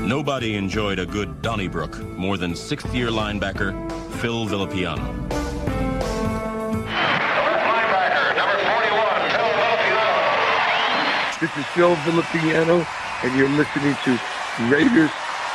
Nobody 0.05 0.55
enjoyed 0.55 0.99
a 0.99 1.05
good 1.05 1.41
Donnybrook 1.41 1.97
more 2.17 2.35
than 2.35 2.53
sixth 2.53 2.93
year 2.93 3.07
linebacker 3.07 3.71
Phil 4.19 4.45
Villapiano. 4.45 5.23
This 11.39 11.55
is 11.55 11.65
Phil 11.67 11.95
Villapiano, 11.95 12.85
and 13.23 13.37
you're 13.37 13.47
listening 13.47 13.95
to 14.03 14.19
Raiders 14.59 15.11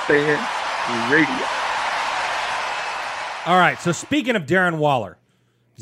Fan 0.06 0.38
Radio. 1.10 1.46
All 3.46 3.58
right. 3.58 3.76
So 3.80 3.90
speaking 3.92 4.36
of 4.36 4.46
Darren 4.46 4.78
Waller, 4.78 5.18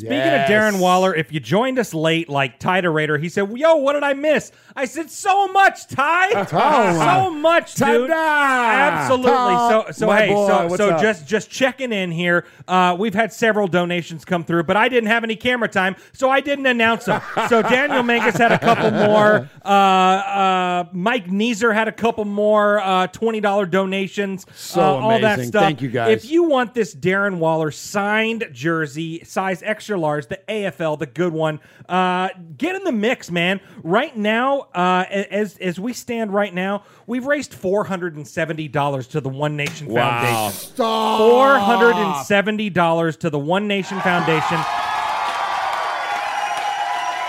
speaking 0.01 0.17
Yes. 0.19 0.49
of 0.51 0.55
Darren 0.55 0.81
Waller, 0.81 1.15
if 1.15 1.33
you 1.33 1.41
joined 1.41 1.79
us 1.79 1.95
late, 1.95 2.29
like 2.29 2.59
Ty 2.59 2.81
Raider, 2.81 3.19
he 3.19 3.29
said, 3.29 3.51
"Yo, 3.57 3.77
what 3.77 3.93
did 3.95 4.03
I 4.03 4.15
miss?" 4.15 4.53
I 4.75 4.85
said, 4.85 5.11
"So 5.11 5.49
much, 5.49 5.87
Ty. 5.89 6.45
so 6.47 7.31
much, 7.31 7.75
dude. 7.75 8.11
Absolutely. 8.11 9.31
So, 9.33 9.85
so 9.93 10.07
My 10.07 10.21
hey, 10.23 10.33
boy, 10.33 10.69
so, 10.69 10.77
so 10.77 10.91
up? 10.91 11.03
just 11.03 11.27
just 11.27 11.51
checking 11.51 11.93
in 11.93 12.11
here. 12.11 12.47
Uh, 12.69 12.97
we've 12.99 13.15
had 13.15 13.33
several 13.33 13.67
donations 13.69 14.25
come 14.25 14.45
through, 14.45 14.65
but 14.65 14.77
I 14.77 14.89
didn't 14.89 15.09
have 15.09 15.25
any 15.25 15.37
camera 15.37 15.69
time, 15.69 15.97
so 16.13 16.31
I 16.31 16.41
didn't 16.41 16.67
announce 16.67 17.05
them. 17.07 17.21
so 17.49 17.63
Daniel 17.71 18.03
Mangus 18.03 18.37
had 18.37 18.53
a 18.53 18.59
couple 18.59 18.91
more. 18.91 19.49
Uh, 19.65 19.69
uh, 19.69 20.85
Mike 20.93 21.27
Neezer 21.27 21.75
had 21.75 21.89
a 21.89 21.93
couple 21.93 22.25
more 22.25 22.81
uh, 22.81 23.07
twenty 23.09 23.41
dollar 23.41 23.67
donations. 23.67 24.47
So 24.55 24.81
uh, 24.81 24.85
all 24.85 25.21
that 25.21 25.35
amazing. 25.35 25.53
stuff. 25.53 25.63
Thank 25.63 25.83
you, 25.83 25.89
guys. 25.91 26.25
If 26.25 26.31
you 26.31 26.45
want 26.45 26.75
this 26.75 26.95
Darren 26.95 27.39
Waller 27.39 27.71
signed 27.71 28.49
jersey, 28.53 29.23
size 29.25 29.63
extra 29.63 29.90
large, 29.99 30.27
the 30.27 30.41
AFL, 30.49 30.99
the 30.99 31.07
good 31.07 31.33
one, 31.33 31.61
uh, 31.89 32.29
get 32.57 32.75
in 32.77 32.85
the 32.85 32.93
mix, 32.93 33.31
man. 33.31 33.61
Right 33.83 34.17
now, 34.17 34.69
uh, 34.75 35.05
as 35.11 35.57
as 35.59 35.79
we 35.81 35.93
stand 35.93 36.33
right 36.33 36.53
now, 36.53 36.85
we've 37.07 37.27
raised 37.27 37.55
four 37.55 37.85
hundred 37.85 38.17
and 38.17 38.27
seventy 38.27 38.69
dollars 38.69 39.07
to 39.09 39.21
the 39.21 39.29
One 39.29 39.57
Nation 39.57 39.87
Wow. 39.89 40.21
Foundation. 40.21 40.61
Stop. 40.75 41.19
Four 41.19 41.59
hundred 41.59 41.95
and 41.97 42.27
seventy 42.27 42.71
dollars 42.71 43.17
to 43.19 43.31
the 43.31 43.39
One 43.39 43.67
Nation 43.69 44.01
Foundation. 44.01 44.59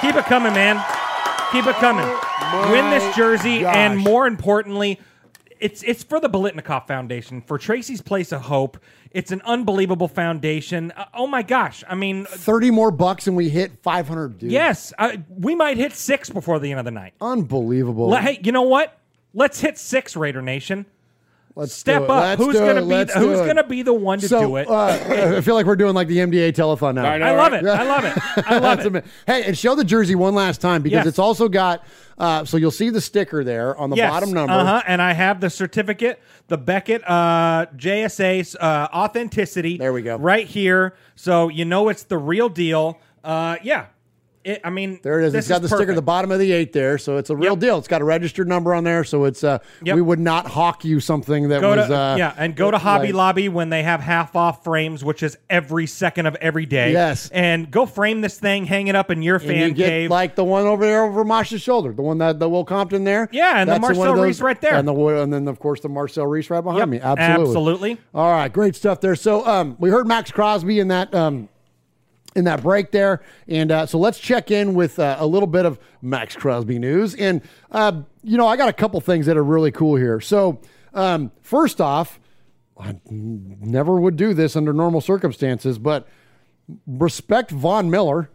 Keep 0.02 0.16
it 0.16 0.26
coming, 0.26 0.54
man. 0.54 0.84
Keep 1.52 1.68
it 1.68 1.76
coming. 1.76 2.08
Win 2.72 2.90
this 2.90 3.16
jersey, 3.16 3.62
gosh. 3.62 3.76
and 3.76 4.00
more 4.00 4.26
importantly, 4.26 5.00
it's 5.60 5.84
it's 5.84 6.02
for 6.04 6.20
the 6.20 6.28
Biletnikoff 6.28 6.88
Foundation 6.88 7.42
for 7.42 7.60
Tracy's 7.60 8.02
Place 8.02 8.32
of 8.32 8.42
Hope. 8.42 8.80
It's 9.12 9.32
an 9.32 9.42
unbelievable 9.44 10.08
foundation. 10.08 10.92
Uh, 10.96 11.06
oh 11.14 11.28
my 11.28 11.42
gosh! 11.44 11.84
I 11.88 11.96
mean, 11.96 12.26
30 12.26 12.72
more 12.72 12.92
bucks 12.92 13.28
and 13.28 13.36
we 13.36 13.50
hit 13.50 13.72
500, 13.84 14.42
yes, 14.44 14.94
uh, 14.98 15.18
we 15.30 15.54
might 15.56 15.78
hit 15.78 15.94
six 15.94 16.30
before 16.30 16.60
the 16.60 16.72
end 16.72 16.80
of 16.80 16.86
the 16.86 16.92
night. 16.92 17.14
Unbelievable. 17.20 18.08
Le- 18.08 18.22
hey, 18.22 18.40
you 18.44 18.52
know 18.52 18.62
what? 18.62 18.98
Let's 19.34 19.60
hit 19.60 19.78
six, 19.78 20.16
Raider 20.16 20.42
Nation. 20.42 20.86
Let's 21.56 21.74
step 21.74 22.00
do 22.00 22.04
it. 22.06 22.10
up. 22.10 22.22
Let's 22.22 22.42
who's 22.44 22.54
do 22.56 22.60
gonna 22.60 22.72
it. 22.82 22.82
be 22.82 22.86
Let's 22.88 23.14
the, 23.14 23.20
who's 23.20 23.40
it. 23.40 23.46
gonna 23.46 23.64
be 23.66 23.82
the 23.82 23.94
one 23.94 24.20
to 24.20 24.28
so, 24.28 24.40
do 24.42 24.56
it? 24.58 24.70
Uh, 24.70 25.36
I 25.38 25.42
feel 25.42 25.56
like 25.56 25.66
we're 25.66 25.76
doing 25.76 25.94
like 25.94 26.08
the 26.08 26.18
MDA 26.20 26.54
telethon 26.54 26.96
now. 26.96 27.06
I 27.06 27.18
know, 27.18 27.26
I 27.26 27.32
love 27.36 27.52
right? 27.52 27.64
it. 27.64 27.68
I 27.68 27.84
love 27.84 28.04
it. 28.06 28.18
I 28.48 28.58
love 28.60 28.96
it. 28.96 29.06
Hey, 29.28 29.44
and 29.44 29.58
show 29.58 29.76
the 29.76 29.84
jersey 29.84 30.16
one 30.16 30.34
last 30.34 30.62
time 30.62 30.82
because 30.82 30.98
Yes. 30.98 31.08
it's 31.08 31.20
also 31.20 31.50
got. 31.50 31.84
Uh, 32.18 32.46
so 32.46 32.56
you'll 32.58 32.70
see 32.72 32.90
the 32.92 33.02
sticker 33.02 33.44
there 33.44 33.76
on 33.78 33.90
the 33.90 33.96
Yes, 33.96 34.12
bottom 34.12 34.32
number. 34.32 34.54
Uh-huh, 34.54 34.84
and 34.86 35.02
I 35.02 35.14
have 35.14 35.42
the 35.42 35.50
certificate, 35.50 36.22
the 36.50 36.58
Beckett 36.58 37.02
uh, 37.10 37.66
JSA 37.76 38.56
uh, 38.60 38.88
authenticity. 38.94 39.78
There 39.78 39.92
we 39.94 40.04
go. 40.04 40.18
Right 40.18 40.46
here. 40.46 40.94
So 41.16 41.50
you 41.50 41.66
know 41.66 41.90
it's 41.90 42.04
the 42.04 42.18
real 42.18 42.48
deal. 42.50 43.00
Uh, 43.24 43.58
yeah. 43.64 43.88
It, 44.44 44.62
I 44.64 44.70
mean, 44.70 45.00
There 45.04 45.20
it 45.20 45.26
is. 45.26 45.34
It's 45.36 45.48
got 45.48 45.62
the 45.62 45.68
sticker 45.70 45.92
at 45.92 45.96
the 45.96 46.02
bottom 46.02 46.32
of 46.32 46.40
the 46.40 46.52
eight 46.52 46.74
there, 46.74 46.98
so 46.98 47.18
it's 47.18 47.30
a 47.30 47.36
real 47.36 47.56
deal. 47.56 47.78
It's 47.78 47.88
got 47.88 48.02
a 48.02 48.06
registered 48.06 48.48
number 48.48 48.74
on 48.74 48.84
there, 48.84 49.04
so 49.04 49.26
it's 49.26 49.44
uh, 49.44 49.60
we 49.82 50.02
would 50.02 50.20
not 50.20 50.48
hawk 50.48 50.84
you 50.84 51.00
something 51.00 51.50
that 51.50 51.62
Go 51.62 51.76
was 51.76 51.88
to 51.88 51.96
uh, 51.96 52.16
yeah, 52.16 52.34
and 52.38 52.56
go 52.56 52.72
to 52.72 52.78
Hobby 52.78 53.08
like- 53.08 53.14
Lobby 53.14 53.50
when 53.50 53.70
they 53.70 53.84
have 53.84 54.00
half 54.02 54.36
off 54.36 54.64
frames, 54.64 55.04
which 55.04 55.22
is 55.24 55.38
every 55.50 55.86
second 55.88 56.26
of 56.26 56.36
every 56.36 56.66
day. 56.66 56.92
Yes. 56.92 57.30
and 57.32 57.70
go 57.70 57.86
frame 57.86 58.22
this 58.22 58.40
thing, 58.40 58.66
hang 58.66 58.88
it 58.88 58.96
up 58.96 59.12
in 59.12 59.22
your 59.22 59.40
fan 59.40 59.70
you 59.70 59.74
get 59.76 59.90
cave. 59.90 60.10
like 60.10 60.36
the 60.36 60.44
one 60.44 60.66
over 60.66 60.84
there 60.86 61.04
over 61.04 61.24
Mosh's 61.24 61.62
shoulder, 61.62 61.92
the 61.94 62.02
one 62.02 62.18
that 62.18 62.40
the 62.40 62.50
Will 62.50 62.66
Compton 62.66 63.04
there. 63.04 63.30
Yeah, 63.32 63.58
and 63.60 63.70
the 63.70 63.74
That's 63.74 63.82
one 63.84 63.96
Marcel 63.98 64.16
those- 64.16 64.24
Reese 64.26 64.42
right 64.42 64.60
there. 64.60 64.74
and 64.76 64.88
the 64.88 64.94
and 65.22 65.32
then 65.32 65.48
of 65.48 65.60
course 65.60 65.82
the 65.82 65.90
Marcel 65.90 66.26
Reece 66.26 66.50
right 66.50 66.62
behind 66.62 66.80
Yep, 66.80 66.90
me. 66.90 67.00
Absolutely, 67.00 67.50
absolutely. 67.52 67.98
All 68.16 68.32
right, 68.32 68.52
great 68.52 68.76
stuff 68.76 69.02
there. 69.02 69.16
So 69.16 69.46
um, 69.46 69.76
we 69.80 69.90
heard 69.90 70.08
Maxx 70.08 70.32
Crosby 70.32 70.80
in 70.80 70.88
that 70.88 71.14
um, 71.14 71.50
in 72.36 72.46
that 72.46 72.64
break 72.64 72.92
there, 72.92 73.22
and 73.48 73.72
uh, 73.72 73.86
so 73.86 73.98
let's 73.98 74.18
check 74.18 74.52
in 74.52 74.74
with 74.74 75.00
uh, 75.00 75.18
a 75.20 75.28
little 75.28 75.48
bit 75.48 75.66
of 75.66 75.80
Maxx 76.02 76.36
Crosby 76.36 76.80
news. 76.80 77.14
And 77.16 77.42
uh, 77.72 78.02
you 78.24 78.38
know, 78.38 78.48
I 78.48 78.56
got 78.56 78.70
a 78.70 78.74
couple 78.74 79.02
things 79.02 79.26
that 79.26 79.38
are 79.38 79.44
really 79.44 79.72
cool 79.72 79.96
here. 79.96 80.22
So 80.22 80.62
um, 80.94 81.32
first 81.42 81.82
off, 81.82 82.20
I 82.80 82.96
never 83.10 84.00
would 84.00 84.16
do 84.16 84.34
this 84.34 84.56
under 84.56 84.74
normal 84.74 85.02
circumstances, 85.02 85.78
but 85.78 86.08
respect 86.88 87.52
Von 87.52 87.90
Miller, 87.90 88.30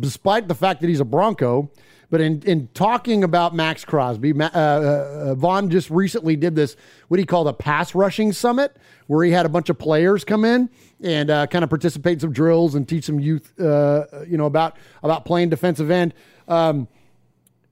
despite 0.00 0.48
the 0.48 0.54
fact 0.54 0.80
that 0.80 0.88
he's 0.88 1.00
a 1.00 1.04
Bronco. 1.04 1.70
But 2.10 2.20
in, 2.20 2.42
in 2.42 2.68
talking 2.74 3.22
about 3.22 3.54
Maxx 3.54 3.84
Crosby, 3.84 4.32
uh, 4.38 4.48
uh, 4.48 5.34
Von 5.36 5.70
just 5.70 5.90
recently 5.90 6.34
did 6.34 6.56
this, 6.56 6.76
what 7.06 7.20
he 7.20 7.24
called 7.24 7.46
a 7.46 7.52
pass 7.52 7.94
rushing 7.94 8.32
summit, 8.32 8.76
where 9.06 9.24
he 9.24 9.30
had 9.30 9.46
a 9.46 9.48
bunch 9.48 9.70
of 9.70 9.78
players 9.78 10.24
come 10.24 10.44
in 10.44 10.68
and 11.02 11.30
uh, 11.30 11.46
kind 11.46 11.64
of 11.64 11.70
participate 11.70 12.14
in 12.14 12.20
some 12.20 12.32
drills 12.32 12.74
and 12.74 12.88
teach 12.88 13.04
some 13.04 13.20
youth, 13.20 13.58
uh, 13.60 14.04
you 14.26 14.36
know, 14.36 14.46
about 14.46 14.76
about 15.02 15.24
playing 15.24 15.48
defensive 15.48 15.90
end. 15.90 16.14
Um, 16.48 16.88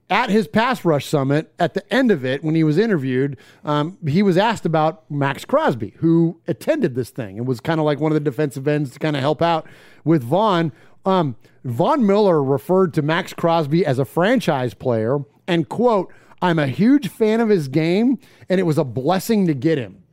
at 0.09 0.31
his 0.31 0.47
pass 0.47 0.83
rush 0.83 1.05
summit, 1.05 1.53
at 1.59 1.75
the 1.75 1.93
end 1.93 2.09
of 2.09 2.25
it, 2.25 2.43
when 2.43 2.55
he 2.55 2.63
was 2.63 2.79
interviewed, 2.79 3.37
um, 3.63 3.97
he 4.07 4.23
was 4.23 4.37
asked 4.37 4.65
about 4.65 5.09
Maxx 5.11 5.45
Crosby, 5.45 5.93
who 5.97 6.41
attended 6.47 6.95
this 6.95 7.11
thing 7.11 7.37
and 7.37 7.47
was 7.47 7.59
kind 7.59 7.79
of 7.79 7.85
like 7.85 7.99
one 7.99 8.11
of 8.11 8.15
the 8.15 8.19
defensive 8.19 8.67
ends 8.67 8.91
to 8.91 8.99
kind 8.99 9.15
of 9.15 9.21
help 9.21 9.41
out 9.41 9.67
with 10.03 10.23
Von. 10.23 10.71
Um, 11.05 11.35
Von 11.63 12.07
Miller 12.07 12.43
referred 12.43 12.93
to 12.95 13.03
Maxx 13.03 13.33
Crosby 13.33 13.85
as 13.85 13.99
a 13.99 14.05
franchise 14.05 14.73
player 14.73 15.19
and, 15.47 15.69
quote, 15.69 16.11
I'm 16.41 16.57
a 16.57 16.67
huge 16.67 17.09
fan 17.09 17.39
of 17.39 17.49
his 17.49 17.67
game, 17.67 18.17
and 18.47 18.59
it 18.59 18.63
was 18.63 18.77
a 18.77 18.83
blessing 18.83 19.45
to 19.47 19.53
get 19.53 19.77
him. 19.77 20.03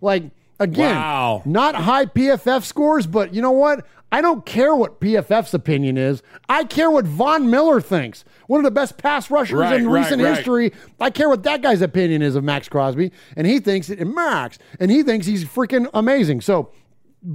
Like, 0.00 0.24
again, 0.60 0.94
Wow. 0.96 1.42
not 1.44 1.74
high 1.74 2.06
PFF 2.06 2.64
scores, 2.64 3.06
but 3.06 3.34
you 3.34 3.42
know 3.42 3.50
what? 3.52 3.86
I 4.12 4.20
don't 4.20 4.46
care 4.46 4.74
what 4.74 5.00
PFF's 5.00 5.52
opinion 5.52 5.98
is. 5.98 6.22
I 6.48 6.62
care 6.64 6.90
what 6.90 7.04
Von 7.06 7.50
Miller 7.50 7.80
thinks. 7.80 8.24
One 8.46 8.60
of 8.60 8.64
the 8.64 8.70
best 8.70 8.98
pass 8.98 9.30
rushers 9.30 9.58
Right, 9.58 9.80
in 9.80 9.88
right, 9.88 10.00
recent 10.02 10.22
right. 10.22 10.36
history. 10.36 10.72
I 11.00 11.10
care 11.10 11.28
what 11.28 11.42
that 11.42 11.60
guy's 11.60 11.82
opinion 11.82 12.22
is 12.22 12.36
of 12.36 12.44
Maxx 12.44 12.68
Crosby, 12.68 13.10
and 13.36 13.46
he 13.48 13.58
thinks 13.58 13.90
it, 13.90 14.04
Max, 14.06 14.58
and 14.78 14.90
he 14.90 15.02
thinks 15.02 15.26
he's 15.26 15.44
freaking 15.44 15.88
amazing. 15.92 16.40
So 16.40 16.70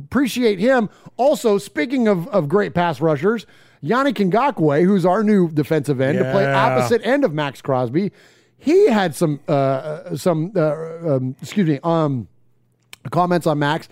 appreciate 0.06 0.60
him. 0.60 0.90
Also, 1.18 1.58
speaking 1.58 2.08
of, 2.08 2.28
of 2.30 2.48
great 2.48 2.74
pass 2.74 3.02
rushers, 3.02 3.46
Yannick 3.84 4.14
Ngakoue, 4.32 4.86
who's 4.86 5.06
our 5.06 5.24
new 5.24 5.50
defensive 5.50 6.00
end 6.00 6.20
to 6.20 6.32
play 6.32 6.52
opposite 6.52 7.06
end 7.06 7.26
of 7.26 7.34
Maxx 7.34 7.62
Crosby, 7.62 8.12
he 8.58 8.88
had 8.90 9.14
some 9.16 9.40
uh, 9.48 9.52
uh, 9.52 10.16
some 10.16 10.52
uh, 10.56 11.16
um, 11.16 11.36
excuse 11.42 11.68
me 11.68 11.80
um, 11.84 12.28
comments 13.10 13.48
on 13.48 13.60
Max. 13.60 13.88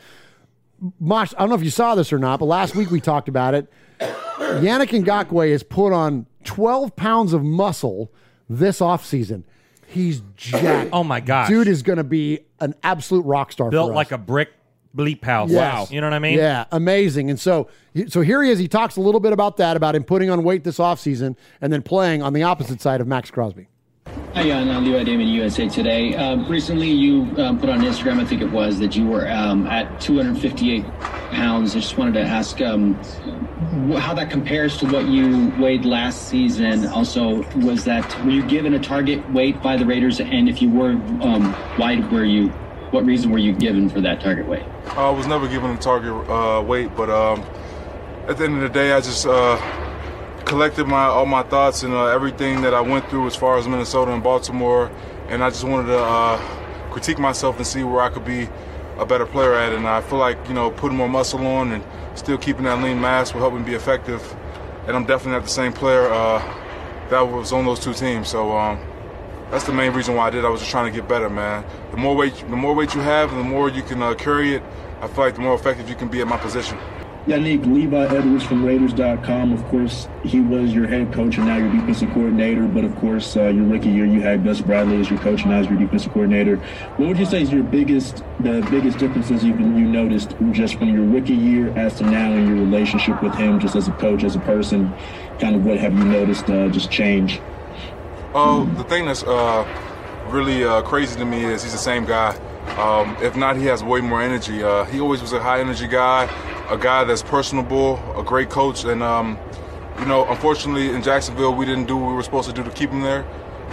Mosh, 1.00 1.34
I 1.36 1.40
don't 1.40 1.50
know 1.50 1.56
if 1.56 1.64
you 1.64 1.72
saw 1.72 1.96
this 1.96 2.14
or 2.14 2.20
not, 2.20 2.40
but 2.40 2.46
last 2.46 2.76
week 2.76 2.90
we 2.92 3.02
talked 3.02 3.28
about 3.28 3.54
it. 3.54 3.68
Yannick 4.00 4.90
Ngakoue 5.04 5.52
has 5.52 5.64
put 5.64 5.92
on 5.94 6.26
12 6.46 6.96
pounds 6.96 7.34
of 7.34 7.44
muscle 7.44 8.12
this 8.50 8.80
offseason. 8.80 9.44
He's 9.88 10.22
jacked. 10.36 10.92
Oh 10.94 11.04
my 11.04 11.20
god, 11.20 11.48
Dude 11.50 11.68
is 11.68 11.82
going 11.82 11.98
to 11.98 12.04
be 12.04 12.40
an 12.60 12.76
absolute 12.84 13.26
rock 13.26 13.52
star. 13.52 13.70
built 13.72 13.88
for 13.90 13.94
us. 13.94 13.96
like 13.96 14.12
a 14.12 14.18
brick 14.18 14.50
bleep 14.96 15.24
house. 15.24 15.50
Yes. 15.50 15.92
you 15.92 16.00
know 16.00 16.08
what 16.08 16.14
I 16.14 16.20
mean? 16.20 16.38
Yeah, 16.38 16.66
amazing. 16.72 17.30
And 17.30 17.40
so, 17.40 17.70
so 18.08 18.22
here 18.22 18.42
he 18.44 18.50
is. 18.52 18.60
He 18.60 18.68
talks 18.68 18.96
a 18.98 19.02
little 19.02 19.20
bit 19.20 19.34
about 19.34 19.58
that, 19.58 19.76
about 19.78 19.96
him 19.96 20.04
putting 20.04 20.30
on 20.30 20.44
weight 20.44 20.64
this 20.64 20.78
offseason 20.78 21.36
and 21.62 21.74
then 21.74 21.82
playing 21.82 22.22
on 22.22 22.34
the 22.34 22.44
opposite 22.44 22.82
side 22.82 23.02
of 23.02 23.08
Maxx 23.08 23.32
Crosby. 23.32 23.68
Hi, 24.36 24.52
uh, 24.52 24.60
I'm 24.60 24.86
Levi 24.86 25.06
Damien, 25.06 25.28
USA 25.30 25.68
Today. 25.68 26.16
Um, 26.16 26.48
recently, 26.48 26.88
you 26.88 27.24
um, 27.40 27.60
put 27.60 27.68
on 27.68 27.80
Instagram, 27.80 28.20
I 28.20 28.26
think 28.26 28.44
it 28.44 28.52
was, 28.52 28.78
that 28.78 28.96
you 28.96 29.08
were 29.08 29.28
um, 29.28 29.66
at 29.66 30.00
258 30.00 30.86
pounds. 31.32 31.76
I 31.76 31.80
just 31.80 31.98
wanted 31.98 32.14
to 32.14 32.22
ask 32.22 32.62
um, 32.62 32.94
how 33.98 34.14
that 34.14 34.30
compares 34.30 34.78
to 34.78 34.86
what 34.86 35.08
you 35.08 35.52
weighed 35.58 35.84
last 35.84 36.28
season. 36.28 36.86
Also, 36.90 37.44
was 37.58 37.86
that 37.86 38.24
were 38.24 38.30
you 38.30 38.46
given 38.46 38.76
a 38.76 38.80
target 38.80 39.28
weight 39.32 39.60
by 39.64 39.76
the 39.76 39.86
Raiders? 39.86 40.20
And 40.20 40.48
if 40.48 40.62
you 40.62 40.70
were, 40.70 40.92
um, 40.92 41.52
why 41.78 42.00
were 42.12 42.24
you? 42.24 42.50
What 42.92 43.06
reason 43.06 43.32
were 43.32 43.40
you 43.40 43.56
given 43.56 43.90
for 43.90 44.00
that 44.02 44.22
target 44.22 44.48
weight? 44.48 44.64
I 44.90 45.10
was 45.10 45.26
never 45.26 45.48
given 45.48 45.72
a 45.72 45.78
target 45.78 46.14
uh, 46.30 46.62
weight, 46.62 46.96
but 46.96 47.10
um, 47.10 47.44
at 48.28 48.38
the 48.38 48.44
end 48.44 48.58
of 48.58 48.62
the 48.62 48.70
day, 48.70 48.94
I 48.94 49.02
just 49.02 49.26
uh, 49.26 49.58
collected 50.50 50.88
my 50.88 51.04
all 51.04 51.28
my 51.28 51.44
thoughts 51.44 51.84
and 51.84 51.94
uh, 51.94 52.08
everything 52.08 52.62
that 52.62 52.74
I 52.74 52.82
went 52.82 53.08
through 53.08 53.28
as 53.28 53.36
far 53.36 53.60
as 53.60 53.68
Minnesota 53.68 54.12
and 54.12 54.24
Baltimore, 54.24 54.92
and 55.28 55.44
I 55.44 55.52
just 55.52 55.64
wanted 55.64 55.90
to 55.90 56.00
uh, 56.00 56.38
critique 56.90 57.20
myself 57.20 57.58
and 57.58 57.68
see 57.68 57.84
where 57.84 58.02
I 58.02 58.10
could 58.10 58.26
be 58.26 58.50
a 58.98 59.06
better 59.06 59.28
player 59.28 59.54
at. 59.54 59.74
And 59.74 59.88
I 59.88 60.02
feel 60.02 60.18
like 60.18 60.40
you 60.48 60.56
know 60.56 60.72
putting 60.72 60.98
more 60.98 61.08
muscle 61.08 61.46
on 61.46 61.72
and 61.72 61.84
still 62.16 62.40
keeping 62.40 62.64
that 62.64 62.82
lean 62.82 63.00
mass 63.00 63.32
will 63.32 63.42
help 63.42 63.54
me 63.54 63.62
be 63.62 63.76
effective. 63.76 64.22
And 64.88 64.98
I'm 64.98 65.06
definitely 65.06 65.34
not 65.34 65.44
the 65.44 65.52
same 65.52 65.72
player 65.72 66.10
uh, 66.12 66.40
that 67.12 67.22
was 67.22 67.54
on 67.54 67.66
those 67.66 67.80
two 67.80 67.94
teams. 67.94 68.28
So. 68.28 68.58
Um, 68.58 68.80
that's 69.52 69.64
the 69.64 69.74
main 69.74 69.94
reason 69.94 70.14
why 70.14 70.28
I 70.28 70.30
did. 70.30 70.46
I 70.46 70.50
was 70.50 70.60
just 70.60 70.70
trying 70.70 70.94
to 70.94 70.96
get 70.96 71.10
better, 71.10 71.28
man. 71.28 71.66
The 71.90 71.98
more 71.98 72.16
weight, 72.16 72.36
the 72.36 72.56
more 72.56 72.76
weight 72.76 72.94
you 72.94 73.02
have, 73.02 73.32
and 73.32 73.40
the 73.40 73.44
more 73.44 73.68
you 73.68 73.82
can 73.82 74.00
uh, 74.00 74.14
carry 74.14 74.54
it. 74.54 74.62
I 75.02 75.08
feel 75.08 75.24
like 75.24 75.34
the 75.34 75.42
more 75.42 75.56
effective 75.56 75.90
you 75.90 75.96
can 75.96 76.08
be 76.08 76.22
at 76.22 76.28
my 76.28 76.38
position. 76.38 76.78
Yannick 77.30 77.64
Levi 77.72 78.08
Edwards 78.08 78.44
from 78.44 78.66
Raiders.com. 78.66 79.54
Of 79.54 79.64
course, 79.66 80.08
he 80.24 80.42
was 80.42 80.74
your 80.74 80.88
head 80.88 81.14
coach 81.14 81.38
and 81.38 81.46
now 81.46 81.58
your 81.58 81.72
defensive 81.72 82.10
coordinator. 82.10 82.64
But 82.64 82.86
of 82.86 82.96
course, 82.96 83.38
uh, 83.38 83.50
your 83.50 83.66
rookie 83.66 83.90
year, 83.90 84.06
you 84.06 84.20
had 84.20 84.44
Gus 84.44 84.62
Bradley 84.62 85.00
as 85.00 85.12
your 85.12 85.20
coach 85.20 85.44
and 85.44 85.52
now 85.52 85.60
as 85.60 85.68
your 85.68 85.78
defensive 85.78 86.12
coordinator. 86.12 86.56
What 86.98 87.10
would 87.10 87.20
you 87.20 87.28
say 87.28 87.44
is 87.44 87.52
your 87.52 87.62
biggest, 87.62 88.24
the 88.40 88.68
biggest 88.72 88.98
differences 88.98 89.44
you've 89.44 89.60
you 89.60 89.68
noticed 89.68 90.34
just 90.54 90.80
from 90.80 90.90
your 90.90 91.06
rookie 91.06 91.36
year 91.36 91.70
as 91.78 92.00
to 92.00 92.04
now 92.04 92.32
in 92.32 92.48
your 92.48 92.56
relationship 92.56 93.22
with 93.22 93.36
him, 93.36 93.60
just 93.60 93.76
as 93.76 93.88
a 93.88 93.92
coach, 93.92 94.24
as 94.24 94.36
a 94.36 94.40
person? 94.40 94.92
Kind 95.40 95.56
of 95.56 95.64
what 95.64 95.78
have 95.78 95.94
you 95.94 96.06
noticed 96.06 96.50
uh, 96.50 96.68
just 96.70 96.90
change? 96.90 97.40
Oh, 98.34 98.66
the 98.76 98.84
thing 98.86 99.06
that's 99.06 99.22
uh, 99.22 99.68
really 100.30 100.64
uh, 100.64 100.82
crazy 100.82 101.16
to 101.20 101.26
me 101.26 101.44
is 101.44 101.62
he's 101.62 101.74
the 101.74 101.78
same 101.78 102.06
guy. 102.06 102.36
Um, 102.78 103.18
if 103.22 103.36
not, 103.36 103.58
he 103.58 103.66
has 103.66 103.84
way 103.84 104.02
more 104.02 104.22
energy. 104.22 104.64
Uh, 104.64 104.86
he 104.86 105.00
always 105.00 105.22
was 105.22 105.34
a 105.34 105.40
high 105.40 105.60
energy 105.60 105.88
guy, 105.88 106.24
a 106.70 106.78
guy 106.78 107.04
that's 107.04 107.24
personable, 107.24 107.98
a 108.18 108.24
great 108.24 108.50
coach, 108.50 108.86
and 108.86 109.04
um, 109.04 109.38
you 110.00 110.06
know, 110.06 110.26
unfortunately 110.30 110.90
in 110.90 111.04
Jacksonville 111.04 111.54
we 111.54 111.66
didn't 111.66 111.88
do 111.88 111.98
what 111.98 112.08
we 112.10 112.14
were 112.14 112.24
supposed 112.24 112.48
to 112.48 112.54
do 112.56 112.64
to 112.64 112.72
keep 112.72 112.90
him 112.90 113.02
there. 113.02 113.26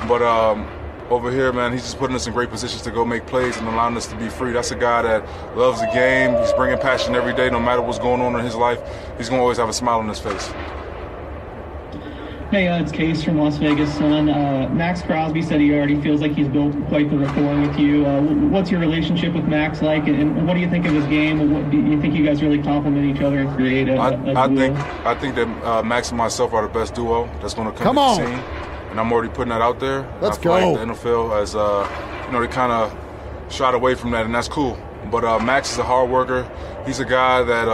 But 0.09 0.23
um, 0.23 0.69
over 1.09 1.31
here, 1.31 1.53
man, 1.53 1.73
he's 1.73 1.83
just 1.83 1.99
putting 1.99 2.17
us 2.17 2.27
in 2.27 2.33
great 2.33 2.51
positions 2.51 2.83
to 2.83 2.91
go 2.91 3.05
make 3.05 3.27
plays 3.27 3.57
and 3.57 3.69
allowing 3.69 3.97
us 3.97 4.07
to 4.09 4.17
be 4.17 4.29
free. 4.29 4.53
That's 4.53 4.73
a 4.73 4.77
guy 4.77 5.03
that 5.03 5.57
loves 5.57 5.81
the 5.81 5.87
game. 5.87 6.37
He's 6.41 6.53
bringing 6.55 6.79
passion 6.79 7.15
every 7.15 7.35
day, 7.35 7.49
no 7.49 7.61
matter 7.61 7.81
what's 7.81 7.99
going 7.99 8.21
on 8.21 8.35
in 8.39 8.45
his 8.45 8.57
life. 8.57 8.81
He's 9.19 9.29
gonna 9.29 9.43
always 9.43 9.59
have 9.59 9.69
a 9.69 9.73
smile 9.73 10.01
on 10.01 10.09
his 10.09 10.19
face. 10.19 10.53
Hey, 12.51 12.69
uh, 12.69 12.81
it's 12.81 12.93
Case 12.93 13.25
from 13.25 13.39
Las 13.39 13.57
Vegas, 13.57 13.93
Sun. 13.95 14.29
Uh, 14.29 14.69
Maxx 14.73 15.03
Crosby 15.03 15.43
said 15.43 15.61
he 15.61 15.75
already 15.75 16.01
feels 16.01 16.21
like 16.21 16.33
he's 16.33 16.47
built 16.47 16.73
quite 16.87 17.11
the 17.11 17.19
rapport 17.19 17.61
with 17.61 17.77
you. 17.77 18.07
Uh, 18.07 18.21
what's 18.23 18.71
your 18.71 18.79
relationship 18.79 19.35
with 19.35 19.47
Max 19.47 19.83
like, 19.83 20.07
and, 20.07 20.17
and 20.21 20.47
what 20.47 20.55
do 20.55 20.61
you 20.61 20.71
think 20.71 20.87
of 20.87 20.93
his 20.93 21.05
game? 21.07 21.51
What, 21.53 21.71
do 21.73 21.77
you 21.77 22.01
think 22.01 22.15
you 22.15 22.25
guys 22.25 22.43
really 22.43 22.63
complement 22.63 23.05
each 23.17 23.21
other 23.21 23.39
and 23.41 23.53
create 23.57 23.89
a, 23.89 23.97
I, 23.97 24.11
a 24.11 24.35
I 24.35 24.47
duo? 24.47 24.57
think 24.59 24.79
I 25.05 25.15
think 25.17 25.35
that 25.35 25.49
uh, 25.67 25.83
Max 25.83 26.11
and 26.11 26.19
myself 26.19 26.53
are 26.53 26.63
the 26.63 26.69
best 26.73 26.95
duo 26.95 27.27
that's 27.41 27.53
going 27.55 27.67
to 27.71 27.77
come, 27.77 27.83
Come 27.83 27.97
to 27.97 28.01
on. 28.01 28.21
the 28.21 28.27
scene, 28.27 28.45
and 28.91 29.01
I'm 29.01 29.11
already 29.13 29.29
putting 29.29 29.51
that 29.51 29.61
out 29.61 29.81
there. 29.81 30.03
Let's 30.21 30.39
I 30.39 30.43
feel 30.43 30.53
go. 30.61 30.73
Like 30.73 30.87
the 30.89 30.95
NFL 30.95 31.39
has, 31.41 31.57
uh, 31.57 32.23
you 32.27 32.33
know, 32.33 32.41
they 32.41 32.47
kind 32.49 32.71
of 32.71 33.53
shot 33.53 33.75
away 33.75 33.97
from 33.97 34.13
that, 34.13 34.25
and 34.25 34.33
that's 34.33 34.49
cool. 34.49 34.79
But 35.11 35.25
uh, 35.25 35.41
Max 35.41 35.73
is 35.73 35.79
a 35.79 35.85
hard 35.85 36.11
worker. 36.11 36.49
He's 36.87 37.01
a 37.01 37.05
guy 37.05 37.43
that 37.43 37.69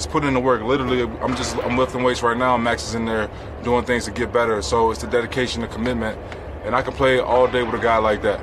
he's 0.00 0.10
putting 0.10 0.28
in 0.28 0.34
the 0.34 0.40
work. 0.40 0.62
Literally, 0.62 1.02
I'm 1.02 1.36
just 1.36 1.56
I'm 1.58 1.76
lifting 1.76 2.02
weights 2.02 2.22
right 2.22 2.36
now, 2.36 2.56
Max 2.56 2.84
is 2.88 2.94
in 2.94 3.04
there 3.04 3.30
doing 3.62 3.84
things 3.84 4.04
to 4.06 4.10
get 4.10 4.32
better. 4.32 4.62
So 4.62 4.90
it's 4.90 5.00
the 5.00 5.06
dedication, 5.06 5.60
the 5.60 5.68
commitment, 5.68 6.18
and 6.64 6.74
I 6.74 6.82
can 6.82 6.92
play 6.94 7.18
all 7.20 7.46
day 7.46 7.62
with 7.62 7.74
a 7.74 7.78
guy 7.82 7.98
like 7.98 8.22
that. 8.22 8.40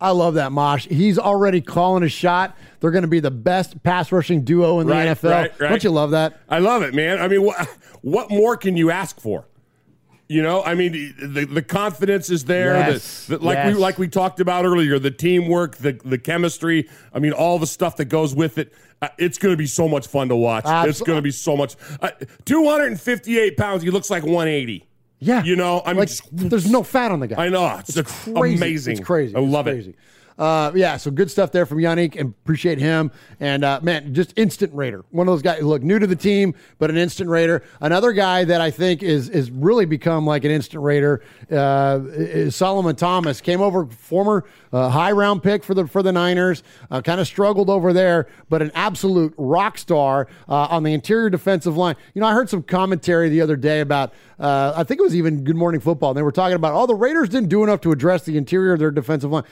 I 0.00 0.10
love 0.10 0.34
that, 0.34 0.52
Mosh. 0.52 0.86
He's 0.86 1.18
already 1.18 1.60
calling 1.60 2.02
a 2.02 2.08
shot. 2.08 2.56
They're 2.80 2.90
going 2.90 3.02
to 3.02 3.08
be 3.08 3.20
the 3.20 3.30
best 3.30 3.82
pass 3.82 4.12
rushing 4.12 4.44
duo 4.44 4.80
in 4.80 4.86
the 4.86 4.92
Right, 4.92 5.08
NFL. 5.08 5.30
right, 5.30 5.60
right. 5.60 5.68
Don't 5.70 5.84
you 5.84 5.90
love 5.90 6.10
that? 6.10 6.40
I 6.48 6.58
love 6.58 6.82
it, 6.82 6.94
man. 6.94 7.20
I 7.20 7.28
mean, 7.28 7.42
what 7.42 7.68
what 8.02 8.30
more 8.30 8.56
can 8.56 8.76
you 8.76 8.90
ask 8.90 9.20
for? 9.20 9.46
You 10.26 10.42
know, 10.42 10.62
I 10.62 10.74
mean, 10.74 11.14
the, 11.20 11.44
the 11.44 11.60
confidence 11.62 12.30
is 12.30 12.44
there. 12.46 12.72
The- 12.72 12.92
Yes. 12.92 13.26
the- 13.26 13.38
like 13.38 13.56
Yes. 13.56 13.74
we 13.74 13.80
like 13.80 13.98
we 13.98 14.08
talked 14.08 14.40
about 14.40 14.64
earlier, 14.64 14.98
the 14.98 15.10
teamwork, 15.10 15.76
the 15.76 15.92
the 16.04 16.16
chemistry. 16.18 16.88
I 17.12 17.18
mean, 17.18 17.32
all 17.32 17.58
the 17.58 17.66
stuff 17.66 17.96
that 17.98 18.06
goes 18.06 18.34
with 18.34 18.56
it. 18.58 18.72
Uh, 19.02 19.08
it's 19.18 19.36
going 19.36 19.52
to 19.52 19.56
be 19.56 19.66
so 19.66 19.86
much 19.86 20.06
fun 20.06 20.28
to 20.30 20.36
watch. 20.36 20.64
It's 20.88 21.02
going 21.02 21.18
to 21.18 21.22
be 21.22 21.30
so 21.30 21.56
much. 21.58 21.76
Uh, 22.00 22.10
Two 22.46 22.64
hundred 22.68 22.86
and 22.86 23.00
fifty-eight 23.00 23.58
pounds. 23.58 23.82
He 23.82 23.90
looks 23.90 24.08
like 24.08 24.24
one 24.24 24.48
eighty. 24.48 24.86
Yeah, 25.18 25.42
you 25.44 25.56
know, 25.56 25.82
I 25.84 25.90
mean, 25.90 25.98
like, 26.00 26.08
just- 26.08 26.22
there's 26.32 26.70
no 26.70 26.82
fat 26.82 27.10
on 27.12 27.20
the 27.20 27.26
guy. 27.28 27.44
I 27.44 27.48
know 27.50 27.78
it's, 27.86 28.00
crazy. 28.24 28.56
amazing. 28.56 28.96
It's 28.98 29.06
crazy. 29.06 29.34
I 29.36 29.40
love 29.40 29.66
It's 29.68 29.88
it. 29.88 29.94
Uh, 30.36 30.72
yeah, 30.74 30.96
so 30.96 31.10
good 31.10 31.30
stuff 31.30 31.52
there 31.52 31.64
from 31.64 31.78
Yannick 31.78 32.18
and 32.18 32.34
appreciate 32.42 32.78
him. 32.78 33.12
And 33.38 33.64
uh, 33.64 33.78
man, 33.82 34.14
just 34.14 34.32
instant 34.36 34.74
Raider. 34.74 35.04
One 35.10 35.28
of 35.28 35.32
those 35.32 35.42
guys, 35.42 35.62
look, 35.62 35.82
new 35.82 35.98
to 35.98 36.06
the 36.06 36.16
team, 36.16 36.54
but 36.78 36.90
an 36.90 36.96
instant 36.96 37.30
Raider. 37.30 37.62
Another 37.80 38.12
guy 38.12 38.44
that 38.44 38.60
I 38.60 38.70
think 38.70 39.02
is 39.02 39.28
is 39.28 39.50
really 39.50 39.84
become 39.84 40.26
like 40.26 40.44
an 40.44 40.50
instant 40.50 40.82
Raider 40.82 41.22
uh, 41.52 42.00
is 42.12 42.56
Solomon 42.56 42.96
Thomas. 42.96 43.40
Came 43.40 43.60
over, 43.60 43.86
former 43.86 44.44
uh, 44.72 44.88
high 44.88 45.12
round 45.12 45.42
pick 45.42 45.62
for 45.62 45.74
the 45.74 45.86
for 45.86 46.02
the 46.02 46.12
Niners. 46.12 46.64
Uh, 46.90 47.00
kind 47.00 47.20
of 47.20 47.28
struggled 47.28 47.70
over 47.70 47.92
there, 47.92 48.26
but 48.48 48.60
an 48.60 48.72
absolute 48.74 49.34
rock 49.36 49.78
star 49.78 50.26
uh, 50.48 50.66
on 50.70 50.82
the 50.82 50.92
interior 50.92 51.30
defensive 51.30 51.76
line. 51.76 51.94
You 52.14 52.20
know, 52.20 52.26
I 52.26 52.32
heard 52.32 52.50
some 52.50 52.62
commentary 52.62 53.28
the 53.28 53.40
other 53.40 53.56
day 53.56 53.80
about. 53.80 54.12
I 54.36 54.82
think 54.84 55.00
it 55.00 55.02
was 55.02 55.14
even 55.14 55.44
Good 55.44 55.56
Morning 55.56 55.80
Football. 55.80 56.10
And 56.10 56.18
they 56.18 56.22
were 56.22 56.32
talking 56.32 56.56
about, 56.56 56.74
oh, 56.74 56.86
the 56.86 56.94
Raiders 56.94 57.28
didn't 57.28 57.48
do 57.48 57.62
enough 57.62 57.80
to 57.82 57.92
address 57.92 58.24
the 58.24 58.36
interior 58.36 58.72
of 58.72 58.78
their 58.78 58.90
defensive 58.90 59.30
line. 59.30 59.44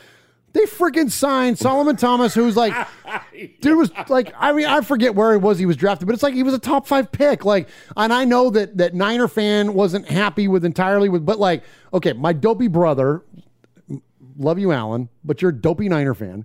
They 0.53 0.65
freaking 0.67 1.11
signed 1.11 1.59
Solomon 1.59 1.97
Thomas, 1.97 2.35
who's 2.35 2.57
like, 2.57 2.75
dude 3.61 3.79
was 3.79 3.91
like, 4.09 4.35
I 4.39 4.53
mean, 4.53 4.67
I 4.67 4.83
forget 4.83 5.15
where 5.15 5.33
he 5.33 5.39
was. 5.39 5.59
He 5.59 5.65
was 5.65 5.77
drafted, 5.77 6.07
but 6.07 6.13
it's 6.15 6.23
like 6.23 6.35
he 6.35 6.43
was 6.43 6.53
a 6.53 6.59
top 6.59 6.87
five 6.87 7.11
pick. 7.11 7.45
Like, 7.45 7.69
and 7.97 8.13
I 8.13 8.25
know 8.25 8.51
that 8.51 8.77
that 8.77 8.95
Niner 8.95 9.29
fan 9.29 9.73
wasn't 9.73 10.09
happy 10.09 10.49
with 10.49 10.65
entirely 10.65 11.09
with, 11.09 11.25
but 11.25 11.39
like, 11.39 11.65
okay, 11.95 12.13
my 12.13 12.35
dopey 12.35 12.69
brother, 12.69 13.23
love 14.37 14.59
you, 14.59 14.73
Alan, 14.73 15.09
but 15.25 15.41
you're 15.41 15.51
a 15.53 15.55
dopey 15.55 15.89
Niner 15.89 16.15
fan. 16.15 16.45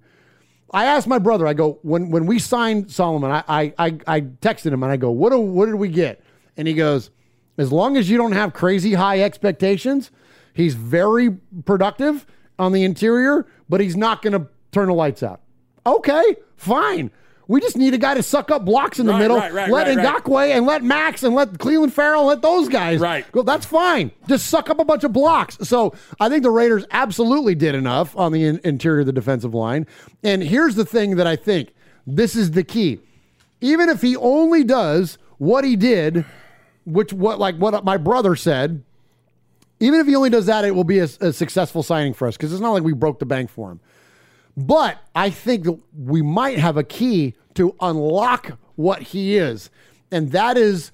I 0.72 0.86
asked 0.86 1.08
my 1.08 1.20
brother, 1.20 1.46
I 1.46 1.54
go, 1.54 1.80
when 1.82 2.10
when 2.10 2.26
we 2.26 2.40
signed 2.40 2.90
Solomon, 2.92 3.32
I 3.32 3.44
I 3.48 3.74
I, 3.78 4.00
I 4.08 4.22
texted 4.22 4.72
him 4.72 4.84
and 4.84 4.92
I 4.92 4.98
go, 4.98 5.12
what 5.12 5.32
do, 5.32 5.40
what 5.40 5.66
did 5.66 5.76
we 5.76 5.90
get? 5.90 6.24
And 6.56 6.68
he 6.68 6.74
goes, 6.74 7.10
as 7.58 7.74
long 7.74 7.98
as 7.98 8.10
you 8.10 8.18
don't 8.18 8.32
have 8.32 8.54
crazy 8.54 8.94
high 8.94 9.22
expectations, 9.22 10.12
he's 10.54 10.76
very 10.76 11.32
productive 11.66 12.26
on 12.60 12.72
the 12.72 12.84
interior, 12.84 13.46
but 13.70 13.82
he's 13.82 13.96
not 13.96 14.22
going 14.22 14.34
to 14.34 14.48
turn 14.72 14.88
the 14.88 14.94
lights 14.94 15.24
out. 15.24 15.42
Okay, 15.86 16.36
fine. 16.56 17.12
We 17.50 17.62
just 17.62 17.78
need 17.78 17.94
a 17.94 17.98
guy 17.98 18.14
to 18.16 18.24
suck 18.24 18.52
up 18.52 18.66
blocks 18.66 19.00
in 19.00 19.06
the 19.06 19.14
Right, 19.14 19.20
middle. 19.20 19.38
right, 19.38 19.54
right, 19.54 19.70
let. 19.72 19.88
Ngakoue 19.88 20.50
and 20.50 20.66
let 20.66 20.84
Max 20.84 21.24
and 21.24 21.34
let 21.34 21.54
Clelin 21.54 21.90
Ferrell 21.90 22.26
let 22.26 22.42
those 22.42 22.68
guys. 22.68 23.00
Right. 23.00 23.30
Go. 23.32 23.42
That's 23.42 23.66
fine. 23.66 24.12
Just 24.28 24.48
suck 24.48 24.70
up 24.70 24.80
a 24.80 24.84
bunch 24.86 25.06
of 25.06 25.14
blocks. 25.14 25.58
So 25.62 25.94
I 26.20 26.28
think 26.28 26.44
the 26.44 26.52
Raiders 26.52 26.86
absolutely 26.92 27.56
did 27.56 27.74
enough 27.74 28.18
on 28.18 28.34
the 28.34 28.44
in- 28.44 28.60
interior 28.66 29.00
of 29.00 29.06
the 29.06 29.14
defensive 29.14 29.54
line. 29.54 29.88
And 30.24 30.44
here's 30.44 30.76
the 30.76 30.84
thing 30.84 31.16
that 31.16 31.26
I 31.28 31.38
think 31.38 31.74
this 32.06 32.36
is 32.36 32.52
the 32.52 32.66
key. 32.66 33.00
Even 33.62 33.88
if 33.88 34.02
he 34.02 34.18
only 34.18 34.66
does 34.66 35.18
what 35.38 35.64
he 35.64 35.78
did, 35.78 36.26
which 36.86 37.14
what 37.14 37.40
like 37.40 37.56
what 37.56 37.86
my 37.86 37.96
brother 37.96 38.36
said, 38.36 38.84
even 39.80 40.00
if 40.00 40.08
he 40.08 40.16
only 40.16 40.30
does 40.30 40.46
that, 40.48 40.66
it 40.66 40.74
will 40.76 40.84
be 40.84 41.00
a, 41.00 41.08
a 41.22 41.34
successful 41.34 41.84
signing 41.84 42.14
for 42.14 42.28
us 42.28 42.36
because 42.36 42.52
it's 42.52 42.62
not 42.62 42.72
like 42.72 42.84
we 42.84 42.94
broke 42.94 43.20
the 43.20 43.26
bank 43.26 43.50
for 43.50 43.72
him. 43.72 43.80
But 44.56 44.98
I 45.14 45.30
think 45.30 45.66
that 45.66 45.80
we 45.96 46.22
might 46.22 46.58
have 46.58 46.78
a 46.78 46.84
key 46.84 47.36
to 47.56 47.76
unlock 47.80 48.58
what 48.76 49.02
he 49.02 49.38
is, 49.38 49.70
and 50.12 50.32
that 50.32 50.58
is 50.58 50.92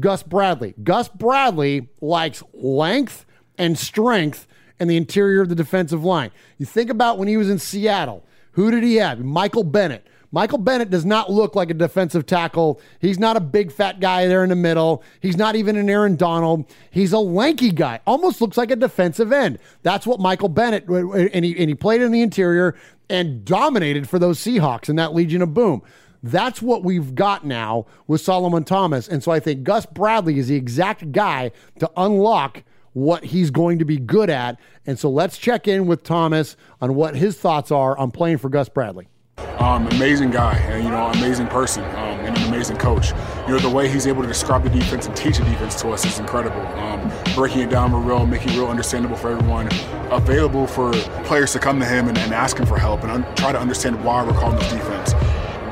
Gus 0.00 0.22
Bradley. 0.22 0.74
Gus 0.82 1.08
Bradley 1.08 1.88
likes 2.00 2.42
length 2.54 3.26
and 3.58 3.78
strength 3.78 4.46
in 4.80 4.88
the 4.88 4.96
interior 4.96 5.42
of 5.42 5.48
the 5.48 5.54
defensive 5.54 6.04
line. 6.04 6.30
You 6.58 6.66
think 6.66 6.90
about 6.90 7.18
when 7.18 7.28
he 7.28 7.36
was 7.36 7.50
in 7.50 7.58
Seattle, 7.58 8.24
who 8.52 8.70
did 8.70 8.82
he 8.82 8.96
have? 8.96 9.20
Michael 9.20 9.64
Bennett. 9.64 10.06
Michael 10.34 10.58
Bennett 10.58 10.90
does 10.90 11.04
not 11.04 11.30
look 11.30 11.54
like 11.54 11.70
a 11.70 11.74
defensive 11.74 12.26
tackle. 12.26 12.80
He's 12.98 13.20
not 13.20 13.36
a 13.36 13.40
big 13.40 13.70
fat 13.70 14.00
guy 14.00 14.26
there 14.26 14.42
in 14.42 14.50
the 14.50 14.56
middle. 14.56 15.04
He's 15.20 15.36
not 15.36 15.54
even 15.54 15.76
an 15.76 15.88
Aaron 15.88 16.16
Donald. 16.16 16.64
He's 16.90 17.12
a 17.12 17.20
lanky 17.20 17.70
guy. 17.70 18.00
Almost 18.04 18.40
looks 18.40 18.56
like 18.56 18.72
a 18.72 18.76
defensive 18.76 19.30
end. 19.30 19.60
That's 19.84 20.08
what 20.08 20.18
Michael 20.18 20.48
Bennett 20.48 20.88
and 20.88 21.44
he 21.44 21.56
and 21.56 21.68
he 21.68 21.76
played 21.76 22.02
in 22.02 22.10
the 22.10 22.20
interior 22.20 22.74
and 23.08 23.44
dominated 23.44 24.08
for 24.08 24.18
those 24.18 24.40
Seahawks 24.40 24.88
in 24.88 24.96
that 24.96 25.14
Legion 25.14 25.40
of 25.40 25.54
Boom. 25.54 25.82
That's 26.20 26.60
what 26.60 26.82
we've 26.82 27.14
got 27.14 27.46
now 27.46 27.86
with 28.08 28.20
Solomon 28.20 28.64
Thomas. 28.64 29.06
And 29.06 29.22
so 29.22 29.30
I 29.30 29.38
think 29.38 29.62
Gus 29.62 29.86
Bradley 29.86 30.40
is 30.40 30.48
the 30.48 30.56
exact 30.56 31.12
guy 31.12 31.52
to 31.78 31.88
unlock 31.96 32.64
what 32.92 33.26
he's 33.26 33.52
going 33.52 33.78
to 33.78 33.84
be 33.84 33.98
good 33.98 34.30
at. 34.30 34.58
And 34.84 34.98
so 34.98 35.08
let's 35.08 35.38
check 35.38 35.68
in 35.68 35.86
with 35.86 36.02
Thomas 36.02 36.56
on 36.80 36.96
what 36.96 37.14
his 37.14 37.38
thoughts 37.38 37.70
are 37.70 37.96
on 37.96 38.10
playing 38.10 38.38
for 38.38 38.48
Gus 38.48 38.68
Bradley. 38.68 39.06
Um, 39.58 39.86
amazing 39.88 40.30
guy, 40.30 40.58
and 40.58 40.84
you 40.84 40.90
know, 40.90 41.06
amazing 41.06 41.46
person, 41.46 41.84
um, 41.84 42.20
and 42.20 42.36
an 42.36 42.48
amazing 42.48 42.76
coach. 42.76 43.12
You 43.46 43.54
know, 43.54 43.58
the 43.58 43.70
way 43.70 43.88
he's 43.88 44.06
able 44.06 44.22
to 44.22 44.28
describe 44.28 44.64
the 44.64 44.70
defense 44.70 45.06
and 45.06 45.16
teach 45.16 45.38
the 45.38 45.44
defense 45.44 45.80
to 45.82 45.88
us 45.90 46.04
is 46.04 46.18
incredible. 46.18 46.60
Um, 46.78 47.10
breaking 47.34 47.60
it 47.60 47.70
down 47.70 47.92
real, 48.04 48.26
making 48.26 48.50
it 48.50 48.56
real 48.56 48.68
understandable 48.68 49.16
for 49.16 49.30
everyone, 49.30 49.68
available 50.10 50.66
for 50.66 50.92
players 51.24 51.52
to 51.52 51.58
come 51.58 51.78
to 51.80 51.86
him 51.86 52.08
and, 52.08 52.18
and 52.18 52.34
ask 52.34 52.58
him 52.58 52.66
for 52.66 52.78
help 52.78 53.02
and 53.02 53.12
un- 53.12 53.34
try 53.36 53.52
to 53.52 53.58
understand 53.58 54.02
why 54.04 54.24
we're 54.24 54.32
calling 54.32 54.58
this 54.58 54.72
defense. 54.72 55.12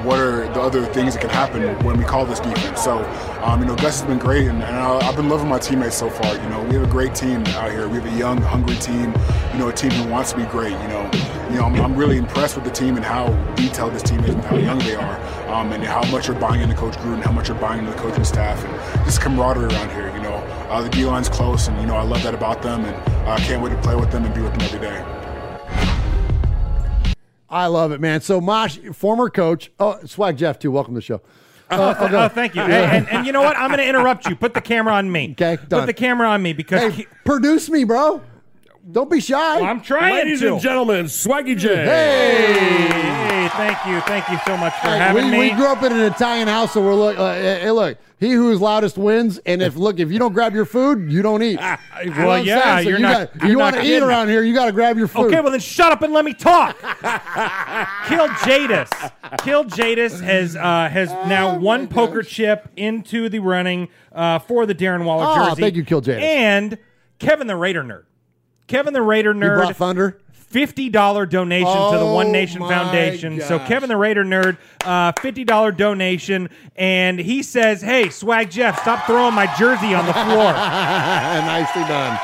What 0.05 0.19
are 0.19 0.53
the 0.53 0.61
other 0.61 0.85
things 0.87 1.15
that 1.15 1.20
can 1.20 1.31
happen 1.31 1.62
when 1.85 1.97
we 1.97 2.05
call 2.05 2.27
this 2.27 2.41
defense? 2.41 2.83
So, 2.83 3.05
um, 3.41 3.61
you 3.61 3.66
know, 3.66 3.77
Gus 3.77 4.01
has 4.01 4.03
been 4.03 4.19
great, 4.19 4.49
and, 4.49 4.61
and 4.61 4.77
I, 4.77 4.99
I've 4.99 5.15
been 5.15 5.29
loving 5.29 5.49
my 5.49 5.61
teammates 5.61 5.97
so 5.97 6.11
far. 6.11 6.35
You 6.35 6.49
know, 6.49 6.61
we 6.65 6.74
have 6.74 6.83
a 6.83 6.91
great 6.91 7.15
team 7.15 7.45
out 7.47 7.70
here. 7.70 7.87
We 7.87 7.99
have 7.99 8.07
a 8.07 8.19
young, 8.19 8.43
hungry 8.43 8.74
team. 8.77 9.15
You 9.53 9.59
know, 9.59 9.69
a 9.69 9.73
team 9.73 9.93
who 9.93 10.11
wants 10.11 10.33
to 10.33 10.39
be 10.39 10.45
great. 10.47 10.73
You 10.73 10.89
know, 10.89 11.09
you 11.51 11.57
know, 11.57 11.66
I'm, 11.66 11.81
I'm 11.81 11.95
really 11.95 12.16
impressed 12.16 12.57
with 12.57 12.65
the 12.65 12.73
team 12.73 12.97
and 12.97 13.05
how 13.05 13.29
detailed 13.55 13.93
this 13.95 14.03
team 14.03 14.19
is 14.24 14.35
and 14.35 14.45
how 14.45 14.57
young 14.57 14.81
they 14.81 14.97
are, 14.97 15.20
um, 15.49 15.70
and 15.73 15.85
how 15.85 16.03
much 16.11 16.27
you're 16.27 16.39
buying 16.39 16.62
into 16.62 16.74
Coach 16.74 16.95
Gruden, 16.97 17.23
how 17.23 17.31
much 17.31 17.47
you're 17.47 17.59
buying 17.59 17.79
into 17.79 17.93
the 17.93 17.99
coaching 17.99 18.24
staff, 18.24 18.65
and 18.65 19.05
just 19.05 19.20
camaraderie 19.20 19.73
around 19.73 19.91
here. 19.91 20.12
You 20.16 20.23
know, 20.23 20.35
uh, 20.69 20.83
the 20.83 20.89
D 20.89 21.05
line's 21.05 21.29
close, 21.29 21.69
and 21.69 21.81
you 21.81 21.87
know, 21.87 21.95
I 21.95 22.03
love 22.03 22.24
that 22.24 22.35
about 22.35 22.61
them, 22.61 22.85
and 22.85 23.29
I 23.29 23.39
can't 23.39 23.62
wait 23.62 23.70
to 23.70 23.81
play 23.83 23.95
with 23.95 24.11
them 24.11 24.24
and 24.24 24.35
be 24.35 24.41
with 24.41 24.53
them 24.53 24.62
every 24.62 24.81
day. 24.81 25.22
I 27.53 27.66
love 27.66 27.93
it, 27.93 28.01
man. 28.01 28.23
So 28.23 28.41
Mosh, 28.41 28.79
former 28.95 29.29
coach. 29.31 29.70
Oh, 29.79 29.99
Swag 30.07 30.39
Jeff 30.39 30.59
too. 30.59 30.70
Welcome 30.73 30.95
to 30.95 30.99
the 30.99 31.03
show. 31.03 31.20
Uh, 31.70 31.95
Oh, 32.01 32.29
thank 32.29 32.55
you. 32.55 32.62
And, 32.62 32.73
and, 32.73 33.09
and 33.09 33.27
you 33.27 33.33
know 33.33 33.41
what? 33.43 33.57
I'm 33.57 33.69
going 33.69 33.79
to 33.79 33.87
interrupt 33.89 34.27
you. 34.29 34.35
Put 34.37 34.53
the 34.55 34.61
camera 34.61 34.95
on 34.95 35.11
me. 35.12 35.33
Okay, 35.33 35.57
done. 35.69 35.81
Put 35.81 35.87
the 35.87 35.93
camera 35.95 36.29
on 36.29 36.43
me 36.43 36.53
because 36.53 36.95
Hey, 36.95 37.07
produce 37.24 37.69
me, 37.70 37.85
bro. 37.85 38.20
Don't 38.91 39.09
be 39.11 39.21
shy. 39.21 39.61
I'm 39.61 39.81
trying 39.81 40.13
Ladies 40.15 40.41
to. 40.41 40.55
and 40.55 40.61
gentlemen, 40.61 41.07
Swaggy 41.07 41.57
J. 41.57 41.69
Hey, 41.85 43.49
thank 43.53 43.87
you, 43.87 44.01
thank 44.01 44.29
you 44.29 44.39
so 44.45 44.57
much 44.57 44.73
for 44.75 44.89
Hey, 44.89 44.99
having 44.99 45.27
we, 45.27 45.31
me. 45.31 45.39
we 45.39 45.51
grew 45.53 45.67
up 45.69 45.85
in 45.85 45.93
an 45.93 46.01
Italian 46.01 46.49
house, 46.49 46.73
so 46.73 46.83
we're 46.83 46.95
look. 46.95 47.17
Uh, 47.17 47.33
hey, 47.35 47.71
look, 47.71 47.97
he 48.19 48.33
who 48.33 48.51
is 48.51 48.61
loudest 48.61 48.99
wins. 48.99 49.39
And 49.47 49.63
if 49.63 49.77
look, 49.77 50.01
if 50.01 50.11
you 50.11 50.19
don't 50.19 50.33
grab 50.33 50.53
your 50.53 50.65
food, 50.65 51.13
you 51.13 51.23
don't 51.23 51.43
eat. 51.45 51.61
You 52.03 52.11
know 52.11 52.17
what 52.17 52.27
well, 52.27 52.31
I'm 52.41 52.45
yeah. 52.45 52.77
So 52.83 52.89
you're 52.89 52.99
you 52.99 53.03
not- 53.05 53.33
Got, 53.33 53.43
you're 53.43 53.51
you 53.53 53.59
want 53.61 53.77
to 53.77 53.83
eat 53.85 54.03
around 54.03 54.29
here, 54.29 54.43
you 54.43 54.53
got 54.55 54.67
to 54.67 54.73
grab 54.73 54.99
your 54.99 55.07
food. 55.07 55.27
Okay, 55.27 55.41
well 55.41 55.53
then 55.53 55.61
shut 55.61 55.93
up 55.93 56.03
and 56.03 56.13
let 56.13 56.25
me 56.25 56.35
talk. 56.35 56.77
Kill 58.09 58.27
Jadis. 58.45 58.91
Kill 59.45 59.63
Jadis 59.65 60.19
has 60.19 60.57
uh, 60.57 60.89
has 60.91 61.11
Oh 61.13 61.29
now 61.29 61.57
one 61.59 61.87
poker 61.87 62.23
chip 62.25 62.69
into 62.77 63.29
the 63.29 63.39
running 63.39 63.89
uh, 64.11 64.41
for 64.41 64.67
the 64.67 64.75
Darren 64.75 65.05
Waller 65.05 65.27
Oh, 65.29 65.51
jersey. 65.51 65.63
thank 65.63 65.77
you, 65.77 65.85
Kill 65.85 66.01
Jadis. 66.01 66.25
And 66.25 66.79
Kevin 67.21 67.47
the 67.47 67.55
Raider 67.55 67.85
nerd. 67.85 68.03
Kevin 68.73 68.94
the 68.94 69.03
Raider 69.03 69.35
nerd. 69.35 69.57
brought 69.57 69.77
thunder. 69.77 70.19
Fifty 70.32 70.89
dollar 70.89 71.24
donation 71.27 71.90
to 71.93 71.99
the 71.99 72.07
One 72.07 72.32
Nation 72.32 72.61
my 72.61 72.69
Foundation. 72.69 73.40
So. 73.40 73.59
Kevin 73.59 73.89
the 73.89 73.97
Raider 73.97 74.24
nerd, 74.24 74.57
uh, 74.85 75.12
fifty 75.20 75.44
dollar 75.44 75.73
donation, 75.73 76.49
and 76.77 77.19
he 77.19 77.43
says, 77.43 77.81
"Hey, 77.82 78.09
Swag 78.09 78.51
Jeff, 78.51 78.81
stop 78.81 79.07
throwing 79.07 79.35
my 79.35 79.47
jersey 79.57 79.94
on 79.94 80.07
the 80.07 80.12
floor." 80.12 80.53
Nicely 80.53 81.82
done. 81.82 82.19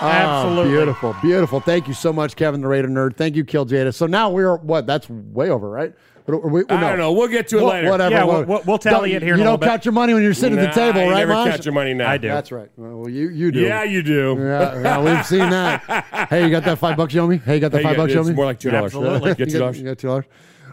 Oh, 0.00 0.06
Absolutely. 0.06 0.70
beautiful, 0.70 1.16
beautiful. 1.20 1.58
Thank 1.60 1.88
you 1.88 1.94
so 1.94 2.12
much, 2.12 2.36
Kevin 2.36 2.60
the 2.60 2.68
Raider 2.68 2.86
Nerd. 2.88 3.16
Thank 3.16 3.34
you, 3.34 3.44
Kill 3.44 3.66
Jada. 3.66 3.92
So 3.92 4.06
now 4.06 4.30
we're 4.30 4.56
what? 4.56 4.86
That's 4.86 5.10
way 5.10 5.50
over, 5.50 5.68
right? 5.68 5.92
But 6.28 6.44
are 6.44 6.48
we, 6.48 6.62
I 6.68 6.78
don't 6.78 6.98
know. 6.98 7.12
We'll 7.12 7.28
get 7.28 7.48
to 7.48 7.58
it 7.58 7.62
Wha- 7.62 7.70
later. 7.70 7.88
Whatever. 7.90 8.14
Yeah, 8.14 8.24
we'll- 8.24 8.44
we'll- 8.44 8.62
we'll 8.66 8.76
tally 8.78 9.12
Don't- 9.12 9.16
it 9.16 9.22
here 9.22 9.36
You 9.36 9.42
a 9.42 9.44
don't 9.44 9.54
little 9.54 9.58
bit. 9.58 9.66
count 9.66 9.84
your 9.86 9.92
money 9.92 10.12
when 10.12 10.22
you're 10.22 10.34
sitting 10.34 10.58
at 10.58 10.74
the 10.74 10.78
table, 10.78 11.00
you 11.02 11.10
right, 11.10 11.20
never 11.20 11.32
Mosh? 11.32 11.48
count 11.52 11.64
your 11.64 11.72
money 11.72 11.94
now. 11.94 12.10
I 12.10 12.18
do. 12.18 12.28
That's 12.28 12.52
right. 12.52 12.68
Well, 12.76 13.08
you 13.08 13.30
you 13.30 13.50
do. 13.50 13.60
Yeah, 13.60 13.84
you 13.84 14.02
do. 14.02 14.36
Yeah, 14.38 14.78
yeah, 14.82 15.00
we've 15.00 15.24
seen 15.24 15.48
that. 15.48 16.04
Hey, 16.28 16.44
you 16.44 16.50
got 16.50 16.64
that 16.64 16.78
five 16.78 16.98
bucks, 16.98 17.14
show 17.14 17.26
me? 17.26 17.38
Hey, 17.38 17.54
you 17.54 17.60
got 17.60 17.72
that 17.72 17.78
Hey, 17.78 17.84
five 17.84 17.92
yeah, 17.96 18.02
bucks, 18.02 18.12
show 18.12 18.20
it's 18.20 18.28
me? 18.28 18.34
more 18.34 18.44
like 18.44 18.60
$2. 18.60 18.84
Absolutely. 18.84 19.34
Get 19.36 19.48
$2. 19.48 19.78
You 19.78 19.84
got 19.84 19.98
two 19.98 20.08
dollars. 20.08 20.24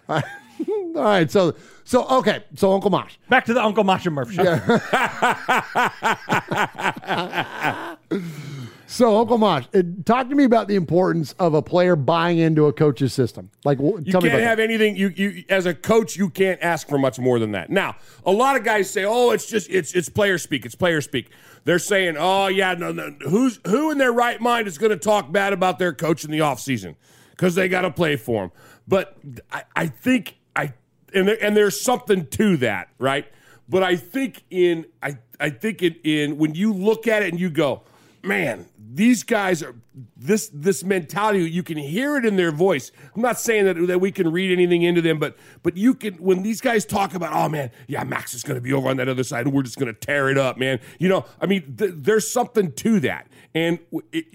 All 0.10 0.16
right. 0.18 0.26
All 0.98 1.04
right. 1.04 1.32
So 1.32 1.54
so 1.86 2.06
okay. 2.20 2.44
So 2.56 2.74
Uncle 2.74 2.90
Mosh. 2.90 3.16
Back 3.30 3.46
to 3.46 3.54
the 3.54 3.64
Uncle 3.64 3.86
Mosh 3.86 4.06
and 4.06 4.16
Murph 4.16 4.34
show. 4.34 4.44
So, 8.96 9.18
Uncle 9.18 9.38
Mosh, 9.38 9.66
uh, 9.74 9.82
talk 10.06 10.30
to 10.30 10.36
me 10.36 10.46
about 10.46 10.70
the 10.70 10.76
importance 10.76 11.34
of 11.38 11.54
a 11.54 11.62
player 11.62 11.98
buying 11.98 12.38
into 12.38 12.68
a 12.68 12.72
coach's 12.72 13.12
system. 13.12 13.50
Like, 13.66 13.78
You 13.78 14.02
tell 14.10 14.22
me 14.22 14.30
can't 14.30 14.42
have 14.42 14.58
anything. 14.58 14.96
You 14.96 15.10
you 15.10 15.44
as 15.50 15.66
a 15.66 15.74
coach, 15.74 16.16
you 16.16 16.30
can't 16.30 16.62
ask 16.62 16.88
for 16.88 16.98
much 16.98 17.20
more 17.20 17.38
than 17.38 17.52
that. 17.52 17.70
Now, 17.70 17.98
a 18.26 18.32
lot 18.32 18.56
of 18.56 18.64
guys 18.64 18.90
say, 18.90 19.04
"Oh, 19.04 19.32
it's 19.32 19.48
just 19.48 19.70
it's 19.70 19.94
it's 19.94 20.08
player 20.08 20.38
speak. 20.38 20.66
It's 20.66 20.76
player 20.76 21.02
speak." 21.02 21.30
They're 21.66 21.78
saying, 21.78 22.16
"Oh, 22.18 22.48
yeah, 22.48 22.74
no, 22.74 22.94
no. 22.94 23.14
Who's 23.28 23.60
who 23.68 23.92
in 23.92 23.98
their 23.98 24.14
right 24.14 24.40
mind 24.40 24.66
is 24.66 24.78
going 24.78 24.92
to 24.92 24.98
talk 24.98 25.30
bad 25.30 25.52
about 25.52 25.78
their 25.78 25.92
coach 25.92 26.24
in 26.24 26.32
the 26.32 26.40
offseason 26.40 26.96
because 27.32 27.54
they 27.54 27.68
got 27.68 27.82
to 27.82 27.92
play 27.92 28.16
for 28.16 28.46
him?" 28.46 28.52
But 28.88 29.18
I, 29.52 29.64
I 29.76 29.88
think 29.88 30.38
I 30.56 30.72
and 31.14 31.28
there, 31.28 31.44
and 31.44 31.58
there's 31.58 31.82
something 31.82 32.28
to 32.28 32.56
that, 32.58 32.88
right? 32.98 33.26
But 33.68 33.84
I 33.84 33.98
think 33.98 34.46
in 34.50 34.86
I 35.04 35.18
I 35.38 35.50
think 35.50 35.84
in, 35.84 35.96
in 36.06 36.38
when 36.38 36.56
you 36.56 36.72
look 36.72 37.10
at 37.10 37.24
it 37.24 37.32
and 37.34 37.42
you 37.42 37.50
go, 37.50 37.82
man, 38.26 38.66
these 38.96 39.24
guys 39.24 39.62
are 39.62 39.76
this 40.16 40.50
this 40.54 40.84
mentality. 40.84 41.50
You 41.52 41.64
can 41.64 41.78
hear 41.78 42.16
it 42.16 42.26
in 42.26 42.38
their 42.38 42.52
voice. 42.52 42.94
I'm 43.14 43.22
not 43.22 43.38
saying 43.40 43.66
that, 43.66 43.88
that 43.88 44.00
we 44.00 44.10
can 44.10 44.32
read 44.32 44.52
anything 44.52 44.84
into 44.84 45.02
them, 45.02 45.20
but 45.20 45.38
but 45.64 45.76
you 45.76 45.94
can 45.94 46.14
when 46.16 46.44
these 46.44 46.62
guys 46.62 46.86
talk 46.86 47.14
about, 47.14 47.34
oh 47.34 47.50
man, 47.50 47.72
yeah, 47.88 48.06
Max 48.06 48.34
is 48.34 48.42
going 48.42 48.56
to 48.56 48.62
be 48.62 48.72
over 48.72 48.88
on 48.88 48.98
that 48.98 49.10
other 49.10 49.24
side, 49.24 49.46
and 49.46 49.54
we're 49.54 49.64
just 49.64 49.78
going 49.78 49.94
to 49.94 50.00
tear 50.00 50.30
it 50.30 50.38
up, 50.38 50.58
man. 50.58 50.80
You 50.98 51.10
know, 51.10 51.26
I 51.42 51.46
mean, 51.46 51.76
th- 51.76 51.92
there's 51.96 52.30
something 52.30 52.72
to 52.74 53.00
that, 53.02 53.28
and. 53.54 53.80
It, 54.12 54.26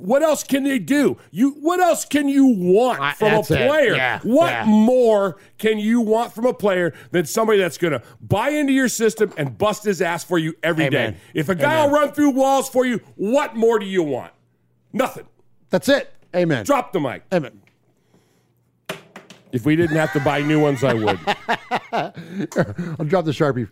what 0.00 0.22
else 0.22 0.42
can 0.42 0.64
they 0.64 0.78
do? 0.78 1.16
You 1.30 1.50
what 1.60 1.80
else 1.80 2.04
can 2.04 2.28
you 2.28 2.46
want 2.46 3.16
from 3.16 3.28
a 3.28 3.36
that's 3.36 3.50
it. 3.50 3.68
player? 3.68 3.94
Yeah, 3.94 4.20
what 4.22 4.50
yeah. 4.50 4.64
more 4.66 5.36
can 5.58 5.78
you 5.78 6.00
want 6.00 6.32
from 6.32 6.46
a 6.46 6.54
player 6.54 6.94
than 7.10 7.26
somebody 7.26 7.58
that's 7.58 7.78
going 7.78 7.92
to 7.92 8.02
buy 8.20 8.50
into 8.50 8.72
your 8.72 8.88
system 8.88 9.32
and 9.36 9.56
bust 9.56 9.84
his 9.84 10.02
ass 10.02 10.24
for 10.24 10.38
you 10.38 10.54
every 10.62 10.88
day? 10.90 11.06
Amen. 11.06 11.20
If 11.34 11.48
a 11.48 11.54
guy 11.54 11.76
Amen. 11.76 11.90
will 11.90 11.98
run 12.00 12.12
through 12.12 12.30
walls 12.30 12.68
for 12.68 12.84
you, 12.84 13.00
what 13.16 13.56
more 13.56 13.78
do 13.78 13.86
you 13.86 14.02
want? 14.02 14.32
Nothing. 14.92 15.26
That's 15.70 15.88
it. 15.88 16.12
Amen. 16.34 16.64
Drop 16.64 16.92
the 16.92 17.00
mic. 17.00 17.22
Amen. 17.32 17.62
If 19.52 19.64
we 19.64 19.76
didn't 19.76 19.96
have 19.96 20.12
to 20.12 20.20
buy 20.20 20.42
new 20.42 20.60
ones, 20.60 20.84
I 20.84 20.94
would. 20.94 21.18
I'll 22.98 23.06
drop 23.06 23.24
the 23.24 23.32
Sharpie. 23.32 23.68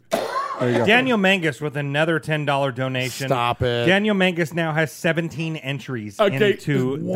There 0.60 0.70
you 0.70 0.78
go. 0.78 0.86
Daniel 0.86 1.18
Mangus 1.18 1.60
with 1.60 1.76
another 1.76 2.18
ten 2.20 2.44
dollar 2.44 2.70
donation. 2.72 3.28
Stop 3.28 3.62
it. 3.62 3.86
Daniel 3.86 4.14
Mangus 4.14 4.52
now 4.52 4.72
has 4.72 4.93
seventeen 4.93 5.56
entries 5.56 6.18
Okay. 6.20 6.52
into 6.52 6.97
Whoa. 6.98 7.12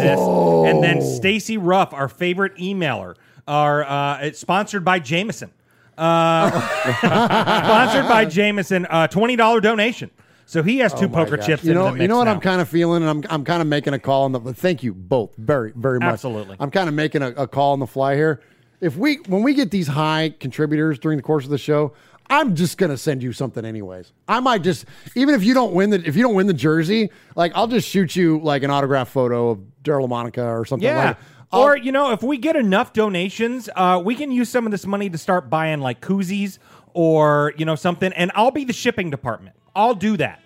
this, 0.64 0.72
and 0.74 0.82
then 0.82 1.00
Stacy 1.02 1.56
Ruff, 1.56 1.92
our 1.92 2.08
favorite 2.08 2.56
emailer, 2.56 3.14
are 3.46 3.84
uh, 3.84 4.18
it's 4.22 4.38
sponsored 4.38 4.84
by 4.84 4.98
Jameson. 4.98 5.50
Uh, 5.96 6.50
sponsored 6.98 8.08
by 8.08 8.24
Jameson, 8.24 8.86
uh, 8.90 9.06
twenty 9.08 9.36
dollar 9.36 9.60
donation. 9.60 10.10
So 10.46 10.62
he 10.62 10.78
has 10.78 10.94
two 10.94 11.04
Oh 11.04 11.08
my 11.08 11.24
poker 11.24 11.36
gosh. 11.36 11.46
chips. 11.46 11.64
You 11.64 11.72
into 11.72 11.80
know, 11.80 11.86
the 11.86 11.92
mix 11.92 12.02
you 12.02 12.08
know 12.08 12.18
what 12.18 12.24
now. 12.24 12.32
I'm 12.32 12.40
kind 12.40 12.60
of 12.60 12.68
feeling, 12.68 13.02
and 13.02 13.10
I'm 13.10 13.24
I'm 13.30 13.44
kind 13.44 13.60
of 13.62 13.68
making 13.68 13.94
a 13.94 13.98
call 13.98 14.24
on 14.24 14.32
the. 14.32 14.40
Thank 14.54 14.82
you 14.82 14.94
both 14.94 15.34
very 15.36 15.72
very 15.76 15.98
much. 15.98 16.12
Absolutely. 16.14 16.56
I'm 16.58 16.70
kind 16.70 16.88
of 16.88 16.94
making 16.94 17.22
a, 17.22 17.28
a 17.32 17.46
call 17.46 17.72
on 17.72 17.78
the 17.80 17.86
fly 17.86 18.14
here. 18.14 18.40
If 18.80 18.96
we 18.96 19.16
when 19.26 19.42
we 19.42 19.54
get 19.54 19.70
these 19.70 19.88
high 19.88 20.34
contributors 20.40 20.98
during 20.98 21.16
the 21.18 21.22
course 21.22 21.44
of 21.44 21.50
the 21.50 21.58
show, 21.58 21.92
I'm 22.30 22.54
just 22.54 22.76
gonna 22.78 22.96
send 22.96 23.22
you 23.22 23.32
something 23.32 23.64
anyways. 23.64 24.12
I 24.28 24.40
might 24.40 24.62
just 24.62 24.84
even 25.14 25.34
if 25.34 25.42
you 25.44 25.54
don't 25.54 25.72
win 25.72 25.90
the 25.90 26.06
if 26.06 26.16
you 26.16 26.22
don't 26.22 26.34
win 26.34 26.46
the 26.46 26.52
jersey, 26.54 27.10
like 27.36 27.52
I'll 27.54 27.66
just 27.68 27.88
shoot 27.88 28.14
you 28.16 28.38
like 28.40 28.62
an 28.62 28.70
autograph 28.70 29.08
photo 29.08 29.50
of 29.50 29.58
Daryle 29.82 30.08
Lamonica 30.08 30.44
or 30.58 30.64
something 30.64 30.86
Yeah. 30.86 31.06
like. 31.08 31.16
or 31.52 31.76
you 31.76 31.92
know, 31.92 32.12
if 32.12 32.22
we 32.22 32.36
get 32.36 32.56
enough 32.56 32.92
donations, 32.92 33.68
uh, 33.74 34.00
we 34.04 34.14
can 34.14 34.30
use 34.30 34.48
some 34.50 34.66
of 34.66 34.70
this 34.72 34.86
money 34.86 35.08
to 35.08 35.16
start 35.18 35.48
buying 35.48 35.80
like 35.80 36.00
koozies 36.02 36.58
or 36.92 37.54
you 37.56 37.64
know 37.64 37.74
something, 37.74 38.12
and 38.12 38.30
I'll 38.34 38.50
be 38.50 38.64
the 38.64 38.72
shipping 38.72 39.08
department. 39.10 39.56
I'll 39.74 39.94
do 39.94 40.16
that. 40.18 40.40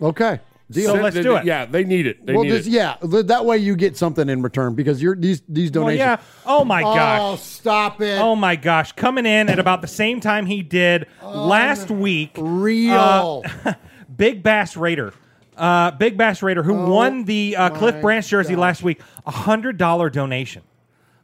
Okay. 0.00 0.40
So 0.70 0.94
let's 0.94 1.16
do 1.16 1.36
it. 1.36 1.44
Yeah, 1.46 1.64
they 1.64 1.84
need 1.84 2.06
it. 2.06 2.26
They 2.26 2.34
well, 2.34 2.42
need 2.44 2.50
this, 2.52 2.66
it. 2.66 2.70
yeah, 2.70 2.96
th- 2.96 3.26
that 3.26 3.46
way 3.46 3.56
you 3.56 3.74
get 3.74 3.96
something 3.96 4.28
in 4.28 4.42
return 4.42 4.74
because 4.74 5.00
you're 5.02 5.16
these 5.16 5.42
these 5.48 5.70
Well, 5.72 5.84
donations. 5.84 5.98
yeah. 5.98 6.20
Oh 6.44 6.64
my 6.64 6.82
gosh. 6.82 7.20
Oh, 7.22 7.36
stop 7.36 8.00
it. 8.02 8.18
Oh 8.18 8.36
my 8.36 8.54
gosh. 8.54 8.92
Coming 8.92 9.24
in 9.24 9.48
at 9.48 9.58
about 9.58 9.80
the 9.80 9.86
same 9.88 10.20
time 10.20 10.44
he 10.44 10.62
did 10.62 11.06
last 11.22 11.90
week. 11.90 12.32
Real. 12.36 13.44
uh, 13.64 13.72
Big 14.16 14.42
Bass 14.42 14.76
Raider. 14.76 15.14
Uh, 15.56 15.90
Big 15.92 16.16
Bass 16.18 16.42
Raider, 16.42 16.62
who 16.62 16.74
won 16.74 17.24
the 17.24 17.56
uh, 17.56 17.70
Cliff 17.70 18.00
Branch 18.02 18.26
jersey 18.26 18.54
last 18.54 18.82
week, 18.82 19.00
a 19.26 19.30
hundred 19.30 19.76
dollar 19.78 20.10
donation, 20.10 20.62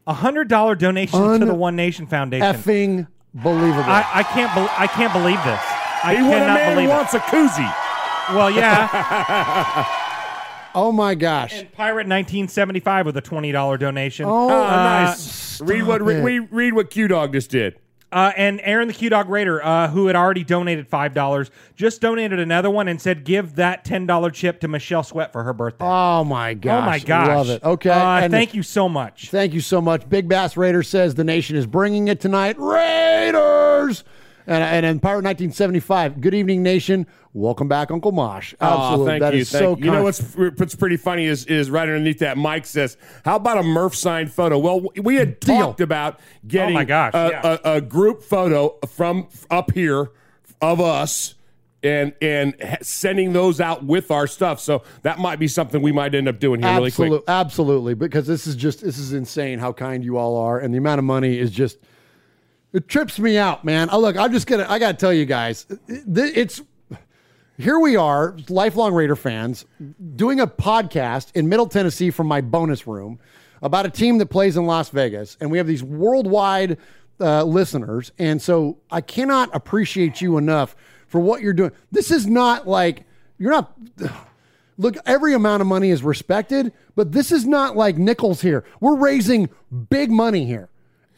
a 0.07 0.15
hundred 0.15 0.49
dollar 0.49 0.75
donation 0.75 1.39
to 1.39 1.45
the 1.45 1.55
One 1.55 1.77
Nation 1.77 2.07
Foundation. 2.07 2.47
Effing 2.47 3.07
believable. 3.35 3.85
I, 3.91 4.05
I 4.15 4.23
can't. 4.23 4.55
Be- 4.55 4.75
I 4.77 4.87
can't 4.87 5.13
believe 5.13 5.37
this. 5.45 5.61
I 6.03 6.17
He 6.17 6.23
what 6.23 6.33
a 6.33 6.39
cannot 6.41 6.55
man 6.55 6.75
believe 6.77 6.89
wants 6.89 7.13
it. 7.15 7.19
a 7.19 7.21
koozie. 7.21 7.84
Well, 8.33 8.51
yeah. 8.51 9.87
oh 10.75 10.93
my 10.93 11.15
gosh. 11.15 11.63
Pirate 11.73 12.07
1975 12.07 13.07
with 13.07 13.17
a 13.17 13.21
twenty 13.21 13.53
dollar 13.53 13.77
donation. 13.77 14.27
Oh, 14.27 14.49
Uh, 14.49 14.71
nice. 15.07 15.61
Read 15.61 15.83
what 15.85 16.03
re, 16.03 16.39
read 16.41 16.73
what 16.75 16.91
Q 16.91 17.09
Dog 17.09 17.33
just 17.33 17.51
did. 17.51 17.79
Uh, 18.13 18.31
and 18.37 18.61
Aaron 18.63 18.87
the 18.87 18.95
Q 18.95 19.09
Dog 19.11 19.29
Raider, 19.29 19.61
uh, 19.65 19.89
who 19.89 20.07
had 20.07 20.15
already 20.15 20.45
donated 20.45 20.87
five 20.87 21.15
dollars, 21.15 21.51
just 21.75 22.01
donated 22.01 22.39
another 22.39 22.71
one 22.71 22.87
and 22.87 23.03
said, 23.03 23.25
"Give 23.25 23.57
that 23.57 23.85
ten 23.85 24.07
dollar 24.07 24.31
chip 24.31 24.61
to 24.61 24.69
Michelle 24.69 25.03
Sweat 25.03 25.33
for 25.33 25.43
her 25.43 25.53
birthday." 25.53 25.85
Oh 25.85 26.23
my 26.23 26.55
gosh. 26.55 26.83
Oh 26.83 26.87
my 26.87 26.99
gosh! 27.01 27.29
I 27.29 27.35
love 27.35 27.51
it. 27.51 27.65
Okay. 27.65 27.91
Uh, 27.91 28.21
and 28.21 28.33
thank 28.33 28.55
you 28.55 28.63
so 28.63 28.89
much. 28.89 29.31
Thank 29.31 29.53
you 29.53 29.61
so 29.61 29.81
much. 29.81 30.09
Big 30.09 30.29
Bass 30.29 30.57
Raider 30.57 30.85
says 30.85 31.17
the 31.17 31.25
nation 31.25 31.57
is 31.57 31.67
bringing 31.67 32.07
it 32.07 32.21
tonight. 32.21 32.55
Raiders. 32.57 34.05
And 34.47 34.63
and 34.63 34.85
then 34.85 35.01
Pirate 35.01 35.25
1975. 35.25 36.21
Good 36.21 36.35
evening, 36.35 36.63
nation. 36.63 37.07
Welcome 37.33 37.67
back, 37.67 37.91
Uncle 37.91 38.13
Mosh. 38.13 38.55
Absolutely. 38.61 39.03
Oh, 39.05 39.07
thank 39.07 39.21
That 39.23 39.35
you. 39.35 39.41
is 39.41 39.51
thank 39.51 39.63
so 39.63 39.71
you. 39.71 39.75
kind. 39.77 39.85
You 39.85 39.91
know 39.93 40.03
what's 40.03 40.21
what's 40.59 40.75
pretty 40.75 40.97
funny 40.99 41.25
is 41.27 41.47
is 41.47 41.71
right 41.71 41.89
underneath 41.89 42.19
that. 42.19 42.37
Mike 42.37 42.67
says, 42.67 42.97
"How 43.25 43.37
about 43.37 43.59
a 43.59 43.63
Murph 43.63 43.95
signed 43.95 44.31
photo?" 44.33 44.59
Well, 44.59 44.87
we 45.03 45.17
had 45.17 45.41
talked 45.41 45.81
about 45.81 46.21
getting 46.47 46.77
Oh 46.77 46.81
my 46.81 46.85
gosh, 46.85 47.13
a, 47.15 47.29
yeah. 47.31 47.59
a, 47.65 47.73
a 47.77 47.81
group 47.81 48.23
photo 48.23 48.79
from 48.87 49.29
up 49.51 49.73
here 49.73 50.11
of 50.61 50.81
us. 50.81 51.35
And 51.83 52.15
and 52.23 52.55
sending 52.81 53.35
those 53.35 53.61
out 53.61 53.85
with 53.85 54.11
our 54.11 54.27
stuff, 54.27 54.59
so 54.59 54.85
that 55.03 55.19
might 55.19 55.39
be 55.39 55.47
something 55.47 55.83
we 55.83 55.93
might 55.93 56.15
end 56.15 56.29
up 56.29 56.39
doing 56.41 56.63
here 56.63 56.71
really 56.71 56.91
quick. 56.91 57.13
Absolutely, 57.13 57.25
absolutely, 57.29 57.95
because 57.95 58.27
this 58.27 58.47
is 58.47 58.57
just 58.57 58.81
this 58.81 58.97
is 58.97 59.13
insane 59.13 59.59
how 59.59 59.71
kind 59.75 60.03
you 60.03 60.17
all 60.17 60.35
are, 60.39 60.59
and 60.59 60.73
the 60.73 60.79
amount 60.79 60.99
of 60.99 61.05
money 61.05 61.39
is 61.39 61.51
just 61.51 61.77
it 62.75 62.89
trips 62.89 63.19
me 63.21 63.39
out, 63.39 63.65
man. 63.65 63.89
Oh, 63.91 64.01
look, 64.01 64.17
I'm 64.17 64.33
just 64.33 64.47
gonna 64.47 64.67
I 64.69 64.79
gotta 64.79 64.99
tell 64.99 65.13
you 65.13 65.25
guys, 65.25 65.67
it's 65.89 66.61
here 67.57 67.79
we 67.79 67.95
are, 67.95 68.37
lifelong 68.49 68.93
Raider 68.93 69.15
fans, 69.15 69.65
doing 70.17 70.41
a 70.41 70.47
podcast 70.47 71.31
in 71.37 71.49
Middle 71.49 71.69
Tennessee 71.69 72.11
from 72.11 72.27
my 72.27 72.41
bonus 72.41 72.85
room 72.87 73.21
about 73.63 73.87
a 73.87 73.91
team 73.91 74.19
that 74.19 74.27
plays 74.27 74.57
in 74.57 74.67
Las 74.67 74.91
Vegas, 74.91 75.37
and 75.41 75.53
we 75.53 75.59
have 75.59 75.69
these 75.69 75.85
worldwide 75.85 76.77
uh, 77.21 77.45
listeners, 77.45 78.11
and 78.19 78.43
so 78.43 78.79
I 78.91 79.01
cannot 79.01 79.55
appreciate 79.55 80.21
you 80.21 80.37
enough 80.37 80.75
for 81.07 81.21
what 81.21 81.43
you're 81.43 81.53
doing. 81.53 81.71
This 81.93 82.11
is 82.11 82.27
not 82.27 82.67
like 82.67 83.05
you're 83.39 83.53
not. 83.53 83.73
Look, 84.77 84.97
every 85.07 85.35
amount 85.35 85.61
of 85.61 85.69
money 85.69 85.91
is 85.91 86.03
respected, 86.03 86.73
but 86.97 87.13
this 87.13 87.31
is 87.31 87.47
not 87.47 87.77
like 87.77 87.97
nickels 87.97 88.41
here. 88.41 88.65
We're 88.81 88.97
raising 88.97 89.49
big 89.89 90.11
money 90.11 90.45
here, 90.47 90.69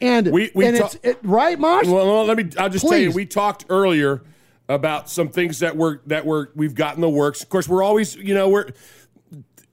and 0.01 0.31
We- 0.31 0.51
we 0.53 0.65
and 0.65 0.77
ta- 0.77 0.85
it's 0.85 0.95
it, 1.03 1.19
right, 1.23 1.57
Mosh. 1.59 1.87
Well, 1.87 2.25
let 2.25 2.37
me. 2.37 2.45
I'll 2.57 2.69
just 2.69 2.87
tell 2.87 2.97
you. 2.97 3.11
We 3.11 3.25
talked 3.25 3.65
earlier 3.69 4.21
about 4.69 5.09
some 5.09 5.29
things 5.29 5.59
that 5.59 5.77
were 5.77 6.01
that 6.07 6.25
were 6.25 6.51
we've 6.55 6.75
got 6.75 6.95
in 6.95 7.01
the 7.01 7.09
works. 7.09 7.41
Of 7.41 7.49
course, 7.49 7.67
we're 7.69 7.83
always 7.83 8.15
you 8.15 8.33
know 8.33 8.49
we're 8.49 8.67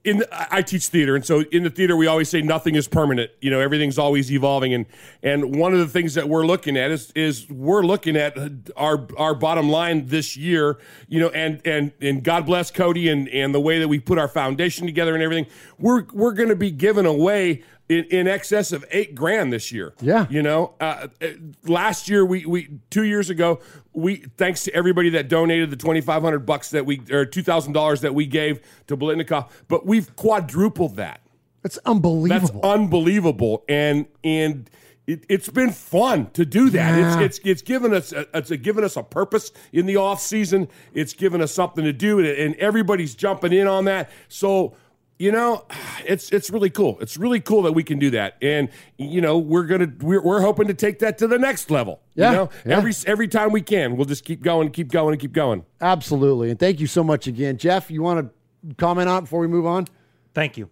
in. 0.03 0.19
The, 0.19 0.33
I 0.33 0.57
I 0.57 0.61
teach 0.61 0.87
theater, 0.87 1.15
and 1.15 1.25
so 1.25 1.41
in 1.51 1.63
the 1.63 1.69
theater 1.69 1.95
we 1.97 2.07
always 2.07 2.29
say 2.29 2.41
nothing 2.41 2.75
is 2.75 2.87
permanent. 2.87 3.31
You 3.41 3.51
know, 3.51 3.59
everything's 3.59 3.97
always 3.97 4.31
evolving, 4.31 4.73
and 4.73 4.85
and 5.21 5.57
one 5.59 5.73
of 5.73 5.79
the 5.79 5.87
things 5.87 6.13
that 6.13 6.29
we're 6.29 6.45
looking 6.45 6.77
at 6.77 6.91
is 6.91 7.11
is 7.15 7.49
we're 7.49 7.83
looking 7.83 8.15
at 8.15 8.37
our 8.77 9.05
our 9.17 9.35
bottom 9.35 9.69
line 9.69 10.07
this 10.07 10.37
year. 10.37 10.77
You 11.09 11.19
know, 11.19 11.29
and 11.29 11.59
and 11.65 11.91
and 12.01 12.23
God 12.23 12.45
bless 12.45 12.71
Cody 12.71 13.09
and 13.09 13.27
and 13.29 13.53
the 13.53 13.59
way 13.61 13.79
that 13.79 13.87
we 13.87 13.99
put 13.99 14.17
our 14.17 14.27
foundation 14.29 14.85
together 14.85 15.13
and 15.13 15.21
everything. 15.23 15.47
We're 15.77 16.05
we're 16.13 16.33
going 16.33 16.49
to 16.49 16.55
be 16.55 16.71
giving 16.71 17.05
away. 17.05 17.63
In, 17.87 18.05
in 18.05 18.27
excess 18.27 18.71
of 18.71 18.83
eight 18.89 19.13
grand 19.13 19.53
this 19.53 19.71
year. 19.71 19.93
Yeah. 20.01 20.25
You 20.27 20.41
know, 20.41 20.73
uh, 20.79 21.07
uh, 21.21 21.27
last 21.65 22.09
year 22.09 22.25
we 22.25 22.43
we 22.43 22.79
two 22.89 23.03
years 23.03 23.29
ago 23.29 23.59
we 23.93 24.25
thanks 24.37 24.63
to 24.63 24.73
everybody 24.73 25.11
that 25.11 25.29
donated 25.29 25.69
the 25.69 25.75
twenty 25.75 26.01
five 26.01 26.23
hundred 26.23 26.47
bucks 26.47 26.71
that 26.71 26.87
we 26.87 27.01
or 27.11 27.27
two 27.27 27.43
thousand 27.43 27.73
dollars 27.73 28.01
that 28.01 28.15
we 28.15 28.25
gave 28.25 28.59
to 28.87 28.97
Biletnikoff, 28.97 29.51
but 29.67 29.85
we've 29.85 30.15
quadrupled 30.15 30.95
that. 30.95 31.21
That's 31.61 31.77
unbelievable. 31.85 32.59
That's 32.59 32.65
unbelievable, 32.65 33.63
and 33.69 34.07
and. 34.23 34.67
It, 35.07 35.23
it's 35.29 35.49
been 35.49 35.69
fun 35.69 36.31
to 36.31 36.47
do 36.47 36.71
that. 36.71 36.97
Yeah. 36.97 37.19
It's 37.21 37.37
it's 37.37 37.47
it's 37.47 37.61
given 37.61 37.93
us 37.93 38.11
a, 38.11 38.25
it's 38.35 38.49
a, 38.49 38.57
given 38.57 38.83
us 38.83 38.97
a 38.97 39.03
purpose 39.03 39.51
in 39.71 39.85
the 39.85 39.97
off 39.97 40.19
season. 40.19 40.67
It's 40.95 41.13
given 41.13 41.43
us 41.43 41.51
something 41.51 41.85
to 41.85 41.93
do, 41.93 42.17
and, 42.17 42.27
and 42.27 42.55
everybody's 42.55 43.13
jumping 43.13 43.53
in 43.53 43.67
on 43.67 43.85
that. 43.85 44.09
So 44.29 44.73
you 45.17 45.31
know, 45.31 45.65
it's 46.05 46.29
it's 46.31 46.49
really 46.49 46.69
cool. 46.69 46.97
It's 46.99 47.17
really 47.17 47.39
cool 47.39 47.61
that 47.63 47.71
we 47.71 47.83
can 47.83 47.99
do 47.99 48.09
that, 48.11 48.35
and 48.41 48.69
you 48.97 49.21
know, 49.21 49.37
we're 49.37 49.63
gonna 49.63 49.91
we're, 50.01 50.21
we're 50.21 50.41
hoping 50.41 50.67
to 50.67 50.73
take 50.73 50.99
that 50.99 51.17
to 51.19 51.27
the 51.27 51.39
next 51.39 51.71
level. 51.71 52.01
Yeah, 52.15 52.31
you 52.31 52.37
know, 52.37 52.49
yeah. 52.65 52.77
every 52.77 52.93
every 53.05 53.27
time 53.27 53.51
we 53.51 53.61
can, 53.61 53.95
we'll 53.95 54.05
just 54.05 54.25
keep 54.25 54.41
going, 54.41 54.71
keep 54.71 54.89
going, 54.89 55.13
and 55.13 55.21
keep 55.21 55.33
going. 55.33 55.65
Absolutely, 55.79 56.49
and 56.49 56.59
thank 56.59 56.79
you 56.79 56.87
so 56.87 57.03
much 57.03 57.27
again, 57.27 57.57
Jeff. 57.57 57.89
You 57.89 58.01
want 58.01 58.29
to 58.65 58.75
comment 58.75 59.09
on 59.09 59.19
it 59.19 59.21
before 59.21 59.39
we 59.39 59.47
move 59.47 59.65
on? 59.65 59.87
Thank 60.33 60.57
you. 60.57 60.69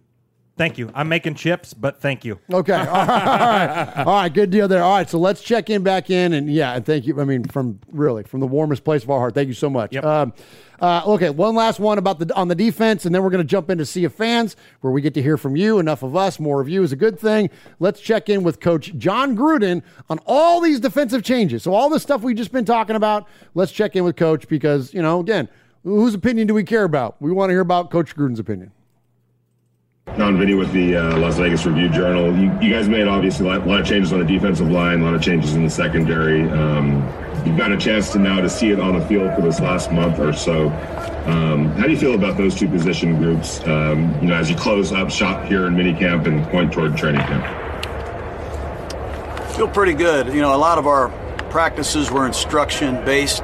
Thank 0.56 0.78
you. 0.78 0.88
I'm 0.94 1.08
making 1.08 1.34
chips, 1.34 1.74
but 1.74 2.00
thank 2.00 2.24
you. 2.24 2.38
Okay. 2.52 2.72
All 2.78 2.86
right. 2.86 3.92
All 3.98 4.04
right. 4.04 4.32
Good 4.32 4.50
deal 4.50 4.68
there. 4.68 4.84
All 4.84 4.94
right. 4.94 5.10
So 5.10 5.18
let's 5.18 5.40
check 5.40 5.68
in 5.68 5.82
back 5.82 6.10
in. 6.10 6.32
And 6.32 6.52
yeah, 6.52 6.74
and 6.74 6.86
thank 6.86 7.06
you. 7.06 7.20
I 7.20 7.24
mean, 7.24 7.44
from 7.44 7.80
really 7.90 8.22
from 8.22 8.38
the 8.38 8.46
warmest 8.46 8.84
place 8.84 9.02
of 9.02 9.10
our 9.10 9.18
heart. 9.18 9.34
Thank 9.34 9.48
you 9.48 9.54
so 9.54 9.68
much. 9.68 9.96
Um, 9.96 10.32
uh, 10.80 11.02
okay. 11.06 11.30
One 11.30 11.56
last 11.56 11.80
one 11.80 11.98
about 11.98 12.20
the 12.20 12.32
on 12.36 12.46
the 12.46 12.54
defense, 12.54 13.04
and 13.04 13.12
then 13.12 13.24
we're 13.24 13.30
going 13.30 13.42
to 13.42 13.48
jump 13.48 13.68
into 13.68 13.84
Sea 13.84 14.04
of 14.04 14.14
Fans, 14.14 14.54
where 14.80 14.92
we 14.92 15.00
get 15.00 15.12
to 15.14 15.22
hear 15.22 15.36
from 15.36 15.56
you. 15.56 15.80
Enough 15.80 16.04
of 16.04 16.14
us. 16.14 16.38
More 16.38 16.60
of 16.60 16.68
you 16.68 16.84
is 16.84 16.92
a 16.92 16.96
good 16.96 17.18
thing. 17.18 17.50
Let's 17.80 18.00
check 18.00 18.28
in 18.28 18.44
with 18.44 18.60
Coach 18.60 18.94
Jon 18.96 19.36
Gruden 19.36 19.82
on 20.08 20.20
all 20.24 20.60
these 20.60 20.78
defensive 20.78 21.24
changes. 21.24 21.64
So 21.64 21.74
all 21.74 21.90
the 21.90 21.98
stuff 21.98 22.22
we've 22.22 22.36
just 22.36 22.52
been 22.52 22.64
talking 22.64 22.94
about. 22.94 23.26
Let's 23.54 23.72
check 23.72 23.96
in 23.96 24.04
with 24.04 24.14
Coach 24.14 24.46
because 24.46 24.94
you 24.94 25.02
know, 25.02 25.18
again, 25.18 25.48
whose 25.82 26.14
opinion 26.14 26.46
do 26.46 26.54
we 26.54 26.62
care 26.62 26.84
about? 26.84 27.20
We 27.20 27.32
want 27.32 27.50
to 27.50 27.54
hear 27.54 27.60
about 27.60 27.90
Coach 27.90 28.14
Gruden's 28.14 28.38
opinion. 28.38 28.70
Don 30.16 30.38
Vinny 30.38 30.54
with 30.54 30.72
the 30.72 30.96
uh, 30.96 31.18
Las 31.18 31.38
Vegas 31.38 31.66
Review 31.66 31.88
Journal. 31.88 32.36
You, 32.38 32.56
you 32.60 32.72
guys 32.72 32.88
made 32.88 33.08
obviously 33.08 33.46
a 33.46 33.48
lot, 33.48 33.66
a 33.66 33.68
lot 33.68 33.80
of 33.80 33.86
changes 33.86 34.12
on 34.12 34.20
the 34.20 34.24
defensive 34.24 34.70
line, 34.70 35.00
a 35.00 35.04
lot 35.04 35.14
of 35.14 35.20
changes 35.20 35.54
in 35.54 35.64
the 35.64 35.70
secondary. 35.70 36.48
Um, 36.50 37.02
you've 37.44 37.56
got 37.56 37.72
a 37.72 37.76
chance 37.76 38.12
to 38.12 38.20
now 38.20 38.40
to 38.40 38.48
see 38.48 38.70
it 38.70 38.78
on 38.78 38.96
the 38.96 39.04
field 39.06 39.34
for 39.34 39.42
this 39.42 39.58
last 39.58 39.90
month 39.90 40.20
or 40.20 40.32
so. 40.32 40.68
Um, 41.26 41.66
how 41.72 41.86
do 41.86 41.90
you 41.90 41.98
feel 41.98 42.14
about 42.14 42.36
those 42.36 42.54
two 42.54 42.68
position 42.68 43.16
groups? 43.16 43.60
Um, 43.66 44.14
you 44.20 44.28
know, 44.28 44.34
as 44.34 44.48
you 44.48 44.54
close 44.54 44.92
up 44.92 45.10
shop 45.10 45.46
here 45.46 45.66
in 45.66 45.74
minicamp 45.74 46.26
and 46.26 46.46
point 46.48 46.72
toward 46.72 46.96
training 46.96 47.22
camp. 47.22 47.44
Feel 49.56 49.68
pretty 49.68 49.94
good. 49.94 50.28
You 50.28 50.42
know, 50.42 50.54
a 50.54 50.58
lot 50.58 50.78
of 50.78 50.86
our 50.86 51.08
practices 51.50 52.12
were 52.12 52.24
instruction 52.24 53.04
based. 53.04 53.42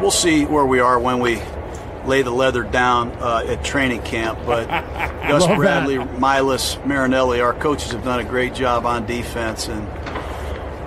We'll 0.00 0.10
see 0.10 0.46
where 0.46 0.66
we 0.66 0.80
are 0.80 0.98
when 0.98 1.20
we 1.20 1.40
lay 2.06 2.22
the 2.22 2.30
leather 2.30 2.62
down 2.62 3.10
uh, 3.12 3.44
at 3.46 3.64
training 3.64 4.02
camp. 4.02 4.38
But 4.44 4.68
Gus 5.28 5.42
Love 5.46 5.56
Bradley, 5.56 5.96
Milus, 5.96 6.84
Marinelli, 6.86 7.40
our 7.40 7.54
coaches 7.54 7.92
have 7.92 8.04
done 8.04 8.20
a 8.20 8.24
great 8.24 8.54
job 8.54 8.86
on 8.86 9.06
defense, 9.06 9.68
and 9.68 9.86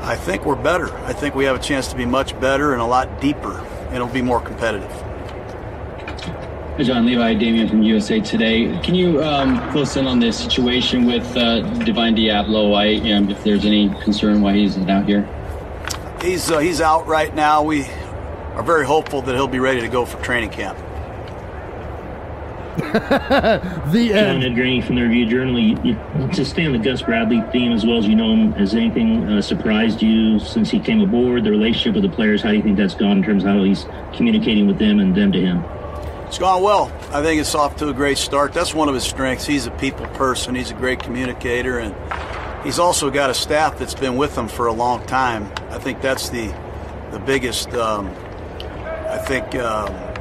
I 0.01 0.15
think 0.15 0.45
we're 0.45 0.55
better. 0.55 0.93
I 1.05 1.13
think 1.13 1.35
we 1.35 1.45
have 1.45 1.55
a 1.55 1.63
chance 1.63 1.87
to 1.87 1.95
be 1.95 2.05
much 2.05 2.39
better 2.39 2.73
and 2.73 2.81
a 2.81 2.85
lot 2.85 3.21
deeper, 3.21 3.57
and 3.57 3.95
it'll 3.95 4.07
be 4.07 4.21
more 4.21 4.41
competitive. 4.41 4.91
Hey, 6.77 6.83
John 6.83 7.05
Levi, 7.05 7.35
Damien 7.35 7.69
from 7.69 7.83
USA 7.83 8.19
Today. 8.19 8.77
Can 8.83 8.95
you 8.95 9.23
um, 9.23 9.71
close 9.71 9.95
in 9.95 10.07
on 10.07 10.19
the 10.19 10.33
situation 10.33 11.05
with 11.05 11.25
uh, 11.37 11.61
Divine 11.85 12.17
Deablo? 12.17 12.75
I, 12.75 12.87
you 12.87 13.17
know, 13.17 13.31
if 13.31 13.41
there's 13.45 13.65
any 13.65 13.89
concern 14.03 14.41
why 14.41 14.55
he's 14.55 14.75
not 14.75 15.05
here. 15.05 15.25
He's 16.21 16.51
uh, 16.51 16.59
he's 16.59 16.81
out 16.81 17.07
right 17.07 17.33
now. 17.33 17.63
We 17.63 17.85
are 18.55 18.63
very 18.63 18.85
hopeful 18.85 19.21
that 19.21 19.35
he'll 19.35 19.47
be 19.47 19.59
ready 19.59 19.79
to 19.81 19.87
go 19.87 20.05
for 20.05 20.21
training 20.21 20.49
camp. 20.49 20.77
the 23.91 24.09
John 24.13 24.43
Ed 24.43 24.53
Graney 24.53 24.81
from 24.81 24.95
the 24.95 25.03
Review 25.03 25.25
Journal. 25.27 25.57
You, 25.57 25.79
you, 25.81 26.27
to 26.33 26.43
stay 26.43 26.65
on 26.65 26.73
the 26.73 26.77
Gus 26.77 27.01
Bradley 27.01 27.41
theme 27.53 27.71
as 27.71 27.85
well 27.85 27.99
as 27.99 28.05
you 28.05 28.15
know 28.15 28.33
him, 28.33 28.51
has 28.53 28.75
anything 28.75 29.23
uh, 29.29 29.41
surprised 29.41 30.01
you 30.01 30.39
since 30.39 30.71
he 30.71 30.79
came 30.79 30.99
aboard? 30.99 31.45
The 31.45 31.51
relationship 31.51 31.93
with 31.93 32.03
the 32.03 32.13
players, 32.13 32.41
how 32.41 32.49
do 32.49 32.57
you 32.57 32.61
think 32.61 32.75
that's 32.75 32.93
gone 32.93 33.19
in 33.19 33.23
terms 33.23 33.43
of 33.43 33.49
how 33.51 33.63
he's 33.63 33.85
communicating 34.13 34.67
with 34.67 34.77
them 34.77 34.99
and 34.99 35.15
them 35.15 35.31
to 35.31 35.39
him? 35.39 35.63
It's 36.27 36.37
gone 36.37 36.61
well. 36.63 36.91
I 37.11 37.23
think 37.23 37.39
it's 37.39 37.55
off 37.55 37.77
to 37.77 37.87
a 37.87 37.93
great 37.93 38.17
start. 38.17 38.51
That's 38.51 38.73
one 38.73 38.89
of 38.89 38.93
his 38.93 39.05
strengths. 39.05 39.45
He's 39.45 39.67
a 39.67 39.71
people 39.71 40.07
person. 40.07 40.53
He's 40.53 40.71
a 40.71 40.73
great 40.73 40.99
communicator, 40.99 41.79
and 41.79 41.95
he's 42.65 42.77
also 42.77 43.09
got 43.09 43.29
a 43.29 43.33
staff 43.33 43.79
that's 43.79 43.95
been 43.95 44.17
with 44.17 44.37
him 44.37 44.49
for 44.49 44.67
a 44.67 44.73
long 44.73 45.05
time. 45.05 45.49
I 45.69 45.79
think 45.79 46.01
that's 46.01 46.27
the 46.27 46.53
the 47.11 47.19
biggest. 47.19 47.73
Um, 47.73 48.07
I 49.07 49.17
think. 49.19 49.55
Um, 49.55 50.14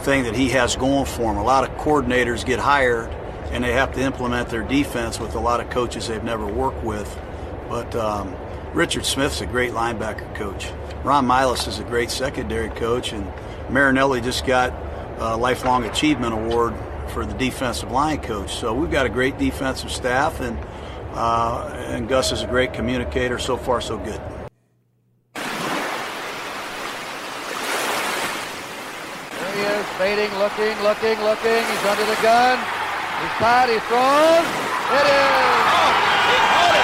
thing 0.00 0.24
that 0.24 0.34
he 0.34 0.48
has 0.50 0.76
going 0.76 1.06
for 1.06 1.32
him. 1.32 1.38
A 1.38 1.44
lot 1.44 1.68
of 1.68 1.76
coordinators 1.76 2.44
get 2.44 2.58
hired 2.58 3.10
and 3.50 3.64
they 3.64 3.72
have 3.72 3.92
to 3.94 4.00
implement 4.00 4.48
their 4.48 4.62
defense 4.62 5.18
with 5.18 5.34
a 5.34 5.40
lot 5.40 5.60
of 5.60 5.70
coaches 5.70 6.08
they've 6.08 6.22
never 6.22 6.46
worked 6.46 6.82
with. 6.84 7.18
But 7.68 7.94
um, 7.96 8.34
Richard 8.72 9.04
Smith's 9.04 9.40
a 9.40 9.46
great 9.46 9.72
linebacker 9.72 10.34
coach. 10.34 10.70
Ron 11.02 11.26
Milus 11.26 11.66
is 11.66 11.78
a 11.78 11.84
great 11.84 12.10
secondary 12.10 12.68
coach, 12.68 13.12
and 13.12 13.26
Marinelli 13.68 14.20
just 14.20 14.46
got 14.46 14.72
a 15.18 15.36
lifelong 15.36 15.84
achievement 15.84 16.34
award 16.34 16.74
for 17.08 17.26
the 17.26 17.34
defensive 17.34 17.90
line 17.90 18.20
coach. 18.20 18.54
So 18.54 18.72
we've 18.74 18.90
got 18.90 19.06
a 19.06 19.08
great 19.08 19.38
defensive 19.38 19.90
staff, 19.90 20.40
and 20.40 20.58
uh, 21.14 21.72
and 21.88 22.08
Gus 22.08 22.30
is 22.30 22.42
a 22.42 22.46
great 22.46 22.72
communicator. 22.72 23.38
So 23.38 23.56
far, 23.56 23.80
so 23.80 23.98
good. 23.98 24.20
There 29.32 29.54
he 29.54 29.62
is, 29.80 29.86
fading, 29.96 30.32
looking, 30.38 30.76
looking, 30.82 31.18
looking. 31.22 31.64
He's 31.64 31.84
under 31.86 32.04
the 32.04 32.16
gun. 32.22 32.58
He's 33.20 33.34
tied, 33.38 33.68
he 33.70 33.78
throws. 33.88 34.46
It 34.98 35.06
is. 35.06 36.79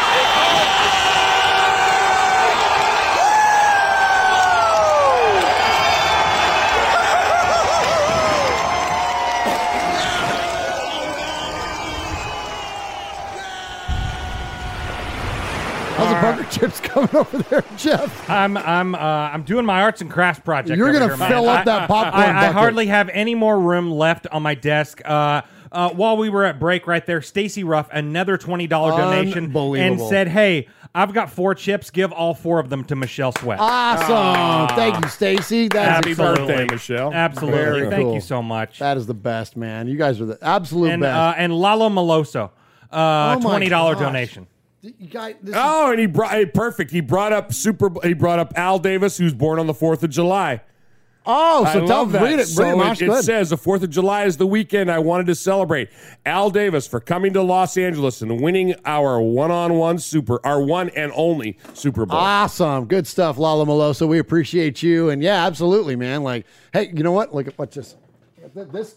How's 16.06 16.36
the 16.36 16.42
burger 16.42 16.50
chips 16.50 16.80
coming 16.80 17.10
over 17.14 17.38
there, 17.38 17.64
Jeff? 17.76 18.30
I'm 18.30 18.56
I'm 18.56 18.94
uh, 18.94 18.98
I'm 18.98 19.42
doing 19.42 19.64
my 19.66 19.82
arts 19.82 20.00
and 20.00 20.10
crafts 20.10 20.40
project. 20.40 20.76
You're 20.78 20.92
gonna 20.92 21.06
here, 21.08 21.16
man. 21.16 21.30
fill 21.30 21.48
up 21.48 21.60
I- 21.60 21.64
that 21.64 21.88
popcorn 21.88 22.24
I, 22.24 22.28
I 22.30 22.32
bucket. 22.42 22.52
hardly 22.56 22.86
have 22.86 23.08
any 23.10 23.34
more 23.34 23.58
room 23.60 23.90
left 23.90 24.26
on 24.28 24.42
my 24.42 24.54
desk. 24.54 25.00
Uh, 25.04 25.42
uh, 25.72 25.90
while 25.90 26.16
we 26.16 26.30
were 26.30 26.44
at 26.44 26.58
break, 26.60 26.86
right 26.86 27.04
there, 27.04 27.20
Stacy 27.20 27.64
Ruff, 27.64 27.88
another 27.92 28.36
twenty 28.38 28.66
dollar 28.66 28.92
donation, 28.92 29.54
and 29.54 30.00
said, 30.00 30.28
"Hey, 30.28 30.68
I've 30.94 31.12
got 31.12 31.28
four 31.30 31.54
chips. 31.54 31.90
Give 31.90 32.12
all 32.12 32.34
four 32.34 32.60
of 32.60 32.70
them 32.70 32.84
to 32.84 32.96
Michelle 32.96 33.32
Sweat." 33.32 33.58
Awesome. 33.60 34.74
Thank 34.76 35.02
you, 35.04 35.10
Stacy. 35.10 35.68
That's 35.68 36.06
Absolutely. 36.06 36.12
exciting. 36.34 36.46
Birthday, 36.46 36.74
Michelle. 36.74 37.12
Absolutely. 37.12 37.58
Very 37.60 37.90
Thank 37.90 38.02
cool. 38.04 38.14
you 38.14 38.20
so 38.20 38.42
much. 38.42 38.78
That 38.78 38.96
is 38.96 39.06
the 39.06 39.14
best, 39.14 39.56
man. 39.56 39.88
You 39.88 39.96
guys 39.98 40.20
are 40.20 40.26
the 40.26 40.38
absolute 40.40 40.92
and 40.92 41.02
best. 41.02 41.16
uh, 41.16 41.34
and 41.36 41.52
Lalo 41.52 41.88
Meloso, 41.88 42.44
uh, 42.44 42.48
Oh 42.90 43.34
my 43.34 43.40
twenty 43.40 43.68
dollar 43.68 43.94
gosh. 43.94 44.02
donation. 44.04 44.46
Oh, 45.54 45.90
and 45.90 46.00
he 46.00 46.06
brought 46.06 46.32
hey, 46.32 46.46
perfect. 46.46 46.90
He 46.90 47.00
brought 47.00 47.32
up 47.32 47.52
Super. 47.52 47.90
He 48.02 48.14
brought 48.14 48.38
up 48.38 48.52
Al 48.56 48.78
Davis, 48.78 49.16
who's 49.16 49.34
born 49.34 49.58
on 49.58 49.66
the 49.66 49.74
Fourth 49.74 50.02
of 50.02 50.10
July. 50.10 50.60
Oh, 51.28 51.64
so 51.64 51.82
I 51.82 51.86
tell 51.86 51.98
love 52.04 52.12
that. 52.12 52.22
read 52.22 52.34
it, 52.34 52.36
read 52.36 52.46
So 52.46 52.70
it, 52.70 52.76
Mosh. 52.76 53.02
it, 53.02 53.22
says 53.24 53.50
the 53.50 53.56
Fourth 53.56 53.82
of 53.82 53.90
July 53.90 54.26
is 54.26 54.36
the 54.36 54.46
weekend 54.46 54.90
I 54.92 55.00
wanted 55.00 55.26
to 55.26 55.34
celebrate 55.34 55.88
Al 56.24 56.50
Davis 56.50 56.86
for 56.86 57.00
coming 57.00 57.32
to 57.32 57.42
Los 57.42 57.76
Angeles 57.76 58.22
and 58.22 58.40
winning 58.40 58.76
our 58.84 59.20
one-on-one 59.20 59.98
super, 59.98 60.38
our 60.46 60.62
one 60.62 60.88
and 60.90 61.10
only 61.16 61.58
Super 61.74 62.06
Bowl. 62.06 62.16
Awesome. 62.16 62.84
Good 62.84 63.08
stuff, 63.08 63.38
Lala 63.38 63.66
Meloso. 63.66 64.06
We 64.06 64.20
appreciate 64.20 64.84
you. 64.84 65.10
And 65.10 65.20
yeah, 65.20 65.44
absolutely, 65.46 65.96
man. 65.96 66.22
Like, 66.22 66.46
hey, 66.72 66.92
you 66.94 67.02
know 67.02 67.12
what? 67.12 67.34
Look 67.34 67.48
at 67.48 67.58
what's 67.58 67.74
this. 67.74 67.96
This 68.54 68.94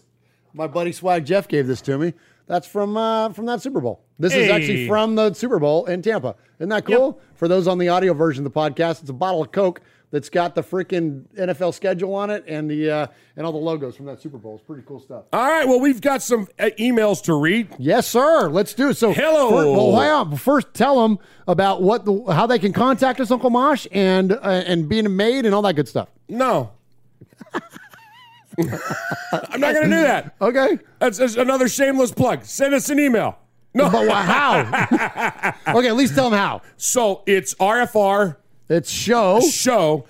my 0.54 0.68
buddy 0.68 0.92
Swag 0.92 1.24
Jeff 1.24 1.48
gave 1.48 1.66
this 1.66 1.80
to 1.82 1.98
me. 1.98 2.14
That's 2.46 2.66
from 2.66 2.96
uh, 2.96 3.30
from 3.32 3.46
that 3.46 3.60
Super 3.60 3.80
Bowl. 3.80 4.02
This 4.20 4.34
is 4.34 4.50
actually 4.50 4.86
from 4.86 5.14
the 5.14 5.32
Super 5.32 5.58
Bowl 5.58 5.86
in 5.86 6.02
Tampa. 6.02 6.36
Isn't 6.58 6.68
that 6.68 6.84
cool? 6.84 7.20
For 7.34 7.48
those 7.48 7.66
on 7.66 7.78
the 7.78 7.88
audio 7.88 8.12
version 8.12 8.44
of 8.46 8.52
the 8.52 8.58
podcast, 8.58 9.00
it's 9.00 9.10
a 9.10 9.14
bottle 9.14 9.42
of 9.42 9.50
Coke 9.50 9.80
that's 10.10 10.28
got 10.28 10.54
the 10.54 10.62
freaking 10.62 11.24
NFL 11.38 11.72
schedule 11.72 12.14
on 12.14 12.30
it 12.30 12.44
and 12.46 12.70
the 12.70 12.90
uh, 12.90 13.06
and 13.36 13.46
all 13.46 13.52
the 13.52 13.58
logos 13.58 13.96
from 13.96 14.06
that 14.06 14.20
Super 14.20 14.38
Bowl. 14.38 14.56
It's 14.56 14.64
pretty 14.64 14.82
cool 14.86 15.00
stuff. 15.00 15.24
All 15.32 15.40
right, 15.40 15.66
well, 15.66 15.80
we've 15.80 16.00
got 16.00 16.20
some 16.20 16.48
uh, 16.58 16.70
emails 16.78 17.22
to 17.24 17.34
read. 17.34 17.68
Yes, 17.78 18.06
sir. 18.08 18.48
Let's 18.48 18.74
do 18.74 18.90
it. 18.90 18.96
So, 18.96 19.12
Hello. 19.12 19.50
First, 19.50 19.68
well, 19.68 20.00
hang 20.00 20.10
on. 20.10 20.36
First, 20.36 20.74
tell 20.74 21.02
them 21.02 21.18
about 21.46 21.80
what 21.82 22.04
the 22.04 22.24
how 22.32 22.46
they 22.46 22.58
can 22.58 22.72
contact 22.72 23.20
us, 23.20 23.30
Uncle 23.30 23.50
Mosh, 23.50 23.86
and 23.92 24.32
uh, 24.32 24.38
and 24.42 24.88
being 24.88 25.06
a 25.06 25.10
maid 25.10 25.46
and 25.46 25.54
all 25.54 25.62
that 25.62 25.76
good 25.76 25.88
stuff. 25.88 26.08
No. 26.28 26.72
I'm 28.58 29.60
not 29.60 29.74
going 29.74 29.88
to 29.88 29.96
do 29.96 30.02
that. 30.02 30.34
Okay. 30.40 30.78
That's, 30.98 31.18
that's 31.18 31.36
another 31.36 31.68
shameless 31.68 32.12
plug. 32.12 32.44
Send 32.44 32.74
us 32.74 32.90
an 32.90 32.98
email. 32.98 33.38
No. 33.72 33.90
But 33.90 34.10
how? 34.10 35.54
okay, 35.76 35.88
at 35.88 35.96
least 35.96 36.14
tell 36.14 36.30
them 36.30 36.38
how. 36.38 36.62
So 36.76 37.22
it's 37.26 37.54
RFR. 37.54 38.36
It's 38.68 38.90
show. 38.90 39.40
Show 39.40 40.06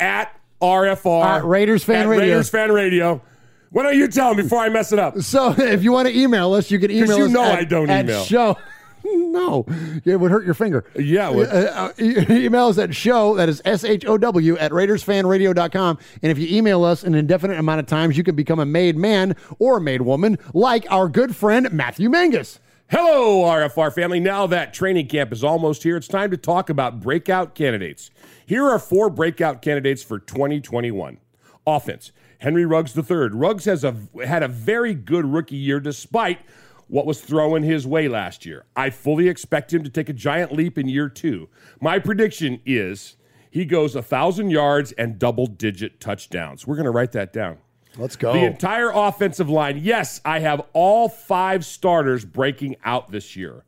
at 0.00 0.38
RFR. 0.60 1.24
At 1.24 1.44
Raiders 1.44 1.84
Fan 1.84 2.02
at 2.02 2.08
Radio. 2.08 2.26
Raiders 2.26 2.50
Fan 2.50 2.72
Radio. 2.72 3.22
Why 3.70 3.82
don't 3.82 3.98
you 3.98 4.08
tell 4.08 4.34
them 4.34 4.44
before 4.44 4.60
I 4.60 4.68
mess 4.68 4.92
it 4.92 4.98
up? 4.98 5.18
So, 5.18 5.54
if 5.58 5.82
you 5.82 5.92
want 5.92 6.08
to 6.08 6.18
email 6.18 6.54
us, 6.54 6.70
you 6.70 6.78
can 6.78 6.90
email 6.90 7.18
you 7.18 7.24
us. 7.26 7.30
know 7.30 7.44
at, 7.44 7.58
I 7.58 7.64
don't 7.64 7.90
at 7.90 8.04
email. 8.04 8.24
Show. 8.24 8.56
no, 9.04 9.64
it 10.04 10.16
would 10.16 10.30
hurt 10.30 10.44
your 10.44 10.54
finger. 10.54 10.84
Yeah, 10.96 11.30
it 11.30 11.36
would. 11.36 11.48
Uh, 11.48 11.52
uh, 11.52 11.92
e- 11.98 12.44
email 12.46 12.66
us 12.66 12.78
at 12.78 12.94
show, 12.94 13.34
that 13.36 13.48
is 13.48 13.62
S 13.64 13.84
H 13.84 14.04
O 14.06 14.18
W, 14.18 14.56
at 14.56 14.72
RaidersFanRadio.com. 14.72 15.98
And 16.22 16.32
if 16.32 16.38
you 16.38 16.56
email 16.56 16.84
us 16.84 17.04
an 17.04 17.14
indefinite 17.14 17.58
amount 17.58 17.80
of 17.80 17.86
times, 17.86 18.16
you 18.16 18.24
can 18.24 18.34
become 18.34 18.58
a 18.58 18.66
made 18.66 18.96
man 18.96 19.36
or 19.58 19.76
a 19.76 19.80
made 19.80 20.02
woman, 20.02 20.38
like 20.52 20.90
our 20.90 21.08
good 21.08 21.36
friend 21.36 21.72
Matthew 21.72 22.10
Mangus. 22.10 22.58
Hello, 22.90 23.42
RFR 23.42 23.94
family. 23.94 24.18
Now 24.18 24.46
that 24.46 24.72
training 24.72 25.08
camp 25.08 25.30
is 25.30 25.44
almost 25.44 25.82
here, 25.82 25.98
it's 25.98 26.08
time 26.08 26.30
to 26.30 26.38
talk 26.38 26.70
about 26.70 27.00
breakout 27.00 27.54
candidates. 27.54 28.10
Here 28.46 28.64
are 28.64 28.78
four 28.78 29.10
breakout 29.10 29.60
candidates 29.60 30.02
for 30.02 30.18
2021. 30.18 31.18
Offense. 31.66 32.12
Henry 32.38 32.64
Ruggs 32.64 32.96
III. 32.96 33.28
Ruggs 33.32 33.66
has 33.66 33.84
a, 33.84 33.94
had 34.24 34.42
a 34.42 34.48
very 34.48 34.94
good 34.94 35.26
rookie 35.26 35.56
year 35.56 35.80
despite 35.80 36.38
what 36.86 37.04
was 37.04 37.20
thrown 37.20 37.62
his 37.62 37.86
way 37.86 38.08
last 38.08 38.46
year. 38.46 38.64
I 38.74 38.88
fully 38.88 39.28
expect 39.28 39.74
him 39.74 39.84
to 39.84 39.90
take 39.90 40.08
a 40.08 40.14
giant 40.14 40.52
leap 40.52 40.78
in 40.78 40.88
year 40.88 41.10
two. 41.10 41.50
My 41.82 41.98
prediction 41.98 42.62
is 42.64 43.16
he 43.50 43.66
goes 43.66 43.96
a 43.96 44.02
thousand 44.02 44.48
yards 44.48 44.92
and 44.92 45.18
double 45.18 45.46
digit 45.46 46.00
touchdowns. 46.00 46.66
We're 46.66 46.76
going 46.76 46.86
to 46.86 46.90
write 46.90 47.12
that 47.12 47.34
down. 47.34 47.58
Let's 47.98 48.16
go. 48.16 48.32
The 48.32 48.44
entire 48.44 48.90
offensive 48.90 49.50
line. 49.50 49.78
Yes, 49.78 50.20
I 50.24 50.38
have 50.38 50.62
all 50.72 51.08
five 51.08 51.64
starters 51.64 52.24
breaking 52.24 52.76
out 52.84 53.10
this 53.10 53.34
year. 53.34 53.64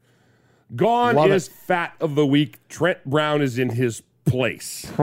Gone 0.76 1.16
Love 1.16 1.30
is 1.30 1.48
it. 1.48 1.52
fat 1.52 1.94
of 2.00 2.14
the 2.14 2.24
week. 2.24 2.66
Trent 2.68 3.04
Brown 3.04 3.42
is 3.42 3.58
in 3.58 3.70
his 3.70 4.02
place. 4.24 4.86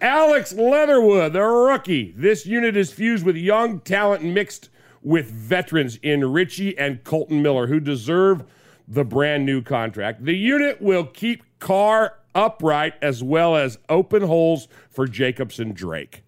Alex 0.00 0.52
Leatherwood, 0.52 1.32
the 1.32 1.42
rookie. 1.42 2.12
This 2.16 2.44
unit 2.44 2.76
is 2.76 2.92
fused 2.92 3.24
with 3.24 3.36
young 3.36 3.80
talent 3.80 4.22
mixed 4.22 4.68
with 5.02 5.30
veterans 5.30 5.96
in 6.02 6.30
Richie 6.30 6.76
and 6.76 7.02
Kolton 7.04 7.40
Miller, 7.40 7.68
who 7.68 7.80
deserve 7.80 8.44
the 8.86 9.04
brand 9.04 9.46
new 9.46 9.62
contract. 9.62 10.24
The 10.24 10.34
unit 10.34 10.82
will 10.82 11.04
keep 11.04 11.42
Carr 11.58 12.17
upright 12.34 12.94
as 13.02 13.22
well 13.22 13.56
as 13.56 13.78
open 13.88 14.22
holes 14.22 14.68
for 14.90 15.06
Jacobs 15.06 15.58
and 15.58 15.74
Drake. 15.74 16.22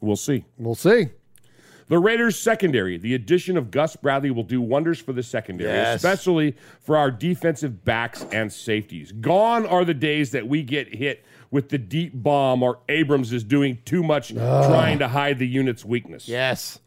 We'll 0.00 0.16
see. 0.16 0.44
We'll 0.58 0.74
see. 0.74 1.08
The 1.88 1.98
Raiders 1.98 2.38
secondary, 2.38 2.98
the 2.98 3.14
addition 3.14 3.56
of 3.56 3.72
Gus 3.72 3.96
Bradley 3.96 4.30
will 4.30 4.44
do 4.44 4.60
wonders 4.60 5.00
for 5.00 5.12
the 5.12 5.24
secondary, 5.24 5.72
Yes. 5.72 5.96
especially 5.96 6.54
for 6.78 6.96
our 6.96 7.10
defensive 7.10 7.84
backs 7.84 8.24
and 8.30 8.52
safeties. 8.52 9.10
Gone 9.10 9.66
are 9.66 9.84
the 9.84 9.92
days 9.92 10.30
that 10.30 10.46
we 10.46 10.62
get 10.62 10.94
hit 10.94 11.24
with 11.50 11.68
the 11.68 11.78
deep 11.78 12.12
bomb 12.14 12.62
or 12.62 12.78
Abrams 12.88 13.32
is 13.32 13.42
doing 13.42 13.78
too 13.84 14.04
much 14.04 14.32
ah. 14.36 14.68
trying 14.68 15.00
to 15.00 15.08
hide 15.08 15.40
the 15.40 15.48
unit's 15.48 15.84
weakness. 15.84 16.28
Yes. 16.28 16.78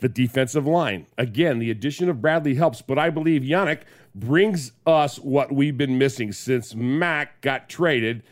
The 0.00 0.10
defensive 0.10 0.66
line. 0.66 1.06
Again, 1.16 1.58
the 1.58 1.70
addition 1.70 2.10
of 2.10 2.20
Bradley 2.20 2.54
helps, 2.54 2.82
but 2.82 2.98
I 2.98 3.08
believe 3.08 3.40
Yannick 3.40 3.82
brings 4.14 4.72
us 4.86 5.18
what 5.18 5.52
we've 5.52 5.76
been 5.76 5.98
missing 5.98 6.32
since 6.32 6.74
Mack 6.74 7.40
got 7.40 7.68
traded. 7.68 8.22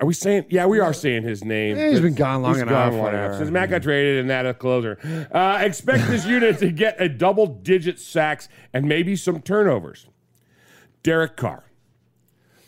Are 0.00 0.06
we 0.06 0.12
saying? 0.14 0.46
Yeah, 0.50 0.66
we 0.66 0.78
are 0.78 0.92
saying 0.92 1.22
his 1.22 1.42
name. 1.42 1.76
Yeah, 1.76 1.90
he's 1.90 2.00
been 2.00 2.14
gone 2.14 2.42
long 2.42 2.54
He's 2.54 2.62
enough, 2.62 2.92
gone 2.92 2.98
long 3.00 3.08
enough. 3.14 3.38
Since 3.38 3.50
Mack 3.50 3.70
got 3.70 3.82
traded 3.82 4.18
and 4.18 4.28
that 4.28 4.44
a 4.44 4.52
closer. 4.52 4.98
Uh, 5.32 5.58
expect 5.62 6.08
this 6.08 6.26
unit 6.26 6.58
to 6.58 6.70
get 6.70 7.00
a 7.00 7.08
double 7.08 7.46
digit 7.46 7.98
sacks 7.98 8.48
and 8.74 8.86
maybe 8.86 9.16
some 9.16 9.40
turnovers. 9.40 10.06
Derek 11.02 11.36
Carr. 11.36 11.64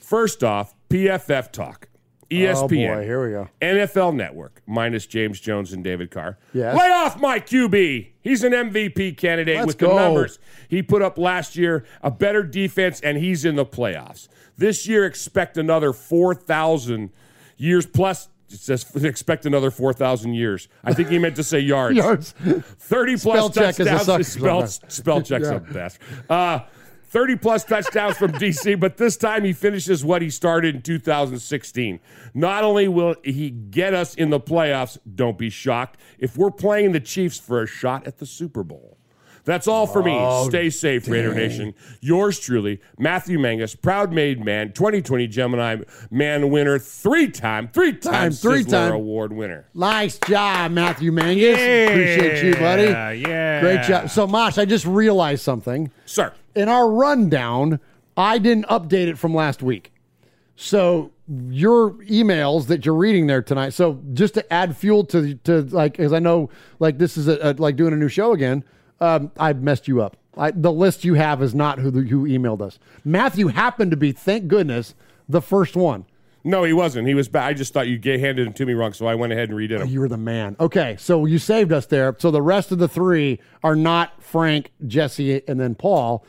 First 0.01 0.43
off, 0.43 0.75
PFF 0.89 1.53
talk. 1.53 1.88
ESPN. 2.31 2.55
Oh, 2.57 2.69
boy, 2.97 3.05
here 3.05 3.25
we 3.27 3.31
go. 3.33 3.49
NFL 3.63 4.15
Network, 4.15 4.61
minus 4.67 5.07
James 5.07 5.41
Jones 5.41 5.73
and 5.73 5.83
David 5.83 6.11
Carr. 6.11 6.39
Yes. 6.53 6.77
Lay 6.79 6.91
off 6.91 7.19
my 7.21 7.41
QB. 7.41 8.09
He's 8.21 8.45
an 8.45 8.53
MVP 8.53 9.17
candidate 9.17 9.57
Let's 9.57 9.67
with 9.69 9.79
go. 9.79 9.89
the 9.89 9.95
numbers 9.95 10.39
he 10.69 10.83
put 10.83 11.01
up 11.01 11.17
last 11.17 11.57
year, 11.57 11.85
a 12.03 12.11
better 12.11 12.43
defense, 12.43 13.01
and 13.01 13.17
he's 13.17 13.45
in 13.47 13.57
the 13.57 13.65
playoffs. 13.65 14.29
This 14.59 14.87
year, 14.87 15.05
expect 15.07 15.57
another 15.57 15.93
4,000 15.93 17.11
years 17.57 17.87
plus. 17.87 18.29
It 18.51 18.59
says 18.61 18.85
expect 19.05 19.45
another 19.47 19.71
4,000 19.71 20.33
years. 20.35 20.69
I 20.83 20.95
think 20.95 21.11
he 21.11 21.19
meant 21.19 21.37
to 21.37 21.45
say 21.45 21.59
yards. 21.61 21.97
Yards. 21.97 22.33
30 22.33 23.17
plus 23.19 23.21
Spell 23.21 23.51
check 23.51 23.79
is 23.81 23.87
a 23.87 23.91
touchdowns. 23.91 24.29
spell, 24.29 24.67
spell 24.67 25.23
check's 25.23 25.49
Yeah. 25.49 25.59
the 25.59 25.73
best. 25.73 25.99
Uh, 26.31 26.61
30 27.09 27.37
plus 27.37 27.65
touchdowns 27.65 28.17
from 28.17 28.33
DC, 28.33 28.79
but 28.79 28.97
this 28.97 29.17
time 29.17 29.45
he 29.45 29.53
finishes 29.53 30.05
what 30.05 30.23
he 30.23 30.31
started 30.31 30.77
in 30.77 30.83
2016. 30.83 32.01
Not 32.35 32.65
only 32.65 32.89
will 32.89 33.17
he 33.25 33.51
get 33.51 33.95
us 33.95 34.15
in 34.15 34.31
the 34.31 34.41
playoffs, 34.41 34.99
don't 35.15 35.39
be 35.39 35.51
shocked 35.51 35.99
if 36.19 36.37
we're 36.37 36.51
playing 36.51 36.93
the 36.93 37.01
Chiefs 37.01 37.39
for 37.39 37.63
a 37.63 37.67
shot 37.67 38.07
at 38.07 38.19
the 38.19 38.27
Super 38.27 38.63
Bowl. 38.63 38.99
That's 39.45 39.67
all 39.67 39.87
for 39.87 40.03
me. 40.03 40.15
Oh, 40.15 40.47
Stay 40.51 40.69
safe, 40.69 41.09
Raider. 41.09 41.33
Nation. 41.35 41.73
Yours 42.03 42.39
truly, 42.39 42.83
Matthew 42.99 43.39
Mangus, 43.39 43.75
proud 43.75 44.13
made 44.13 44.45
man, 44.45 44.73
2020 44.75 45.27
Gemini 45.27 45.77
man 46.11 46.51
winner, 46.51 46.79
three 46.79 47.31
time, 47.31 47.69
three 47.69 47.95
time, 47.95 48.31
three 48.31 48.63
time. 48.63 48.93
award 48.93 49.33
winner. 49.33 49.67
Nice 49.73 50.19
job, 50.19 50.73
Matthew 50.73 51.13
Mangus. 51.13 51.55
Appreciate 51.55 52.45
you, 52.45 52.55
buddy. 52.57 53.21
yeah. 53.21 53.63
Great 53.63 53.85
job. 53.85 54.11
So, 54.11 54.27
Mosh, 54.27 54.59
I 54.59 54.67
just 54.67 54.85
realized 54.85 55.43
something. 55.43 55.91
Sir. 56.05 56.35
In 56.59 56.69
our 56.69 56.91
rundown, 56.91 57.79
I 58.17 58.39
didn't 58.39 58.67
update 58.67 59.07
it 59.07 59.17
from 59.17 59.33
last 59.33 59.63
week. 59.63 59.93
So, 60.57 61.13
your 61.49 61.93
emails 61.93 62.67
that 62.67 62.85
you're 62.85 62.97
reading 62.97 63.29
there 63.29 63.43
tonight. 63.43 63.71
So, 63.71 64.01
just 64.13 64.35
to 64.35 64.53
add 64.53 64.77
fuel 64.77 65.05
to 65.05 65.37
to 65.45 65.63
like, 65.63 65.93
because 65.93 66.13
I 66.13 66.19
know 66.19 66.51
like 66.81 66.99
this 66.99 67.17
is 67.17 67.29
a, 67.29 67.39
a, 67.41 67.53
like 67.53 67.77
doing 67.77 67.93
a 67.93 67.97
new 67.97 68.09
show 68.09 68.33
again. 68.33 68.65
Um, 69.01 69.31
I 69.39 69.53
messed 69.53 69.87
you 69.87 70.03
up. 70.03 70.17
I, 70.37 70.51
the 70.51 70.73
list 70.73 71.05
you 71.05 71.15
have 71.15 71.45
is 71.45 71.55
not 71.55 71.79
who 71.79 71.93
who 71.93 72.27
emailed 72.27 72.61
us. 72.61 72.81
Matthew 73.05 73.47
happened 73.47 73.93
to 73.93 73.97
be, 73.97 74.11
thank 74.11 74.49
goodness, 74.49 74.97
the 75.29 75.41
first 75.41 75.77
one. 75.77 76.07
No, 76.43 76.65
he 76.65 76.73
wasn't. 76.73 77.07
He 77.07 77.15
was 77.15 77.29
bad. 77.29 77.47
I 77.47 77.53
just 77.53 77.73
thought 77.73 77.87
you 77.87 78.01
handed 78.03 78.49
him 78.49 78.53
to 78.55 78.67
me 78.67 78.73
wrong, 78.73 78.93
so 78.93 79.07
I 79.07 79.15
went 79.15 79.33
ahead 79.33 79.51
and 79.51 79.59
redid 79.59 79.81
him. 79.81 79.89
You 79.89 80.01
were 80.01 80.09
the 80.09 80.17
man. 80.17 80.57
Okay, 80.59 80.97
so 80.99 81.25
you 81.25 81.39
saved 81.39 81.73
us 81.73 81.87
there. 81.87 82.17
So 82.19 82.33
the 82.33 82.43
rest 82.43 82.73
of 82.73 82.79
the 82.79 82.89
three 82.89 83.39
are 83.63 83.77
not 83.77 84.21
Frank, 84.23 84.73
Jesse, 84.87 85.43
and 85.47 85.61
then 85.61 85.77
Paul. 85.77 86.25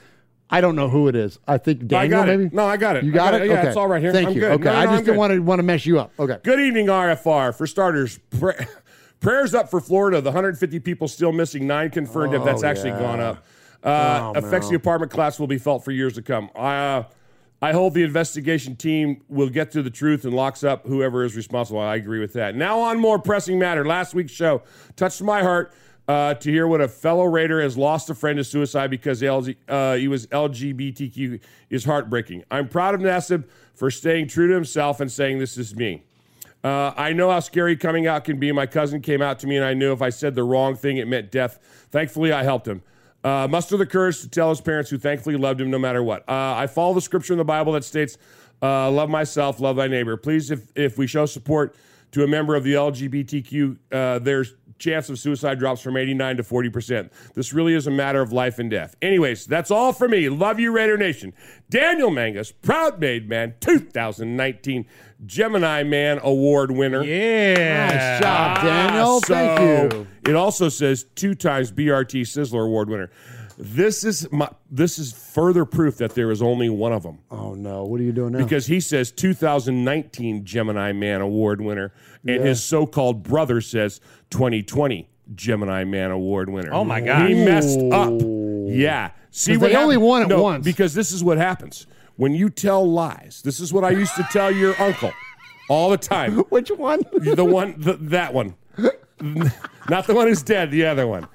I 0.50 0.62
don't 0.62 0.76
know 0.76 0.90
who 0.90 1.08
it 1.08 1.16
is. 1.16 1.38
I 1.48 1.58
think 1.60 1.84
I 1.84 2.08
Daniel. 2.08 2.24
it. 2.24 2.26
maybe. 2.38 2.50
No, 2.56 2.66
I 2.66 2.78
got 2.78 2.96
it. 2.96 3.04
You 3.04 3.12
got, 3.12 3.32
got 3.34 3.42
it. 3.42 3.46
it. 3.46 3.50
Yeah, 3.52 3.60
okay. 3.60 3.68
it's 3.68 3.78
all 3.78 3.88
right 3.88 4.02
here. 4.02 4.12
Thank 4.12 4.30
I'm 4.30 4.34
you. 4.34 4.40
good. 4.42 4.52
Okay, 4.54 4.64
No, 4.64 4.72
no, 4.74 4.78
I 4.80 4.84
I'm 4.84 4.90
just 4.90 5.06
didn't 5.06 5.18
want 5.18 5.34
to 5.34 5.40
want 5.40 5.60
to 5.60 5.64
mess 5.64 5.86
you 5.86 6.00
up. 6.00 6.12
Okay. 6.20 6.38
Good 6.44 6.60
evening, 6.60 6.88
RFR. 6.88 7.56
For 7.56 7.68
starters, 7.68 8.20
pra- 8.40 8.66
prayers 9.20 9.54
up 9.54 9.70
for 9.70 9.80
Florida. 9.80 10.22
The 10.22 10.30
150 10.32 10.80
people 10.80 11.08
still 11.08 11.32
missing, 11.32 11.68
nine 11.68 11.92
confirmed 11.92 12.34
if 12.34 12.44
that's 12.44 12.64
Oh, 12.64 12.68
actually 12.68 12.90
yeah. 12.92 13.00
gone 13.00 13.20
up. 13.20 13.46
Uh, 13.84 14.32
Oh, 14.36 14.40
affects 14.40 14.68
no. 14.68 14.72
the 14.72 14.76
apartment 14.78 15.12
class 15.12 15.40
will 15.40 15.48
be 15.48 15.58
felt 15.60 15.86
for 15.86 15.92
years 15.92 16.14
to 16.16 16.22
come. 16.22 16.50
Uh, 16.56 17.04
I 17.62 17.72
hope 17.74 17.94
the 17.94 18.04
investigation 18.04 18.76
team 18.76 19.22
will 19.30 19.50
get 19.50 19.72
to 19.72 19.84
the 19.84 19.90
truth 19.90 20.24
and 20.26 20.34
locks 20.34 20.64
up 20.64 20.86
whoever 20.88 21.24
is 21.26 21.36
responsible. 21.36 21.80
I 21.80 21.96
agree 21.96 22.20
with 22.20 22.34
that. 22.34 22.56
Now 22.56 22.80
on 22.80 23.00
more 23.00 23.20
pressing 23.20 23.60
matter. 23.60 23.86
Last 23.86 24.14
week's 24.16 24.32
show 24.32 24.64
touched 24.96 25.22
my 25.22 25.44
heart 25.44 25.72
uh, 26.10 26.34
to 26.34 26.52
hear 26.52 26.68
what 26.68 26.82
a 26.82 26.88
fellow 26.88 27.26
Raider 27.26 27.62
has 27.62 27.78
lost 27.78 28.10
a 28.10 28.16
friend 28.16 28.38
to 28.38 28.44
suicide 28.44 28.90
because 28.90 29.22
uh, 29.22 29.94
he 29.96 30.08
was 30.08 30.26
LGBTQ 30.26 31.40
is 31.70 31.86
heartbreaking. 31.86 32.44
I'm 32.50 32.68
proud 32.68 32.96
of 32.96 33.02
Nassib 33.02 33.44
for 33.76 33.92
staying 33.92 34.28
true 34.28 34.48
to 34.48 34.56
himself 34.56 35.00
and 35.00 35.12
saying 35.12 35.38
this 35.38 35.56
is 35.56 35.76
me. 35.76 36.02
Uh, 36.64 36.94
I 36.98 37.14
know 37.14 37.30
how 37.30 37.40
scary 37.40 37.78
coming 37.78 38.08
out 38.08 38.26
can 38.26 38.40
be. 38.40 38.52
My 38.52 38.66
cousin 38.66 39.02
came 39.02 39.22
out 39.22 39.38
to 39.40 39.48
me, 39.48 39.56
and 39.56 39.64
I 39.64 39.76
knew 39.76 39.94
if 39.94 40.02
I 40.02 40.10
said 40.10 40.34
the 40.34 40.44
wrong 40.44 40.76
thing, 40.76 40.98
it 40.98 41.08
meant 41.08 41.32
death. 41.32 41.60
Thankfully, 41.92 42.32
I 42.32 42.42
helped 42.42 42.68
him. 42.68 42.82
Uh, 43.24 43.48
muster 43.48 43.78
the 43.78 43.86
courage 43.86 44.20
to 44.22 44.30
tell 44.30 44.50
his 44.50 44.62
parents, 44.62 44.90
who 44.90 44.98
thankfully 44.98 45.38
loved 45.38 45.62
him 45.62 45.70
no 45.70 45.78
matter 45.78 46.02
what. 46.02 46.28
Uh, 46.28 46.56
I 46.56 46.66
follow 46.66 46.96
the 46.96 47.02
scripture 47.02 47.34
in 47.34 47.38
the 47.38 47.46
Bible 47.46 47.74
that 47.74 47.84
states, 47.84 48.18
uh, 48.64 48.90
"Love 48.90 49.10
myself, 49.10 49.60
love 49.60 49.76
thy 49.76 49.88
neighbor." 49.88 50.18
Please, 50.18 50.50
if 50.50 50.72
if 50.76 50.98
we 50.98 51.06
show 51.06 51.28
support 51.28 51.76
to 52.14 52.24
a 52.24 52.28
member 52.28 52.56
of 52.56 52.64
the 52.64 52.74
LGBTQ, 52.74 53.78
uh, 53.92 54.20
their 54.20 54.44
chance 54.80 55.10
of 55.10 55.20
suicide 55.20 55.60
drops 55.60 55.82
from 55.82 55.98
89 55.98 56.38
to 56.38 56.44
40 56.44 56.70
percent. 56.70 57.14
This 57.36 57.54
really 57.54 57.74
is 57.76 57.86
a 57.88 57.92
matter 57.92 58.22
of 58.22 58.32
life 58.34 58.58
and 58.60 58.70
death. 58.72 58.96
Anyways, 59.02 59.46
that's 59.46 59.70
all 59.72 59.94
for 59.94 60.08
me. 60.08 60.30
Love 60.30 60.60
you, 60.60 60.72
Raider 60.72 60.98
Nation. 60.98 61.34
Daniel 61.70 62.10
Mangus, 62.10 62.52
proud 62.52 63.00
made 63.00 63.30
man, 63.30 63.54
2019 63.60 64.86
Gemini 65.26 65.84
Man 65.84 66.20
Award 66.24 66.72
winner. 66.72 67.04
Yeah. 67.04 67.88
Nice 67.88 68.22
job, 68.22 68.62
Daniel. 68.64 69.16
Ah, 69.16 69.20
Thank 69.26 69.92
So, 69.92 69.98
you. 70.00 70.08
It 70.32 70.36
also 70.36 70.70
says 70.70 71.04
two 71.16 71.36
times 71.36 71.72
BRT 71.72 72.22
Sizzler 72.22 72.66
Award 72.66 72.90
winner. 72.90 73.12
This 73.62 74.06
is 74.06 74.32
my 74.32 74.50
this 74.72 74.98
is 74.98 75.12
further 75.12 75.66
proof 75.66 75.98
that 75.98 76.16
there 76.16 76.32
is 76.32 76.42
only 76.42 76.70
one 76.70 76.94
of 76.94 77.04
them. 77.04 77.20
Oh 77.30 77.56
no! 77.56 77.84
What 77.84 78.00
are 78.00 78.04
you 78.04 78.14
doing 78.14 78.32
now? 78.32 78.40
Because 78.40 78.68
he 78.68 78.80
says 78.80 79.12
2019 79.12 80.46
Gemini 80.46 80.94
Man 80.94 81.20
Award 81.20 81.60
winner, 81.60 81.92
and 82.26 82.38
Yeah. 82.38 82.48
his 82.48 82.64
so-called 82.64 83.22
brother 83.22 83.60
says 83.60 84.00
2020 84.30 85.10
Gemini 85.36 85.84
Man 85.84 86.10
Award 86.12 86.50
winner. 86.50 86.70
Oh, 86.74 86.84
my 86.86 87.02
God. 87.02 87.30
He 87.30 87.36
messed 87.36 87.80
up. 87.92 88.14
Yeah. 88.68 89.12
See 89.30 89.52
'Cause 89.54 89.62
what 89.62 89.72
they 89.72 89.76
only 89.78 89.98
won 89.98 90.22
it 90.24 90.30
No, 90.30 90.42
once. 90.42 90.64
Because 90.64 90.94
this 90.94 91.12
is 91.12 91.22
what 91.24 91.38
happens 91.38 91.86
when 92.16 92.34
you 92.34 92.50
tell 92.50 92.90
lies. 92.90 93.42
This 93.44 93.60
is 93.60 93.72
what 93.74 93.84
I 93.84 93.92
used 93.92 94.16
to 94.16 94.24
tell 94.32 94.50
your 94.52 94.74
uncle 94.82 95.12
all 95.70 95.90
the 95.90 95.98
time. 95.98 96.38
Which 96.50 96.70
one? 96.72 97.02
the 97.14 97.44
one, 97.46 97.76
the, 97.78 97.94
that 97.94 98.34
one. 98.34 98.56
Not 99.90 100.08
the 100.08 100.14
one 100.16 100.28
who's 100.28 100.42
dead, 100.44 100.72
the 100.72 100.86
other 100.86 101.06
one. 101.06 101.28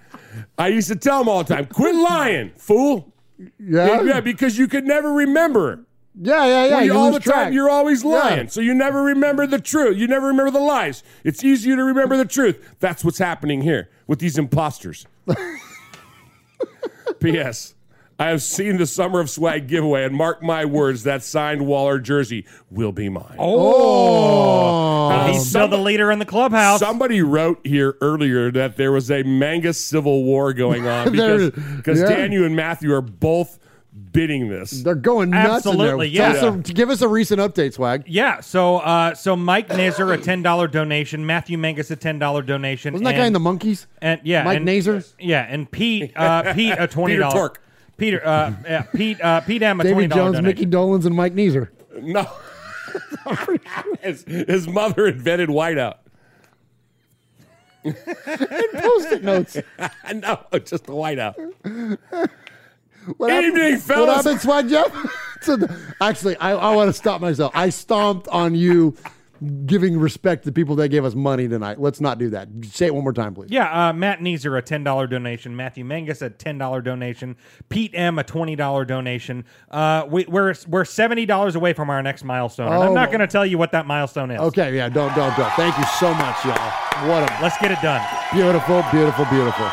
I 0.58 0.68
used 0.68 0.88
to 0.88 0.96
tell 0.96 1.20
him 1.20 1.28
all 1.28 1.42
the 1.44 1.54
time, 1.54 1.66
quit 1.66 1.94
lying, 1.94 2.52
fool. 2.56 3.12
Yeah. 3.58 4.02
Yeah, 4.02 4.20
because 4.20 4.56
you 4.58 4.68
could 4.68 4.84
never 4.84 5.12
remember. 5.12 5.84
Yeah, 6.20 6.44
yeah, 6.46 6.66
yeah. 6.66 6.80
You- 6.82 6.94
all 6.96 7.10
the 7.10 7.18
time, 7.18 7.52
you're 7.52 7.68
always 7.68 8.04
Yeah. 8.04 8.10
lying. 8.10 8.48
So 8.48 8.60
you 8.60 8.72
never 8.74 9.02
remember 9.02 9.46
the 9.46 9.58
truth. 9.58 9.96
You 9.98 10.06
never 10.06 10.28
remember 10.28 10.52
the 10.52 10.60
lies. 10.60 11.02
It's 11.24 11.42
easier 11.42 11.74
to 11.76 11.82
remember 11.84 12.16
the 12.16 12.24
truth. 12.24 12.76
That's 12.78 13.04
what's 13.04 13.18
happening 13.18 13.62
here 13.62 13.88
with 14.06 14.20
these 14.20 14.38
imposters. 14.38 15.06
P.S. 17.20 17.73
I 18.18 18.28
have 18.28 18.42
seen 18.42 18.76
the 18.76 18.86
Summer 18.86 19.18
of 19.20 19.28
Swag 19.28 19.66
giveaway, 19.66 20.04
and 20.04 20.14
mark 20.14 20.42
my 20.42 20.64
words, 20.64 21.02
that 21.02 21.24
signed 21.24 21.66
Waller 21.66 21.98
jersey 21.98 22.46
will 22.70 22.92
be 22.92 23.08
mine. 23.08 23.34
Oh, 23.38 25.08
Uh, 25.08 25.32
he's 25.32 25.48
still 25.48 25.68
the 25.68 25.78
leader 25.78 26.10
in 26.12 26.18
the 26.18 26.24
clubhouse. 26.24 26.80
Somebody 26.80 27.22
wrote 27.22 27.60
here 27.64 27.96
earlier 28.00 28.50
that 28.52 28.76
there 28.76 28.92
was 28.92 29.10
a 29.10 29.22
manga 29.24 29.72
civil 29.72 30.24
war 30.24 30.52
going 30.52 30.86
on 30.86 31.10
because 31.12 31.50
because 31.50 32.00
yeah. 32.00 32.08
Daniel 32.08 32.44
and 32.44 32.54
Matthew 32.54 32.92
are 32.92 33.00
both 33.00 33.58
bidding 34.12 34.48
this. 34.48 34.70
They're 34.82 34.94
going 34.94 35.30
nuts. 35.30 35.66
Absolutely, 35.66 36.08
in 36.08 36.14
there. 36.14 36.32
yeah. 36.34 36.40
Tell 36.40 36.58
us 36.60 36.70
a- 36.70 36.72
give 36.72 36.90
us 36.90 37.00
a 37.02 37.08
recent 37.08 37.40
update, 37.40 37.72
Swag. 37.74 38.04
Yeah, 38.06 38.40
so 38.40 38.76
uh, 38.78 39.14
so 39.14 39.34
Mike 39.36 39.68
Nazer 39.70 40.12
a 40.14 40.18
ten 40.18 40.42
dollar 40.42 40.68
donation, 40.68 41.26
Matthew 41.26 41.58
Mangus 41.58 41.90
a 41.90 41.96
ten 41.96 42.18
dollar 42.18 42.42
donation. 42.42 42.92
Wasn't 42.92 43.04
that 43.06 43.16
guy 43.16 43.26
in 43.26 43.32
the 43.32 43.40
Monkees? 43.40 43.86
And 44.00 44.20
yeah, 44.24 44.44
Mike 44.44 44.58
and, 44.58 44.68
Nazer? 44.68 45.12
Yeah, 45.18 45.46
and 45.48 45.68
Pete 45.70 46.12
uh, 46.16 46.54
Pete 46.54 46.74
a 46.78 46.86
twenty 46.88 47.14
Peter 47.14 47.22
dollars. 47.22 47.34
Tork. 47.34 47.60
Peter 47.96 48.24
uh, 48.26 48.52
yeah, 48.64 48.82
Pete 48.82 49.20
uh, 49.20 49.40
Pete 49.42 49.62
M 49.62 49.80
a 49.80 49.84
twenty 49.84 50.08
David 50.08 50.14
Jones, 50.14 50.36
donation. 50.36 50.44
Micky 50.44 50.66
Dolenz, 50.66 51.06
and 51.06 51.14
Mike 51.14 51.34
Neeser. 51.34 51.68
No. 52.00 52.26
his, 54.00 54.24
his 54.24 54.68
mother 54.68 55.06
invented 55.06 55.48
whiteout. 55.48 55.96
And 57.84 57.96
post-it 58.74 59.22
notes. 59.22 59.56
no, 60.14 60.38
just 60.64 60.84
the 60.84 60.92
whiteout. 60.92 61.34
What 63.18 63.30
Evening, 63.30 63.62
happened, 63.62 63.82
fellas. 63.82 64.06
What 64.06 64.16
happened, 64.16 64.40
Swag 64.40 64.68
Jeff? 64.68 65.20
So 65.44 65.56
the- 65.56 65.78
actually, 66.00 66.36
I, 66.38 66.52
I 66.52 66.74
want 66.74 66.88
to 66.88 66.94
stop 66.94 67.20
myself. 67.20 67.52
I 67.54 67.68
stomped 67.68 68.28
on 68.28 68.54
you 68.54 68.96
giving 69.66 69.98
respect 69.98 70.44
to 70.44 70.52
people 70.52 70.76
that 70.76 70.88
gave 70.88 71.04
us 71.04 71.14
money 71.14 71.48
tonight. 71.48 71.80
Let's 71.80 72.00
not 72.00 72.18
do 72.18 72.30
that. 72.30 72.48
Say 72.64 72.86
it 72.86 72.94
one 72.94 73.02
more 73.04 73.12
time, 73.12 73.34
please. 73.34 73.50
Yeah, 73.50 73.88
uh, 73.88 73.92
Matt 73.92 74.20
Neezer 74.20 74.56
a 74.56 74.62
ten 74.62 74.84
dollar 74.84 75.06
donation, 75.06 75.54
Matthew 75.56 75.84
Mangus 75.84 76.22
a 76.22 76.30
ten 76.30 76.58
dollar 76.58 76.80
donation, 76.80 77.36
Pete 77.68 77.90
M 77.94 78.18
a 78.18 78.24
twenty 78.24 78.56
dollar 78.56 78.84
donation. 78.84 79.44
Uh, 79.70 80.06
we, 80.08 80.24
we're 80.26 80.54
we're 80.68 80.84
seventy 80.84 81.26
dollars 81.26 81.54
away 81.56 81.72
from 81.72 81.90
our 81.90 82.02
next 82.02 82.24
milestone. 82.24 82.66
And 82.66 82.76
Oh. 82.76 82.82
I'm 82.82 82.94
not 82.94 83.08
going 83.08 83.20
to 83.20 83.26
tell 83.26 83.44
you 83.46 83.58
what 83.58 83.72
that 83.72 83.86
milestone 83.86 84.30
is. 84.30 84.40
Okay, 84.40 84.74
yeah, 84.76 84.88
don't, 84.88 85.14
don't, 85.14 85.36
don't. 85.36 85.52
Thank 85.54 85.76
you 85.78 85.84
so 85.98 86.12
much, 86.14 86.44
y'all. 86.44 87.08
What 87.08 87.28
a 87.30 87.42
Let's 87.42 87.58
get 87.58 87.70
it 87.70 87.80
done. 87.82 88.06
beautiful, 88.32 88.84
beautiful, 88.92 89.24
beautiful. 89.26 89.70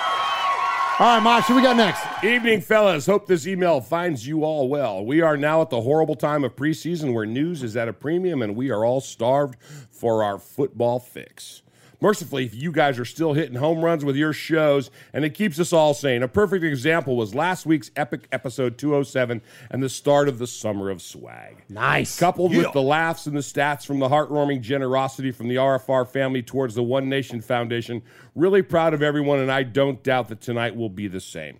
All 1.01 1.15
right, 1.15 1.23
Mosh, 1.23 1.49
what 1.49 1.55
we 1.55 1.63
got 1.63 1.77
next? 1.77 2.05
Evening, 2.23 2.61
fellas. 2.61 3.07
Hope 3.07 3.25
this 3.25 3.47
email 3.47 3.81
finds 3.81 4.27
you 4.27 4.43
all 4.43 4.69
well. 4.69 5.03
We 5.03 5.21
are 5.21 5.35
now 5.35 5.63
at 5.63 5.71
the 5.71 5.81
horrible 5.81 6.13
time 6.13 6.43
of 6.43 6.55
preseason 6.55 7.15
where 7.15 7.25
news 7.25 7.63
is 7.63 7.75
at 7.75 7.87
a 7.87 7.93
premium 7.93 8.43
and 8.43 8.55
we 8.55 8.69
are 8.69 8.85
all 8.85 9.01
starved 9.01 9.55
for 9.89 10.23
our 10.23 10.37
football 10.37 10.99
fix. 10.99 11.63
Mercifully, 12.01 12.47
you 12.51 12.71
guys 12.71 12.97
are 12.97 13.05
still 13.05 13.33
hitting 13.33 13.55
home 13.55 13.85
runs 13.85 14.03
with 14.03 14.15
your 14.15 14.33
shows, 14.33 14.89
and 15.13 15.23
it 15.23 15.35
keeps 15.35 15.59
us 15.59 15.71
all 15.71 15.93
sane. 15.93 16.23
A 16.23 16.27
perfect 16.27 16.63
example 16.63 17.15
was 17.15 17.35
last 17.35 17.67
week's 17.67 17.91
epic 17.95 18.27
episode 18.31 18.77
207 18.79 19.39
and 19.69 19.83
the 19.83 19.87
start 19.89 20.27
of 20.27 20.39
the 20.39 20.47
Summer 20.47 20.89
of 20.89 20.99
Swag. 21.01 21.63
Nice. 21.69 22.17
Coupled 22.17 22.53
Yeah. 22.53 22.63
with 22.63 22.73
the 22.73 22.81
laughs 22.81 23.27
and 23.27 23.35
the 23.37 23.41
stats 23.41 23.85
from 23.85 23.99
the 23.99 24.09
heartwarming 24.09 24.61
generosity 24.61 25.29
from 25.31 25.47
the 25.47 25.57
RFR 25.57 26.03
family 26.05 26.41
towards 26.41 26.73
the 26.73 26.83
One 26.83 27.07
Nation 27.07 27.39
Foundation, 27.39 28.01
really 28.35 28.63
proud 28.63 28.95
of 28.95 29.03
everyone, 29.03 29.37
and 29.39 29.51
I 29.51 29.61
don't 29.61 30.01
doubt 30.01 30.29
that 30.29 30.41
tonight 30.41 30.75
will 30.75 30.89
be 30.89 31.07
the 31.07 31.19
same. 31.21 31.57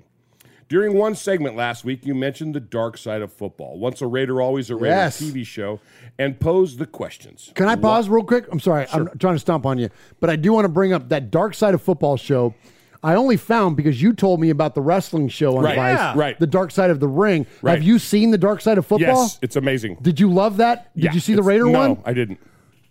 During 0.71 0.93
one 0.93 1.15
segment 1.15 1.57
last 1.57 1.83
week, 1.83 2.05
you 2.05 2.15
mentioned 2.15 2.55
the 2.55 2.61
dark 2.61 2.97
side 2.97 3.21
of 3.21 3.33
football. 3.33 3.77
Once 3.77 4.01
a 4.01 4.07
Raider, 4.07 4.41
always 4.41 4.69
a 4.69 4.75
Raider 4.77 4.95
Yes. 4.95 5.21
TV 5.21 5.45
show, 5.45 5.81
and 6.17 6.39
posed 6.39 6.79
the 6.79 6.85
questions. 6.85 7.51
Can 7.55 7.67
I 7.67 7.75
pause 7.75 8.07
real 8.07 8.23
quick? 8.23 8.45
I'm 8.49 8.61
sorry, 8.61 8.87
I'm 8.93 9.09
trying 9.19 9.35
to 9.35 9.39
stomp 9.39 9.65
on 9.65 9.77
you, 9.79 9.89
but 10.21 10.29
I 10.29 10.37
do 10.37 10.53
want 10.53 10.63
to 10.63 10.69
bring 10.69 10.93
up 10.93 11.09
that 11.09 11.29
Dark 11.29 11.55
Side 11.55 11.73
of 11.73 11.81
Football 11.81 12.15
show. 12.15 12.55
I 13.03 13.15
only 13.15 13.35
found 13.35 13.75
because 13.75 14.01
you 14.01 14.13
told 14.13 14.39
me 14.39 14.49
about 14.49 14.73
the 14.73 14.81
wrestling 14.81 15.27
show 15.27 15.57
on 15.57 15.65
Right, 15.65 15.75
Vice, 15.75 15.97
yeah. 15.97 16.13
right. 16.15 16.39
The 16.39 16.47
Dark 16.47 16.71
Side 16.71 16.89
of 16.89 17.01
the 17.01 17.07
Ring. 17.09 17.45
Right. 17.61 17.73
Have 17.73 17.83
you 17.83 17.99
seen 17.99 18.31
the 18.31 18.37
Dark 18.37 18.61
Side 18.61 18.77
of 18.77 18.85
Football? 18.85 19.23
Yes, 19.23 19.39
it's 19.41 19.57
amazing. 19.57 19.97
Did 20.01 20.21
you 20.21 20.31
love 20.31 20.55
that? 20.57 20.95
Did 20.95 21.03
Yeah, 21.03 21.13
you 21.13 21.19
see 21.19 21.33
the 21.33 21.43
Raider 21.43 21.65
no, 21.65 21.79
one? 21.95 22.01
I 22.05 22.13
didn't. 22.13 22.39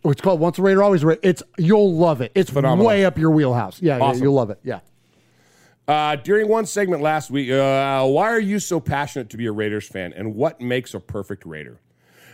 Oh, 0.05 0.11
it's 0.11 0.21
called 0.21 0.39
Once 0.39 0.59
a 0.59 0.63
Raider, 0.63 0.83
Always 0.83 1.03
a 1.03 1.07
Raider. 1.07 1.21
It's 1.23 1.43
you'll 1.57 1.95
love 1.95 2.21
it. 2.21 2.31
It's 2.35 2.51
Phenomenal. 2.51 2.85
way 2.87 3.07
up 3.07 3.17
your 3.17 3.31
wheelhouse. 3.31 3.81
Yeah, 3.81 3.97
yeah, 3.97 4.13
you'll 4.15 4.35
love 4.35 4.51
it. 4.51 4.59
Yeah. 4.65 4.81
Uh, 5.91 6.15
during 6.15 6.47
one 6.47 6.65
segment 6.65 7.03
last 7.03 7.33
week, 7.33 7.51
uh, 7.51 8.07
why 8.07 8.31
are 8.31 8.39
you 8.39 8.61
so 8.61 8.79
passionate 8.79 9.29
to 9.29 9.37
be 9.37 9.47
a 9.47 9.51
Raiders 9.51 9.89
fan, 9.89 10.13
and 10.13 10.37
what 10.37 10.61
makes 10.61 10.95
a 10.95 11.01
perfect 11.01 11.45
Raider? 11.45 11.81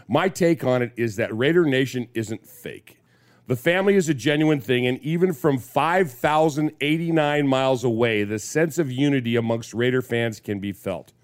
My 0.06 0.28
take 0.28 0.62
on 0.62 0.82
it 0.82 0.92
is 0.94 1.16
that 1.16 1.34
Raider 1.34 1.64
Nation 1.64 2.06
isn't 2.12 2.46
fake. 2.46 2.98
The 3.46 3.56
family 3.56 3.94
is 3.94 4.10
a 4.10 4.14
genuine 4.14 4.60
thing, 4.60 4.86
and 4.86 5.00
even 5.00 5.32
from 5.32 5.56
5,089 5.56 7.48
miles 7.48 7.82
away, 7.82 8.24
the 8.24 8.38
sense 8.38 8.76
of 8.76 8.92
unity 8.92 9.36
amongst 9.36 9.72
Raider 9.72 10.02
fans 10.02 10.38
can 10.38 10.60
be 10.60 10.72
felt. 10.72 11.14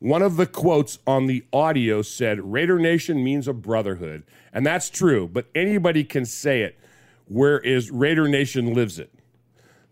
One 0.00 0.22
of 0.22 0.36
the 0.36 0.46
quotes 0.46 0.98
on 1.06 1.28
the 1.28 1.44
audio 1.52 2.02
said, 2.02 2.52
Raider 2.52 2.80
Nation 2.80 3.22
means 3.22 3.46
a 3.46 3.52
brotherhood. 3.52 4.24
And 4.52 4.66
that's 4.66 4.90
true, 4.90 5.28
but 5.28 5.46
anybody 5.54 6.02
can 6.02 6.26
say 6.26 6.62
it, 6.62 6.80
whereas 7.28 7.92
Raider 7.92 8.26
Nation 8.26 8.74
lives 8.74 8.98
it. 8.98 9.12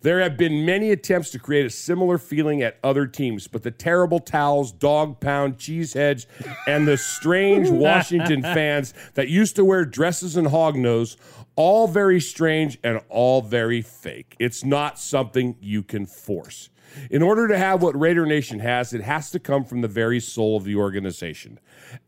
There 0.05 0.21
have 0.21 0.37
been 0.37 0.67
many 0.67 0.91
attempts 0.91 1.31
to 1.31 1.39
create 1.39 1.65
a 1.65 1.71
similar 1.71 2.19
feeling 2.19 2.61
at 2.61 2.77
other 2.85 3.07
teams, 3.07 3.49
but 3.49 3.63
the 3.63 3.71
terrible 3.71 4.21
towels, 4.21 4.71
dog 4.71 5.19
pound, 5.19 5.57
cheeseheads, 5.57 6.27
and 6.67 6.87
the 6.87 6.99
strange 6.99 7.71
Washington 7.71 8.43
fans 8.43 8.93
that 9.15 9.31
used 9.31 9.57
to 9.57 9.65
wear 9.65 9.87
dresses 9.87 10.37
and 10.37 10.49
hog 10.49 10.75
hognose, 10.75 11.17
all 11.57 11.89
very 11.89 12.21
strange 12.21 12.79
and 12.85 13.01
all 13.09 13.41
very 13.41 13.81
fake. 13.81 14.37
It's 14.39 14.63
not 14.63 14.99
something 14.99 15.57
you 15.59 15.83
can 15.83 16.05
force. 16.05 16.69
In 17.11 17.23
order 17.23 17.49
to 17.49 17.57
have 17.59 17.83
what 17.83 17.99
Raider 17.99 18.27
Nation 18.27 18.61
has, 18.61 18.93
it 18.93 19.03
has 19.03 19.31
to 19.33 19.39
come 19.39 19.65
from 19.65 19.81
the 19.81 19.89
very 19.89 20.21
soul 20.21 20.57
of 20.57 20.65
the 20.65 20.77
organization. 20.77 21.59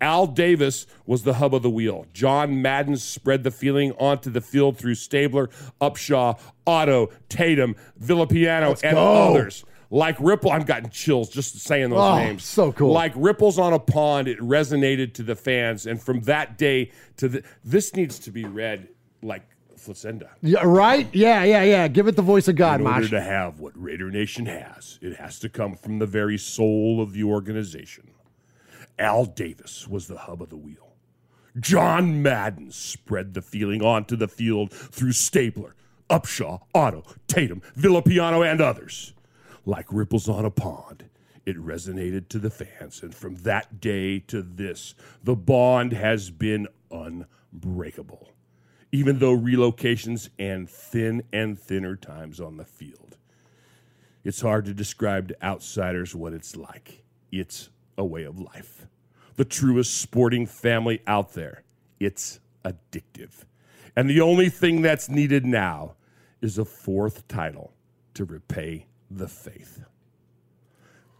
Al 0.00 0.26
Davis 0.26 0.86
was 1.06 1.22
the 1.22 1.34
hub 1.34 1.54
of 1.54 1.62
the 1.62 1.70
wheel. 1.70 2.06
John 2.12 2.60
Madden 2.62 2.96
spread 2.96 3.44
the 3.44 3.50
feeling 3.50 3.92
onto 3.92 4.30
the 4.30 4.40
field 4.40 4.78
through 4.78 4.94
Stabler, 4.96 5.48
Upshaw, 5.80 6.38
Otto, 6.66 7.10
Tatum, 7.28 7.76
Villapiano, 8.02 8.68
Let's 8.70 8.82
and 8.82 8.94
go. 8.94 9.30
others. 9.30 9.64
Like 9.88 10.16
Ripple, 10.18 10.50
I'm 10.50 10.64
gotten 10.64 10.90
chills 10.90 11.28
just 11.30 11.60
saying 11.60 11.90
those 11.90 12.00
Oh, 12.00 12.16
names. 12.18 12.42
so 12.44 12.72
cool. 12.72 12.92
Like 12.92 13.12
ripples 13.14 13.56
on 13.58 13.72
a 13.72 13.78
pond, 13.78 14.26
it 14.26 14.38
resonated 14.40 15.14
to 15.14 15.22
the 15.22 15.36
fans, 15.36 15.86
and 15.86 16.02
from 16.02 16.22
that 16.22 16.58
day 16.58 16.90
to 17.18 17.28
the, 17.28 17.42
this 17.64 17.94
needs 17.94 18.18
to 18.20 18.32
be 18.32 18.44
read 18.44 18.88
like 19.22 19.42
Facenda. 19.86 20.28
Yeah, 20.42 20.62
right? 20.64 21.08
Yeah, 21.12 21.44
yeah, 21.44 21.62
yeah. 21.62 21.88
Give 21.88 22.08
it 22.08 22.16
the 22.16 22.22
voice 22.22 22.48
of 22.48 22.56
God, 22.56 22.80
In 22.80 22.86
order 22.86 23.00
Mosh. 23.00 23.10
to 23.10 23.20
have 23.20 23.60
what 23.60 23.72
Raider 23.74 24.10
Nation 24.10 24.46
has, 24.46 24.98
it 25.00 25.16
has 25.16 25.38
to 25.40 25.48
come 25.48 25.76
from 25.76 25.98
the 25.98 26.06
very 26.06 26.38
soul 26.38 27.00
of 27.00 27.12
the 27.12 27.22
organization. 27.24 28.10
Al 28.98 29.24
Davis 29.26 29.86
was 29.86 30.06
the 30.08 30.16
hub 30.18 30.42
of 30.42 30.48
the 30.50 30.56
wheel. 30.56 30.94
John 31.58 32.22
Madden 32.22 32.70
spread 32.70 33.34
the 33.34 33.42
feeling 33.42 33.82
onto 33.82 34.16
the 34.16 34.28
field 34.28 34.72
through 34.72 35.12
Stabler, 35.12 35.74
Upshaw, 36.10 36.60
Otto, 36.74 37.02
Tatum, 37.28 37.62
Villapiano, 37.76 38.46
and 38.46 38.60
others. 38.60 39.14
Like 39.64 39.86
ripples 39.90 40.28
on 40.28 40.44
a 40.44 40.50
pond, 40.50 41.04
it 41.44 41.56
resonated 41.56 42.28
to 42.28 42.38
the 42.38 42.50
fans, 42.50 43.02
and 43.02 43.14
from 43.14 43.36
that 43.36 43.80
day 43.80 44.18
to 44.20 44.42
this, 44.42 44.94
the 45.24 45.34
bond 45.36 45.92
has 45.92 46.30
been 46.30 46.68
unbreakable. 46.90 48.32
Even 48.92 49.18
though 49.18 49.36
relocations 49.36 50.28
and 50.38 50.68
thin 50.68 51.22
and 51.32 51.58
thinner 51.58 51.96
times 51.96 52.40
on 52.40 52.56
the 52.56 52.64
field. 52.64 53.16
It's 54.24 54.40
hard 54.40 54.64
to 54.64 54.74
describe 54.74 55.28
to 55.28 55.44
outsiders 55.44 56.14
what 56.14 56.32
it's 56.32 56.56
like. 56.56 57.04
It's 57.30 57.70
a 57.96 58.04
way 58.04 58.24
of 58.24 58.40
life. 58.40 58.86
The 59.36 59.44
truest 59.44 60.00
sporting 60.00 60.46
family 60.46 61.00
out 61.06 61.34
there. 61.34 61.62
It's 62.00 62.40
addictive. 62.64 63.44
And 63.94 64.10
the 64.10 64.20
only 64.20 64.50
thing 64.50 64.82
that's 64.82 65.08
needed 65.08 65.46
now 65.46 65.94
is 66.40 66.58
a 66.58 66.64
fourth 66.64 67.26
title 67.28 67.72
to 68.14 68.24
repay 68.24 68.86
the 69.10 69.28
faith. 69.28 69.84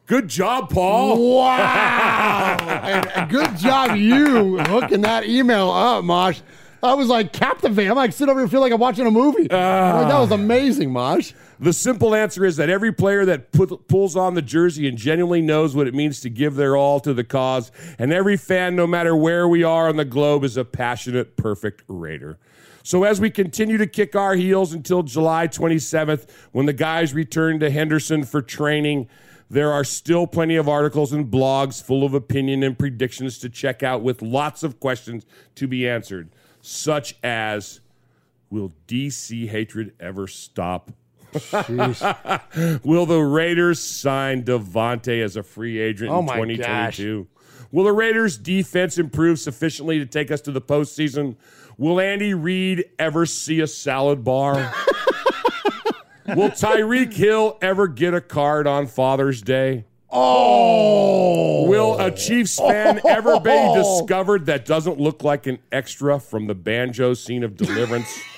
Good 0.06 0.28
job, 0.28 0.70
Paul. 0.70 1.36
Wow. 1.36 3.26
good 3.30 3.56
job, 3.56 3.96
you 3.96 4.58
hooking 4.58 5.00
that 5.00 5.26
email 5.26 5.70
up, 5.70 6.04
Mosh. 6.04 6.40
I 6.82 6.94
was 6.94 7.08
like 7.08 7.32
captivated. 7.32 7.90
I'm 7.90 7.96
like 7.96 8.12
sit 8.12 8.28
over 8.28 8.40
here 8.40 8.48
feel 8.48 8.60
like 8.60 8.72
I'm 8.72 8.80
watching 8.80 9.06
a 9.06 9.10
movie. 9.10 9.42
Like, 9.42 9.50
that 9.50 10.18
was 10.18 10.30
ah. 10.30 10.34
amazing, 10.34 10.92
Mosh. 10.92 11.32
The 11.58 11.72
simple 11.72 12.14
answer 12.14 12.44
is 12.44 12.56
that 12.56 12.68
every 12.68 12.92
player 12.92 13.24
that 13.24 13.50
put, 13.52 13.88
pulls 13.88 14.14
on 14.14 14.34
the 14.34 14.42
jersey 14.42 14.86
and 14.86 14.98
genuinely 14.98 15.40
knows 15.40 15.74
what 15.74 15.86
it 15.86 15.94
means 15.94 16.20
to 16.20 16.30
give 16.30 16.54
their 16.54 16.76
all 16.76 17.00
to 17.00 17.14
the 17.14 17.24
cause, 17.24 17.72
and 17.98 18.12
every 18.12 18.36
fan, 18.36 18.76
no 18.76 18.86
matter 18.86 19.16
where 19.16 19.48
we 19.48 19.64
are 19.64 19.88
on 19.88 19.96
the 19.96 20.04
globe, 20.04 20.44
is 20.44 20.56
a 20.56 20.64
passionate, 20.64 21.36
perfect 21.36 21.82
Raider. 21.88 22.38
So 22.82 23.02
as 23.02 23.20
we 23.20 23.30
continue 23.30 23.78
to 23.78 23.86
kick 23.86 24.14
our 24.14 24.36
heels 24.36 24.72
until 24.72 25.02
July 25.02 25.48
27th, 25.48 26.30
when 26.52 26.66
the 26.66 26.72
guys 26.72 27.14
return 27.14 27.58
to 27.58 27.68
Henderson 27.68 28.24
for 28.24 28.40
training, 28.40 29.08
there 29.50 29.72
are 29.72 29.82
still 29.82 30.26
plenty 30.26 30.56
of 30.56 30.68
articles 30.68 31.12
and 31.12 31.26
blogs 31.26 31.82
full 31.82 32.04
of 32.04 32.14
opinion 32.14 32.62
and 32.62 32.78
predictions 32.78 33.38
to 33.38 33.48
check 33.48 33.82
out 33.82 34.02
with 34.02 34.22
lots 34.22 34.62
of 34.62 34.78
questions 34.78 35.26
to 35.56 35.66
be 35.66 35.88
answered, 35.88 36.30
such 36.66 37.14
as 37.22 37.80
Will 38.50 38.72
DC 38.88 39.48
hatred 39.48 39.92
ever 40.00 40.26
stop? 40.26 40.90
Will 42.82 43.06
the 43.06 43.20
Raiders 43.20 43.78
sign 43.80 44.42
Davante 44.42 45.22
as 45.22 45.36
a 45.36 45.42
free 45.42 45.78
agent 45.78 46.10
Oh 46.10 46.20
in 46.20 46.24
my 46.24 46.34
2022? 46.34 47.28
Will 47.70 47.84
the 47.84 47.92
Raiders' 47.92 48.36
defense 48.36 48.98
improve 48.98 49.38
sufficiently 49.38 49.98
to 49.98 50.06
take 50.06 50.30
us 50.30 50.40
to 50.42 50.52
the 50.52 50.60
postseason? 50.60 51.36
Will 51.78 52.00
Andy 52.00 52.34
Reid 52.34 52.84
ever 52.98 53.26
see 53.26 53.60
a 53.60 53.66
salad 53.66 54.24
bar? 54.24 54.54
Will 56.28 56.50
Tyreek 56.50 57.12
Hill 57.12 57.58
ever 57.62 57.86
get 57.86 58.14
a 58.14 58.20
card 58.20 58.66
on 58.66 58.86
Father's 58.86 59.42
Day? 59.42 59.84
Oh. 60.10 61.66
Will 61.68 61.98
a 61.98 62.10
Chiefs 62.10 62.58
fan 62.58 63.00
ever 63.06 63.38
be 63.40 63.50
discovered 63.74 64.46
that 64.46 64.64
doesn't 64.64 64.98
look 65.00 65.22
like 65.24 65.46
an 65.46 65.58
extra 65.72 66.18
from 66.20 66.46
the 66.46 66.54
banjo 66.54 67.12
scene 67.14 67.42
of 67.44 67.56
Deliverance? 67.56 68.18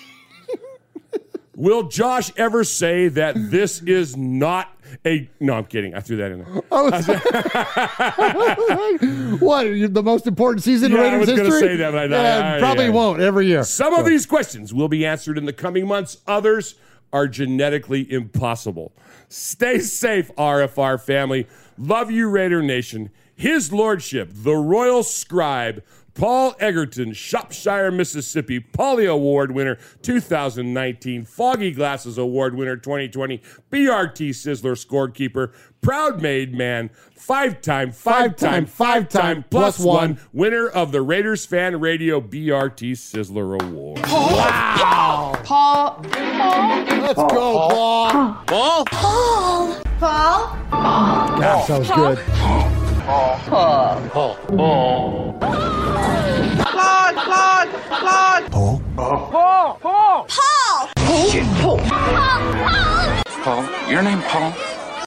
Will 1.55 1.85
Josh 1.89 2.31
ever 2.36 2.62
say 2.65 3.09
that 3.09 3.35
this 3.51 3.82
is 3.82 4.16
not 4.16 4.73
a. 5.05 5.28
No, 5.40 5.55
I'm 5.55 5.65
kidding. 5.65 5.93
I 5.95 5.99
threw 6.01 6.16
that 6.19 6.31
in 6.31 6.45
there. 6.45 6.62
what? 9.39 9.65
The 9.95 10.03
most 10.03 10.27
important 10.28 10.62
season 10.65 10.93
Yeah, 10.93 10.99
in 10.99 11.05
I 11.05 11.07
Raiders 11.16 11.28
was 11.28 11.36
gonna 11.36 11.51
history? 11.51 11.69
say 11.69 11.77
that, 11.77 11.90
but 11.93 12.12
I- 12.12 12.23
Yeah, 12.23 12.55
I- 12.57 12.59
probably 12.61 12.85
yeah. 12.86 12.90
won't 12.93 13.20
every 13.20 13.47
year. 13.47 13.65
Some 13.65 13.93
of 13.95 14.07
these 14.07 14.24
questions 14.27 14.73
will 14.73 14.89
be 14.89 15.05
answered 15.05 15.36
in 15.36 15.45
the 15.47 15.53
coming 15.53 15.86
months. 15.86 16.19
Others 16.27 16.77
are 17.13 17.29
genetically 17.29 18.11
impossible. 18.11 18.93
Stay 19.29 19.81
safe, 19.81 20.35
RFR 20.37 21.01
family. 21.01 21.47
Love 21.77 22.11
you, 22.11 22.29
Raider 22.29 22.63
Nation. 22.63 23.11
His 23.35 23.73
Lordship, 23.73 24.31
the 24.33 24.57
Royal 24.57 25.03
Scribe, 25.03 25.83
Paul 26.19 26.57
Egerton, 26.59 27.12
Shropshire, 27.12 27.93
Mississippi, 27.93 28.59
Polly 28.59 29.07
Award 29.07 29.53
winner 29.53 29.78
2019, 30.03 31.24
Foggy 31.24 31.70
Glasses 31.70 32.19
Award 32.19 32.57
winner 32.57 32.77
2020, 32.77 33.40
BRT 33.70 34.31
Sizzler 34.31 34.74
scorekeeper, 34.74 35.53
proud 35.81 36.20
made 36.20 36.53
man, 36.53 36.90
five 37.15 37.61
time, 37.62 37.93
five 37.93 38.35
time, 38.35 38.66
five 38.66 39.09
time 39.09 39.45
plus 39.49 39.78
one 39.78 40.19
winner 40.32 40.66
of 40.66 40.90
the 40.90 41.03
Raiders 41.03 41.47
Fan 41.47 41.78
Radio 41.78 42.20
BRT 42.20 42.93
Sizzler 42.93 43.62
Award. 43.62 44.01
Wow. 44.09 45.40
Paul. 45.45 46.03
Paul. 46.03 46.82
Let's 47.01 47.15
go, 47.15 47.28
Paul. 47.28 48.43
Paul. 48.49 48.85
Paul. 48.86 49.82
Paul. 50.01 50.59
Paul. 50.69 51.39
Gosh, 51.39 51.69
that 51.69 51.78
was 51.78 51.90
good. 51.90 52.88
Paul. 53.09 53.39
Paul. 53.39 54.09
Paul. 54.11 54.35
Paul. 54.49 55.39
Claude. 55.41 57.15
Claude. 57.17 57.69
Claude. 57.89 58.51
Paul. 58.53 58.83
Paul. 58.97 59.29
Paul. 59.31 59.79
Paul. 59.81 60.27
Paul. 60.29 61.39
Paul. 61.63 61.79
Paul. 61.89 63.23
Paul, 63.43 63.91
your 63.91 64.03
name 64.03 64.21
Paul? 64.21 64.51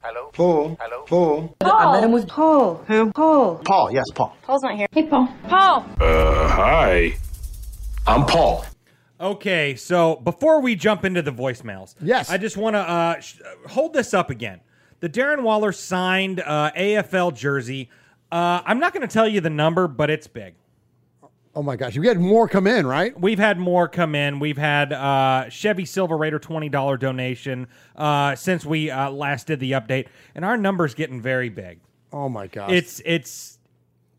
Hello. 0.03 0.31
Paul. 0.33 0.77
Hello. 0.79 1.03
Paul. 1.05 1.55
Paul. 1.59 1.71
I 1.71 1.91
met 1.93 2.03
him 2.03 2.11
with 2.11 2.27
Paul. 2.27 2.83
Who? 2.87 3.11
Paul. 3.11 3.61
Paul, 3.63 3.91
yes, 3.93 4.05
Paul. 4.15 4.35
Paul's 4.41 4.63
not 4.63 4.75
here. 4.75 4.87
Hey, 4.91 5.03
Paul. 5.03 5.27
Paul. 5.47 5.85
Uh, 6.01 6.47
hi. 6.47 7.13
I'm 8.07 8.25
Paul. 8.25 8.65
Okay, 9.19 9.75
so 9.75 10.15
before 10.15 10.59
we 10.59 10.73
jump 10.73 11.05
into 11.05 11.21
the 11.21 11.31
voicemails, 11.31 11.93
yes, 12.01 12.31
I 12.31 12.39
just 12.39 12.57
want 12.57 12.75
to 12.75 12.79
uh, 12.79 13.19
sh- 13.19 13.41
hold 13.69 13.93
this 13.93 14.15
up 14.15 14.31
again. 14.31 14.59
The 15.01 15.09
Darren 15.09 15.41
Waller 15.41 15.71
signed 15.71 16.39
uh, 16.39 16.71
AFL 16.77 17.35
jersey. 17.35 17.89
Uh, 18.31 18.61
I'm 18.63 18.79
not 18.79 18.93
going 18.93 19.05
to 19.05 19.11
tell 19.11 19.27
you 19.27 19.41
the 19.41 19.49
number, 19.49 19.87
but 19.87 20.09
it's 20.09 20.27
big. 20.27 20.53
Oh 21.53 21.63
my 21.63 21.75
gosh, 21.75 21.95
you 21.95 22.03
had 22.03 22.17
more 22.17 22.47
come 22.47 22.65
in, 22.65 22.87
right? 22.87 23.19
We've 23.19 23.39
had 23.39 23.59
more 23.59 23.89
come 23.89 24.15
in. 24.15 24.39
We've 24.39 24.57
had 24.57 24.93
uh, 24.93 25.49
Chevy 25.49 25.83
Silver 25.83 26.15
Raider 26.15 26.39
twenty 26.39 26.69
dollar 26.69 26.95
donation 26.95 27.67
uh, 27.97 28.35
since 28.35 28.65
we 28.65 28.89
uh, 28.89 29.09
last 29.09 29.47
did 29.47 29.59
the 29.59 29.73
update, 29.73 30.07
and 30.33 30.45
our 30.45 30.55
number's 30.55 30.93
getting 30.93 31.19
very 31.19 31.49
big. 31.49 31.79
Oh 32.13 32.29
my 32.29 32.47
gosh, 32.47 32.71
It's 32.71 33.01
it's 33.03 33.59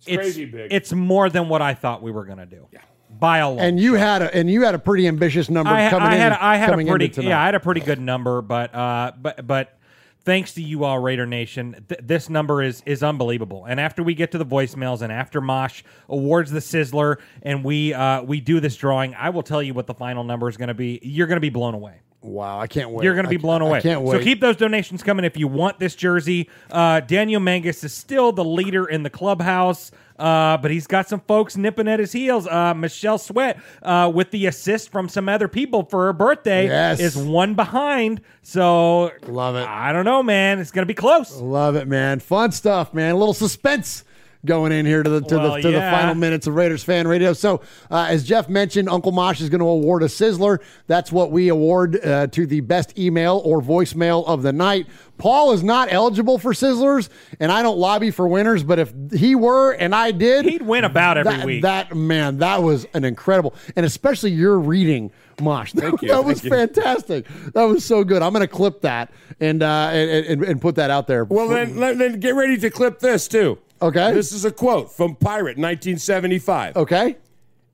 It's 0.06 0.16
crazy 0.16 0.44
big. 0.44 0.70
It's 0.74 0.92
more 0.92 1.30
than 1.30 1.48
what 1.48 1.62
I 1.62 1.72
thought 1.72 2.02
we 2.02 2.10
were 2.10 2.26
going 2.26 2.36
to 2.38 2.44
do. 2.44 2.66
Yeah, 2.70 2.80
by 3.18 3.38
a 3.38 3.48
lot, 3.48 3.60
and 3.60 3.80
you 3.80 3.94
had 3.94 4.20
a 4.20 4.34
and 4.34 4.50
you 4.50 4.64
had 4.64 4.74
a 4.74 4.78
pretty 4.78 5.08
ambitious 5.08 5.48
number 5.48 5.70
I, 5.72 5.88
coming 5.88 6.08
I 6.08 6.14
in. 6.16 6.20
had 6.20 6.32
I 6.32 6.56
had 6.56 6.78
a 6.78 6.84
pretty 6.84 7.22
yeah 7.22 7.40
I 7.40 7.46
had 7.46 7.54
a 7.54 7.60
pretty 7.60 7.80
good 7.80 8.00
number, 8.00 8.42
but 8.42 8.74
uh 8.74 9.12
but 9.18 9.46
but 9.46 9.78
thanks 10.24 10.54
to 10.54 10.62
you 10.62 10.84
all 10.84 10.98
Raider 10.98 11.26
Nation, 11.26 11.84
th- 11.88 12.00
this 12.02 12.28
number 12.30 12.62
is 12.62 12.82
is 12.86 13.02
unbelievable. 13.02 13.64
And 13.64 13.78
after 13.80 14.02
we 14.02 14.14
get 14.14 14.32
to 14.32 14.38
the 14.38 14.46
voicemails 14.46 15.02
and 15.02 15.12
after 15.12 15.40
Mosh 15.40 15.82
awards 16.08 16.50
the 16.50 16.60
Sizzler 16.60 17.16
and 17.42 17.64
we 17.64 17.92
uh 17.94 18.22
we 18.22 18.40
do 18.40 18.60
this 18.60 18.76
drawing, 18.76 19.14
I 19.14 19.30
will 19.30 19.42
tell 19.42 19.62
you 19.62 19.74
what 19.74 19.86
the 19.86 19.94
final 19.94 20.24
number 20.24 20.48
is 20.48 20.56
going 20.56 20.68
to 20.68 20.74
be. 20.74 21.00
You're 21.02 21.26
going 21.26 21.36
to 21.36 21.40
be 21.40 21.50
blown 21.50 21.74
away. 21.74 22.00
Wow, 22.24 22.60
I 22.60 22.68
can't 22.68 22.90
wait. 22.90 23.02
You're 23.04 23.14
going 23.14 23.24
to 23.24 23.30
be 23.30 23.36
I- 23.36 23.40
blown 23.40 23.62
I 23.62 23.66
away. 23.66 23.80
can't 23.80 24.02
wait. 24.02 24.18
So 24.18 24.22
keep 24.22 24.40
those 24.40 24.54
donations 24.56 25.02
coming 25.02 25.24
if 25.24 25.36
you 25.36 25.48
want 25.48 25.80
this 25.80 25.96
jersey. 25.96 26.48
Uh, 26.70 27.00
Daniel 27.00 27.40
Mangus 27.40 27.82
is 27.82 27.92
still 27.92 28.30
the 28.30 28.44
leader 28.44 28.86
in 28.86 29.02
the 29.02 29.10
clubhouse, 29.10 29.90
uh, 30.18 30.56
but 30.58 30.70
he's 30.70 30.86
got 30.86 31.08
some 31.08 31.20
folks 31.20 31.56
nipping 31.56 31.88
at 31.88 31.98
his 32.00 32.12
heels. 32.12 32.46
Uh, 32.46 32.74
Michelle 32.74 33.18
Sweat, 33.18 33.58
uh, 33.82 34.10
with 34.14 34.30
the 34.30 34.46
assist 34.46 34.90
from 34.92 35.08
some 35.08 35.28
other 35.28 35.48
people 35.48 35.84
for 35.84 36.06
her 36.06 36.12
birthday, 36.12 36.66
Yes. 36.66 37.00
is 37.00 37.16
one 37.16 37.54
behind. 37.54 38.20
So 38.42 39.10
love 39.26 39.56
it. 39.56 39.66
I 39.68 39.92
don't 39.92 40.04
know, 40.04 40.22
man. 40.22 40.58
It's 40.58 40.70
going 40.70 40.82
to 40.82 40.86
be 40.86 40.94
close. 40.94 41.40
Love 41.40 41.76
it, 41.76 41.86
man. 41.88 42.20
Fun 42.20 42.52
stuff, 42.52 42.92
man. 42.94 43.14
A 43.14 43.16
little 43.18 43.34
suspense 43.34 44.04
going 44.44 44.72
in 44.72 44.86
here 44.86 45.02
to 45.02 45.10
the 45.10 45.20
to 45.20 45.36
Well, 45.36 45.54
the 45.56 45.62
to 45.62 45.70
yeah. 45.70 45.90
the 45.90 45.96
final 45.96 46.14
minutes 46.14 46.46
of 46.46 46.54
Raiders 46.54 46.82
fan 46.82 47.06
radio. 47.06 47.32
So, 47.32 47.60
uh, 47.90 48.06
as 48.08 48.24
Jeff 48.24 48.48
mentioned, 48.48 48.88
Uncle 48.88 49.12
Mosh 49.12 49.40
is 49.40 49.48
going 49.48 49.60
to 49.60 49.66
award 49.66 50.02
a 50.02 50.06
sizzler. 50.06 50.60
That's 50.86 51.12
what 51.12 51.30
we 51.30 51.48
award 51.48 52.04
uh, 52.04 52.26
to 52.28 52.46
the 52.46 52.60
best 52.60 52.98
email 52.98 53.40
or 53.44 53.60
voicemail 53.60 54.26
of 54.26 54.42
the 54.42 54.52
night. 54.52 54.86
Paul 55.18 55.52
is 55.52 55.62
not 55.62 55.92
eligible 55.92 56.38
for 56.38 56.52
sizzlers, 56.52 57.08
and 57.38 57.52
I 57.52 57.62
don't 57.62 57.78
lobby 57.78 58.10
for 58.10 58.26
winners. 58.26 58.64
But 58.64 58.80
if 58.80 58.92
he 59.12 59.36
were 59.36 59.72
and 59.72 59.94
I 59.94 60.10
did, 60.10 60.46
he'd 60.46 60.62
win 60.62 60.84
about 60.84 61.18
every 61.18 61.36
that, 61.36 61.46
week. 61.46 61.62
That 61.62 61.94
man, 61.94 62.38
that 62.38 62.62
was 62.62 62.86
an 62.94 63.04
incredible, 63.04 63.54
and 63.76 63.86
especially 63.86 64.32
your 64.32 64.58
reading. 64.58 65.12
Mosh, 65.40 65.72
that, 65.72 65.80
Thank 65.80 66.02
you, 66.02 66.08
that 66.08 66.24
was 66.24 66.40
thank 66.40 66.44
you. 66.44 66.50
fantastic. 66.50 67.26
That 67.54 67.64
was 67.64 67.84
so 67.84 68.04
good. 68.04 68.22
I'm 68.22 68.32
going 68.32 68.42
to 68.42 68.46
clip 68.46 68.82
that 68.82 69.10
and, 69.40 69.62
uh, 69.62 69.88
and, 69.90 70.26
and 70.26 70.44
and 70.44 70.60
put 70.60 70.74
that 70.76 70.90
out 70.90 71.06
there. 71.06 71.24
Well, 71.24 71.48
then, 71.48 71.74
then 71.74 72.20
get 72.20 72.34
ready 72.34 72.58
to 72.58 72.70
clip 72.70 73.00
this 73.00 73.26
too. 73.28 73.58
Okay. 73.82 74.12
This 74.12 74.32
is 74.32 74.44
a 74.44 74.50
quote 74.52 74.92
from 74.92 75.16
Pirate 75.16 75.58
1975. 75.58 76.76
Okay. 76.76 77.16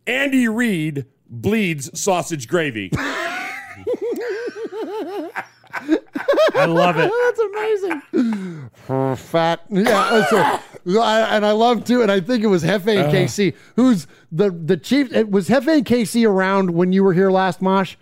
Andy 0.07 0.49
Reid 0.49 1.05
bleeds 1.29 1.91
sausage 2.01 2.49
gravy. 2.49 2.91
I 6.55 6.65
love 6.67 6.97
it. 6.99 7.13
That's 7.25 7.41
amazing. 8.15 9.17
Fat. 9.17 9.61
Yeah. 9.71 10.27
So, 10.29 11.01
I- 11.01 11.37
and 11.37 11.45
I 11.47 11.53
love 11.53 11.85
too, 11.85 12.03
and 12.03 12.11
I 12.11 12.21
think 12.21 12.43
it 12.43 12.47
was 12.49 12.65
Hefe 12.65 12.89
and 12.89 13.09
Uh. 13.09 13.13
KC, 13.13 13.55
who's 13.77 14.07
the 14.33 14.51
the 14.51 14.77
chief. 14.77 15.13
It 15.13 15.31
was 15.31 15.49
Hefe 15.49 15.69
and 15.69 15.85
KC 15.85 16.27
around 16.29 16.71
when 16.71 16.93
you 16.93 17.05
were 17.05 17.13
here 17.13 17.31
last, 17.31 17.61
Mosh. 17.63 17.97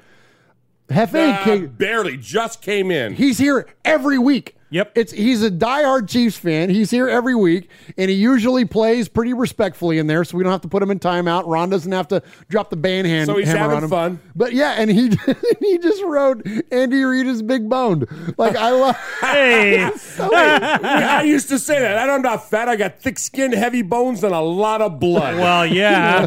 Hefe 0.88 1.14
and 1.14 1.32
Uh, 1.38 1.44
K. 1.44 1.58
barely 1.66 2.16
just 2.16 2.62
came 2.62 2.90
in. 2.90 3.14
He's 3.14 3.38
here 3.38 3.66
every 3.84 4.18
week. 4.18 4.55
Yep. 4.70 4.92
It's 4.96 5.12
he's 5.12 5.42
a 5.44 5.50
diehard 5.50 6.08
Chiefs 6.08 6.36
fan. 6.36 6.70
He's 6.70 6.90
here 6.90 7.08
every 7.08 7.34
week, 7.36 7.70
and 7.96 8.10
he 8.10 8.16
usually 8.16 8.64
plays 8.64 9.08
pretty 9.08 9.32
respectfully 9.32 9.98
in 9.98 10.06
there, 10.08 10.24
so 10.24 10.36
we 10.36 10.42
don't 10.42 10.50
have 10.52 10.60
to 10.62 10.68
put 10.68 10.82
him 10.82 10.90
in 10.90 10.98
timeout. 10.98 11.44
Ron 11.46 11.70
doesn't 11.70 11.92
have 11.92 12.08
to 12.08 12.20
drop 12.48 12.70
the 12.70 12.76
band 12.76 13.06
hand. 13.06 13.26
So 13.26 13.36
he's 13.36 13.46
hammer 13.46 13.60
having 13.60 13.76
on 13.76 13.84
him. 13.84 13.90
fun. 13.90 14.20
But 14.34 14.52
yeah, 14.54 14.72
and 14.72 14.90
he 14.90 15.08
he 15.60 15.78
just 15.78 16.02
wrote 16.02 16.44
Andy 16.72 17.02
Reid 17.04 17.26
is 17.26 17.42
big 17.42 17.68
boned. 17.68 18.06
Like 18.38 18.56
I 18.56 18.70
love. 18.70 18.96
Hey. 19.20 19.90
So- 19.96 20.30
I 20.32 21.22
used 21.22 21.48
to 21.50 21.58
say 21.58 21.78
that. 21.80 22.08
I'm 22.08 22.22
not 22.22 22.48
fat. 22.48 22.68
I 22.68 22.76
got 22.76 22.98
thick 22.98 23.18
skin, 23.18 23.52
heavy 23.52 23.82
bones, 23.82 24.22
and 24.24 24.32
a 24.34 24.40
lot 24.40 24.80
of 24.80 24.98
blood. 24.98 25.36
Well, 25.36 25.66
yeah. 25.66 26.26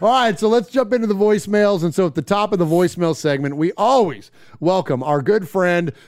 All 0.00 0.08
right, 0.10 0.38
so 0.38 0.48
let's 0.48 0.68
jump 0.68 0.92
into 0.92 1.06
the 1.06 1.14
voicemails. 1.14 1.82
And 1.84 1.94
so 1.94 2.06
at 2.06 2.14
the 2.14 2.22
top 2.22 2.52
of 2.52 2.58
the 2.58 2.66
voicemail 2.66 3.14
segment, 3.14 3.56
we 3.56 3.72
always 3.76 4.30
welcome 4.60 5.02
our 5.02 5.22
good 5.22 5.48
friend, 5.48 5.61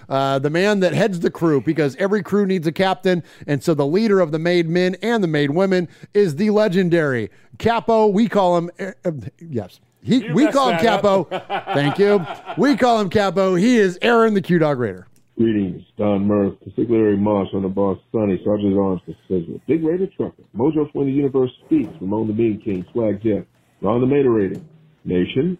uh, 0.08 0.38
the 0.38 0.50
man 0.50 0.80
that 0.80 0.92
heads 0.92 1.20
the 1.20 1.30
crew, 1.30 1.60
because 1.60 1.96
every 1.96 2.22
crew 2.22 2.46
needs 2.46 2.66
a 2.66 2.72
captain. 2.72 3.22
And 3.46 3.62
so 3.62 3.74
the 3.74 3.86
leader 3.86 4.20
of 4.20 4.32
the 4.32 4.38
made 4.38 4.68
men 4.68 4.96
and 5.02 5.22
the 5.22 5.28
made 5.28 5.50
women 5.50 5.88
is 6.12 6.36
the 6.36 6.50
legendary 6.50 7.30
Capo. 7.58 8.06
We 8.06 8.28
call 8.28 8.58
him, 8.58 8.70
uh, 8.78 9.12
yes. 9.40 9.80
He, 10.02 10.26
You 10.26 10.34
we 10.34 10.48
call 10.48 10.70
him 10.70 10.80
Capo. 10.80 11.24
Thank 11.74 11.98
you. 11.98 12.24
We 12.58 12.76
call 12.76 13.00
him 13.00 13.08
Capo. 13.08 13.54
He 13.54 13.76
is 13.76 13.98
Aaron 14.02 14.34
the 14.34 14.42
Q 14.42 14.58
Dog 14.58 14.78
Raider. 14.78 15.06
Greetings, 15.36 15.82
Don 15.98 16.26
Murph, 16.28 16.54
particularly 16.62 17.16
Marsh 17.16 17.48
on 17.54 17.62
the 17.62 17.68
boss, 17.68 17.98
Sonny, 18.12 18.40
Sergeant 18.44 18.78
Arms, 18.78 19.00
the 19.04 19.16
Sizzler, 19.28 19.60
Big 19.66 19.82
Raider 19.82 20.06
Trucker, 20.16 20.44
Mojo 20.56 20.92
from 20.92 21.06
the 21.06 21.12
Universe 21.12 21.50
Speaks, 21.66 21.90
Ramon 22.00 22.28
the 22.28 22.32
Mean 22.32 22.60
King, 22.64 22.86
Swag 22.92 23.20
Jeff, 23.20 23.44
Ron 23.80 24.00
the 24.00 24.06
Mater 24.06 24.30
Rating. 24.30 24.64
Nation, 25.04 25.58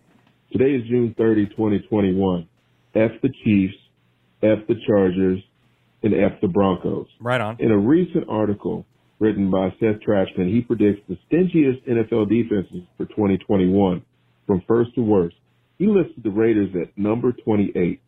today 0.53 0.77
is 0.77 0.89
June 0.89 1.15
30, 1.19 1.47
2021. 1.47 2.49
F 2.95 3.11
the 3.21 3.29
Chiefs, 3.43 3.75
F 4.45 4.67
the 4.69 4.75
Chargers, 4.87 5.41
and 6.03 6.15
F 6.15 6.41
the 6.41 6.49
Broncos. 6.49 7.07
Right 7.21 7.41
on. 7.41 7.57
In 7.59 7.71
a 7.71 7.79
recent 7.79 8.27
article 8.29 8.85
written 9.19 9.51
by 9.51 9.71
Seth 9.81 10.01
Trachtman, 10.07 10.53
he 10.53 10.61
predicts 10.61 11.01
the 11.09 11.17
stingiest 11.29 11.89
NFL 11.89 12.29
defenses 12.29 12.87
for 12.97 13.07
2021, 13.07 14.05
from 14.47 14.63
first 14.69 14.95
to 14.97 15.03
worst. 15.03 15.37
He 15.79 15.87
listed 15.87 16.23
the 16.23 16.31
Raiders 16.31 16.71
at 16.81 16.97
number 16.97 17.33
28. 17.33 18.01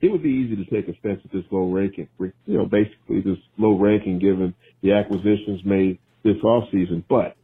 It 0.00 0.10
would 0.10 0.22
be 0.22 0.30
easy 0.30 0.56
to 0.56 0.64
take 0.64 0.88
offense 0.88 1.20
at 1.24 1.32
this 1.32 1.44
low 1.50 1.70
ranking, 1.70 2.08
you 2.18 2.32
know, 2.46 2.66
basically 2.66 3.20
this 3.20 3.38
low 3.58 3.78
ranking 3.78 4.18
given 4.18 4.54
the 4.82 4.92
acquisitions 4.92 5.60
made 5.64 5.98
this 6.24 6.36
offseason. 6.44 7.04
But 7.08 7.36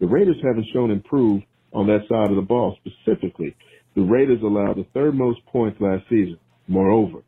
the 0.00 0.06
Raiders 0.06 0.36
haven't 0.42 0.66
shown 0.72 0.90
improved 0.90 1.44
on 1.72 1.86
that 1.86 2.06
side 2.08 2.30
of 2.30 2.36
the 2.36 2.42
ball. 2.42 2.76
Specifically, 2.84 3.54
the 3.94 4.02
Raiders 4.02 4.42
allowed 4.42 4.76
the 4.76 4.86
third 4.94 5.14
most 5.14 5.44
points 5.46 5.80
last 5.80 6.04
season. 6.08 6.38
Moreover, 6.66 7.22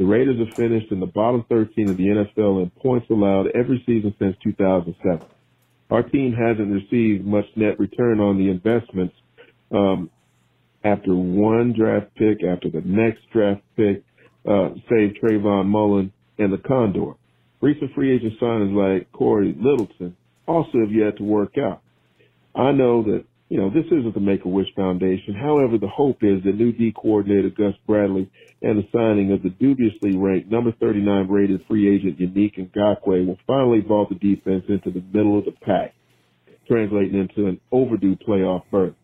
the 0.00 0.06
Raiders 0.06 0.38
have 0.38 0.56
finished 0.56 0.90
in 0.92 0.98
the 0.98 1.04
bottom 1.04 1.44
13 1.50 1.90
of 1.90 1.98
the 1.98 2.04
NFL 2.04 2.62
in 2.62 2.70
points 2.70 3.10
allowed 3.10 3.48
every 3.54 3.82
season 3.84 4.14
since 4.18 4.34
2007. 4.42 5.28
Our 5.90 6.02
team 6.02 6.32
hasn't 6.32 6.72
received 6.72 7.26
much 7.26 7.44
net 7.54 7.78
return 7.78 8.18
on 8.18 8.38
the 8.38 8.48
investments 8.48 9.14
um, 9.70 10.08
after 10.82 11.14
one 11.14 11.74
draft 11.74 12.14
pick, 12.14 12.42
after 12.42 12.70
the 12.70 12.80
next 12.80 13.20
draft 13.30 13.60
pick, 13.76 14.02
uh, 14.48 14.70
save 14.88 15.16
Trayvon 15.22 15.66
Mullen 15.66 16.14
and 16.38 16.50
the 16.50 16.56
Condor. 16.66 17.12
Recent 17.60 17.92
free 17.92 18.16
agent 18.16 18.40
signings 18.40 18.74
like 18.74 19.12
Cory 19.12 19.54
Littleton 19.54 20.16
also 20.48 20.78
have 20.78 20.92
yet 20.92 21.18
to 21.18 21.24
work 21.24 21.58
out. 21.58 21.82
I 22.54 22.72
know 22.72 23.02
that, 23.02 23.26
you 23.50 23.58
know, 23.58 23.68
this 23.68 23.86
isn't 23.86 24.14
the 24.14 24.20
Make-A-Wish 24.20 24.68
Foundation. 24.76 25.34
However, 25.34 25.76
the 25.76 25.88
hope 25.88 26.18
is 26.22 26.42
that 26.44 26.54
new 26.54 26.72
D 26.72 26.94
coordinator 26.96 27.50
Gus 27.50 27.74
Bradley 27.84 28.30
and 28.62 28.78
the 28.78 28.86
signing 28.92 29.32
of 29.32 29.42
the 29.42 29.50
dubiously 29.50 30.16
ranked 30.16 30.48
number 30.48 30.70
39 30.80 31.26
rated 31.28 31.66
free 31.66 31.92
agent 31.92 32.20
Yannick 32.20 32.56
Ngakoue 32.56 33.26
will 33.26 33.38
finally 33.48 33.80
vault 33.80 34.08
the 34.08 34.14
defense 34.14 34.64
into 34.68 34.92
the 34.92 35.04
middle 35.12 35.36
of 35.36 35.46
the 35.46 35.50
pack, 35.50 35.94
translating 36.68 37.18
into 37.18 37.48
an 37.48 37.60
overdue 37.72 38.14
playoff 38.16 38.62
berth. 38.70 38.94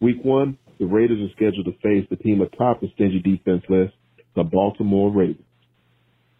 Week 0.00 0.18
one, 0.24 0.58
the 0.80 0.86
Raiders 0.86 1.20
are 1.20 1.32
scheduled 1.36 1.66
to 1.66 1.80
face 1.80 2.04
the 2.10 2.16
team 2.16 2.40
atop 2.40 2.80
the 2.80 2.90
stingy 2.94 3.20
defense 3.20 3.62
list, 3.68 3.94
the 4.34 4.42
Baltimore 4.42 5.12
Ravens. 5.12 5.46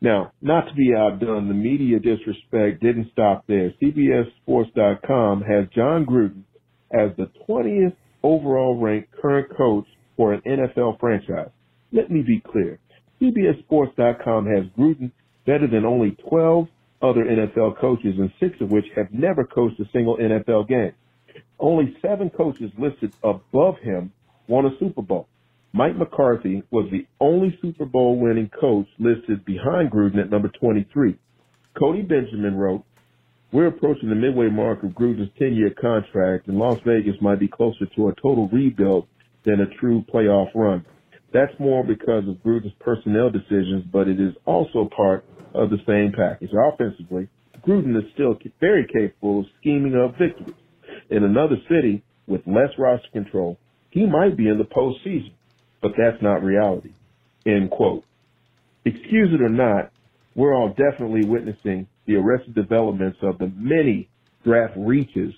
Now, 0.00 0.32
not 0.42 0.66
to 0.66 0.74
be 0.74 0.92
outdone, 0.98 1.46
the 1.46 1.54
media 1.54 2.00
disrespect 2.00 2.82
didn't 2.82 3.12
stop 3.12 3.44
there. 3.46 3.72
CBSSports.com 3.80 5.42
has 5.42 5.68
Jon 5.72 6.04
Gruden 6.04 6.42
as 6.92 7.10
the 7.16 7.30
20th 7.48 7.94
overall 8.22 8.78
ranked 8.80 9.10
current 9.20 9.48
coach 9.56 9.86
for 10.16 10.32
an 10.32 10.42
NFL 10.46 11.00
franchise. 11.00 11.50
Let 11.92 12.10
me 12.10 12.22
be 12.22 12.40
clear. 12.40 12.78
CBSSports.com 13.20 14.46
has 14.46 14.64
Gruden 14.78 15.12
better 15.46 15.66
than 15.66 15.84
only 15.84 16.16
12 16.28 16.66
other 17.02 17.24
NFL 17.24 17.78
coaches 17.80 18.14
and 18.18 18.32
six 18.40 18.60
of 18.60 18.70
which 18.70 18.84
have 18.96 19.12
never 19.12 19.44
coached 19.44 19.80
a 19.80 19.84
single 19.92 20.16
NFL 20.16 20.68
game. 20.68 20.92
Only 21.58 21.96
seven 22.02 22.30
coaches 22.30 22.70
listed 22.78 23.12
above 23.22 23.76
him 23.82 24.12
won 24.48 24.66
a 24.66 24.70
Super 24.78 25.02
Bowl. 25.02 25.28
Mike 25.72 25.96
McCarthy 25.96 26.62
was 26.70 26.88
the 26.90 27.06
only 27.18 27.58
Super 27.62 27.86
Bowl 27.86 28.18
winning 28.18 28.50
coach 28.60 28.86
listed 28.98 29.44
behind 29.44 29.90
Gruden 29.90 30.20
at 30.20 30.30
number 30.30 30.48
23. 30.48 31.16
Cody 31.78 32.02
Benjamin 32.02 32.56
wrote, 32.56 32.84
we're 33.52 33.68
approaching 33.68 34.08
the 34.08 34.14
midway 34.14 34.48
mark 34.48 34.82
of 34.82 34.90
Gruden's 34.90 35.30
10 35.38 35.54
year 35.54 35.70
contract 35.80 36.48
and 36.48 36.58
Las 36.58 36.78
Vegas 36.86 37.14
might 37.20 37.38
be 37.38 37.48
closer 37.48 37.86
to 37.96 38.08
a 38.08 38.14
total 38.14 38.48
rebuild 38.48 39.06
than 39.44 39.60
a 39.60 39.78
true 39.78 40.04
playoff 40.12 40.48
run. 40.54 40.84
That's 41.32 41.52
more 41.58 41.84
because 41.84 42.28
of 42.28 42.42
Gruden's 42.44 42.74
personnel 42.80 43.30
decisions, 43.30 43.84
but 43.92 44.08
it 44.08 44.20
is 44.20 44.34
also 44.44 44.88
part 44.94 45.24
of 45.54 45.70
the 45.70 45.78
same 45.86 46.12
package. 46.16 46.50
Offensively, 46.52 47.28
Gruden 47.66 47.96
is 47.96 48.10
still 48.14 48.36
very 48.60 48.86
capable 48.92 49.40
of 49.40 49.46
scheming 49.60 49.96
up 49.96 50.18
victories. 50.18 50.56
In 51.10 51.24
another 51.24 51.56
city 51.68 52.02
with 52.26 52.40
less 52.46 52.70
roster 52.78 53.08
control, 53.12 53.58
he 53.90 54.06
might 54.06 54.36
be 54.36 54.48
in 54.48 54.58
the 54.58 54.64
postseason 54.64 55.32
but 55.82 55.92
that's 55.98 56.22
not 56.22 56.42
reality. 56.42 56.92
End 57.44 57.70
quote. 57.70 58.04
Excuse 58.84 59.34
it 59.34 59.42
or 59.42 59.48
not, 59.48 59.91
we're 60.34 60.54
all 60.54 60.68
definitely 60.68 61.24
witnessing 61.24 61.86
the 62.06 62.16
arrested 62.16 62.54
developments 62.54 63.18
of 63.22 63.38
the 63.38 63.52
many 63.54 64.08
draft 64.44 64.74
reaches 64.76 65.34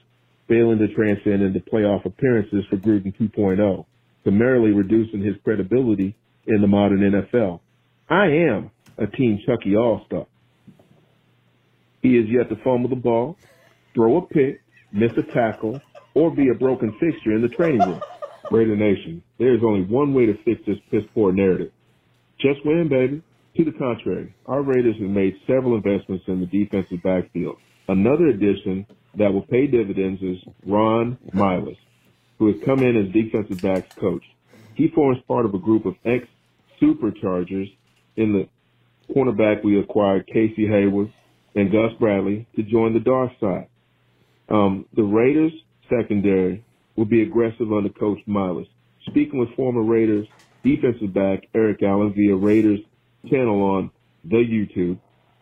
failing 0.48 0.78
to 0.78 0.88
transcend 0.94 1.42
into 1.42 1.60
playoff 1.60 2.04
appearances 2.04 2.64
for 2.68 2.76
Gruden 2.76 3.16
2.0, 3.16 3.84
summarily 4.24 4.72
reducing 4.72 5.22
his 5.22 5.36
credibility 5.42 6.14
in 6.46 6.60
the 6.60 6.66
modern 6.66 7.00
NFL. 7.00 7.60
I 8.08 8.26
am 8.26 8.70
a 8.98 9.06
Team 9.06 9.40
Chucky 9.46 9.76
All-Star. 9.76 10.26
He 12.02 12.18
is 12.18 12.26
yet 12.28 12.50
to 12.50 12.56
fumble 12.62 12.90
the 12.90 12.96
ball, 12.96 13.38
throw 13.94 14.18
a 14.18 14.26
pick, 14.26 14.60
miss 14.92 15.12
a 15.16 15.22
tackle, 15.22 15.80
or 16.12 16.30
be 16.30 16.50
a 16.50 16.54
broken 16.54 16.92
fixture 17.00 17.32
in 17.32 17.42
the 17.42 17.48
training 17.48 17.80
room. 17.80 18.02
Raider 18.50 18.76
Nation, 18.76 19.22
there 19.38 19.54
is 19.54 19.62
only 19.64 19.82
one 19.82 20.12
way 20.12 20.26
to 20.26 20.34
fix 20.44 20.60
this 20.66 20.76
piss 20.90 21.02
poor 21.14 21.32
narrative. 21.32 21.72
Just 22.38 22.64
win, 22.64 22.88
baby. 22.88 23.22
To 23.56 23.64
the 23.64 23.72
contrary, 23.72 24.34
our 24.46 24.62
Raiders 24.62 24.96
have 24.98 25.10
made 25.10 25.36
several 25.46 25.76
investments 25.76 26.24
in 26.26 26.40
the 26.40 26.46
defensive 26.46 27.02
backfield. 27.04 27.56
Another 27.86 28.26
addition 28.26 28.84
that 29.16 29.32
will 29.32 29.46
pay 29.46 29.68
dividends 29.68 30.20
is 30.22 30.38
Ron 30.66 31.18
Milus, 31.32 31.76
who 32.38 32.52
has 32.52 32.56
come 32.64 32.80
in 32.80 32.96
as 32.96 33.12
defensive 33.12 33.62
backs 33.62 33.94
coach. 33.94 34.24
He 34.74 34.88
forms 34.88 35.18
part 35.28 35.46
of 35.46 35.54
a 35.54 35.58
group 35.58 35.86
of 35.86 35.94
ex 36.04 36.26
superchargers 36.82 37.72
in 38.16 38.32
the 38.32 38.48
cornerback 39.14 39.62
we 39.62 39.78
acquired, 39.78 40.26
Casey 40.26 40.66
Hayward 40.66 41.12
and 41.54 41.70
Gus 41.70 41.92
Bradley, 42.00 42.48
to 42.56 42.62
join 42.64 42.92
the 42.92 42.98
dark 42.98 43.30
side. 43.38 43.68
Um, 44.48 44.86
the 44.94 45.04
Raiders 45.04 45.52
secondary 45.88 46.64
will 46.96 47.04
be 47.04 47.22
aggressive 47.22 47.72
under 47.72 47.90
Coach 47.90 48.18
Milus. 48.26 48.66
Speaking 49.06 49.38
with 49.38 49.54
former 49.54 49.82
Raiders 49.82 50.26
defensive 50.64 51.14
back 51.14 51.44
Eric 51.54 51.82
Allen 51.84 52.12
via 52.14 52.34
Raiders 52.34 52.80
channel 53.30 53.62
on 53.62 53.90
the 54.24 54.36
YouTube, 54.36 54.98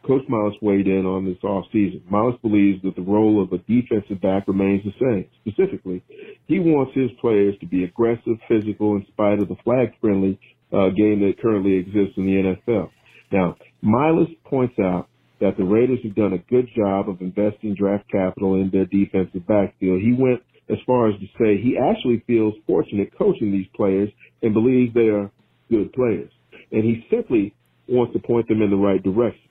Coach 0.06 0.22
Milus 0.28 0.60
weighed 0.60 0.88
in 0.88 1.06
on 1.06 1.24
this 1.24 1.38
offseason. 1.44 2.02
Milus 2.10 2.40
believes 2.42 2.82
that 2.82 2.96
the 2.96 3.02
role 3.02 3.42
of 3.42 3.52
a 3.52 3.58
defensive 3.58 4.20
back 4.20 4.48
remains 4.48 4.82
the 4.84 4.92
same. 5.00 5.26
Specifically, 5.46 6.02
he 6.48 6.58
wants 6.58 6.92
his 6.94 7.10
players 7.20 7.54
to 7.60 7.66
be 7.66 7.84
aggressive, 7.84 8.38
physical, 8.48 8.96
in 8.96 9.06
spite 9.12 9.40
of 9.40 9.48
the 9.48 9.56
flag-friendly 9.62 10.40
uh, 10.72 10.88
game 10.88 11.20
that 11.20 11.40
currently 11.40 11.76
exists 11.76 12.14
in 12.16 12.26
the 12.26 12.56
NFL. 12.56 12.90
Now, 13.30 13.56
Milus 13.84 14.28
points 14.44 14.74
out 14.80 15.08
that 15.40 15.56
the 15.56 15.64
Raiders 15.64 15.98
have 16.02 16.14
done 16.14 16.32
a 16.32 16.38
good 16.38 16.68
job 16.76 17.08
of 17.08 17.20
investing 17.20 17.74
draft 17.74 18.10
capital 18.10 18.54
in 18.54 18.70
their 18.70 18.86
defensive 18.86 19.46
backfield. 19.46 20.00
He 20.00 20.12
went 20.12 20.40
as 20.70 20.78
far 20.86 21.10
as 21.10 21.18
to 21.20 21.26
say 21.38 21.60
he 21.60 21.76
actually 21.78 22.22
feels 22.26 22.54
fortunate 22.66 23.16
coaching 23.16 23.52
these 23.52 23.66
players 23.74 24.08
and 24.42 24.54
believes 24.54 24.94
they 24.94 25.08
are 25.08 25.30
good 25.70 25.92
players. 25.92 26.30
And 26.70 26.84
he 26.84 27.06
simply 27.10 27.54
wants 27.88 28.12
to 28.14 28.18
point 28.18 28.48
them 28.48 28.62
in 28.62 28.70
the 28.70 28.76
right 28.76 29.02
direction. 29.02 29.48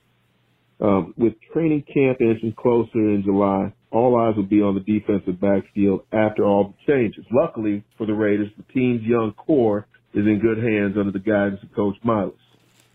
Um, 0.80 1.14
with 1.16 1.34
training 1.52 1.84
camp 1.92 2.20
inching 2.20 2.54
closer 2.58 2.98
in 2.98 3.22
July, 3.24 3.72
all 3.92 4.16
eyes 4.18 4.34
will 4.36 4.42
be 4.42 4.62
on 4.62 4.74
the 4.74 4.80
defensive 4.80 5.40
backfield 5.40 6.04
after 6.12 6.44
all 6.44 6.74
the 6.74 6.92
changes. 6.92 7.24
Luckily 7.30 7.84
for 7.96 8.06
the 8.06 8.14
Raiders, 8.14 8.48
the 8.56 8.64
team's 8.72 9.02
young 9.02 9.32
core 9.34 9.86
is 10.14 10.26
in 10.26 10.40
good 10.40 10.58
hands 10.58 10.96
under 10.98 11.12
the 11.12 11.18
guidance 11.18 11.62
of 11.62 11.72
Coach 11.74 11.96
Milus. 12.04 12.34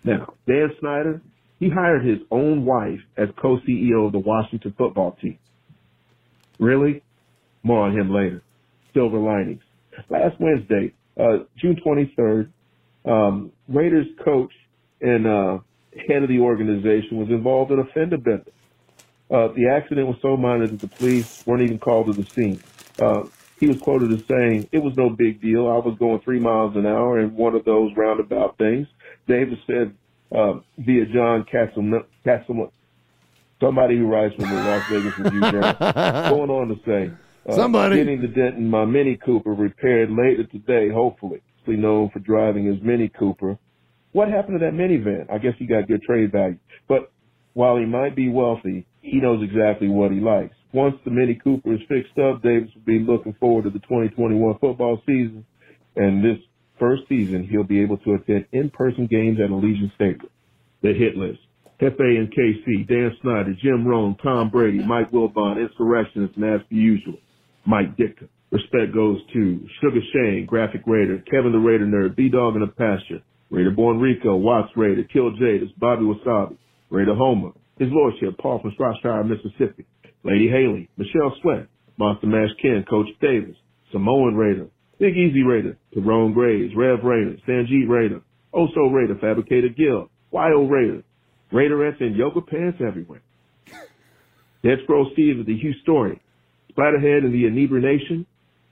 Now, 0.03 0.34
Dan 0.47 0.69
Snyder, 0.80 1.22
he 1.59 1.69
hired 1.69 2.05
his 2.05 2.19
own 2.30 2.65
wife 2.65 2.99
as 3.15 3.30
co-CEO 3.41 4.07
of 4.07 4.11
the 4.11 4.19
Washington 4.19 4.73
football 4.77 5.18
team. 5.22 5.39
Really? 6.59 7.03
More 7.64 7.85
on 7.85 7.97
him 7.97 8.14
later. 8.14 8.43
Silver 8.93 9.18
linings. 9.18 9.61
Last 10.09 10.39
Wednesday, 10.39 10.93
uh, 11.19 11.45
June 11.57 11.77
23rd, 11.85 12.49
um, 13.05 13.51
Raiders 13.68 14.07
coach 14.23 14.51
and 15.02 15.28
uh, 15.28 15.60
head 16.07 16.24
of 16.24 16.30
the 16.30 16.40
organization 16.40 17.18
was 17.18 17.30
involved 17.30 17.72
in 17.72 17.80
a 17.80 17.86
fender 17.86 18.18
bender. 18.18 18.52
Uh, 19.30 19.49
the 19.49 19.68
accident 19.69 20.07
was 20.07 20.18
so 20.22 20.38
minor 20.38 20.68
that 20.68 20.80
the 20.80 20.88
police 20.88 21.44
weren't 21.45 21.61
even 21.61 21.80
called 21.80 22.07
to 22.07 22.14
the 22.14 22.26
scene. 22.30 22.61
Uh, 22.99 23.24
he 23.60 23.68
was 23.68 23.78
quoted 23.80 24.11
as 24.14 24.26
saying, 24.28 24.69
it 24.72 24.80
was 24.80 24.95
no 24.95 25.10
big 25.10 25.41
deal. 25.41 25.68
I 25.68 25.78
was 25.78 25.98
going 25.99 26.19
three 26.22 26.40
miles 26.40 26.76
an 26.76 26.86
hour 26.86 27.19
in 27.19 27.36
one 27.36 27.56
of 27.56 27.65
those 27.65 27.91
roundabout 27.98 28.57
things. 28.57 28.88
Davis 29.28 29.60
said, 29.65 29.94
uh, 30.32 30.60
via 30.78 31.06
John 31.07 31.44
Castle, 31.45 32.03
Castle, 32.24 32.72
somebody 33.60 33.98
who 33.98 34.07
writes 34.07 34.36
for 34.36 34.44
the 34.44 34.53
Las 34.53 34.84
Vegas 34.90 35.18
Review 35.18 35.41
Journal, 35.41 35.74
going 35.80 36.49
on 36.49 36.68
to 36.69 36.76
say, 36.86 37.11
uh, 37.49 37.56
Somebody 37.56 37.98
getting 37.98 38.22
the 38.22 38.28
dent 38.28 38.56
in 38.57 38.69
my 38.69 38.86
Mini 38.86 39.18
Cooper 39.18 39.53
repaired 39.53 40.10
later 40.11 40.44
today, 40.45 40.90
hopefully. 40.90 41.41
Known 41.69 42.10
for 42.11 42.19
driving 42.19 42.65
his 42.65 42.82
Mini 42.82 43.10
Cooper. 43.10 43.57
What 44.18 44.30
happened 44.30 44.60
to 44.60 44.65
that 44.65 44.73
minivan? 44.73 45.31
I 45.31 45.38
guess 45.38 45.53
he 45.60 45.68
got 45.68 45.88
good 45.88 46.02
trade 46.02 46.31
value. 46.31 46.57
But 46.88 47.11
while 47.53 47.77
he 47.77 47.85
might 47.85 48.15
be 48.15 48.30
wealthy, 48.30 48.88
he 48.99 49.19
knows 49.19 49.44
exactly 49.44 49.89
what 49.89 50.11
he 50.11 50.19
likes. 50.19 50.56
Once 50.73 50.95
the 51.06 51.11
Mini 51.11 51.35
Cooper 51.35 51.76
is 51.76 51.81
fixed 51.88 52.18
up, 52.18 52.41
Davis 52.41 52.72
will 52.73 52.81
be 52.81 52.98
looking 52.98 53.35
forward 53.39 53.65
to 53.65 53.69
the 53.69 53.77
2021 53.77 54.57
football 54.57 54.99
season. 55.06 55.45
And 55.95 56.26
this 56.26 56.39
first 56.80 57.03
season, 57.07 57.48
he'll 57.48 57.64
be 57.64 57.80
able 57.80 57.98
to 57.98 58.15
attend 58.15 58.48
in-person 58.53 59.06
games 59.06 59.38
at 59.39 59.52
Allegiant 59.52 59.94
Stadium. 59.94 60.31
The 60.81 60.94
hit 60.94 61.15
list. 61.15 61.38
Hefe 61.80 61.99
and 61.99 62.34
KC, 62.34 62.88
Dan 62.88 63.15
Snyder, 63.22 63.53
Jim 63.61 63.85
Rome, 63.85 64.18
Tom 64.23 64.49
Brady, 64.49 64.80
Mike 64.84 65.11
Wilbon, 65.11 65.61
Insurrectionists, 65.61 66.38
and 66.38 66.56
as 66.56 66.61
per 66.68 66.76
usual, 66.76 67.19
Mike 67.68 67.95
Ditka. 67.95 68.27
Respect 68.49 68.95
goes 68.95 69.19
to 69.34 69.68
Sugar 69.80 70.02
Shane, 70.11 70.48
Graphic 70.48 70.81
Raider, 70.88 71.23
Kevin 71.30 71.52
the 71.52 71.60
Raider 71.60 71.85
Nerd, 71.85 72.15
B 72.15 72.30
Dog 72.30 72.56
in 72.56 72.61
the 72.61 72.68
Pasture, 72.68 73.22
Raider 73.49 73.72
Born 73.72 73.99
Rico, 73.99 74.36
Watts 74.36 74.72
Raider, 74.76 75.03
Kill 75.11 75.32
Jadis, 75.32 75.69
Bobby 75.78 76.03
Wasabi, 76.03 76.57
Raider 76.90 77.15
Homer, 77.15 77.52
His 77.80 77.90
Lordship, 77.91 78.38
Paul 78.40 78.60
from 78.61 78.74
Shropshire, 78.76 79.24
Mississippi, 79.24 79.86
Lady 80.24 80.49
Haley, 80.49 80.90
Michelle 80.98 81.34
Sweat, 81.41 81.68
Monster 81.98 82.28
Mash 82.28 82.49
Ken, 82.61 82.86
Coach 82.90 83.07
Davis, 83.22 83.56
Samoan 83.91 84.36
Raider, 84.36 84.68
Big 84.99 85.15
Easy 85.15 85.44
Raider, 85.44 85.78
Tyrone 85.94 86.34
Graves, 86.34 86.74
Rev 86.76 86.99
Raider, 87.03 87.38
Sanjeet 87.48 87.88
Raider, 87.88 88.22
Oso 88.53 88.91
Raider, 88.91 89.15
Fabricator 89.22 89.69
Gill, 89.69 90.10
YO 90.32 90.68
Raider, 90.68 91.03
Raiderettes 91.53 92.02
and 92.02 92.15
yoga 92.15 92.41
pants 92.41 92.80
everywhere. 92.86 93.22
Dead 94.64 94.80
Scroll 94.84 95.10
Steve 95.14 95.40
is 95.40 95.45
the 95.45 95.57
Hugh 95.57 95.74
Story. 95.84 96.19
Splatterhead 96.72 97.24
and 97.24 97.34
the 97.34 97.44
Inebra 97.44 97.82
Nation. 97.82 98.26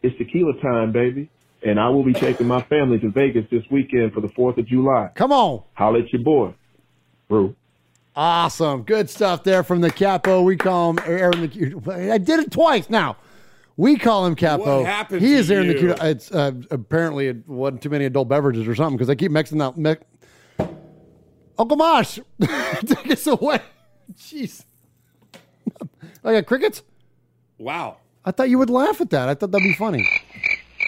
It's 0.04 0.18
tequila 0.18 0.54
time, 0.62 0.92
baby. 0.92 1.30
And 1.66 1.80
I 1.80 1.90
will 1.90 2.04
be 2.04 2.14
taking 2.14 2.48
my 2.48 2.62
family 2.64 3.00
to 3.00 3.10
Vegas 3.10 3.46
this 3.50 3.64
weekend 3.72 4.14
for 4.14 4.22
the 4.22 4.28
4th 4.30 4.60
of 4.60 4.68
July. 4.68 5.10
Come 5.16 5.32
on. 5.32 5.64
Holla 5.74 6.00
at 6.02 6.14
your 6.14 6.22
boy, 6.22 6.54
bro. 7.28 7.56
Awesome. 8.16 8.84
Good 8.84 9.10
stuff 9.10 9.44
there 9.44 9.64
from 9.64 9.82
the 9.82 9.90
Capo. 9.90 10.44
We 10.44 10.56
call 10.58 10.92
him 10.92 11.00
Aaron 11.06 11.42
the 11.42 12.12
I 12.14 12.20
did 12.20 12.40
it 12.40 12.52
twice 12.52 12.90
now. 12.90 13.18
We 13.78 13.98
call 13.98 14.26
him 14.26 14.36
Capo. 14.36 14.78
What 14.78 14.86
happened 14.86 15.22
he 15.22 15.30
to 15.30 15.36
is 15.36 15.52
Aaron 15.52 15.68
the 15.68 15.82
you? 15.82 15.96
It's 16.02 16.32
uh, 16.32 16.52
apparently 16.72 17.28
it 17.28 17.48
wasn't 17.50 17.82
too 17.82 17.90
many 17.90 18.06
adult 18.06 18.30
beverages 18.30 18.68
or 18.68 18.76
something 18.76 18.96
because 18.96 19.10
I 19.10 19.16
keep 19.16 19.32
mixing 19.32 19.58
that. 19.58 19.76
Mi- 19.76 19.96
Uncle 21.58 21.78
Mosh, 21.78 22.20
take 22.86 23.12
us 23.12 23.28
away. 23.28 23.60
Jeez. 24.14 24.64
I 26.24 26.34
got 26.34 26.46
crickets. 26.46 26.84
Wow. 27.58 27.98
I 28.24 28.32
thought 28.32 28.50
you 28.50 28.60
would 28.60 28.70
laugh 28.70 29.02
at 29.02 29.10
that. 29.10 29.30
I 29.30 29.34
thought 29.34 29.52
that'd 29.52 29.64
be 29.64 29.74
funny. 29.74 30.08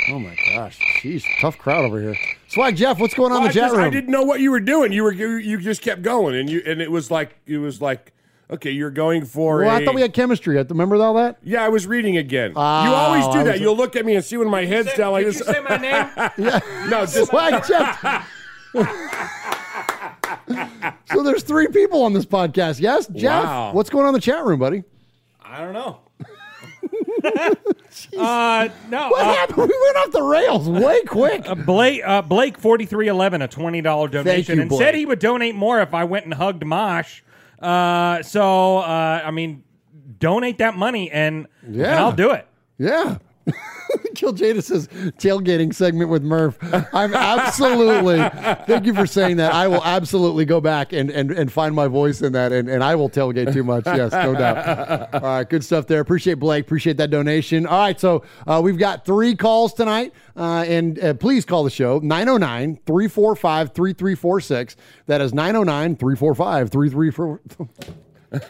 Oh 0.10 0.20
my 0.20 0.36
gosh, 0.54 0.80
jeez, 1.02 1.24
tough 1.42 1.58
crowd 1.58 1.84
over 1.84 2.00
here. 2.00 2.16
Swag 2.48 2.76
Jeff, 2.76 3.00
what's 3.00 3.14
going 3.14 3.32
on 3.32 3.40
in 3.40 3.44
the 3.44 3.50
I, 3.50 3.54
chat 3.54 3.64
just, 3.64 3.76
room? 3.76 3.86
I 3.86 3.90
didn't 3.90 4.10
know 4.10 4.24
what 4.24 4.40
you 4.40 4.52
were 4.52 4.60
doing. 4.60 4.92
You 4.94 5.04
were 5.04 5.12
you, 5.12 5.36
you 5.36 5.58
just 5.60 5.82
kept 5.82 6.02
going, 6.02 6.36
and 6.36 6.50
you 6.50 6.62
and 6.66 6.82
it 6.82 6.92
was 6.92 7.12
like 7.12 7.36
it 7.46 7.58
was 7.58 7.82
like 7.82 8.14
okay, 8.50 8.72
you're 8.72 8.92
going 8.92 9.26
for. 9.26 9.60
well, 9.60 9.70
a, 9.76 9.82
I 9.82 9.86
thought 9.86 9.96
we 9.96 10.02
had 10.02 10.14
chemistry. 10.14 10.58
I 10.58 10.64
remember 10.64 10.96
all 10.96 11.16
that. 11.16 11.38
Yeah, 11.44 11.64
I 11.64 11.70
was 11.70 11.86
reading 11.88 12.18
again. 12.18 12.54
Oh, 12.56 12.84
you 12.84 12.90
always 12.92 13.26
oh, 13.26 13.34
do 13.34 13.44
that. 13.44 13.54
was- 13.54 13.62
You'll 13.62 13.76
look 13.76 13.96
at 13.96 14.06
me 14.06 14.16
and 14.16 14.24
see 14.24 14.38
when 14.38 14.50
my 14.50 14.66
head's 14.66 14.94
down 14.94 15.12
like 15.12 15.26
this. 15.26 15.40
say 15.40 15.62
my 15.62 15.78
name? 15.78 16.10
Yeah. 16.38 16.60
no, 16.90 17.06
just 17.06 17.30
Swag 17.30 17.64
Jeff. 17.66 18.28
so 21.10 21.24
there's 21.24 21.44
three 21.44 21.68
people 21.68 22.04
on 22.04 22.14
this 22.14 22.26
podcast. 22.26 22.80
Yes, 22.80 23.08
Jeff. 23.08 23.44
Wow. 23.44 23.74
What's 23.74 23.90
going 23.90 24.04
on 24.04 24.10
in 24.10 24.14
the 24.14 24.22
chat 24.22 24.46
room, 24.46 24.60
buddy? 24.60 24.84
I 25.42 25.60
don't 25.60 25.74
know. 25.74 26.00
uh, 28.18 28.69
no. 28.89 29.10
What 29.10 29.22
uh, 29.22 29.34
happened? 29.34 29.57
We 29.57 29.80
went 29.85 29.98
off 29.98 30.11
the 30.11 30.23
rails 30.23 30.69
way 30.69 31.02
quick. 31.07 31.48
Uh, 31.49 31.56
Blake 31.56 32.02
uh, 32.06 32.22
Blake 32.22 32.57
forty 32.57 32.85
three 32.85 33.07
eleven 33.07 33.41
a 33.41 33.48
twenty 33.48 33.81
dollar 33.81 34.07
donation 34.07 34.56
you, 34.56 34.61
and 34.61 34.69
Blake. 34.69 34.81
said 34.81 34.95
he 34.95 35.06
would 35.06 35.19
donate 35.19 35.56
more 35.56 35.81
if 35.81 35.94
I 35.94 36.03
went 36.03 36.26
and 36.26 36.34
hugged 36.34 36.65
Mosh. 36.65 37.22
Uh, 37.60 38.22
so 38.23 38.77
uh, 38.80 39.22
I 39.26 39.31
mean, 39.31 39.64
donate 40.19 40.60
that 40.60 40.76
money 40.77 41.10
and 41.11 41.48
Yeah. 41.68 41.91
and 41.91 41.99
I'll 41.99 42.11
do 42.11 42.31
it. 42.31 42.48
Yeah. 42.77 43.18
Kill 44.16 44.34
Jadis's 44.34 44.88
tailgating 45.18 45.74
segment 45.74 46.10
with 46.10 46.24
Murph. 46.24 46.58
I'm 46.94 47.14
absolutely, 47.14 48.18
thank 48.66 48.86
you 48.86 48.94
for 48.94 49.06
saying 49.06 49.38
that. 49.38 49.54
I 49.54 49.68
will 49.68 49.84
absolutely 49.84 50.46
go 50.46 50.60
back 50.60 50.94
and, 50.94 51.10
and, 51.10 51.32
and 51.32 51.52
find 51.52 51.76
my 51.76 51.88
voice 51.88 52.22
in 52.22 52.34
that, 52.34 52.52
and, 52.52 52.70
and 52.70 52.84
I 52.84 52.96
will 52.96 53.10
tailgate 53.10 53.54
too 53.54 53.64
much. 53.64 53.86
Yes, 53.86 54.12
no 54.12 54.34
doubt. 54.34 55.14
All 55.14 55.22
right, 55.22 55.50
good 55.50 55.64
stuff 55.64 55.88
there. 55.88 56.02
Appreciate 56.02 56.36
Blake. 56.36 56.66
Appreciate 56.66 56.98
that 56.98 57.10
donation. 57.10 57.66
All 57.66 57.80
right, 57.80 58.00
so 58.00 58.24
uh, 58.46 58.62
we've 58.64 58.78
got 58.78 59.06
three 59.06 59.36
calls 59.36 59.74
tonight, 59.74 60.14
uh, 60.36 60.66
and 60.68 61.00
uh, 61.00 61.14
please 61.14 61.46
call 61.46 61.64
the 61.64 61.70
show 61.70 62.00
909 62.00 62.80
345 62.86 63.74
3346. 63.74 64.76
That 65.06 65.22
is 65.22 65.34
909 65.34 65.96
345 65.96 66.70
3346. 66.70 68.07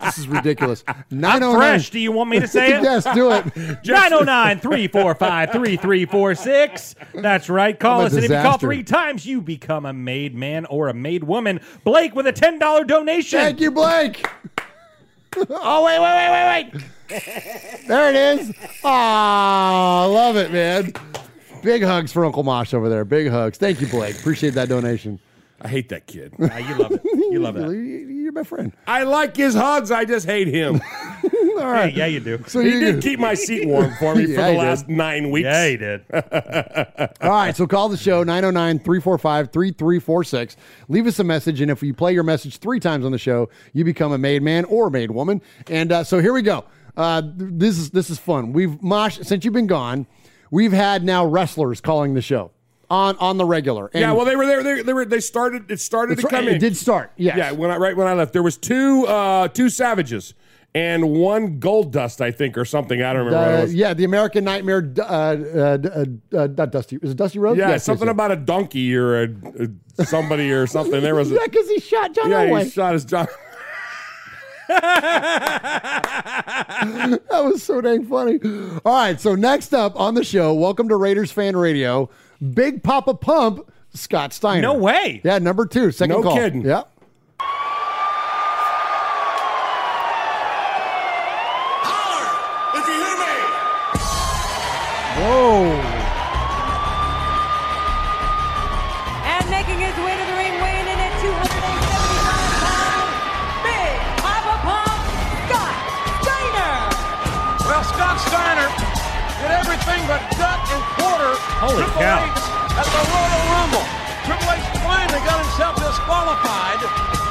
This 0.00 0.18
is 0.18 0.28
ridiculous. 0.28 0.84
I'm 0.86 1.04
909 1.10 1.56
fresh. 1.56 1.90
Do 1.90 1.98
you 1.98 2.12
want 2.12 2.30
me 2.30 2.40
to 2.40 2.46
say 2.46 2.74
it? 2.74 2.82
yes, 2.82 3.04
do 3.14 3.30
it. 3.32 3.44
909 3.56 4.60
345 4.60 5.50
3346. 5.52 6.94
That's 7.14 7.48
right. 7.48 7.78
Call 7.78 8.02
us. 8.02 8.14
And 8.14 8.24
if 8.24 8.30
you 8.30 8.36
call 8.36 8.58
three 8.58 8.82
times, 8.82 9.24
you 9.26 9.40
become 9.40 9.86
a 9.86 9.92
made 9.92 10.34
man 10.34 10.66
or 10.66 10.88
a 10.88 10.94
made 10.94 11.24
woman. 11.24 11.60
Blake 11.84 12.14
with 12.14 12.26
a 12.26 12.32
$10 12.32 12.86
donation. 12.86 13.38
Thank 13.38 13.60
you, 13.60 13.70
Blake. 13.70 14.26
oh, 15.36 15.84
wait, 15.84 15.98
wait, 15.98 16.14
wait, 16.14 16.30
wait, 16.30 16.72
wait. 16.74 17.86
There 17.88 18.10
it 18.10 18.16
is. 18.16 18.52
Ah, 18.84 20.06
love 20.10 20.36
it, 20.36 20.52
man. 20.52 20.92
Big 21.62 21.82
hugs 21.82 22.12
for 22.12 22.24
Uncle 22.24 22.42
Mosh 22.42 22.74
over 22.74 22.88
there. 22.88 23.04
Big 23.04 23.28
hugs. 23.28 23.56
Thank 23.56 23.80
you, 23.80 23.86
Blake. 23.86 24.18
Appreciate 24.18 24.54
that 24.54 24.68
donation. 24.68 25.20
I 25.64 25.68
hate 25.68 25.88
that 25.90 26.06
kid. 26.08 26.34
Ah, 26.40 26.56
you 26.58 26.74
love 26.76 26.92
it. 26.92 27.00
You 27.04 27.38
love 27.38 27.54
that. 27.54 27.70
You're 27.70 28.32
my 28.32 28.42
friend. 28.42 28.72
I 28.86 29.04
like 29.04 29.36
his 29.36 29.54
hugs. 29.54 29.90
I 29.92 30.04
just 30.04 30.26
hate 30.26 30.48
him. 30.48 30.80
All 31.58 31.70
right. 31.70 31.94
Yeah, 31.94 32.06
yeah, 32.06 32.06
you 32.06 32.20
do. 32.20 32.44
So 32.48 32.60
he 32.60 32.70
you- 32.70 32.80
did 32.80 33.02
keep 33.02 33.20
my 33.20 33.34
seat 33.34 33.68
warm 33.68 33.92
for 33.98 34.14
me 34.16 34.22
Yeah, 34.26 34.36
for 34.36 34.42
he 34.46 34.46
the 34.48 34.52
did. 34.52 34.58
last 34.58 34.88
nine 34.88 35.30
weeks. 35.30 35.44
Yeah, 35.44 35.68
he 35.68 35.76
did. 35.76 36.04
All 37.20 37.30
right, 37.30 37.54
so 37.56 37.66
call 37.66 37.88
the 37.88 37.96
show 37.96 38.22
909 38.24 38.78
345 38.80 39.52
3346. 39.52 40.56
Leave 40.88 41.06
us 41.06 41.18
a 41.18 41.24
message, 41.24 41.60
and 41.60 41.70
if 41.70 41.82
you 41.82 41.94
play 41.94 42.12
your 42.12 42.24
message 42.24 42.58
three 42.58 42.80
times 42.80 43.04
on 43.04 43.12
the 43.12 43.18
show, 43.18 43.48
you 43.72 43.84
become 43.84 44.12
a 44.12 44.18
made 44.18 44.42
man 44.42 44.64
or 44.64 44.88
a 44.88 44.90
made 44.90 45.10
woman. 45.12 45.40
And 45.68 45.92
uh, 45.92 46.04
so 46.04 46.18
here 46.18 46.32
we 46.32 46.42
go. 46.42 46.64
Uh, 46.96 47.22
this 47.24 47.78
is 47.78 47.90
this 47.90 48.10
is 48.10 48.18
fun. 48.18 48.52
We've 48.52 48.82
Mosh 48.82 49.18
since 49.22 49.44
you've 49.44 49.54
been 49.54 49.66
gone. 49.68 50.06
We've 50.50 50.72
had 50.72 51.04
now 51.04 51.24
wrestlers 51.24 51.80
calling 51.80 52.14
the 52.14 52.20
show 52.22 52.50
on 52.92 53.16
on 53.16 53.38
the 53.38 53.46
regular. 53.46 53.90
And 53.94 54.02
yeah, 54.02 54.12
well, 54.12 54.26
they 54.26 54.36
were 54.36 54.46
there. 54.46 54.62
They, 54.62 54.82
they 54.82 54.92
were. 54.92 55.06
They 55.06 55.20
started. 55.20 55.70
It 55.70 55.80
started 55.80 56.18
to 56.18 56.24
right, 56.24 56.30
come 56.30 56.48
it 56.48 56.58
did 56.58 56.76
start, 56.76 57.12
yes. 57.16 57.36
Yeah. 57.36 57.52
When 57.52 57.70
I 57.70 57.76
right 57.76 57.96
when 57.96 58.06
I 58.06 58.12
left, 58.12 58.34
there 58.34 58.42
was 58.42 58.58
two 58.58 59.06
uh 59.06 59.48
two 59.48 59.70
savages 59.70 60.34
and 60.74 61.10
one 61.10 61.58
gold 61.58 61.92
dust, 61.92 62.20
I 62.20 62.30
think, 62.30 62.56
or 62.56 62.64
something. 62.64 63.02
I 63.02 63.12
don't 63.12 63.26
remember. 63.26 63.46
what 63.46 63.54
it 63.54 63.58
uh, 63.58 63.62
was. 63.62 63.74
yeah, 63.74 63.94
the 63.94 64.04
American 64.04 64.44
Nightmare. 64.44 64.92
Uh, 64.98 65.02
uh, 65.02 65.78
uh, 65.84 66.04
uh, 66.36 66.46
not 66.48 66.70
Dusty. 66.70 66.98
Is 67.02 67.12
it 67.12 67.16
Dusty 67.16 67.38
Rhodes? 67.38 67.58
Yeah, 67.58 67.70
Yes, 67.70 67.84
something 67.84 68.06
yes. 68.06 68.12
about 68.12 68.30
a 68.30 68.36
donkey 68.36 68.94
or 68.94 69.22
a, 69.22 69.28
a 69.98 70.04
somebody 70.04 70.52
or 70.52 70.66
something. 70.76 71.00
There 71.00 71.14
was. 71.14 71.30
A, 71.30 71.34
yeah, 71.34 71.40
because 71.44 71.68
he 71.68 71.80
shot 71.80 72.14
John 72.14 72.30
yeah, 72.30 72.46
Elway. 72.46 72.64
he 72.64 72.70
shot 72.70 72.92
his 72.92 73.06
John. 73.06 73.26
that 74.68 77.20
was 77.30 77.62
so 77.62 77.80
dang 77.80 78.06
funny. 78.06 78.38
All 78.84 78.94
right, 78.94 79.20
so 79.20 79.34
next 79.34 79.74
up 79.74 79.98
on 79.98 80.14
the 80.14 80.24
show, 80.24 80.54
welcome 80.54 80.88
to 80.88 80.96
Raiders 80.96 81.30
Fan 81.30 81.56
Radio, 81.56 82.08
Big 82.42 82.82
Papa 82.82 83.14
Pump, 83.14 83.70
Scott 83.94 84.32
Steiner. 84.32 84.62
No 84.62 84.74
way. 84.74 85.20
Yeah, 85.24 85.38
number 85.38 85.66
two, 85.66 85.92
second 85.92 86.16
No 86.16 86.22
call. 86.22 86.34
kidding. 86.34 86.62
Yeah. 86.64 86.82
If 92.74 92.84
you 92.88 92.96
hear 93.04 93.16
me. 93.20 93.34
Whoa. 95.20 95.76
And 99.28 99.44
making 99.52 99.78
his 99.78 99.96
way 100.00 100.14
to 100.16 100.24
the 100.24 100.36
ring, 100.40 100.54
weighing 100.64 100.88
in 100.88 100.98
at 100.98 101.12
275 101.20 102.64
pounds, 102.64 103.12
Big 103.68 103.92
Papa 104.24 104.54
Pump, 104.64 105.00
Scott 105.44 105.76
Steiner. 106.24 106.72
Well, 107.68 107.84
Scott 107.84 108.16
Steiner 108.24 108.68
did 109.36 109.52
everything 109.52 110.00
but 110.08 110.22
duck 110.40 110.64
and 110.72 110.82
quarter 111.22 111.38
Holy 111.62 111.84
Triple 111.86 112.02
cow. 112.02 112.26
H 112.26 112.42
at 112.82 112.88
the 112.90 113.02
Royal 113.14 113.42
Rumble. 113.54 113.86
Triple 114.26 114.50
H 114.58 114.66
finally 114.82 115.22
got 115.22 115.38
himself 115.38 115.74
disqualified, 115.78 116.80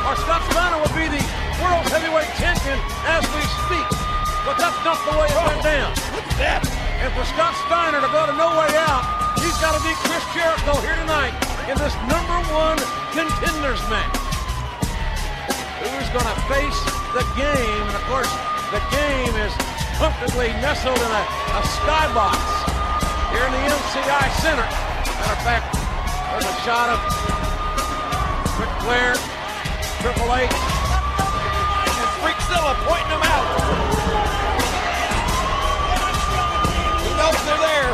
or 0.07 0.13
Scott 0.15 0.41
Steiner 0.51 0.79
would 0.79 0.95
be 0.95 1.11
the 1.11 1.23
world 1.59 1.83
heavyweight 1.91 2.31
champion 2.39 2.79
as 3.07 3.23
we 3.35 3.43
speak. 3.67 3.87
But 4.47 4.55
that's 4.57 4.79
not 4.87 4.97
the 5.03 5.13
way 5.19 5.27
it 5.27 5.39
went 5.43 5.63
down. 5.63 5.91
Look 6.15 6.23
at 6.23 6.37
that. 6.39 6.61
And 7.03 7.11
for 7.13 7.25
Scott 7.35 7.53
Steiner 7.67 7.99
to 7.99 8.09
go 8.15 8.25
to 8.25 8.35
no 8.39 8.55
way 8.55 8.71
out, 8.79 9.03
he's 9.43 9.55
got 9.59 9.75
to 9.75 9.81
beat 9.83 9.97
Chris 10.07 10.23
Jericho 10.31 10.79
here 10.81 10.95
tonight 10.95 11.35
in 11.67 11.75
this 11.77 11.93
number 12.07 12.37
one 12.55 12.79
contenders 13.11 13.81
match. 13.91 14.15
Who's 15.83 16.09
going 16.15 16.29
to 16.29 16.37
face 16.47 16.79
the 17.11 17.25
game? 17.35 17.85
And 17.91 17.97
of 17.97 18.05
course, 18.07 18.31
the 18.71 18.81
game 18.93 19.35
is 19.41 19.53
comfortably 19.99 20.49
nestled 20.63 20.97
in 20.97 21.11
a, 21.11 21.23
a 21.59 21.61
skybox 21.81 22.60
here 23.31 23.45
in 23.47 23.51
the 23.51 23.63
MCI 23.71 24.25
Center. 24.43 24.67
Matter 24.67 25.35
of 25.35 25.43
fact, 25.47 25.65
there's 26.31 26.47
a 26.47 26.55
shot 26.67 26.87
of 26.91 26.99
Ric 28.59 28.71
Flair, 28.83 29.15
Triple 30.03 30.29
H, 30.35 30.51
and 30.51 32.09
Freakzilla 32.19 32.75
pointing 32.83 33.11
them 33.11 33.23
out. 33.23 33.47
He 37.03 37.11
knows 37.15 37.39
they're 37.47 37.63
there. 37.63 37.91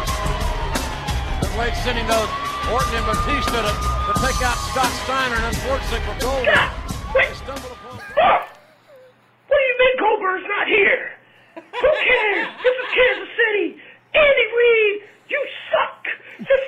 Triple 1.42 1.62
H 1.70 1.78
sending 1.86 2.08
those 2.10 2.30
Orton 2.74 2.98
and 2.98 3.06
Batista 3.06 3.62
to, 3.62 3.74
to 3.78 4.14
take 4.26 4.42
out 4.42 4.58
Scott 4.74 4.92
Steiner, 5.06 5.36
and 5.38 5.46
unfortunately 5.54 6.02
for 6.04 6.18
Goldberg, 6.20 6.70
they 7.14 7.30
stumbled 7.38 7.72
upon. 7.78 7.96
What 9.48 9.58
do 9.58 9.64
you 9.64 9.76
mean 9.80 9.96
Goldberg's 10.02 10.48
not 10.50 10.68
here? 10.68 11.14
Who 11.56 11.90
cares? 12.04 12.48
This 12.60 12.76
is 12.76 12.88
Kansas 12.92 13.32
City. 13.38 13.82
Andy 14.14 14.48
Reid, 14.58 15.02
you 15.30 15.42
suck. 15.72 16.04
Since 16.38 16.66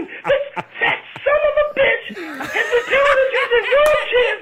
2019, 0.00 0.08
this 0.24 0.44
fat 0.80 1.00
son 1.20 1.40
of 1.50 1.54
a 1.60 1.66
bitch 1.76 2.06
has 2.16 2.66
been 2.70 2.86
telling 2.88 3.18
us 3.20 3.30
he's 3.34 3.52
a 3.52 3.62
champ. 4.10 4.40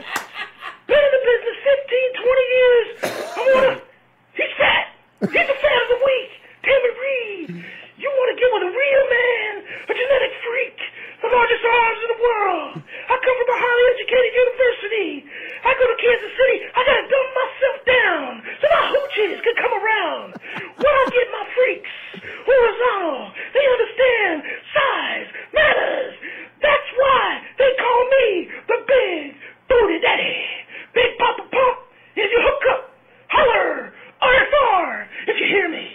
Been 0.87 1.03
in 1.03 1.13
the 1.17 1.23
business 1.27 1.59
15, 1.67 2.23
20 2.23 2.55
years. 2.55 2.87
I 3.03 3.41
wanna, 3.55 3.75
he's 4.39 4.53
fat. 4.59 4.85
He's 5.21 5.49
the 5.49 5.59
fat 5.59 5.79
of 5.83 5.89
the 5.99 6.01
week. 6.05 6.31
Tammy 6.63 6.93
Reid, 6.95 7.49
you 7.99 8.09
wanna 8.09 8.37
get 8.39 8.49
with 8.55 8.65
a 8.69 8.73
real 8.73 9.05
man, 9.11 9.53
a 9.89 9.93
genetic 9.97 10.33
freak, 10.45 10.79
the 11.23 11.29
largest 11.29 11.65
arms 11.65 12.01
in 12.05 12.09
the 12.15 12.21
world. 12.23 12.73
I 12.83 13.15
come 13.19 13.37
from 13.39 13.51
a 13.51 13.59
highly 13.59 13.85
educated 13.95 14.33
university. 14.39 15.11
I 15.67 15.71
go 15.75 15.85
to 15.91 15.97
Kansas 15.99 16.33
City. 16.39 16.57
I 16.75 16.81
gotta 16.87 17.05
dumb 17.11 17.31
myself 17.35 17.79
down 17.87 18.31
so 18.63 18.65
my 18.71 18.85
hoochies 18.95 19.39
can 19.43 19.57
come 19.59 19.75
around. 19.75 20.29
When 20.79 20.95
I 20.95 21.05
get 21.11 21.27
my 21.35 21.45
freaks 21.59 21.95
horizontal, 22.47 23.35
they 23.55 23.65
understand 23.67 24.37
size 24.71 25.29
matters. 25.55 26.15
That's 26.63 26.91
why 26.97 27.25
they 27.59 27.71
call 27.83 28.01
me 28.15 28.27
the 28.71 28.79
Big 28.87 29.23
Booty 29.69 29.99
Daddy. 30.01 30.39
Big 30.95 31.19
Papa 31.19 31.43
Pump, 31.51 31.77
if 32.17 32.29
you 32.31 32.41
hook 32.43 32.63
up, 32.75 32.83
holler, 33.29 33.93
RFR, 34.23 35.07
if 35.27 35.37
you 35.41 35.47
hear 35.47 35.69
me. 35.69 35.87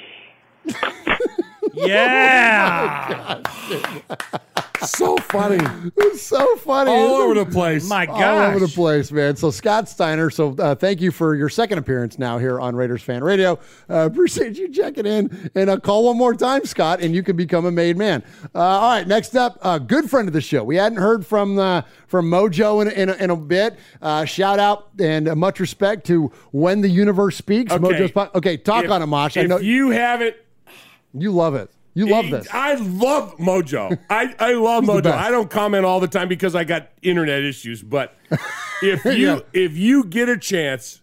Yeah. 1.73 3.41
Oh, 4.55 4.62
so 4.91 5.17
funny. 5.17 5.57
It's 5.97 6.21
so 6.21 6.55
funny. 6.57 6.91
All 6.91 7.15
over 7.15 7.39
it? 7.39 7.45
the 7.45 7.51
place. 7.51 7.87
My 7.87 8.05
God. 8.05 8.21
All 8.21 8.41
over 8.49 8.59
the 8.59 8.67
place, 8.67 9.11
man. 9.11 9.35
So 9.35 9.51
Scott 9.51 9.89
Steiner. 9.89 10.29
So 10.29 10.55
uh, 10.59 10.75
thank 10.75 11.01
you 11.01 11.11
for 11.11 11.35
your 11.35 11.49
second 11.49 11.77
appearance 11.79 12.17
now 12.19 12.37
here 12.37 12.59
on 12.59 12.75
Raiders 12.75 13.01
Fan 13.01 13.23
Radio. 13.23 13.59
Uh, 13.89 14.07
appreciate 14.11 14.57
you 14.57 14.69
checking 14.71 15.05
in 15.05 15.51
and 15.55 15.69
uh, 15.69 15.79
call 15.79 16.05
one 16.05 16.17
more 16.17 16.33
time, 16.33 16.65
Scott, 16.65 17.01
and 17.01 17.13
you 17.15 17.23
can 17.23 17.35
become 17.35 17.65
a 17.65 17.71
made 17.71 17.97
man. 17.97 18.23
Uh, 18.55 18.59
all 18.59 18.91
right, 18.91 19.07
next 19.07 19.35
up, 19.35 19.57
a 19.61 19.79
good 19.79 20.09
friend 20.09 20.27
of 20.27 20.33
the 20.33 20.41
show. 20.41 20.63
We 20.63 20.75
hadn't 20.75 20.99
heard 20.99 21.25
from 21.25 21.57
uh, 21.59 21.83
from 22.07 22.29
Mojo 22.29 22.81
in, 22.81 22.91
in, 22.91 23.09
a, 23.09 23.13
in 23.13 23.29
a 23.29 23.35
bit. 23.35 23.77
Uh, 24.01 24.25
shout 24.25 24.59
out 24.59 24.89
and 24.99 25.27
uh, 25.27 25.35
much 25.35 25.59
respect 25.59 26.05
to 26.07 26.31
when 26.51 26.81
the 26.81 26.89
universe 26.89 27.35
speaks. 27.35 27.71
Okay. 27.71 27.83
Mojo's 27.83 28.11
po- 28.11 28.29
okay. 28.35 28.57
Talk 28.57 28.85
If- 28.85 28.91
on 28.91 29.01
it, 29.01 29.07
Mosh. 29.07 29.37
I 29.37 29.41
If 29.41 29.47
know 29.49 29.57
you 29.57 29.89
have 29.91 30.21
it, 30.21 30.45
you 31.13 31.31
love 31.31 31.55
it. 31.55 31.71
You 31.95 32.07
love 32.07 32.29
this. 32.29 32.47
I 32.51 32.73
love 32.75 33.37
Mojo. 33.37 33.97
I, 34.09 34.33
I 34.39 34.53
love 34.53 34.83
Mojo. 34.85 35.11
I 35.11 35.29
don't 35.29 35.49
comment 35.49 35.85
all 35.85 35.99
the 35.99 36.07
time 36.07 36.27
because 36.27 36.55
I 36.55 36.63
got 36.63 36.89
internet 37.01 37.43
issues. 37.43 37.83
But 37.83 38.15
if 38.81 39.05
you 39.05 39.11
Yeah. 39.11 39.39
if 39.53 39.77
you 39.77 40.03
get 40.05 40.27
a 40.27 40.37
chance, 40.37 41.01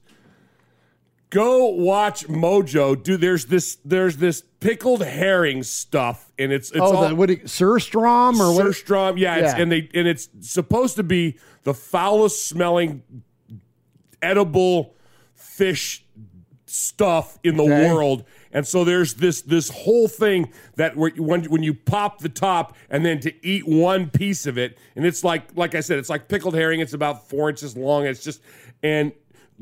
go 1.30 1.66
watch 1.68 2.26
Mojo. 2.26 3.00
Do 3.00 3.16
there's 3.16 3.46
this 3.46 3.78
there's 3.84 4.16
this 4.16 4.42
pickled 4.58 5.02
herring 5.04 5.62
stuff, 5.62 6.32
and 6.38 6.52
it's 6.52 6.70
it's 6.70 6.80
oh, 6.80 6.96
all 6.96 7.08
the, 7.08 7.14
what? 7.14 7.28
you- 7.30 7.36
Surstrom 7.38 8.40
or 8.40 8.52
what? 8.54 8.66
Surstrom. 8.66 9.16
Yeah, 9.18 9.36
It's, 9.36 9.54
and 9.54 9.70
they 9.70 9.88
and 9.94 10.08
it's 10.08 10.28
supposed 10.40 10.96
to 10.96 11.02
be 11.02 11.38
the 11.62 11.74
foulest 11.74 12.46
smelling 12.48 13.02
edible 14.22 14.94
fish 15.34 16.04
stuff 16.66 17.38
in 17.42 17.56
the 17.56 17.62
Okay. 17.64 17.92
world. 17.92 18.24
And 18.52 18.66
so 18.66 18.84
there's 18.84 19.14
this 19.14 19.42
this 19.42 19.70
whole 19.70 20.08
thing 20.08 20.52
that 20.76 20.96
where, 20.96 21.10
when 21.16 21.44
when 21.44 21.62
you 21.62 21.74
pop 21.74 22.18
the 22.20 22.28
top 22.28 22.76
and 22.88 23.04
then 23.06 23.20
to 23.20 23.46
eat 23.46 23.66
one 23.66 24.10
piece 24.10 24.46
of 24.46 24.58
it, 24.58 24.76
and 24.96 25.06
it's 25.06 25.22
like 25.22 25.56
like 25.56 25.74
I 25.74 25.80
said, 25.80 25.98
it's 25.98 26.10
like 26.10 26.28
pickled 26.28 26.54
herring. 26.54 26.80
It's 26.80 26.92
about 26.92 27.28
four 27.28 27.48
inches 27.50 27.76
long. 27.76 28.06
It's 28.06 28.24
just 28.24 28.40
and 28.82 29.12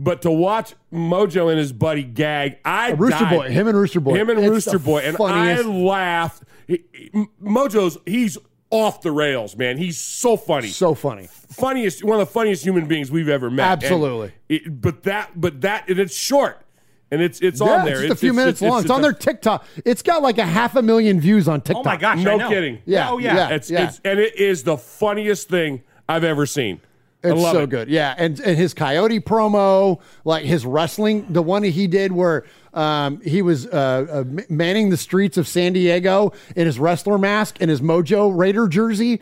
but 0.01 0.23
to 0.23 0.31
watch 0.31 0.75
Mojo 0.93 1.51
and 1.51 1.59
his 1.59 1.73
buddy 1.73 2.05
gag, 2.05 2.59
I 2.65 2.93
Rooster 2.93 3.19
died. 3.25 3.37
Boy, 3.37 3.49
him 3.51 3.67
and 3.69 3.77
Rooster 3.77 4.01
Boy. 4.01 4.15
him 4.15 4.31
and 4.31 4.39
It's 4.39 4.49
Rooster 4.49 4.79
Boy, 4.79 4.99
and 5.01 5.17
funniest- 5.17 5.65
I 5.65 5.69
laughed. 5.69 6.43
He- 6.69 6.85
he- 6.93 7.11
Mojo's 7.43 7.99
he's 8.07 8.39
off 8.71 9.01
the 9.03 9.11
rails, 9.11 9.57
man. 9.57 9.77
He's 9.77 9.99
so 9.99 10.37
funny, 10.37 10.69
so 10.69 10.95
funny, 10.95 11.27
funniest, 11.27 12.05
one 12.05 12.21
of 12.21 12.27
the 12.29 12.33
funniest 12.33 12.63
human 12.65 12.87
beings 12.87 13.11
we've 13.11 13.29
ever 13.29 13.51
met. 13.51 13.83
Absolutely. 13.83 14.33
it- 14.49 14.81
but 14.81 15.03
that, 15.05 15.31
but 15.35 15.63
that, 15.63 15.89
and 15.89 15.99
it's 15.99 16.15
short, 16.15 16.63
and 17.11 17.21
it's 17.23 17.41
it's 17.41 17.61
Yeah, 17.61 17.67
on 17.81 17.85
there. 17.87 17.95
It's 17.95 18.03
just 18.09 18.13
a 18.13 18.17
few 18.17 18.33
minutes 18.33 18.61
long. 18.63 18.83
It's, 18.83 18.91
on 18.91 19.03
their 19.03 19.13
TikTok. 19.13 19.65
It's 19.85 20.03
got 20.03 20.23
like 20.23 20.39
a 20.39 20.45
half 20.47 20.77
a 20.77 20.83
million 20.83 21.21
views 21.21 21.49
on 21.49 21.61
TikTok. 21.61 21.87
Oh 21.87 21.89
my 21.89 21.97
gosh, 21.97 22.19
I 22.19 22.23
No 22.23 22.37
know. 22.37 22.49
kidding. 22.49 22.81
Yeah. 22.85 23.11
Oh 23.11 23.19
yeah. 23.19 23.35
Yeah. 23.37 23.49
It's, 23.51 23.71
it's 23.71 24.01
and 24.05 24.19
it 24.19 24.37
is 24.37 24.63
the 24.65 24.77
funniest 24.77 25.49
thing 25.49 25.83
I've 26.09 26.25
ever 26.25 26.47
seen. 26.47 26.81
I 27.25 27.29
It's 27.31 27.41
love 27.41 27.53
so 27.55 27.63
it. 27.65 27.71
good. 27.71 27.89
Yeah. 27.89 28.15
And 28.17 28.39
and 28.41 28.57
his 28.57 28.75
coyote 28.75 29.21
promo, 29.21 30.01
like 30.25 30.45
his 30.45 30.65
wrestling, 30.65 31.27
the 31.31 31.43
one 31.43 31.63
he 31.65 31.87
did 31.89 32.13
where 32.13 32.45
um, 32.75 33.21
he 33.23 33.43
was 33.43 33.67
uh, 33.67 34.07
uh, 34.29 34.43
manning 34.49 34.91
the 34.91 34.97
streets 34.97 35.37
of 35.37 35.49
San 35.49 35.73
Diego 35.73 36.33
in 36.55 36.67
his 36.67 36.79
wrestler 36.79 37.19
mask 37.19 37.57
and 37.61 37.71
his 37.71 37.81
Mojo 37.81 38.37
Raider 38.37 38.69
jersey. 38.69 39.21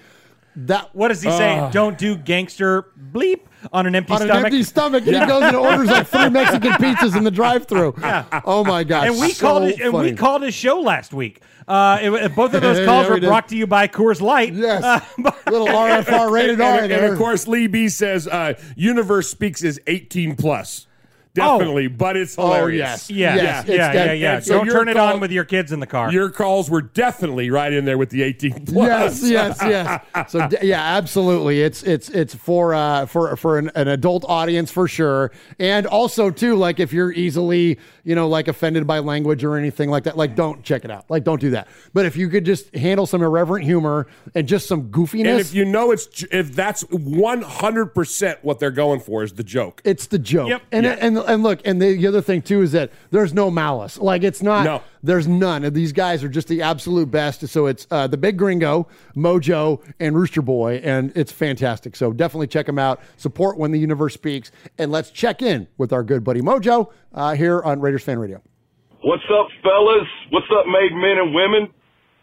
That 0.56 0.94
What 0.94 1.08
does 1.08 1.22
he 1.22 1.30
say? 1.30 1.68
Don't 1.72 1.98
do 1.98 2.16
gangster 2.16 2.86
bleep 3.12 3.40
on 3.72 3.86
an 3.86 3.94
empty 3.94 4.12
on 4.12 4.18
stomach. 4.20 4.36
an 4.38 4.44
empty 4.46 4.62
stomach, 4.62 5.06
and 5.06 5.16
he 5.16 5.26
goes 5.26 5.42
and 5.42 5.56
orders 5.56 5.88
like 5.88 6.06
three 6.06 6.30
Mexican 6.30 6.72
pizzas 6.72 7.16
in 7.16 7.24
the 7.24 7.30
drive-through. 7.30 7.94
Yeah. 7.98 8.40
Oh 8.44 8.64
my 8.64 8.82
gosh! 8.84 9.08
and 9.08 9.20
we 9.20 9.32
so 9.32 9.46
called 9.46 9.62
his, 9.64 9.80
and 9.80 9.92
we 9.92 10.12
called 10.14 10.42
his 10.42 10.54
show 10.54 10.80
last 10.80 11.12
week. 11.12 11.42
Uh, 11.68 11.98
it- 12.00 12.34
both 12.36 12.54
of 12.54 12.62
those 12.62 12.84
calls 12.86 13.04
Yeah, 13.04 13.08
were 13.08 13.14
we 13.14 13.20
did. 13.20 13.26
brought 13.26 13.48
to 13.48 13.56
you 13.56 13.66
by 13.66 13.88
Coors 13.88 14.20
Light. 14.20 14.54
Yes, 14.54 14.82
Uh, 14.84 15.00
little 15.50 15.66
RFR 15.66 16.30
rated 16.30 16.52
and, 16.52 16.62
R 16.62 16.78
and, 16.80 16.90
there. 16.90 17.04
and 17.04 17.12
of 17.12 17.18
course, 17.18 17.46
Lee 17.48 17.66
B 17.66 17.88
says 17.88 18.26
uh, 18.28 18.54
Universe 18.76 19.28
Speaks 19.28 19.62
is 19.64 19.80
18 19.86 20.36
plus. 20.36 20.86
Definitely, 21.36 21.86
but 21.88 22.16
it's 22.16 22.36
Oh, 22.38 22.46
hilarious. 22.52 23.08
yes. 23.08 23.10
yeah, 23.10 23.34
Yes, 23.36 23.68
yeah, 23.68 23.74
yeah, 23.74 24.04
yeah, 24.04 24.12
yeah. 24.12 24.40
so 24.40 24.54
Don't 24.58 24.68
turn 24.70 24.88
it 24.88 24.94
call- 24.94 25.14
on 25.14 25.20
with 25.20 25.30
your 25.30 25.44
kids 25.44 25.70
in 25.72 25.80
the 25.80 25.86
car. 25.86 26.10
Your 26.12 26.30
calls 26.30 26.68
were 26.68 26.82
definitely 26.82 27.50
right 27.50 27.72
in 27.72 27.84
there 27.84 27.98
with 27.98 28.10
the 28.10 28.22
18 28.22 28.52
plus. 28.66 29.22
Yes, 29.22 29.58
yes, 29.62 30.02
yes. 30.14 30.30
So 30.32 30.48
yeah, 30.62 30.82
absolutely. 30.96 31.62
It's 31.62 31.82
it's 31.82 32.08
it's 32.08 32.34
for 32.34 32.74
uh 32.74 33.06
for 33.06 33.36
for 33.36 33.58
an, 33.58 33.70
an 33.74 33.88
adult 33.88 34.24
audience 34.28 34.70
for 34.70 34.88
sure, 34.88 35.30
and 35.58 35.86
also 35.86 36.30
too 36.30 36.56
like 36.56 36.80
if 36.80 36.92
you're 36.92 37.12
easily 37.12 37.78
you 38.06 38.14
know 38.14 38.28
like 38.28 38.48
offended 38.48 38.86
by 38.86 39.00
language 39.00 39.44
or 39.44 39.56
anything 39.56 39.90
like 39.90 40.04
that, 40.04 40.16
like 40.16 40.34
don't 40.34 40.62
check 40.62 40.84
it 40.86 40.90
out. 40.90 41.04
Like 41.10 41.24
don't 41.24 41.40
do 41.40 41.50
that. 41.50 41.68
But 41.92 42.06
if 42.06 42.16
you 42.16 42.28
could 42.30 42.44
just 42.46 42.74
handle 42.74 43.04
some 43.04 43.22
irreverent 43.22 43.64
humor 43.66 44.06
and 44.34 44.48
just 44.48 44.66
some 44.68 44.90
goofiness, 44.90 45.28
And 45.28 45.40
if 45.40 45.52
you 45.52 45.64
know 45.66 45.90
it's 45.90 46.24
if 46.30 46.54
that's 46.54 46.84
100% 46.84 48.36
what 48.42 48.58
they're 48.58 48.70
going 48.70 49.00
for 49.00 49.22
is 49.22 49.32
the 49.34 49.44
joke. 49.44 49.80
it's 49.84 50.06
the 50.06 50.18
joke. 50.18 50.48
Yep. 50.48 50.62
And, 50.72 50.84
Yeah. 50.86 50.96
and 51.00 51.18
and 51.18 51.42
look, 51.42 51.60
and 51.64 51.80
the, 51.82 51.96
the 51.96 52.06
other 52.06 52.22
thing 52.22 52.42
too 52.42 52.62
is 52.62 52.72
that 52.72 52.90
there's 53.10 53.34
no 53.34 53.50
malice. 53.50 53.98
Like 53.98 54.22
it's 54.22 54.42
not. 54.42 54.64
No. 54.64 54.82
There's 55.02 55.28
none. 55.28 55.62
And 55.64 55.74
These 55.74 55.92
guys 55.92 56.24
are 56.24 56.28
just 56.28 56.48
the 56.48 56.62
absolute 56.62 57.10
best. 57.10 57.46
So 57.48 57.66
it's 57.66 57.86
uh, 57.92 58.06
the 58.08 58.16
Big 58.16 58.36
Gringo, 58.36 58.88
Mojo, 59.16 59.80
and 60.00 60.16
Rooster 60.16 60.42
Boy, 60.42 60.80
and 60.82 61.12
it's 61.14 61.30
fantastic. 61.30 61.94
So 61.94 62.12
definitely 62.12 62.48
check 62.48 62.66
them 62.66 62.78
out. 62.78 63.00
Support 63.16 63.56
when 63.56 63.70
the 63.70 63.78
universe 63.78 64.14
speaks, 64.14 64.50
and 64.78 64.90
let's 64.90 65.10
check 65.10 65.42
in 65.42 65.68
with 65.78 65.92
our 65.92 66.02
good 66.02 66.24
buddy 66.24 66.40
Mojo 66.40 66.90
uh, 67.14 67.34
here 67.34 67.62
on 67.62 67.80
Raiders 67.96 68.04
Fan 68.04 68.18
Radio. 68.20 68.42
What's 69.00 69.24
up, 69.32 69.48
fellas? 69.64 70.08
What's 70.28 70.52
up, 70.52 70.68
made 70.68 70.92
men 70.92 71.16
and 71.16 71.32
women? 71.32 71.72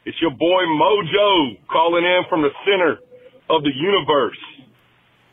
It's 0.06 0.22
your 0.22 0.30
boy 0.30 0.62
Mojo 0.70 1.58
calling 1.66 2.06
in 2.06 2.30
from 2.30 2.44
the 2.46 2.54
center 2.62 3.02
of 3.50 3.66
the 3.66 3.74
universe. 3.74 4.38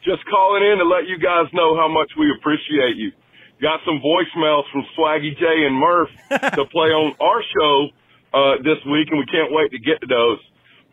Just 0.00 0.24
calling 0.32 0.64
in 0.64 0.80
to 0.80 0.88
let 0.88 1.04
you 1.04 1.20
guys 1.20 1.52
know 1.52 1.76
how 1.76 1.92
much 1.92 2.08
we 2.16 2.32
appreciate 2.32 2.96
you. 2.96 3.12
Got 3.60 3.84
some 3.84 4.00
voicemails 4.00 4.64
from 4.72 4.88
Swaggy 4.96 5.36
J 5.36 5.44
and 5.44 5.76
Murph 5.76 6.08
to 6.56 6.64
play 6.72 6.88
on 6.88 7.12
our 7.20 7.44
show 7.44 7.76
uh, 8.32 8.64
this 8.64 8.80
week, 8.88 9.12
and 9.12 9.20
we 9.20 9.28
can't 9.28 9.52
wait 9.52 9.76
to 9.76 9.78
get 9.78 10.00
to 10.00 10.08
those. 10.08 10.40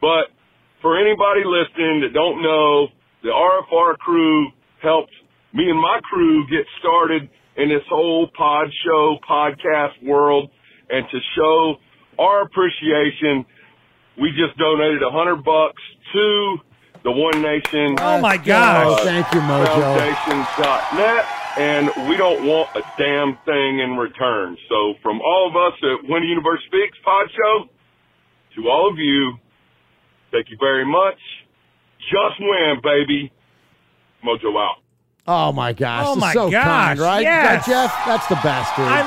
But 0.04 0.28
for 0.84 1.00
anybody 1.00 1.48
listening 1.48 2.04
that 2.04 2.12
don't 2.12 2.44
know, 2.44 2.92
the 3.24 3.32
RFR 3.32 3.96
crew 4.04 4.52
helped 4.84 5.16
me 5.54 5.72
and 5.72 5.80
my 5.80 6.04
crew 6.04 6.44
get 6.52 6.68
started 6.84 7.32
in 7.58 7.70
this 7.70 7.84
whole 7.90 8.30
pod 8.38 8.68
show, 8.86 9.18
podcast 9.28 10.02
world, 10.04 10.50
and 10.90 11.06
to 11.10 11.18
show 11.36 11.76
our 12.20 12.44
appreciation, 12.44 13.46
we 14.20 14.32
just 14.32 14.58
donated 14.58 15.04
a 15.04 15.12
hundred 15.12 15.44
bucks 15.44 15.82
to 16.14 16.58
the 17.04 17.12
One 17.12 17.42
Nation. 17.42 17.96
Oh, 18.00 18.20
my 18.20 18.36
Let's 18.36 18.48
gosh. 18.48 18.98
go. 19.00 19.04
Thank 19.06 19.34
you, 19.34 19.40
Mojo. 19.42 19.66
Foundation.net, 19.68 21.26
and 21.58 22.10
we 22.10 22.18
don't 22.18 22.46
want 22.46 22.70
a 22.76 22.82
damn 22.98 23.38
thing 23.46 23.80
in 23.80 23.98
return. 23.98 24.58
So, 24.70 24.94
from 25.04 25.22
all 25.22 25.50
of 25.50 25.56
us 25.56 25.78
at 25.84 26.10
When 26.10 26.22
the 26.22 26.28
Universe 26.28 26.62
Speaks 26.68 26.98
Pod 27.04 27.28
Show, 27.36 27.70
to 28.56 28.70
all 28.70 28.90
of 28.92 28.98
you, 28.98 29.38
thank 30.32 30.50
you 30.50 30.58
very 30.60 30.86
much. 30.86 31.18
Just 32.10 32.40
win, 32.40 32.78
baby. 32.84 33.32
Mojo 34.26 34.58
out. 34.58 34.78
Oh 35.28 35.52
my 35.52 35.74
gosh! 35.74 36.06
Oh 36.08 36.16
my 36.16 36.34
so 36.34 36.50
gosh, 36.50 36.64
kind, 36.64 37.00
right? 37.00 37.22
yes. 37.22 37.68
Right, 37.68 37.74
Jeff, 37.74 38.06
that's 38.06 38.28
the 38.28 38.36
best, 38.36 38.74
dude. 38.78 38.86
I 38.88 39.02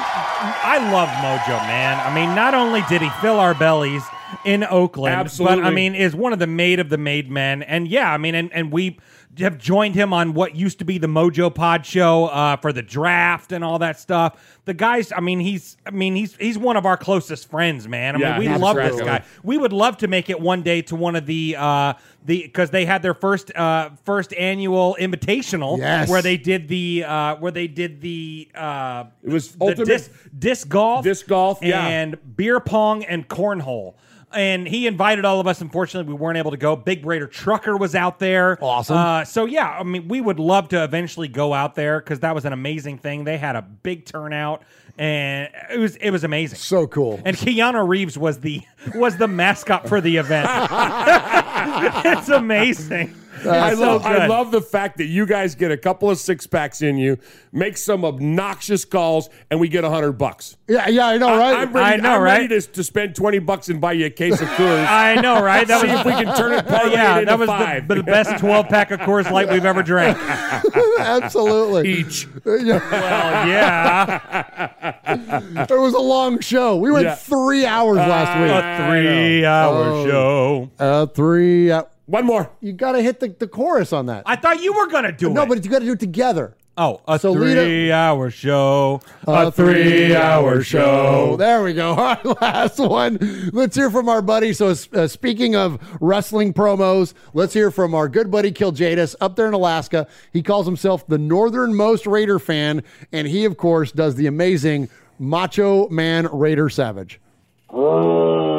I 0.62 0.92
love 0.92 1.08
Mojo, 1.08 1.58
man. 1.66 1.98
I 2.00 2.14
mean, 2.14 2.34
not 2.34 2.54
only 2.54 2.82
did 2.88 3.00
he 3.00 3.08
fill 3.22 3.40
our 3.40 3.54
bellies 3.54 4.04
in 4.44 4.62
Oakland, 4.64 5.14
Absolutely. 5.14 5.62
but 5.62 5.64
I 5.64 5.70
mean, 5.70 5.94
is 5.94 6.14
one 6.14 6.32
of 6.32 6.38
the 6.38 6.46
made 6.46 6.78
of 6.78 6.90
the 6.90 6.98
made 6.98 7.30
men. 7.30 7.62
And 7.62 7.88
yeah, 7.88 8.12
I 8.12 8.18
mean, 8.18 8.34
and, 8.34 8.52
and 8.52 8.70
we 8.70 8.98
have 9.38 9.58
joined 9.58 9.94
him 9.94 10.12
on 10.12 10.34
what 10.34 10.56
used 10.56 10.80
to 10.80 10.84
be 10.84 10.98
the 10.98 11.06
Mojo 11.06 11.54
Pod 11.54 11.86
show 11.86 12.26
uh, 12.26 12.56
for 12.56 12.72
the 12.72 12.82
draft 12.82 13.52
and 13.52 13.62
all 13.64 13.78
that 13.78 13.98
stuff. 13.98 14.58
The 14.64 14.74
guys, 14.74 15.12
I 15.16 15.20
mean, 15.20 15.40
he's, 15.40 15.76
I 15.86 15.90
mean, 15.90 16.14
he's 16.16 16.34
he's 16.36 16.58
one 16.58 16.76
of 16.76 16.84
our 16.84 16.96
closest 16.96 17.48
friends, 17.48 17.86
man. 17.88 18.16
I 18.16 18.18
Yeah, 18.18 18.38
mean, 18.38 18.50
we 18.52 18.58
love 18.58 18.76
this 18.76 19.00
guy. 19.00 19.24
We 19.42 19.56
would 19.56 19.72
love 19.72 19.96
to 19.98 20.08
make 20.08 20.30
it 20.30 20.40
one 20.40 20.62
day 20.62 20.82
to 20.82 20.96
one 20.96 21.16
of 21.16 21.26
the 21.26 21.56
uh, 21.58 21.94
the 22.24 22.42
because 22.42 22.70
they 22.70 22.84
had 22.84 23.02
their 23.02 23.14
first 23.14 23.54
uh, 23.56 23.90
first 24.04 24.34
annual 24.34 24.96
invitational 25.00 25.78
Yes. 25.78 26.08
where 26.10 26.22
they 26.22 26.36
did 26.36 26.68
the 26.68 27.04
uh, 27.06 27.36
where 27.36 27.52
they 27.52 27.68
did 27.68 28.00
the 28.00 28.48
uh, 28.54 29.04
It 29.22 29.30
was 29.32 29.52
the 29.52 29.64
ultimate- 29.64 29.86
disc, 29.86 30.10
disc 30.38 30.68
golf, 30.68 31.04
Disc 31.04 31.26
golf, 31.26 31.60
yeah. 31.62 31.86
and 31.86 32.16
beer 32.36 32.60
pong 32.60 33.04
and 33.04 33.26
cornhole. 33.28 33.94
And 34.32 34.66
he 34.66 34.86
invited 34.86 35.24
all 35.24 35.40
of 35.40 35.46
us. 35.46 35.60
Unfortunately, 35.60 36.12
we 36.12 36.18
weren't 36.18 36.38
able 36.38 36.52
to 36.52 36.56
go. 36.56 36.76
Big 36.76 37.04
Raider 37.04 37.26
Trucker 37.26 37.76
was 37.76 37.94
out 37.94 38.18
there. 38.18 38.58
Awesome. 38.62 38.96
Uh, 38.96 39.24
so 39.24 39.44
yeah, 39.44 39.68
I 39.68 39.82
mean, 39.82 40.08
we 40.08 40.20
would 40.20 40.38
love 40.38 40.68
to 40.68 40.84
eventually 40.84 41.28
go 41.28 41.52
out 41.52 41.74
there 41.74 41.98
because 42.00 42.20
that 42.20 42.34
was 42.34 42.44
an 42.44 42.52
amazing 42.52 42.98
thing. 42.98 43.24
They 43.24 43.38
had 43.38 43.56
a 43.56 43.62
big 43.62 44.04
turnout, 44.04 44.62
and 44.98 45.48
it 45.72 45.78
was 45.78 45.96
it 45.96 46.10
was 46.10 46.22
amazing. 46.24 46.58
So 46.58 46.86
cool. 46.86 47.20
And 47.24 47.36
Keanu 47.36 47.86
Reeves 47.86 48.16
was 48.16 48.40
the 48.40 48.62
was 48.94 49.16
the 49.16 49.28
mascot 49.28 49.88
for 49.88 50.00
the 50.00 50.16
event. 50.16 50.48
it's 52.04 52.28
amazing. 52.28 53.14
I 53.46 53.72
love 53.74 54.02
so 54.02 54.08
I 54.08 54.26
love 54.26 54.50
the 54.50 54.60
fact 54.60 54.98
that 54.98 55.06
you 55.06 55.26
guys 55.26 55.54
get 55.54 55.70
a 55.70 55.76
couple 55.76 56.10
of 56.10 56.18
six 56.18 56.46
packs 56.46 56.82
in 56.82 56.98
you, 56.98 57.18
make 57.52 57.76
some 57.76 58.04
obnoxious 58.04 58.84
calls, 58.84 59.28
and 59.50 59.60
we 59.60 59.68
get 59.68 59.84
a 59.84 59.90
hundred 59.90 60.12
bucks. 60.12 60.56
Yeah, 60.68 60.88
yeah, 60.88 61.06
I 61.06 61.18
know, 61.18 61.36
right? 61.36 61.56
I, 61.56 61.62
am 61.62 61.72
ready, 61.72 61.94
I 61.94 61.96
know, 61.96 62.14
I'm 62.16 62.22
right? 62.22 62.40
ready 62.42 62.60
to, 62.60 62.72
to 62.72 62.84
spend 62.84 63.14
twenty 63.14 63.38
bucks 63.38 63.68
and 63.68 63.80
buy 63.80 63.92
you 63.92 64.06
a 64.06 64.10
case 64.10 64.40
of 64.40 64.48
Coors. 64.48 64.86
I 64.86 65.20
know, 65.20 65.42
right? 65.42 65.66
That 65.66 65.80
See 65.80 65.88
was 65.88 66.00
if 66.00 66.06
we 66.06 66.12
can 66.12 66.36
turn 66.36 66.52
it 66.52 66.64
yeah, 66.92 67.14
into 67.18 67.26
that 67.26 67.38
was 67.38 67.48
five. 67.48 67.88
The, 67.88 67.96
the 67.96 68.02
best 68.02 68.38
twelve 68.38 68.68
pack 68.68 68.90
of 68.90 69.00
Coors 69.00 69.30
Light 69.30 69.48
we've 69.50 69.64
ever 69.64 69.82
drank. 69.82 70.18
Absolutely. 70.98 71.90
Each. 71.92 72.26
Well, 72.44 72.64
yeah. 72.64 74.70
it 75.06 75.70
was 75.70 75.94
a 75.94 75.98
long 76.00 76.40
show. 76.40 76.76
We 76.76 76.90
went 76.90 77.04
Yeah. 77.06 77.14
three 77.14 77.66
hours 77.66 77.96
last 77.96 78.40
week. 78.40 78.50
A 78.50 78.88
three-hour 78.88 79.84
Oh. 79.84 80.06
show. 80.06 80.70
A 80.78 81.06
three. 81.06 81.70
Uh, 81.70 81.84
One 82.10 82.26
more. 82.26 82.50
you 82.60 82.72
got 82.72 82.92
to 82.92 83.02
hit 83.02 83.20
the, 83.20 83.28
the 83.28 83.46
chorus 83.46 83.92
on 83.92 84.06
that. 84.06 84.24
I 84.26 84.34
thought 84.34 84.60
you 84.62 84.72
were 84.72 84.88
gonna 84.88 85.12
do 85.12 85.26
no, 85.30 85.30
it. 85.30 85.34
No, 85.34 85.54
but 85.54 85.64
you 85.64 85.70
got 85.70 85.78
to 85.78 85.84
do 85.84 85.92
it 85.92 86.00
together. 86.00 86.56
oh, 86.76 87.00
a 87.06 87.18
So 87.20 87.34
three-hour 87.34 88.30
show. 88.30 89.00
A 89.28 89.52
three-hour 89.52 90.62
show. 90.64 91.36
There 91.36 91.62
we 91.62 91.72
go. 91.72 91.90
All 91.94 91.96
right, 91.96 92.40
last 92.42 92.78
one. 92.80 93.18
Let's 93.52 93.76
hear 93.76 93.90
from 93.90 94.08
our 94.08 94.22
buddy. 94.22 94.52
So, 94.52 94.74
uh, 94.92 95.06
speaking 95.06 95.54
of 95.54 95.78
wrestling 96.00 96.52
promos, 96.52 97.14
let's 97.32 97.52
hear 97.54 97.70
from 97.70 97.94
our 97.94 98.08
good 98.08 98.28
buddy 98.30 98.50
Kiljadis 98.50 99.14
up 99.20 99.36
there 99.36 99.46
in 99.46 99.54
Alaska. 99.54 100.08
He 100.32 100.42
calls 100.42 100.66
himself 100.66 101.06
the 101.06 101.18
northernmost 101.18 102.06
Raider 102.06 102.38
fan, 102.40 102.82
and 103.12 103.28
he, 103.28 103.44
of 103.44 103.56
course, 103.56 103.92
does 103.92 104.16
the 104.16 104.26
amazing 104.26 104.88
Macho 105.20 105.88
Man 105.90 106.26
Raider 106.32 106.68
Savage. 106.70 107.20
Oh. 107.68 108.49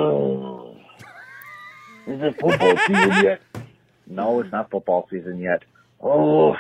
Is 2.08 2.22
it 2.22 2.36
football 2.40 2.78
season 2.88 3.24
yet? 3.24 3.42
No, 4.08 4.40
it's 4.42 4.52
not 4.52 4.70
football 4.72 5.08
season 5.10 5.40
yet. 5.40 5.64
Oh, 6.02 6.56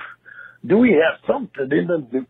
do 0.65 0.77
we 0.77 0.91
have 0.91 1.19
something 1.27 1.69
in 1.71 1.87
the 1.87 2.07
news? 2.11 2.27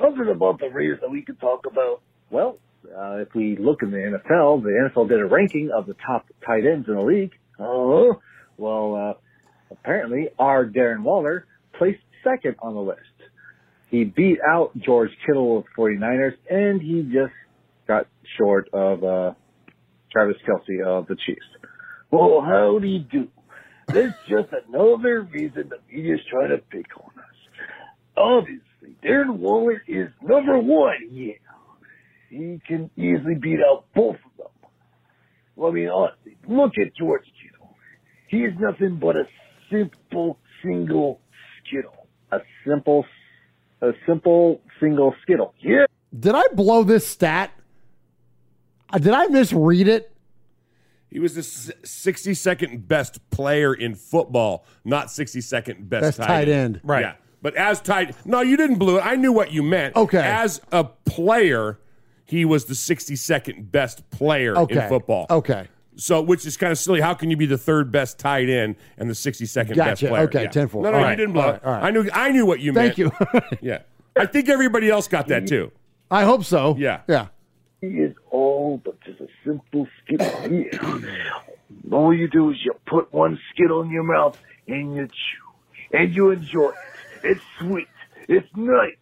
Something 0.00 0.28
about 0.28 0.58
the 0.58 0.68
Raiders 0.68 0.98
that 1.00 1.10
we 1.10 1.22
could 1.22 1.40
talk 1.40 1.66
about? 1.70 2.00
Well, 2.30 2.58
uh, 2.86 3.18
if 3.18 3.34
we 3.34 3.56
look 3.56 3.82
in 3.82 3.90
the 3.90 3.98
NFL, 3.98 4.62
the 4.62 4.90
NFL 4.90 5.08
did 5.08 5.20
a 5.20 5.26
ranking 5.26 5.70
of 5.74 5.86
the 5.86 5.94
top 6.06 6.26
tight 6.44 6.66
ends 6.66 6.88
in 6.88 6.94
the 6.94 7.02
league. 7.02 7.32
Oh, 7.58 8.20
well, 8.56 8.94
uh, 8.96 9.14
apparently 9.70 10.28
our 10.38 10.64
Darren 10.66 11.02
Waller 11.02 11.46
placed 11.78 12.00
second 12.24 12.56
on 12.60 12.74
the 12.74 12.80
list. 12.80 13.00
He 13.90 14.04
beat 14.04 14.38
out 14.48 14.72
George 14.78 15.10
Kittle 15.26 15.58
of 15.58 15.64
the 15.64 15.82
49ers, 15.82 16.34
and 16.50 16.80
he 16.80 17.02
just 17.02 17.34
got 17.86 18.06
short 18.38 18.68
of 18.72 19.04
uh, 19.04 19.32
Travis 20.10 20.36
Kelce 20.48 20.84
of 20.84 21.06
the 21.06 21.16
Chiefs. 21.26 21.44
Well, 22.12 22.42
how 22.42 22.78
do 22.78 22.86
you 22.86 22.98
do? 23.00 23.28
That's 23.88 24.14
just 24.28 24.48
another 24.68 25.22
reason 25.22 25.70
the 25.70 25.78
media's 25.90 26.20
trying 26.30 26.50
to 26.50 26.58
pick 26.58 26.86
on 26.98 27.10
us. 27.18 27.24
Obviously, 28.16 28.96
Darren 29.02 29.38
Waller 29.38 29.82
is 29.88 30.08
number 30.22 30.58
one. 30.58 31.08
Yeah, 31.10 31.32
he 32.28 32.60
can 32.68 32.90
easily 32.96 33.34
beat 33.40 33.60
out 33.66 33.86
both 33.94 34.16
of 34.16 34.36
them. 34.36 34.70
Well, 35.56 35.70
I 35.70 35.74
mean, 35.74 35.88
honestly, 35.88 36.36
look 36.46 36.72
at 36.78 36.94
George 36.96 37.24
Kittle. 37.42 37.74
He 38.28 38.38
is 38.38 38.52
nothing 38.58 38.98
but 39.00 39.16
a 39.16 39.24
simple 39.70 40.38
single 40.62 41.20
skittle. 41.66 42.06
A 42.30 42.38
simple, 42.66 43.04
a 43.80 43.92
simple 44.06 44.60
single 44.80 45.14
skittle. 45.22 45.54
Yeah. 45.60 45.86
Did 46.18 46.34
I 46.34 46.44
blow 46.54 46.84
this 46.84 47.06
stat? 47.06 47.52
Uh, 48.92 48.98
Did 48.98 49.14
I 49.14 49.26
misread 49.28 49.88
it? 49.88 50.11
He 51.12 51.18
was 51.18 51.34
the 51.34 51.42
62nd 51.42 52.88
best 52.88 53.18
player 53.30 53.74
in 53.74 53.94
football, 53.94 54.64
not 54.84 55.08
62nd 55.08 55.88
best, 55.88 56.18
Best 56.18 56.18
tight 56.28 56.48
end. 56.48 56.80
Right. 56.82 57.02
Yeah. 57.02 57.14
But 57.42 57.54
as 57.56 57.80
tight, 57.80 58.14
no, 58.24 58.40
you 58.40 58.56
didn't 58.56 58.76
blow 58.78 58.96
it. 58.96 59.00
I 59.04 59.16
knew 59.16 59.32
what 59.32 59.52
you 59.52 59.62
meant. 59.62 59.94
Okay. 59.96 60.18
As 60.18 60.60
a 60.70 60.84
player, 60.84 61.78
he 62.24 62.44
was 62.44 62.64
the 62.64 62.74
62nd 62.74 63.70
best 63.70 64.08
player 64.10 64.56
Okay. 64.56 64.82
in 64.82 64.88
football. 64.88 65.26
Okay. 65.28 65.68
So, 65.96 66.22
which 66.22 66.46
is 66.46 66.56
kind 66.56 66.72
of 66.72 66.78
silly. 66.78 67.00
How 67.02 67.12
can 67.12 67.28
you 67.30 67.36
be 67.36 67.44
the 67.44 67.58
third 67.58 67.92
best 67.92 68.18
tight 68.18 68.48
end 68.48 68.76
and 68.96 69.10
the 69.10 69.14
62nd 69.14 69.76
best 69.76 70.00
player? 70.02 70.22
Okay, 70.22 70.44
Yeah. 70.44 70.48
10-4. 70.48 70.82
No, 70.82 70.90
no, 70.90 70.92
All 70.94 71.00
you 71.00 71.04
right. 71.04 71.14
didn't 71.16 71.34
blow 71.34 71.42
All 71.42 71.48
it. 71.50 71.52
right. 71.52 71.64
All 71.64 71.72
right. 71.72 71.84
I 71.84 71.90
knew. 71.90 72.08
I 72.14 72.30
knew 72.30 72.46
what 72.46 72.60
you 72.60 72.72
Thank 72.72 72.96
meant. 72.96 73.12
you. 73.14 73.30
yeah. 73.60 73.78
I 74.16 74.24
think 74.24 74.48
everybody 74.48 74.88
else 74.88 75.08
got 75.08 75.28
that 75.28 75.46
too. 75.46 75.72
I 76.10 76.24
hope 76.24 76.44
so. 76.44 76.74
Yeah. 76.78 77.00
Yeah. 77.08 77.26
He 77.82 77.88
is 77.88 78.14
all 78.30 78.80
but 78.82 79.00
just 79.00 79.20
a 79.20 79.26
simple 79.44 79.88
skittle. 80.04 80.52
Yeah. 80.52 81.90
All 81.90 82.14
you 82.14 82.28
do 82.28 82.50
is 82.50 82.56
you 82.64 82.74
put 82.86 83.12
one 83.12 83.40
skittle 83.50 83.82
in 83.82 83.90
your 83.90 84.04
mouth 84.04 84.38
and 84.68 84.94
you 84.94 85.08
chew 85.08 85.98
and 85.98 86.14
you 86.14 86.30
enjoy 86.30 86.68
it. 86.68 86.74
It's 87.24 87.40
sweet. 87.58 87.88
It's 88.28 88.46
nice. 88.54 88.94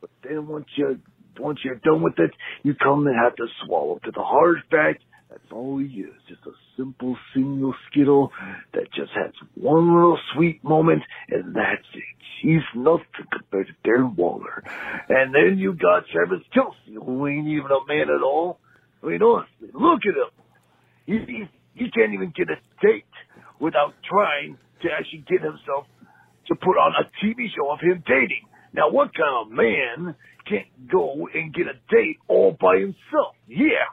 But 0.00 0.10
then 0.22 0.46
once 0.46 0.66
you 0.76 1.00
once 1.40 1.64
you're 1.64 1.74
done 1.74 2.00
with 2.02 2.18
it, 2.20 2.30
you 2.62 2.74
come 2.74 3.08
and 3.08 3.16
have 3.16 3.34
to 3.36 3.46
swallow 3.64 3.98
to 4.04 4.12
the 4.12 4.22
hard 4.22 4.58
fact. 4.70 5.02
That's 5.28 5.50
all 5.50 5.78
he 5.78 5.86
is. 5.86 6.14
Just 6.28 6.42
a 6.46 6.52
simple 6.76 7.16
single 7.34 7.74
skittle 7.90 8.30
that 8.72 8.92
just 8.94 9.12
has 9.14 9.32
one 9.54 9.94
little 9.94 10.18
sweet 10.34 10.62
moment, 10.64 11.02
and 11.30 11.54
that's 11.54 11.86
it. 11.94 12.02
He's 12.42 12.62
nothing 12.74 13.04
compared 13.30 13.68
to 13.68 13.88
Darren 13.88 14.16
Waller. 14.16 14.64
And 15.08 15.34
then 15.34 15.58
you 15.58 15.74
got 15.74 16.04
Travis 16.12 16.44
Kelce, 16.54 16.94
who 16.94 17.26
ain't 17.26 17.46
even 17.46 17.70
a 17.70 17.86
man 17.86 18.10
at 18.10 18.22
all. 18.22 18.58
I 19.02 19.06
mean, 19.06 19.22
honestly, 19.22 19.68
look 19.72 20.00
at 20.08 20.14
him. 20.14 20.32
He, 21.06 21.18
he, 21.32 21.44
he 21.74 21.90
can't 21.90 22.14
even 22.14 22.32
get 22.34 22.48
a 22.48 22.56
date 22.84 23.04
without 23.60 23.94
trying 24.08 24.58
to 24.82 24.88
actually 24.90 25.24
get 25.28 25.40
himself 25.40 25.86
to 26.48 26.54
put 26.56 26.76
on 26.76 26.92
a 26.98 27.24
TV 27.24 27.46
show 27.54 27.70
of 27.70 27.80
him 27.80 28.02
dating. 28.06 28.46
Now, 28.74 28.90
what 28.90 29.10
kind 29.14 29.46
of 29.46 29.52
man 29.52 30.16
can't 30.48 30.90
go 30.90 31.28
and 31.32 31.54
get 31.54 31.66
a 31.66 31.78
date 31.94 32.18
all 32.26 32.56
by 32.60 32.76
himself? 32.78 33.36
Yeah. 33.46 33.86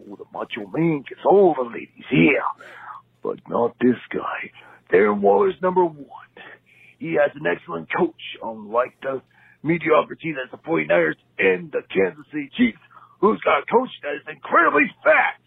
Oh, 0.00 0.16
the 0.16 0.24
macho 0.32 0.66
man 0.72 1.04
gets 1.08 1.20
all 1.24 1.54
the 1.54 1.68
ladies. 1.68 2.04
Yeah. 2.12 2.64
But 3.22 3.38
not 3.48 3.74
this 3.80 3.96
guy. 4.12 4.50
Darren 4.92 5.20
Waller's 5.20 5.54
number 5.60 5.84
one. 5.84 6.06
He 6.98 7.14
has 7.14 7.30
an 7.34 7.46
excellent 7.46 7.88
coach, 7.96 8.20
unlike 8.42 8.94
the 9.02 9.22
mediocrity 9.62 10.34
that's 10.34 10.50
the 10.50 10.68
49ers 10.68 11.14
and 11.38 11.70
the 11.70 11.82
Kansas 11.92 12.24
City 12.32 12.50
Chiefs, 12.56 12.78
who's 13.20 13.40
got 13.42 13.62
a 13.62 13.66
coach 13.66 13.90
that 14.02 14.14
is 14.14 14.22
incredibly 14.28 14.90
fat. 15.04 15.38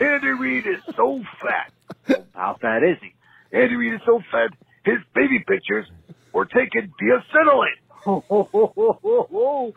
Andy 0.00 0.28
Reid 0.28 0.66
is 0.66 0.82
so 0.96 1.22
fat. 1.42 1.72
How 2.34 2.56
fat 2.60 2.82
is 2.82 2.96
he? 3.00 3.14
Andy 3.56 3.76
Reid 3.76 3.94
is 3.94 4.00
so 4.04 4.20
fat, 4.30 4.50
his 4.84 4.98
baby 5.14 5.38
pictures 5.46 5.86
were 6.32 6.44
taken 6.46 6.92
via 7.00 7.24
satellite. 7.32 7.78
Oh, 8.06 9.72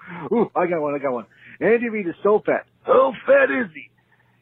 I 0.56 0.68
got 0.68 0.82
one, 0.82 0.96
I 0.96 0.98
got 1.00 1.14
one. 1.14 1.26
Andy 1.62 1.88
Reid 1.90 2.08
is 2.08 2.16
so 2.24 2.42
fat. 2.46 2.66
How 2.84 3.14
fat 3.26 3.50
is 3.50 3.68
he? 3.74 3.90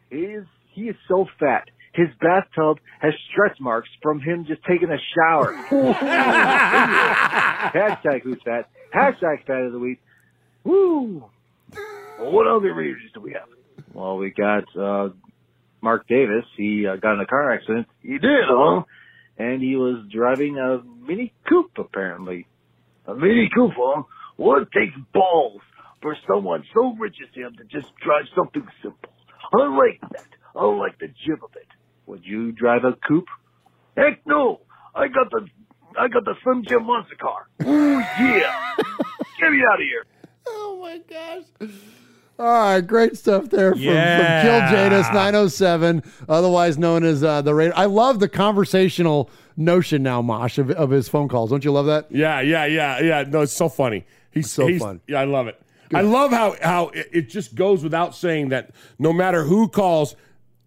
He 0.09 0.17
is, 0.17 0.45
he 0.73 0.83
is 0.83 0.95
so 1.07 1.27
fat. 1.39 1.69
His 1.93 2.09
bathtub 2.19 2.79
has 2.99 3.13
stretch 3.31 3.59
marks 3.59 3.89
from 4.01 4.19
him 4.19 4.45
just 4.45 4.61
taking 4.63 4.89
a 4.91 4.97
shower. 5.15 5.53
Hashtag 7.73 8.23
who's 8.23 8.41
fat. 8.43 8.69
Hashtag 8.93 9.45
fat 9.45 9.61
of 9.61 9.71
the 9.71 9.79
week. 9.79 10.01
Woo! 10.65 11.25
Well, 12.19 12.31
what 12.31 12.47
other 12.47 12.73
Raiders 12.73 13.11
do 13.13 13.21
we 13.21 13.33
have? 13.33 13.47
Well, 13.93 14.17
we 14.17 14.31
got 14.31 14.65
uh, 14.77 15.09
Mark 15.81 16.05
Davis. 16.07 16.45
He 16.57 16.85
uh, 16.85 16.97
got 16.97 17.13
in 17.13 17.21
a 17.21 17.25
car 17.25 17.53
accident. 17.53 17.87
He 18.01 18.17
did, 18.17 18.43
huh? 18.45 18.83
And 19.37 19.61
he 19.61 19.75
was 19.77 20.05
driving 20.11 20.57
a 20.57 20.81
Mini 20.83 21.33
Coupe, 21.47 21.77
apparently. 21.77 22.47
A 23.07 23.13
Mini 23.13 23.49
Coupe, 23.53 23.73
huh? 23.77 24.03
Well, 24.37 24.65
takes 24.65 24.95
balls 25.13 25.61
for 26.01 26.15
someone 26.27 26.63
so 26.73 26.93
rich 26.99 27.15
as 27.23 27.33
him 27.33 27.55
to 27.57 27.63
just 27.63 27.95
drive 28.03 28.25
something 28.35 28.67
simple. 28.81 29.09
I 29.53 29.67
like 29.77 29.99
that. 30.11 30.25
I 30.55 30.65
like 30.65 30.97
the 30.99 31.07
jib 31.07 31.43
of 31.43 31.51
it. 31.55 31.67
Would 32.07 32.25
you 32.25 32.51
drive 32.51 32.83
a 32.85 32.93
coupe? 33.07 33.27
Heck 33.97 34.25
no! 34.25 34.61
I 34.93 35.07
got 35.07 35.29
the 35.31 35.47
I 35.99 36.07
got 36.07 36.25
the 36.25 36.35
Slim 36.43 36.63
Jim 36.67 36.85
Monster 36.85 37.15
car. 37.15 37.47
Ooh 37.65 37.99
yeah. 37.99 38.75
Get 39.39 39.51
me 39.51 39.59
out 39.71 39.79
of 39.79 39.85
here. 39.85 40.05
Oh 40.47 40.77
my 40.81 40.99
gosh. 41.09 41.69
All 42.37 42.45
right, 42.45 42.81
great 42.81 43.15
stuff 43.17 43.49
there 43.49 43.71
from, 43.71 43.79
Yeah. 43.81 44.41
from 44.41 44.49
Kill 44.69 44.77
Jadis 44.77 45.07
907, 45.13 46.03
otherwise 46.27 46.77
known 46.77 47.05
as 47.05 47.23
uh, 47.23 47.41
the 47.41 47.55
Raider. 47.55 47.73
I 47.77 47.85
love 47.85 48.19
the 48.19 48.27
conversational 48.27 49.29
notion 49.55 50.03
now, 50.03 50.21
Mosh, 50.21 50.57
of, 50.57 50.69
of 50.71 50.89
his 50.89 51.07
phone 51.07 51.29
calls. 51.29 51.49
Don't 51.49 51.63
you 51.63 51.71
love 51.71 51.85
that? 51.85 52.11
Yeah, 52.11 52.41
yeah, 52.41 52.65
yeah, 52.65 52.99
yeah. 52.99 53.23
No, 53.25 53.41
it's 53.41 53.53
so 53.53 53.69
funny. 53.69 54.05
He's 54.31 54.51
So 54.51 54.67
he's- 54.67 54.81
fun. 54.81 54.99
Yeah, 55.07 55.21
I 55.21 55.23
love 55.23 55.47
it. 55.47 55.61
I 55.93 56.01
love 56.01 56.31
how 56.31 56.55
how 56.61 56.87
it, 56.89 57.09
it 57.11 57.29
just 57.29 57.55
goes 57.55 57.83
without 57.83 58.15
saying 58.15 58.49
that 58.49 58.71
no 58.99 59.13
matter 59.13 59.43
who 59.43 59.67
calls, 59.67 60.15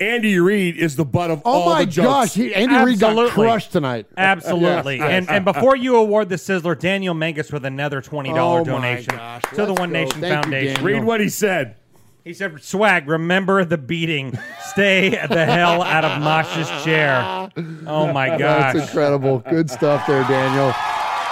Andy 0.01 0.39
Reid 0.39 0.77
is 0.77 0.95
the 0.97 1.05
butt 1.05 1.31
of 1.31 1.43
Oh 1.45 1.51
all 1.51 1.71
my 1.71 1.85
the 1.85 1.91
jokes. 1.91 2.07
Oh 2.07 2.11
my 2.11 2.25
gosh, 2.25 2.35
he, 2.35 2.55
Andy 2.55 2.77
Reid 2.77 3.01
got 3.01 3.31
crushed 3.31 3.73
tonight. 3.73 4.07
Absolutely. 4.17 4.99
Yes, 4.99 5.09
yes. 5.11 5.19
And 5.29 5.31
and 5.31 5.45
before 5.45 5.77
you 5.77 5.97
award 5.97 6.29
the 6.29 6.37
Sizzler, 6.37 6.79
Daniel 6.79 7.15
Mangus 7.15 7.51
with 7.53 7.65
another 7.65 8.01
$20 8.01 8.29
Oh 8.39 8.59
my 8.59 8.65
donation 8.65 9.17
gosh. 9.17 9.43
to 9.51 9.57
the 9.57 9.67
Let's 9.67 9.81
One 9.81 9.89
go. 9.91 9.93
Nation 9.95 10.21
Thank 10.21 10.43
Foundation. 10.45 10.75
Daniel. 10.77 10.99
Read 11.01 11.05
what 11.05 11.21
he 11.21 11.29
said. 11.29 11.77
He 12.25 12.35
said, 12.35 12.63
Swag, 12.63 13.09
remember 13.09 13.65
the 13.65 13.79
beating. 13.79 14.39
Stay 14.67 15.09
the 15.11 15.47
hell 15.47 15.83
out 15.83 16.05
of 16.05 16.21
Mosh's 16.23 16.69
chair. 16.85 17.51
Oh 17.87 18.13
my 18.13 18.37
gosh. 18.37 18.75
That's 18.75 18.89
incredible. 18.89 19.39
Good 19.49 19.71
stuff 19.71 20.07
there, 20.07 20.23
Daniel. 20.25 20.75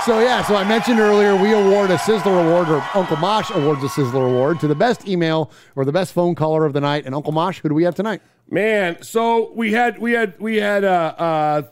So 0.06 0.20
yeah, 0.20 0.44
so 0.44 0.54
I 0.54 0.62
mentioned 0.62 1.00
earlier 1.00 1.34
we 1.34 1.52
award 1.52 1.90
a 1.90 1.96
Sizzler 1.96 2.40
Award, 2.46 2.68
or 2.68 2.80
Uncle 2.94 3.16
Mosh 3.16 3.50
awards 3.50 3.82
a 3.82 3.88
Sizzler 3.88 4.24
Award 4.24 4.60
to 4.60 4.68
the 4.68 4.74
best 4.76 5.08
email 5.08 5.50
or 5.74 5.84
the 5.84 5.90
best 5.90 6.12
phone 6.12 6.36
caller 6.36 6.64
of 6.64 6.72
the 6.74 6.80
night. 6.80 7.06
And 7.06 7.12
Uncle 7.12 7.32
Mosh, 7.32 7.58
who 7.58 7.68
do 7.68 7.74
we 7.74 7.82
have 7.82 7.96
tonight? 7.96 8.22
Man, 8.48 9.02
so 9.02 9.50
we 9.52 9.72
had 9.72 9.98
we 9.98 10.12
had 10.12 10.38
we 10.38 10.58
had 10.58 10.84
uh 10.84 11.14
uh 11.18 11.62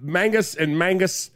Mangus 0.00 0.54
and 0.54 0.78
Mangus 0.78 1.30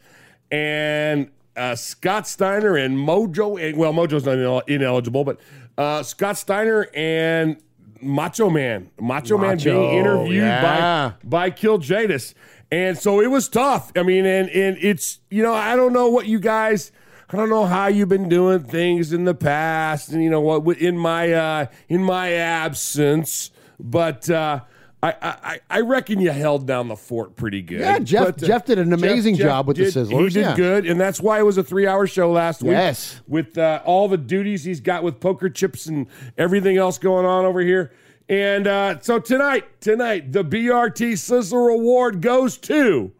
and 0.49 1.29
uh 1.55 1.75
Scott 1.75 2.27
Steiner 2.27 2.75
and 2.77 2.97
Mojo 2.97 3.63
and 3.63 3.77
well 3.77 3.93
Mojo's 3.93 4.25
not 4.25 4.37
inel- 4.37 4.67
ineligible, 4.67 5.23
but 5.23 5.39
uh 5.77 6.01
Scott 6.01 6.35
Steiner 6.35 6.89
and 6.95 7.61
Macho 8.01 8.49
Man. 8.49 8.89
Macho, 8.99 9.37
Man 9.37 9.57
being 9.57 9.91
interviewed 9.91 10.41
yeah. 10.43 11.13
by 11.21 11.27
by 11.27 11.49
Kill 11.51 11.77
Jadis. 11.77 12.33
And 12.71 12.97
so 12.97 13.19
it 13.21 13.27
was 13.27 13.49
tough. 13.49 13.91
I 13.95 14.03
mean, 14.03 14.25
and 14.25 14.49
and 14.49 14.77
it's 14.79 15.19
you 15.29 15.41
know, 15.43 15.53
I 15.53 15.75
don't 15.75 15.93
know 15.93 16.09
what 16.09 16.27
you 16.27 16.39
guys 16.39 16.91
I 17.31 17.37
don't 17.37 17.49
know 17.49 17.65
how 17.65 17.87
you've 17.87 18.09
been 18.09 18.27
doing 18.29 18.59
things 18.63 19.13
in 19.13 19.25
the 19.25 19.35
past, 19.35 20.09
and 20.11 20.23
you 20.23 20.29
know 20.31 20.41
what 20.41 20.77
in 20.79 20.97
my 20.97 21.31
uh, 21.31 21.65
in 21.87 22.03
my 22.03 22.31
absence, 22.33 23.51
but 23.79 24.27
uh, 24.31 24.61
I, 25.03 25.13
I 25.21 25.59
I 25.69 25.79
reckon 25.81 26.19
you 26.19 26.31
held 26.31 26.65
down 26.65 26.87
the 26.87 26.95
fort 26.95 27.35
pretty 27.35 27.61
good. 27.61 27.81
Yeah, 27.81 27.99
Jeff- 27.99 28.25
But, 28.25 28.43
uh, 28.43 28.47
Jeff 28.47 28.65
did 28.65 28.79
an 28.79 28.93
amazing 28.93 29.35
job 29.35 29.67
with 29.67 29.77
the 29.77 29.85
did- 29.85 29.93
Sizzlers, 29.93 30.23
He 30.23 30.29
did 30.29 30.41
yeah. 30.41 30.55
good, 30.55 30.85
and 30.87 30.99
that's 30.99 31.21
why 31.21 31.37
it 31.39 31.43
was 31.43 31.59
a 31.59 31.63
three-hour 31.63 32.07
show 32.07 32.31
last 32.31 32.63
week. 32.63 32.71
Yes. 32.71 33.21
with 33.27 33.59
uh, 33.59 33.81
all 33.85 34.07
the 34.07 34.17
duties 34.17 34.63
he's 34.63 34.81
got 34.81 35.03
with 35.03 35.19
poker 35.19 35.49
chips 35.49 35.85
and 35.85 36.07
everything 36.37 36.77
else 36.77 36.97
going 36.97 37.27
on 37.27 37.45
over 37.45 37.61
here. 37.61 37.91
And 38.29 38.67
uh, 38.67 38.99
so 38.99 39.19
tonight, 39.19 39.81
tonight, 39.81 40.31
the 40.31 40.45
BRT 40.45 41.13
Sizzler 41.13 41.73
Award 41.73 42.21
goes 42.21 42.59
to 42.59 43.11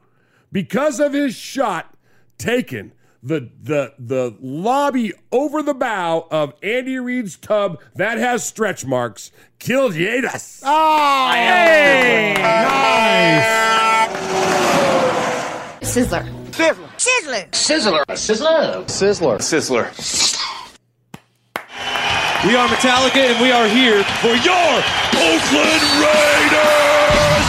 because 0.51 0.99
of 0.99 1.13
his 1.13 1.35
shot 1.35 1.95
taken 2.37 2.93
the 3.21 3.49
the 3.61 3.93
the 3.99 4.37
lobby 4.39 5.13
over 5.31 5.61
the 5.61 5.73
bow 5.73 6.27
of 6.31 6.53
Andy 6.63 6.99
Reid's 6.99 7.37
tub 7.37 7.81
that 7.95 8.17
has 8.17 8.45
stretch 8.45 8.85
marks 8.85 9.31
Kill 9.57 9.89
Jadis. 9.89 10.61
Oh, 10.63 11.31
hey, 11.33 12.35
Sizzler. 15.81 16.23
Sizzler. 16.51 17.49
Sizzler. 17.51 18.05
Sizzler. 18.05 18.85
Sizzler. 18.85 19.37
Sizzler. 19.39 20.58
We 22.45 22.55
are 22.55 22.69
Metallica, 22.69 23.17
and 23.17 23.41
we 23.41 23.51
are 23.51 23.67
here 23.67 24.01
for 24.21 24.31
your 24.31 24.71
Oakland 25.19 25.83
Raiders. 25.99 27.45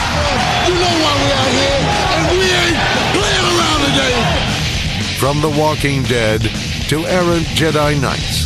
You 0.67 0.75
know 0.75 0.95
why 0.99 1.13
we 1.15 1.31
out 1.31 1.51
here, 1.55 1.79
and 2.11 2.23
we 2.35 2.43
ain't 2.51 2.75
playing 3.15 3.47
around 3.55 3.81
today. 3.87 4.15
From 5.17 5.39
The 5.39 5.47
Walking 5.57 6.03
Dead 6.03 6.41
to 6.89 7.05
errant 7.05 7.45
Jedi 7.55 8.01
Knights, 8.01 8.45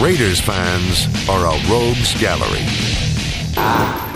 Raiders 0.00 0.40
fans 0.40 1.06
are 1.28 1.44
a 1.44 1.60
rogues 1.70 2.18
gallery. 2.18 2.64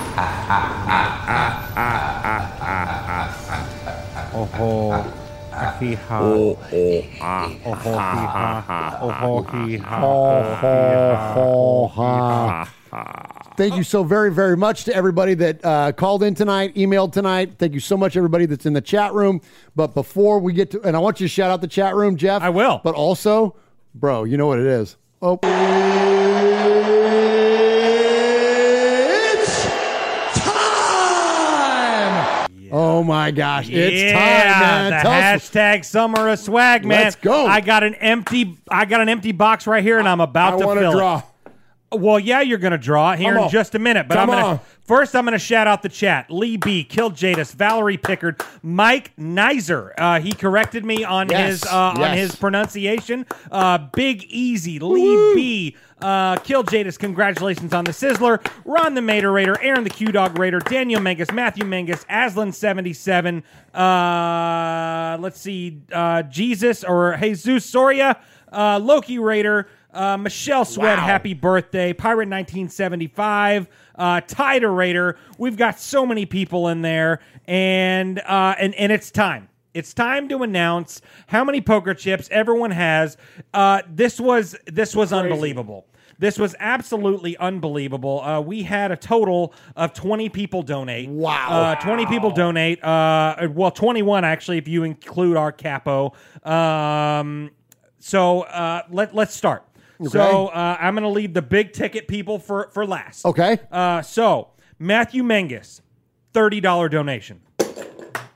Oh 4.38 4.44
ho. 4.52 5.25
Hee 5.80 5.94
ha. 5.94 6.20
Oh, 6.22 6.58
oh, 6.72 7.04
ah. 7.20 7.50
Oh 7.64 7.74
ho 7.74 7.90
hee 7.92 7.96
ha. 7.96 8.98
Oh 9.00 9.10
ho 9.10 9.42
hee 9.64 9.76
ha. 9.78 10.00
Ho, 11.34 11.86
ho, 11.86 11.88
ha. 11.88 12.68
Thank 13.56 13.76
you 13.76 13.82
so 13.82 14.04
very, 14.04 14.30
very 14.30 14.56
much 14.56 14.84
to 14.84 14.94
everybody 14.94 15.32
that 15.34 15.64
uh, 15.64 15.92
called 15.92 16.22
in 16.22 16.34
tonight, 16.34 16.74
emailed 16.74 17.12
tonight. 17.12 17.54
Thank 17.58 17.72
you 17.72 17.80
so 17.80 17.96
much, 17.96 18.14
everybody 18.16 18.44
that's 18.44 18.66
in 18.66 18.74
the 18.74 18.82
chat 18.82 19.14
room. 19.14 19.40
But 19.74 19.94
before 19.94 20.38
we 20.40 20.52
get 20.52 20.70
to, 20.72 20.82
and 20.82 20.94
I 20.94 20.98
want 20.98 21.20
you 21.20 21.24
to 21.26 21.32
shout 21.32 21.50
out 21.50 21.62
the 21.62 21.66
chat 21.68 21.94
room, 21.94 22.16
Jeff. 22.16 22.42
I 22.42 22.50
will. 22.50 22.82
But 22.84 22.94
also, 22.94 23.56
bro, 23.94 24.24
you 24.24 24.36
know 24.36 24.46
what 24.46 24.58
it 24.58 24.66
is. 24.66 24.96
Oh, 25.22 25.38
It's 28.28 29.64
time. 30.38 32.50
Oh 32.78 33.02
my 33.02 33.30
gosh, 33.30 33.68
it's 33.70 34.02
yeah, 34.02 34.12
time, 34.12 34.60
man. 34.60 34.90
The 34.92 34.98
Tell 35.02 35.12
us- 35.34 35.50
hashtag 35.50 35.84
summer 35.84 36.28
of 36.28 36.38
swag, 36.38 36.84
man. 36.84 37.04
Let's 37.04 37.16
go. 37.16 37.46
I 37.46 37.60
got 37.60 37.82
an 37.84 37.94
empty 37.96 38.56
I 38.70 38.84
got 38.84 39.00
an 39.00 39.08
empty 39.08 39.32
box 39.32 39.66
right 39.66 39.82
here 39.82 39.98
and 39.98 40.08
I'm 40.08 40.20
about 40.20 40.54
I 40.54 40.58
to 40.58 40.80
fill 40.80 40.92
draw. 40.92 41.18
it. 41.18 41.24
Well, 41.92 42.18
yeah, 42.18 42.40
you're 42.40 42.58
gonna 42.58 42.76
draw 42.78 43.12
it 43.12 43.20
here 43.20 43.38
in 43.38 43.48
just 43.48 43.74
a 43.76 43.78
minute. 43.78 44.08
But 44.08 44.14
Come 44.16 44.30
I'm 44.30 44.36
gonna 44.40 44.46
on. 44.54 44.60
first 44.82 45.14
I'm 45.14 45.24
gonna 45.24 45.38
shout 45.38 45.68
out 45.68 45.82
the 45.82 45.88
chat. 45.88 46.30
Lee 46.30 46.56
B, 46.56 46.82
Kill 46.82 47.10
Jadis, 47.10 47.52
Valerie 47.52 47.96
Pickard, 47.96 48.42
Mike 48.62 49.14
Nizer. 49.16 49.92
Uh, 49.96 50.20
he 50.20 50.32
corrected 50.32 50.84
me 50.84 51.04
on 51.04 51.28
Yes, 51.28 51.48
his 51.62 51.64
uh, 51.64 51.94
on 51.96 52.16
his 52.16 52.34
pronunciation. 52.34 53.24
Uh, 53.52 53.78
Big 53.94 54.24
Easy, 54.24 54.80
Lee 54.80 55.34
B, 55.36 55.76
uh, 56.02 56.36
Kill 56.38 56.64
Jadis, 56.64 56.98
congratulations 56.98 57.72
on 57.72 57.84
the 57.84 57.92
Sizzler. 57.92 58.44
Ron 58.64 58.94
the 58.94 59.00
Mater 59.02 59.30
Raider, 59.30 59.56
Aaron 59.62 59.84
the 59.84 59.90
Q 59.90 60.08
Dog 60.08 60.36
Raider, 60.40 60.58
Daniel 60.58 61.00
Mangus, 61.00 61.30
Matthew 61.30 61.64
Mangus, 61.64 62.04
Aslan77, 62.10 63.44
uh, 63.74 65.16
let's 65.20 65.40
see, 65.40 65.80
uh, 65.92 66.22
Jesus 66.22 66.82
or 66.84 67.16
Jesus 67.20 67.64
Soria, 67.64 68.18
uh, 68.52 68.78
Loki 68.82 69.18
Raider, 69.18 69.68
uh, 69.96 70.16
Michelle 70.18 70.64
Sweat, 70.64 70.98
Wow. 70.98 71.04
happy 71.04 71.34
birthday, 71.34 71.92
Pirate 71.92 72.28
1975, 72.28 73.66
uh, 73.96 74.20
Tider 74.22 74.74
Raider. 74.74 75.16
We've 75.38 75.56
got 75.56 75.78
so 75.80 76.04
many 76.06 76.26
people 76.26 76.68
in 76.68 76.82
there, 76.82 77.20
and 77.46 78.18
uh, 78.20 78.54
and 78.58 78.74
and 78.74 78.92
it's 78.92 79.10
time. 79.10 79.48
It's 79.74 79.92
time 79.92 80.28
to 80.30 80.42
announce 80.42 81.02
how 81.26 81.44
many 81.44 81.60
poker 81.60 81.92
chips 81.94 82.28
everyone 82.30 82.70
has. 82.70 83.16
Uh, 83.52 83.82
this 83.90 84.18
was 84.20 84.56
this 84.66 84.94
was 84.96 85.12
unbelievable. 85.12 85.86
This 86.18 86.38
was 86.38 86.54
absolutely 86.60 87.36
unbelievable. 87.36 88.22
Uh, 88.22 88.40
we 88.40 88.62
had 88.62 88.90
a 88.90 88.96
total 88.96 89.52
of 89.76 89.92
20 89.92 90.30
people 90.30 90.62
donate. 90.62 91.10
Wow. 91.10 91.48
Uh, 91.50 91.74
20 91.74 92.06
people 92.06 92.30
donate. 92.30 92.82
Uh, 92.82 93.48
well, 93.52 93.70
21 93.70 94.24
actually, 94.24 94.56
if 94.56 94.66
you 94.66 94.82
include 94.84 95.36
our 95.36 95.52
capo. 95.52 96.14
Um, 96.42 97.50
so 97.98 98.42
uh, 98.44 98.82
let, 98.90 99.14
let's 99.14 99.34
start. 99.34 99.64
So 100.10 100.48
uh, 100.48 100.76
I'm 100.80 100.94
going 100.94 101.02
to 101.04 101.08
leave 101.08 101.32
the 101.34 101.42
big 101.42 101.72
ticket 101.72 102.06
people 102.08 102.38
for, 102.38 102.68
for 102.72 102.86
last. 102.86 103.24
Okay. 103.24 103.58
Uh, 103.70 104.02
so 104.02 104.48
Matthew 104.78 105.22
Mangus, 105.22 105.80
$30 106.34 106.90
donation. 106.90 107.40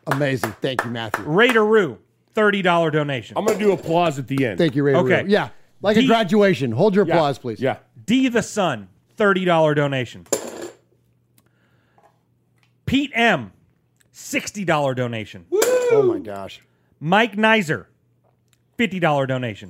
Amazing. 0.06 0.52
Thank 0.60 0.84
you, 0.84 0.90
Matthew. 0.90 1.24
Raider 1.24 1.64
Roo, 1.64 1.98
$30 2.34 2.90
donation. 2.92 3.36
I'm 3.36 3.44
gonna 3.44 3.58
do 3.58 3.72
applause 3.72 4.18
at 4.18 4.26
the 4.26 4.44
end. 4.46 4.58
Thank 4.58 4.74
you, 4.74 4.82
Ray. 4.82 4.94
Okay. 4.94 5.22
Ray. 5.24 5.28
Yeah. 5.30 5.50
Like 5.82 5.96
a 5.96 6.00
D- 6.00 6.06
graduation. 6.06 6.72
Hold 6.72 6.94
your 6.96 7.06
Yeah. 7.06 7.14
applause, 7.14 7.38
please. 7.38 7.60
Yeah. 7.60 7.76
D 8.06 8.28
the 8.28 8.42
Sun, 8.42 8.88
$30 9.16 9.74
donation. 9.76 10.26
Pete 12.86 13.12
M, 13.14 13.52
$60 14.12 14.96
donation. 14.96 15.46
Oh 15.52 16.02
my 16.02 16.18
gosh. 16.18 16.60
Mike 16.98 17.36
Nizer, 17.36 17.86
$50 18.78 19.26
donation. 19.28 19.68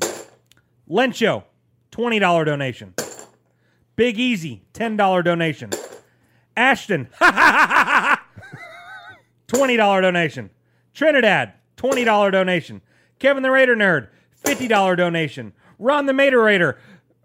Lencho, 0.88 1.44
$20 1.92 2.44
donation. 2.44 2.94
Big 3.96 4.18
Easy, 4.18 4.62
$10 4.74 5.24
donation. 5.24 5.70
Ashton, 6.56 7.08
$20 7.20 8.18
donation. 10.02 10.50
Trinidad, 10.94 11.52
$20 11.76 12.32
donation. 12.32 12.80
Kevin 13.18 13.42
the 13.42 13.50
Raider 13.50 13.76
Nerd, 13.76 14.08
$50 14.44 14.96
donation. 14.96 15.52
Ron 15.78 16.06
the 16.06 16.12
Mater 16.12 16.40
Raider, 16.42 16.78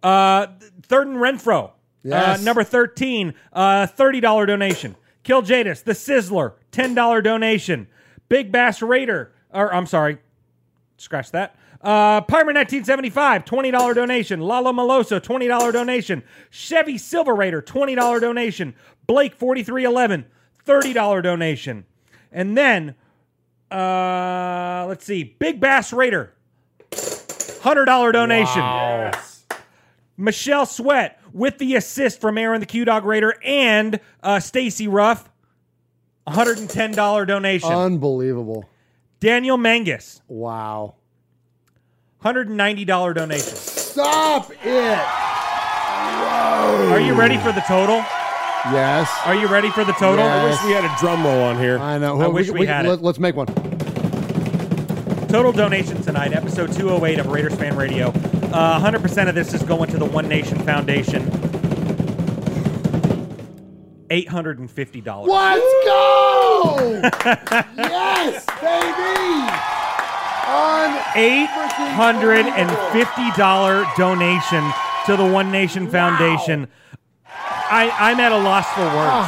uh, 0.03 0.47
Third 0.83 1.07
and 1.07 1.17
Renfrow, 1.17 1.71
Yes. 2.03 2.39
uh, 2.39 2.43
number 2.43 2.63
13, 2.63 3.33
uh, 3.53 3.87
$30 3.87 4.45
donation. 4.47 4.95
Kill 5.23 5.41
Jadis, 5.41 5.81
The 5.81 5.93
Sizzler, 5.93 6.53
$10 6.71 7.23
donation. 7.23 7.87
Big 8.29 8.51
Bass 8.51 8.81
Raider, 8.81 9.31
or 9.51 9.73
I'm 9.73 9.85
sorry, 9.87 10.19
scratch 10.97 11.31
that. 11.31 11.55
Uh, 11.81 12.21
Pimer 12.21 12.53
1975, 12.53 13.45
$20 13.45 13.93
donation. 13.95 14.39
Lalo 14.39 14.71
Maloso, 14.71 15.19
$20 15.19 15.71
donation. 15.73 16.23
Chevy 16.49 16.97
Silver 16.97 17.35
Raider, 17.35 17.61
$20 17.61 18.19
donation. 18.21 18.73
Blake 19.07 19.35
4311, 19.35 20.25
$30 20.65 21.23
donation. 21.23 21.85
And 22.31 22.57
then, 22.57 22.95
uh, 23.71 24.85
let's 24.87 25.05
see, 25.05 25.23
Big 25.37 25.59
Bass 25.59 25.93
Raider, 25.93 26.33
$100 26.91 28.11
donation. 28.13 29.11
Michelle 30.17 30.65
Sweat 30.65 31.19
with 31.33 31.57
the 31.57 31.75
assist 31.75 32.21
from 32.21 32.37
Aaron 32.37 32.61
the 32.61 32.65
Q 32.65 32.85
Dog 32.85 33.03
Raider 33.05 33.35
and 33.43 33.99
uh, 34.23 34.39
Stacy 34.39 34.87
Ruff, 34.87 35.29
$110 36.27 37.27
donation. 37.27 37.71
Unbelievable. 37.71 38.67
Daniel 39.19 39.57
Mangus, 39.57 40.21
Wow. 40.27 40.95
$190 42.25 43.13
donation. 43.13 43.55
Stop 43.55 44.49
it. 44.49 44.97
Whoa. 44.97 46.89
Are 46.91 46.99
you 46.99 47.13
ready 47.13 47.37
for 47.37 47.51
the 47.51 47.61
total? 47.61 47.97
Yes. 48.71 49.07
Are 49.25 49.35
you 49.35 49.45
ready 49.45 49.69
for 49.69 49.83
the 49.83 49.91
total? 49.93 50.25
Yes. 50.25 50.41
I 50.41 50.49
wish 50.49 50.65
we 50.65 50.71
had 50.71 50.85
a 50.85 50.95
drum 50.99 51.23
roll 51.23 51.43
on 51.43 51.59
here. 51.59 51.77
I 51.77 51.99
know. 51.99 52.19
I 52.19 52.27
wish 52.27 52.49
we 52.49 52.65
had 52.65 52.85
it. 52.85 52.89
let, 52.89 53.03
Let's 53.03 53.19
make 53.19 53.35
one. 53.35 53.45
Total 55.27 55.51
donation 55.51 56.01
tonight, 56.01 56.33
episode 56.33 56.73
208 56.73 57.19
of 57.19 57.27
Raiders 57.27 57.53
Fan 57.53 57.75
Radio. 57.75 58.07
Uh, 58.07 58.79
100% 58.79 59.29
of 59.29 59.35
this 59.35 59.53
is 59.53 59.61
going 59.61 59.91
to 59.91 59.97
the 59.97 60.05
One 60.05 60.27
Nation 60.27 60.57
Foundation. 60.65 61.25
$850. 64.09 65.27
Let's 65.27 65.61
go! 65.85 67.01
yes, 67.77 68.45
baby! 68.61 69.74
On 70.47 70.89
$850 71.15 73.97
donation 73.97 74.73
to 75.05 75.15
the 75.15 75.25
One 75.25 75.51
Nation 75.51 75.89
Foundation. 75.89 76.67
I, 77.27 77.91
I'm 77.97 78.19
at 78.19 78.31
a 78.31 78.37
loss 78.37 78.67
for 78.73 78.81
words. 78.81 79.27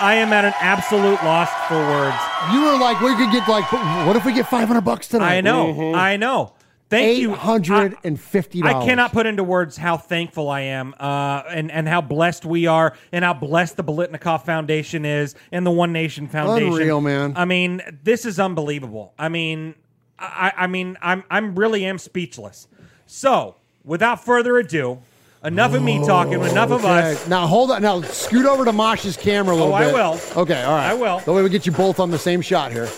I 0.00 0.14
am 0.16 0.32
at 0.32 0.44
an 0.44 0.54
absolute 0.60 1.22
loss 1.22 1.50
for 1.68 1.76
words. 1.76 2.16
You 2.52 2.64
were 2.64 2.78
like, 2.78 3.00
we 3.00 3.14
could 3.14 3.30
get 3.30 3.48
like, 3.48 3.70
what 4.06 4.16
if 4.16 4.24
we 4.24 4.32
get 4.32 4.48
500 4.48 4.80
bucks 4.80 5.08
tonight? 5.08 5.36
I 5.36 5.40
know. 5.40 5.94
I 5.94 6.16
know. 6.16 6.54
Thank 6.90 7.18
you. 7.18 7.30
$850. 7.30 8.64
I 8.64 8.84
cannot 8.84 9.12
put 9.12 9.26
into 9.26 9.42
words 9.42 9.76
how 9.76 9.96
thankful 9.96 10.48
I 10.48 10.60
am, 10.60 10.94
uh, 11.00 11.42
and 11.48 11.72
and 11.72 11.88
how 11.88 12.00
blessed 12.00 12.44
we 12.44 12.66
are, 12.66 12.94
and 13.10 13.24
how 13.24 13.34
blessed 13.34 13.76
the 13.76 13.84
Biletnikoff 13.84 14.44
Foundation 14.44 15.04
is, 15.04 15.34
and 15.50 15.66
the 15.66 15.70
One 15.70 15.92
Nation 15.92 16.28
Foundation. 16.28 16.72
Unreal, 16.72 17.00
man. 17.00 17.32
I 17.36 17.46
mean, 17.46 17.80
this 18.02 18.26
is 18.26 18.38
unbelievable. 18.38 19.14
I 19.18 19.28
mean, 19.28 19.74
I, 20.18 20.52
I 20.56 20.66
mean, 20.66 20.96
I'm 21.02 21.24
I'm 21.30 21.54
really 21.54 21.84
am 21.84 21.98
speechless. 21.98 22.68
So, 23.06 23.56
without 23.84 24.24
further 24.24 24.56
ado, 24.58 25.00
enough 25.44 25.74
of 25.74 25.82
me 25.82 26.04
talking, 26.06 26.34
enough 26.34 26.70
of 26.70 26.84
Okay. 26.84 27.12
us. 27.12 27.26
Now 27.28 27.46
hold 27.46 27.70
on. 27.70 27.82
Now 27.82 28.00
scoot 28.02 28.46
over 28.46 28.64
to 28.64 28.72
Mosh's 28.72 29.16
camera 29.16 29.54
a 29.54 29.56
little 29.56 29.72
Oh, 29.72 29.74
I 29.74 29.84
bit. 29.86 29.94
will. 29.94 30.20
Okay, 30.36 30.62
all 30.62 30.74
right. 30.74 30.90
I 30.90 30.94
will. 30.94 31.18
That 31.20 31.32
way 31.32 31.42
we 31.42 31.48
get 31.48 31.66
you 31.66 31.72
both 31.72 32.00
on 32.00 32.10
the 32.10 32.18
same 32.18 32.40
shot 32.40 32.72
here. 32.72 32.88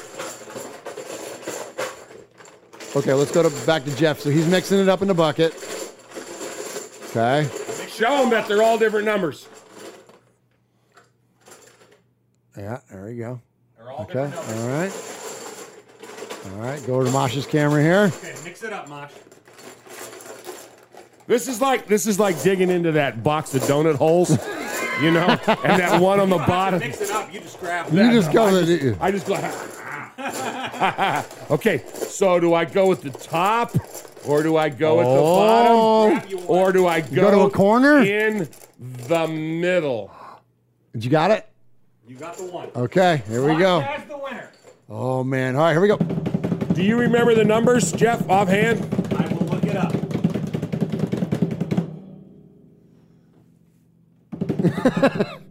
Okay, 2.95 3.13
let's 3.13 3.31
go 3.33 3.43
to 3.43 3.67
back 3.67 3.85
to 3.85 3.95
Jeff. 3.97 4.21
So 4.21 4.31
he's 4.31 4.47
mixing 4.47 4.79
it 4.79 4.89
up 4.89 5.03
in 5.03 5.09
the 5.09 5.15
bucket. 5.15 5.53
Okay. 7.11 7.49
Show 7.89 8.19
them 8.19 8.31
that 8.31 8.47
they're 8.49 8.63
all 8.63 8.79
different 8.79 9.05
numbers. 9.07 9.49
Yeah, 12.57 12.81
there 12.91 13.05
we 13.07 13.17
go. 13.17 13.41
Okay. 14.01 14.21
All 14.35 14.69
right. 14.69 14.93
All 16.55 16.61
right. 16.63 16.85
Go 16.87 17.03
to 17.05 17.11
Mosh's 17.11 17.47
camera 17.47 17.83
here. 17.83 18.13
Okay, 18.17 18.35
mix 18.45 18.63
it 18.63 18.73
up, 18.73 18.89
Mosh. 18.89 19.11
This 21.27 21.49
is 21.49 21.61
like 21.61 21.87
this 21.89 22.07
is 22.07 22.21
like 22.21 22.41
digging 22.43 22.71
into 22.71 22.93
that 22.93 23.23
box 23.25 23.55
of 23.55 23.63
donut 23.63 23.97
holes, 23.97 24.31
you 25.03 25.11
know, 25.11 25.27
and 25.49 25.81
that 25.81 26.01
one 26.01 26.21
on 26.21 26.31
the 26.31 26.39
bottom. 26.39 26.79
Mix 26.79 27.01
it 27.01 27.11
up. 27.11 27.33
You 27.35 27.41
just 27.41 27.59
grab. 27.59 27.93
You 27.93 28.13
just 28.13 28.33
go. 28.33 28.47
I 28.47 28.51
to 28.53 28.67
just, 28.67 29.01
I 29.03 29.11
just 29.11 29.27
go. 29.27 29.35
okay, 31.55 31.83
so 31.95 32.39
do 32.39 32.55
I 32.55 32.65
go 32.65 32.87
with 32.89 33.03
the 33.03 33.11
top, 33.11 33.75
or 34.25 34.43
do 34.45 34.57
I 34.57 34.69
go 34.69 34.99
with 34.99 35.07
Oh. 35.09 36.15
the 36.15 36.21
bottom, 36.21 36.45
or 36.49 36.73
do 36.73 36.87
I 36.87 37.01
go, 37.01 37.23
go 37.23 37.31
to 37.33 37.41
a 37.41 37.51
corner? 37.51 38.03
in 38.03 38.49
the 39.09 39.27
middle? 39.27 40.13
Did 40.93 41.05
you 41.05 41.11
got 41.11 41.33
it? 41.33 41.49
You 42.07 42.15
got 42.17 42.37
the 42.37 42.45
one. 42.45 42.69
Okay. 42.77 43.23
Here 43.29 43.45
we 43.45 43.59
go. 43.59 43.81
That's 44.89 44.99
the 44.99 45.05
winner. 45.05 45.09
Oh 45.09 45.25
man. 45.25 45.57
All 45.57 45.63
right. 45.63 45.73
Here 45.73 45.81
we 45.81 45.89
go. 45.89 45.97
Do 46.75 46.83
you 46.83 46.99
remember 46.99 47.35
the 47.35 47.45
numbers, 47.45 47.93
Jeff, 47.93 48.29
offhand? 48.29 48.81
I 49.15 49.33
will 49.33 49.47
look 49.47 49.65
it 49.65 49.77
up. 49.77 49.93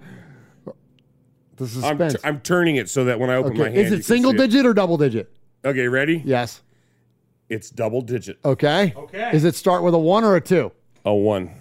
The 1.58 1.64
I'm, 1.64 1.98
suspense. 1.98 2.16
I'm 2.24 2.42
turning 2.42 2.76
it 2.76 2.90
so 2.90 3.06
that 3.06 3.20
when 3.20 3.30
I 3.30 3.36
open 3.36 3.58
my 3.58 3.66
okay. 3.66 3.76
hand, 3.76 3.78
Is 3.78 3.92
you 3.92 3.94
it 3.94 4.00
can 4.00 4.04
single 4.04 4.32
see 4.32 4.38
digit 4.40 4.66
or 4.66 4.74
double 4.74 4.98
digit? 4.98 5.32
Okay, 5.64 5.88
ready? 5.88 6.22
Yes. 6.26 6.62
It's 7.48 7.70
double 7.70 8.02
digit. 8.02 8.40
Okay. 8.44 8.94
Okay. 8.96 9.32
Is 9.34 9.46
it 9.46 9.56
start 9.56 9.84
with 9.84 9.94
a 9.94 9.98
one 9.98 10.24
or 10.24 10.36
a 10.36 10.42
two? 10.42 10.72
A 11.06 11.14
one. 11.14 11.52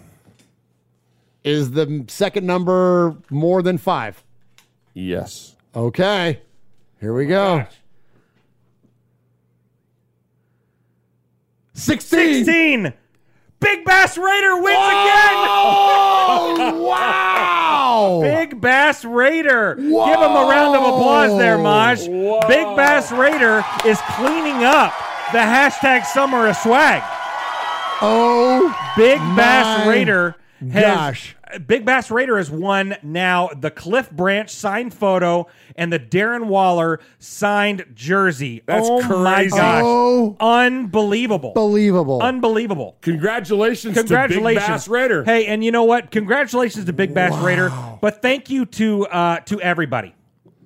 Is 1.44 1.72
the 1.72 2.04
second 2.08 2.46
number 2.46 3.16
more 3.30 3.62
than 3.62 3.78
five? 3.78 4.24
Yes. 4.94 5.54
Okay. 5.76 6.40
Here 7.04 7.12
we 7.12 7.26
oh 7.26 7.26
go. 7.26 7.66
16. 11.74 12.44
16. 12.46 12.94
Big 13.60 13.84
Bass 13.84 14.16
Raider 14.16 14.54
wins 14.56 14.78
Oh, 14.78 16.82
wow. 16.88 18.20
again. 18.22 18.48
Big 18.48 18.58
Bass 18.58 19.04
Raider. 19.04 19.74
Give 19.74 19.84
him 19.84 19.92
a 19.92 20.46
round 20.48 20.76
of 20.76 20.82
applause 20.82 21.38
there, 21.38 21.58
Maj. 21.58 22.06
Big 22.06 22.74
Bass 22.74 23.12
Raider 23.12 23.62
is 23.84 24.00
cleaning 24.12 24.64
up 24.64 24.94
the 25.32 25.40
hashtag 25.40 26.06
summer 26.06 26.48
of 26.48 26.56
swag. 26.56 27.02
Oh, 28.00 28.74
Big 28.96 29.18
Bass 29.36 29.84
my 29.84 29.90
Raider 29.92 30.36
has 30.72 30.82
gosh. 30.96 31.36
Big 31.58 31.84
Bass 31.84 32.10
Raider 32.10 32.36
has 32.36 32.50
won 32.50 32.96
now 33.02 33.48
the 33.48 33.70
Cliff 33.70 34.10
Branch 34.10 34.48
signed 34.50 34.94
photo 34.94 35.46
and 35.76 35.92
the 35.92 35.98
Darren 35.98 36.46
Waller 36.46 37.00
signed 37.18 37.84
jersey. 37.94 38.62
That's 38.66 38.86
oh 38.88 39.02
my 39.02 39.36
crazy. 39.36 39.56
gosh. 39.56 39.82
Oh. 39.84 40.36
Unbelievable. 40.40 41.52
Believable. 41.52 42.22
Unbelievable. 42.22 42.96
Congratulations, 43.00 43.96
Congratulations, 43.96 44.42
to 44.42 44.60
Big 44.60 44.72
Bass 44.74 44.88
Raider. 44.88 45.24
Hey, 45.24 45.46
and 45.46 45.64
you 45.64 45.70
know 45.70 45.84
what? 45.84 46.10
Congratulations 46.10 46.84
to 46.86 46.92
Big 46.92 47.14
Bass 47.14 47.36
Raider. 47.42 47.72
But 48.00 48.22
thank 48.22 48.50
you 48.50 48.66
to 48.66 49.06
uh, 49.06 49.40
to 49.40 49.60
everybody. 49.60 50.14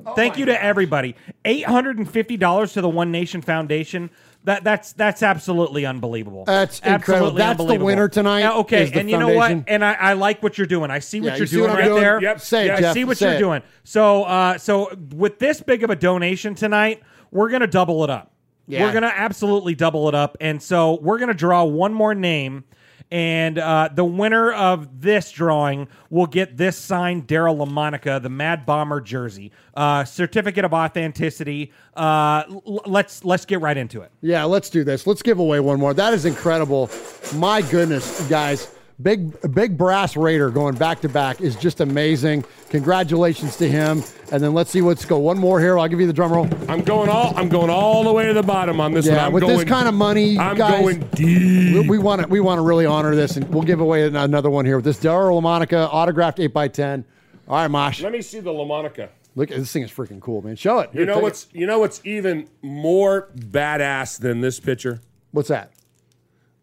Oh 0.06 0.15
thank 0.15 0.39
you 0.39 0.47
to 0.47 0.62
everybody. 0.62 1.16
Eight 1.44 1.65
hundred 1.65 1.98
and 1.98 2.10
fifty 2.10 2.36
dollars 2.36 2.73
to 2.74 2.81
the 2.81 2.89
One 2.89 3.10
Nation 3.10 3.43
Foundation. 3.43 4.10
That 4.44 4.65
that's 4.65 4.93
that's 4.94 5.23
absolutely 5.23 5.85
unbelievable. 5.85 6.44
That's 6.44 6.78
incredible. 6.81 7.39
Absolutely 7.39 7.39
That's 7.43 7.78
the 7.81 7.85
winner 7.85 8.09
tonight, 8.09 8.40
Yeah, 8.40 8.52
okay, 8.59 8.90
and 8.94 9.10
you 9.10 9.19
know 9.19 9.35
what? 9.35 9.65
And 9.66 9.85
I, 9.85 9.93
I 9.93 10.12
like 10.15 10.43
what 10.43 10.56
you're 10.56 10.66
doing. 10.66 10.90
I 10.90 11.01
see 11.01 11.20
what 11.20 11.27
Yeah, 11.32 11.36
you're 11.36 11.47
you 11.47 11.59
doing 11.59 11.70
what 11.70 11.78
right 11.78 11.85
doing? 11.85 12.01
there. 12.01 12.23
Yep. 12.23 12.40
Say 12.40 12.69
it, 12.69 12.85
I 12.85 12.93
see 12.94 13.05
what 13.05 13.19
Say 13.19 13.27
you're 13.27 13.35
it. 13.35 13.39
doing. 13.40 13.62
So 13.85 14.24
uh, 14.24 14.56
so 14.56 14.90
with 15.15 15.39
this 15.39 15.60
big 15.60 15.82
of 15.82 15.90
a 15.90 15.97
donation 15.97 16.55
tonight, 16.55 17.02
we're 17.31 17.51
gonna 17.51 17.66
double 17.66 18.05
it 18.05 18.10
up. 18.10 18.32
Yeah. 18.66 18.85
We're 18.85 18.93
gonna 18.93 19.12
absolutely 19.15 19.74
double 19.74 20.09
it 20.09 20.15
up, 20.15 20.36
and 20.40 20.62
so 20.62 20.98
we're 21.02 21.19
gonna 21.19 21.35
draw 21.35 21.65
one 21.65 21.93
more 21.93 22.15
name. 22.15 22.65
And 23.10 23.59
uh, 23.59 23.89
the 23.94 24.05
winner 24.05 24.52
of 24.52 25.01
this 25.01 25.30
drawing 25.30 25.89
will 26.10 26.26
get 26.26 26.59
this 26.59 26.76
signed 26.76 27.26
Daryle 27.26 27.66
Lamonica, 27.66 28.22
the 28.22 28.28
Mad 28.28 28.66
Bomber 28.66 29.01
jersey, 29.01 29.51
uh, 29.74 30.05
certificate 30.05 30.64
of 30.66 30.74
authenticity. 30.74 31.72
Uh, 31.97 32.44
l- 32.48 32.82
let's 32.85 33.24
let's 33.24 33.47
get 33.47 33.60
right 33.62 33.76
into 33.78 34.02
it. 34.02 34.10
Yeah, 34.20 34.44
let's 34.44 34.68
do 34.68 34.85
this. 34.85 35.06
Let's 35.06 35.22
give 35.22 35.39
away 35.39 35.59
one 35.60 35.80
more. 35.80 35.94
That 35.94 36.12
is 36.12 36.26
incredible. 36.26 36.90
My 37.35 37.62
goodness, 37.62 38.28
guys. 38.28 38.70
Big 39.00 39.54
big 39.54 39.78
brass 39.78 40.16
raider 40.16 40.50
going 40.50 40.74
back 40.74 41.00
to 41.02 41.08
back 41.08 41.40
is 41.40 41.54
just 41.54 41.80
amazing. 41.80 42.44
Congratulations 42.70 43.56
to 43.58 43.68
him. 43.68 44.02
And 44.32 44.42
then 44.42 44.54
let's 44.54 44.72
see 44.72 44.82
what's 44.82 45.04
go. 45.04 45.18
One 45.18 45.38
more 45.38 45.60
here. 45.60 45.78
I'll 45.78 45.86
give 45.86 46.00
you 46.00 46.08
the 46.08 46.12
drum 46.12 46.32
roll. 46.32 46.48
I'm 46.68 46.82
going 46.82 47.08
all 47.08 47.32
I'm 47.36 47.48
going 47.48 47.70
all 47.70 48.02
the 48.02 48.12
way 48.12 48.26
to 48.26 48.34
the 48.34 48.42
bottom 48.42 48.80
on 48.80 48.92
this 48.92 49.06
one. 49.06 49.14
Yeah, 49.14 49.26
I'm 49.26 49.32
with 49.32 49.44
going, 49.44 49.56
this 49.56 49.68
kind 49.68 49.86
of 49.86 49.94
money, 49.94 50.36
I'm 50.36 50.56
guys, 50.56 50.80
going 50.80 51.08
deep. 51.14 51.88
we 51.88 51.98
want 51.98 52.22
to 52.22 52.26
we 52.26 52.40
want 52.40 52.58
to 52.58 52.62
really 52.62 52.86
honor 52.86 53.14
this, 53.14 53.36
and 53.36 53.48
we'll 53.54 53.62
give 53.62 53.78
away 53.78 54.08
another 54.08 54.50
one 54.50 54.66
here 54.66 54.76
with 54.76 54.84
this 54.84 54.98
Daryle 54.98 55.40
Lamonica 55.40 55.88
autographed 55.92 56.40
eight 56.40 56.56
x 56.56 56.76
ten. 56.76 57.04
All 57.46 57.56
right, 57.56 57.68
Mosh. 57.68 58.02
Let 58.02 58.12
me 58.12 58.20
see 58.20 58.40
the 58.40 58.50
Lamonica. 58.50 59.10
Look, 59.36 59.50
this 59.50 59.72
thing 59.72 59.84
is 59.84 59.92
freaking 59.92 60.20
cool, 60.20 60.42
man. 60.42 60.56
Show 60.56 60.80
it. 60.80 60.90
You 60.92 61.06
know 61.06 61.20
what's 61.20 61.46
you 61.52 61.66
know 61.66 61.78
what's 61.78 62.00
even 62.04 62.48
more 62.62 63.28
badass 63.36 64.18
than 64.18 64.40
this 64.40 64.58
picture? 64.58 65.00
what's 65.30 65.48
that? 65.48 65.70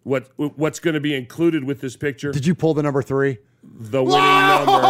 What 0.06 0.30
what's 0.38 0.80
going 0.80 0.94
to 0.94 1.00
be 1.00 1.14
included 1.16 1.64
with 1.66 1.82
this 1.82 1.98
picture? 1.98 2.32
Did 2.32 2.46
you 2.46 2.56
pull 2.56 2.74
the 2.74 2.84
number 2.84 3.02
three? 3.02 3.40
the 3.64 4.02
winning 4.04 4.20
number. 4.20 4.72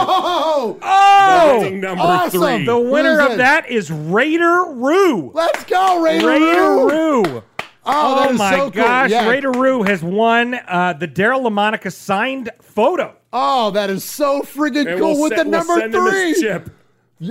Oh, 0.57 0.77
Oh, 0.81 1.59
winning 1.61 1.79
number 1.79 2.03
awesome. 2.03 2.41
three. 2.41 2.65
the 2.65 2.77
winner 2.77 3.21
of 3.21 3.37
that 3.37 3.69
is 3.69 3.89
Raider 3.89 4.65
Roo. 4.67 5.31
let's 5.33 5.63
go, 5.63 6.01
Raider. 6.01 6.27
Raider 6.27 6.45
Roo. 6.61 7.23
Roo. 7.23 7.43
Oh, 7.85 8.15
that 8.19 8.31
is 8.31 8.37
my 8.37 8.51
so 8.51 8.57
cool. 8.71 8.83
gosh! 8.83 9.09
Yeah. 9.11 9.29
Raider 9.29 9.51
Roo 9.51 9.83
has 9.83 10.03
won 10.03 10.55
uh, 10.67 10.93
the 10.93 11.07
Daryle 11.07 11.43
Lamonica 11.47 11.91
signed 11.93 12.49
photo. 12.61 13.15
Oh, 13.31 13.71
that 13.71 13.89
is 13.89 14.03
so 14.03 14.41
freaking 14.41 14.87
And 14.89 14.99
cool 14.99 15.13
we'll 15.13 15.21
with 15.23 15.31
se- 15.37 15.43
the 15.43 15.49
we'll 15.49 15.59
number 15.59 15.79
send 15.79 15.93
three. 15.93 16.29
his 16.29 16.39
chip. 16.41 16.69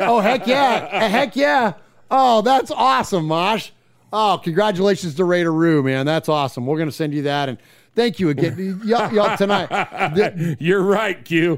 Oh 0.01 0.21
heck 0.21 0.47
yeah! 0.47 1.09
Heck 1.09 1.37
yeah! 1.37 1.75
Oh, 2.11 2.41
that's 2.43 2.71
awesome, 2.71 3.27
Mosh. 3.27 3.71
Oh, 4.17 4.39
congratulations 4.43 5.17
to 5.17 5.25
Raider 5.25 5.53
Roo, 5.53 5.83
man. 5.83 6.07
That's 6.07 6.29
awesome. 6.29 6.67
We're 6.67 6.79
gonna 6.79 6.93
send 6.93 7.13
you 7.15 7.23
that, 7.23 7.49
and 7.49 7.59
thank 7.97 8.21
you 8.21 8.29
again, 8.29 8.81
y'all, 8.85 9.13
y'all 9.13 9.37
tonight. 9.37 9.69
The- 10.15 10.57
You're 10.61 10.83
right, 10.85 11.25
Q. 11.25 11.57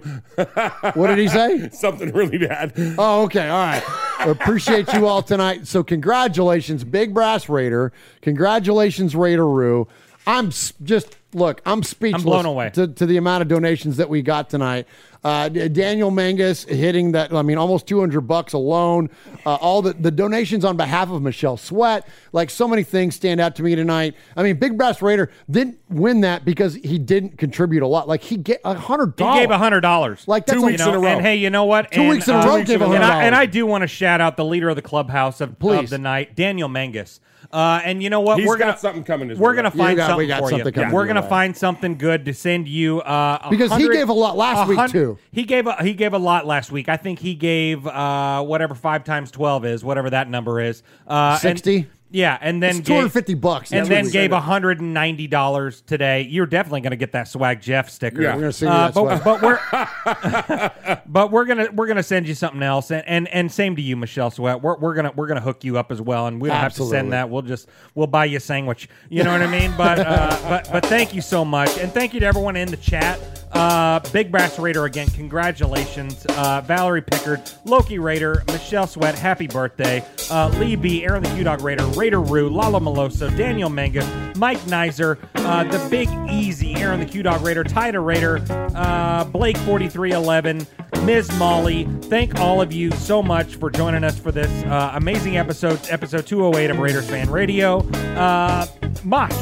What 0.94 1.08
did 1.08 1.18
he 1.18 1.28
say? 1.28 1.68
Something 1.72 2.12
really 2.12 2.38
bad. 2.38 2.72
Oh, 2.96 3.24
okay. 3.24 3.48
All 3.48 3.58
right. 3.58 3.82
Appreciate 4.20 4.90
you 4.94 5.06
all 5.06 5.22
tonight. 5.22 5.66
So, 5.66 5.84
congratulations, 5.84 6.82
Big 6.82 7.12
Brass 7.12 7.48
Raider. 7.50 7.92
Congratulations, 8.22 9.14
Raider 9.14 9.46
Roo. 9.46 9.86
I'm 10.26 10.50
just 10.50 11.16
look. 11.32 11.60
I'm 11.64 11.82
speechless. 11.82 12.22
I'm 12.22 12.26
blown 12.26 12.46
away. 12.46 12.70
to, 12.70 12.88
to 12.88 13.06
the 13.06 13.16
amount 13.16 13.42
of 13.42 13.48
donations 13.48 13.96
that 13.98 14.08
we 14.08 14.22
got 14.22 14.50
tonight. 14.50 14.86
Uh, 15.22 15.48
Daniel 15.48 16.10
Mangus 16.12 16.64
hitting 16.64 17.12
that. 17.12 17.32
I 17.32 17.42
mean, 17.42 17.58
almost 17.58 17.88
200 17.88 18.20
bucks 18.22 18.52
alone. 18.52 19.10
Uh, 19.44 19.54
all 19.56 19.82
the 19.82 19.92
the 19.92 20.10
donations 20.10 20.64
on 20.64 20.76
behalf 20.76 21.10
of 21.10 21.22
Michelle 21.22 21.56
Sweat. 21.56 22.06
Like 22.32 22.50
so 22.50 22.66
many 22.68 22.82
things 22.84 23.14
stand 23.16 23.40
out 23.40 23.56
to 23.56 23.62
me 23.62 23.74
tonight. 23.74 24.14
I 24.36 24.42
mean, 24.42 24.56
Big 24.56 24.76
Brass 24.76 25.00
Raider 25.02 25.30
didn't 25.50 25.78
win 25.88 26.20
that 26.22 26.44
because 26.44 26.74
he 26.74 26.98
didn't 26.98 27.38
contribute 27.38 27.82
a 27.82 27.86
lot. 27.88 28.06
Like 28.08 28.22
he 28.22 28.36
get 28.36 28.60
a 28.64 28.74
hundred 28.74 29.14
He 29.16 29.24
gave 29.24 29.50
a 29.50 29.58
hundred 29.58 29.80
dollars. 29.80 30.26
Like 30.28 30.46
that's 30.46 30.58
two 30.58 30.64
a- 30.64 30.66
weeks 30.66 30.82
in 30.82 30.94
a 30.94 30.98
row. 30.98 31.06
And 31.08 31.20
hey, 31.22 31.36
you 31.36 31.50
know 31.50 31.64
what? 31.64 31.90
Two 31.92 32.02
And, 32.02 32.10
weeks 32.10 32.28
in 32.28 32.34
a 32.34 32.38
uh, 32.38 32.46
row 32.46 32.64
gave 32.64 32.80
a 32.80 32.84
and 32.84 32.94
hundred 33.02 33.04
I, 33.06 33.24
and. 33.24 33.34
I 33.34 33.46
do 33.46 33.66
want 33.66 33.82
to 33.82 33.88
shout 33.88 34.20
out 34.20 34.36
the 34.36 34.44
leader 34.44 34.68
of 34.68 34.76
the 34.76 34.82
clubhouse 34.82 35.40
of, 35.40 35.56
of 35.62 35.90
the 35.90 35.98
night, 35.98 36.34
Daniel 36.36 36.68
Mangus. 36.68 37.20
Uh, 37.52 37.80
and 37.84 38.02
you 38.02 38.10
know 38.10 38.20
what? 38.20 38.38
He's 38.38 38.46
we're 38.48 38.56
got 38.58 38.66
gonna 38.66 38.78
something 38.78 39.04
coming 39.04 39.28
his 39.28 39.38
We're 39.38 39.54
gonna 39.54 39.70
You 39.72 39.78
find 39.78 39.96
got- 39.96 40.06
something 40.06 40.18
we 40.18 40.26
got 40.26 40.40
for 40.40 40.50
something 40.50 40.66
you. 40.66 40.72
coming 40.72 40.92
We're 40.92 41.06
gonna 41.06 41.22
way. 41.22 41.28
find 41.28 41.56
something 41.56 41.96
good 41.96 42.24
to 42.26 42.34
send 42.34 42.68
you. 42.68 43.00
Uh, 43.00 43.48
Because 43.50 43.74
he 43.76 43.88
gave 43.88 44.08
a 44.08 44.12
lot 44.12 44.36
last 44.36 44.68
week, 44.68 44.90
too. 44.90 45.18
He 45.32 45.44
gave 45.44 45.66
a 45.66 45.82
he 45.82 45.94
gave 45.94 46.12
a 46.12 46.18
lot 46.18 46.46
last 46.46 46.70
week. 46.72 46.88
I 46.88 46.96
think 46.96 47.18
he 47.18 47.34
gave 47.34 47.86
uh, 47.86 48.42
whatever 48.42 48.74
five 48.74 49.04
times 49.04 49.30
twelve 49.30 49.64
is, 49.64 49.84
whatever 49.84 50.10
that 50.10 50.28
number 50.28 50.60
is. 50.60 50.82
Uh, 51.06 51.38
60? 51.38 51.86
Yeah, 52.10 52.38
and 52.40 52.62
then 52.62 52.76
It's 52.78 52.86
250 52.86 53.34
bucks. 53.34 53.72
and 53.72 53.86
then 53.86 54.04
gave 54.08 54.30
said. 54.30 54.40
hundred 54.40 54.80
and 54.80 54.94
ninety 54.94 55.26
dollars 55.26 55.80
today. 55.82 56.22
You're 56.22 56.46
definitely 56.46 56.80
going 56.82 56.92
to 56.92 56.96
get 56.96 57.12
that 57.12 57.28
swag 57.28 57.60
Jeff 57.60 57.90
sticker. 57.90 58.22
Yeah, 58.22 58.34
we're 58.34 58.40
gonna 58.42 58.52
send 58.52 58.70
you 58.72 58.78
Uh, 58.78 58.92
but, 58.92 59.22
swag. 59.22 59.24
but 59.24 59.42
we're 59.42 61.00
but 61.06 61.30
we're 61.30 61.44
gonna 61.44 61.68
we're 61.72 61.86
gonna 61.86 62.02
send 62.02 62.26
you 62.28 62.34
something 62.34 62.62
else, 62.62 62.90
and 62.90 63.06
and, 63.06 63.28
and 63.28 63.50
same 63.50 63.76
to 63.76 63.82
you, 63.82 63.96
Michelle 63.96 64.30
Sweat. 64.30 64.62
We're, 64.62 64.76
we're 64.76 64.94
gonna 64.94 65.12
we're 65.16 65.26
gonna 65.26 65.40
hook 65.40 65.64
you 65.64 65.78
up 65.78 65.90
as 65.90 66.00
well, 66.00 66.26
and 66.26 66.40
we 66.40 66.48
don't 66.48 66.58
have 66.58 66.74
to 66.74 66.84
send 66.86 67.12
that. 67.12 67.28
We'll 67.30 67.42
just 67.42 67.68
we'll 67.94 68.06
buy 68.06 68.26
you 68.26 68.36
a 68.36 68.40
sandwich. 68.40 68.88
You 69.08 69.24
know 69.24 69.32
what 69.32 69.42
I 69.42 69.46
mean? 69.46 69.72
But 69.76 69.98
uh, 70.00 70.38
but 70.48 70.68
but 70.72 70.86
thank 70.86 71.14
you 71.14 71.20
so 71.20 71.44
much, 71.44 71.76
and 71.78 71.92
thank 71.92 72.14
you 72.14 72.20
to 72.20 72.26
everyone 72.26 72.56
in 72.56 72.70
the 72.70 72.76
chat. 72.76 73.20
Uh, 73.52 74.00
Big 74.12 74.30
Brass 74.30 74.58
Raider 74.58 74.84
again, 74.84 75.06
congratulations. 75.08 76.26
Uh, 76.30 76.60
Valerie 76.62 77.00
Pickard, 77.02 77.40
Loki 77.64 77.98
Raider, 77.98 78.42
Michelle 78.48 78.86
Sweat, 78.86 79.14
happy 79.16 79.46
birthday. 79.46 80.04
Uh, 80.30 80.48
Lee 80.58 80.76
B, 80.76 81.04
Aaron 81.04 81.22
the 81.22 81.28
Q 81.30 81.44
Dog 81.44 81.60
Raider, 81.62 81.84
Raider 81.86 82.20
Roo, 82.20 82.48
Lalo 82.50 82.80
Meloso, 82.80 83.34
Daniel 83.36 83.70
Mangus, 83.70 84.06
Mike 84.36 84.58
Nizer, 84.60 85.18
uh, 85.36 85.64
the 85.64 85.88
Big 85.88 86.08
Easy, 86.30 86.74
Aaron 86.74 87.00
the 87.00 87.06
Q 87.06 87.22
Dog 87.22 87.40
Raider, 87.42 87.64
Tida 87.64 88.04
Raider, 88.04 88.44
uh, 88.74 89.24
Blake 89.24 89.56
4311, 89.58 90.66
Ms. 91.06 91.30
Molly. 91.38 91.84
Thank 92.02 92.38
all 92.40 92.60
of 92.60 92.72
you 92.72 92.90
so 92.92 93.22
much 93.22 93.56
for 93.56 93.70
joining 93.70 94.04
us 94.04 94.18
for 94.18 94.32
this 94.32 94.50
uh, 94.64 94.90
amazing 94.94 95.36
episode, 95.38 95.80
episode 95.88 96.26
208 96.26 96.70
of 96.70 96.78
Raiders 96.78 97.08
Fan 97.08 97.30
Radio. 97.30 97.78
Uh, 98.16 98.66
Mosh, 99.04 99.32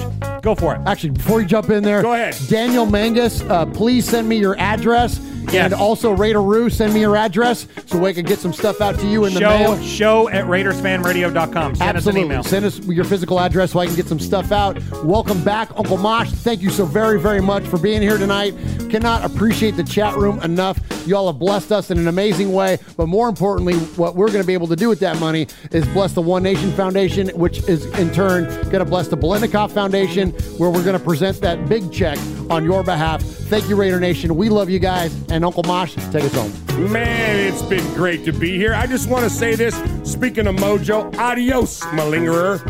go 0.43 0.55
for 0.55 0.75
it. 0.75 0.81
Actually, 0.87 1.11
before 1.11 1.41
you 1.41 1.47
jump 1.47 1.71
in 1.71 1.83
there, 1.83 2.03
Go 2.03 2.13
ahead. 2.13 2.37
Daniel 2.49 2.85
Mangus, 2.85 3.41
uh, 3.43 3.65
please 4.05 4.11
send 4.11 4.29
me 4.29 4.37
your 4.37 4.59
address. 4.59 5.21
Yes. 5.53 5.73
And 5.73 5.75
also, 5.75 6.13
Raider 6.13 6.43
Roo, 6.43 6.71
send 6.71 6.95
me 6.95 7.01
your 7.01 7.17
address 7.17 7.67
so 7.87 7.99
we 7.99 8.15
can 8.15 8.25
get 8.25 8.39
some 8.39 8.53
stuff 8.53 8.81
out 8.81 8.99
to 8.99 9.07
you 9.07 9.27
in 9.27 9.35
the 9.35 9.41
show, 9.41 9.49
mail. 9.49 9.83
show 9.83 10.29
at 10.31 10.47
RaidersFanRadio.com. 10.47 11.77
Send 11.77 11.97
Absolutely. 11.97 11.99
us 11.99 12.07
an 12.07 12.17
email. 12.17 12.43
Send 12.43 12.65
us 12.65 12.79
your 12.81 13.05
physical 13.05 13.39
address 13.39 13.73
so 13.73 13.81
I 13.81 13.87
can 13.87 13.95
get 13.95 14.07
some 14.07 14.19
stuff 14.19 14.53
out. 14.53 14.83
Welcome 15.05 15.45
back, 15.45 15.71
Uncle 15.77 15.99
Mosh. 15.99 16.31
Thank 16.31 16.63
you 16.63 16.71
so 16.71 16.87
very, 16.87 17.21
very 17.21 17.43
much 17.43 17.65
for 17.65 17.79
being 17.79 18.01
here 18.01 18.17
tonight. 18.17 18.55
Cannot 18.91 19.25
appreciate 19.25 19.77
the 19.77 19.85
chat 19.85 20.17
room 20.17 20.41
enough. 20.43 20.81
Y'all 21.07 21.27
have 21.31 21.39
blessed 21.39 21.71
us 21.73 21.91
in 21.91 21.99
an 21.99 22.09
amazing 22.09 22.53
way. 22.53 22.79
But 22.97 23.09
more 23.09 23.29
importantly, 23.29 23.75
what 23.97 24.17
we're 24.17 24.29
going 24.29 24.41
to 24.41 24.47
be 24.47 24.55
able 24.55 24.69
to 24.69 24.77
do 24.77 24.89
with 24.89 25.01
that 25.01 25.21
money 25.21 25.47
is 25.73 25.87
bless 25.89 26.15
the 26.15 26.23
One 26.23 26.43
Nation 26.43 26.73
Foundation, 26.73 27.29
which 27.29 27.69
is 27.69 27.85
in 27.99 28.11
turn 28.13 28.45
going 28.71 28.79
to 28.79 28.87
bless 28.87 29.09
the 29.09 29.17
Biletnikoff 29.17 29.73
Foundation, 29.73 30.31
where 30.57 30.71
we're 30.71 30.85
going 30.85 30.99
to 30.99 31.05
present 31.05 31.43
that 31.43 31.69
big 31.69 31.93
check 31.93 32.19
on 32.49 32.65
your 32.65 32.83
behalf. 32.83 33.23
Thank 33.23 33.69
you, 33.69 33.77
Raider 33.77 33.84
Nation. 33.85 34.37
We 34.37 34.49
love 34.49 34.69
you 34.71 34.79
guys. 34.79 35.15
And 35.31 35.45
Uncle 35.45 35.63
Mosh, 35.65 35.95
take 36.11 36.25
us 36.25 36.35
home. 36.35 36.53
Man, 36.93 37.39
it's 37.41 37.63
been 37.63 37.85
great 37.95 38.25
to 38.25 38.33
be 38.33 38.57
here. 38.57 38.75
I 38.75 38.87
just 38.87 39.09
want 39.09 39.25
to 39.25 39.31
say 39.31 39.55
this. 39.55 39.75
Speaking 40.03 40.47
of 40.47 40.57
mojo, 40.57 41.15
adios, 41.17 41.81
malingerer. 41.81 42.61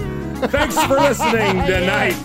Thanks 0.50 0.80
for 0.84 0.94
listening 0.94 1.62
tonight. 1.66 2.16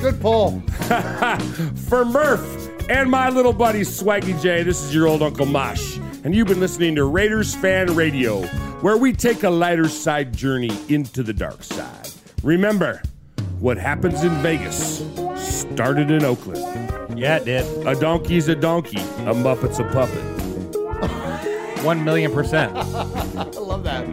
Good 0.00 0.20
pull. 0.20 0.60
for 1.88 2.04
Murph 2.04 2.90
and 2.90 3.10
my 3.10 3.30
little 3.30 3.52
buddy 3.52 3.80
Swaggy 3.80 4.40
J, 4.40 4.62
this 4.62 4.82
is 4.82 4.94
your 4.94 5.06
old 5.06 5.22
Uncle 5.22 5.46
Mosh. 5.46 5.96
And 6.24 6.34
you've 6.34 6.48
been 6.48 6.60
listening 6.60 6.94
to 6.96 7.04
Raiders 7.04 7.54
Fan 7.54 7.94
Radio, 7.94 8.42
where 8.82 8.96
we 8.96 9.12
take 9.12 9.42
a 9.42 9.50
lighter 9.50 9.88
side 9.88 10.34
journey 10.34 10.70
into 10.88 11.22
the 11.22 11.32
dark 11.32 11.62
side. 11.62 12.10
Remember, 12.42 13.02
what 13.58 13.78
happens 13.78 14.22
in 14.22 14.30
Vegas 14.42 14.98
started 15.36 16.10
in 16.10 16.24
Oakland. 16.24 16.93
Yeah, 17.16 17.36
it 17.36 17.44
did. 17.44 17.86
A 17.86 17.94
donkey's 17.98 18.48
a 18.48 18.54
donkey, 18.54 19.00
a 19.24 19.34
Muppet's 19.34 19.78
a 19.78 19.84
puppet. 19.84 20.22
One 21.84 22.02
million 22.04 22.32
percent. 22.32 22.74
I 22.76 22.82
love 22.82 23.84
that. 23.84 24.06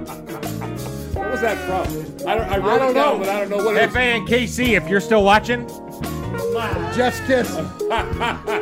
What 1.15 1.31
was 1.31 1.41
that 1.41 1.57
from? 1.65 2.27
I, 2.27 2.35
don't, 2.35 2.49
I 2.49 2.57
wrote 2.57 2.73
I 2.73 2.77
don't 2.79 2.91
it 2.91 2.93
down, 2.93 3.13
know. 3.13 3.19
but 3.19 3.29
I 3.29 3.39
don't 3.39 3.49
know 3.49 3.57
what 3.63 3.77
it 3.77 3.91
FA 3.91 3.99
and 3.99 4.27
KC, 4.27 4.75
if 4.77 4.87
you're 4.89 4.99
still 4.99 5.23
watching, 5.23 5.65
Just 6.95 7.23
kiss. 7.25 7.49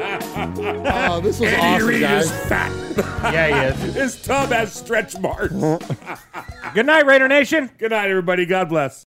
oh, 0.07 1.19
this 1.23 1.39
was 1.39 1.49
Andy 1.49 1.57
awesome, 1.83 1.87
Reid 1.87 2.01
guys. 2.01 2.25
is 2.25 2.31
fat. 2.47 2.71
Yeah, 3.33 3.47
he 3.73 3.87
is. 3.87 3.95
His 3.95 4.21
tub 4.21 4.49
has 4.49 4.73
stretch 4.73 5.17
marks. 5.19 5.53
Good 6.73 6.85
night, 6.85 7.05
Raider 7.05 7.27
Nation. 7.27 7.69
Good 7.77 7.91
night, 7.91 8.09
everybody. 8.09 8.45
God 8.45 8.69
bless. 8.69 9.03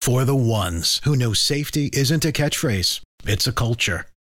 For 0.00 0.24
the 0.24 0.34
ones 0.36 1.00
who 1.04 1.14
know 1.16 1.32
safety 1.32 1.90
isn't 1.92 2.24
a 2.24 2.32
catchphrase, 2.32 3.00
it's 3.24 3.46
a 3.46 3.52
culture. 3.52 4.06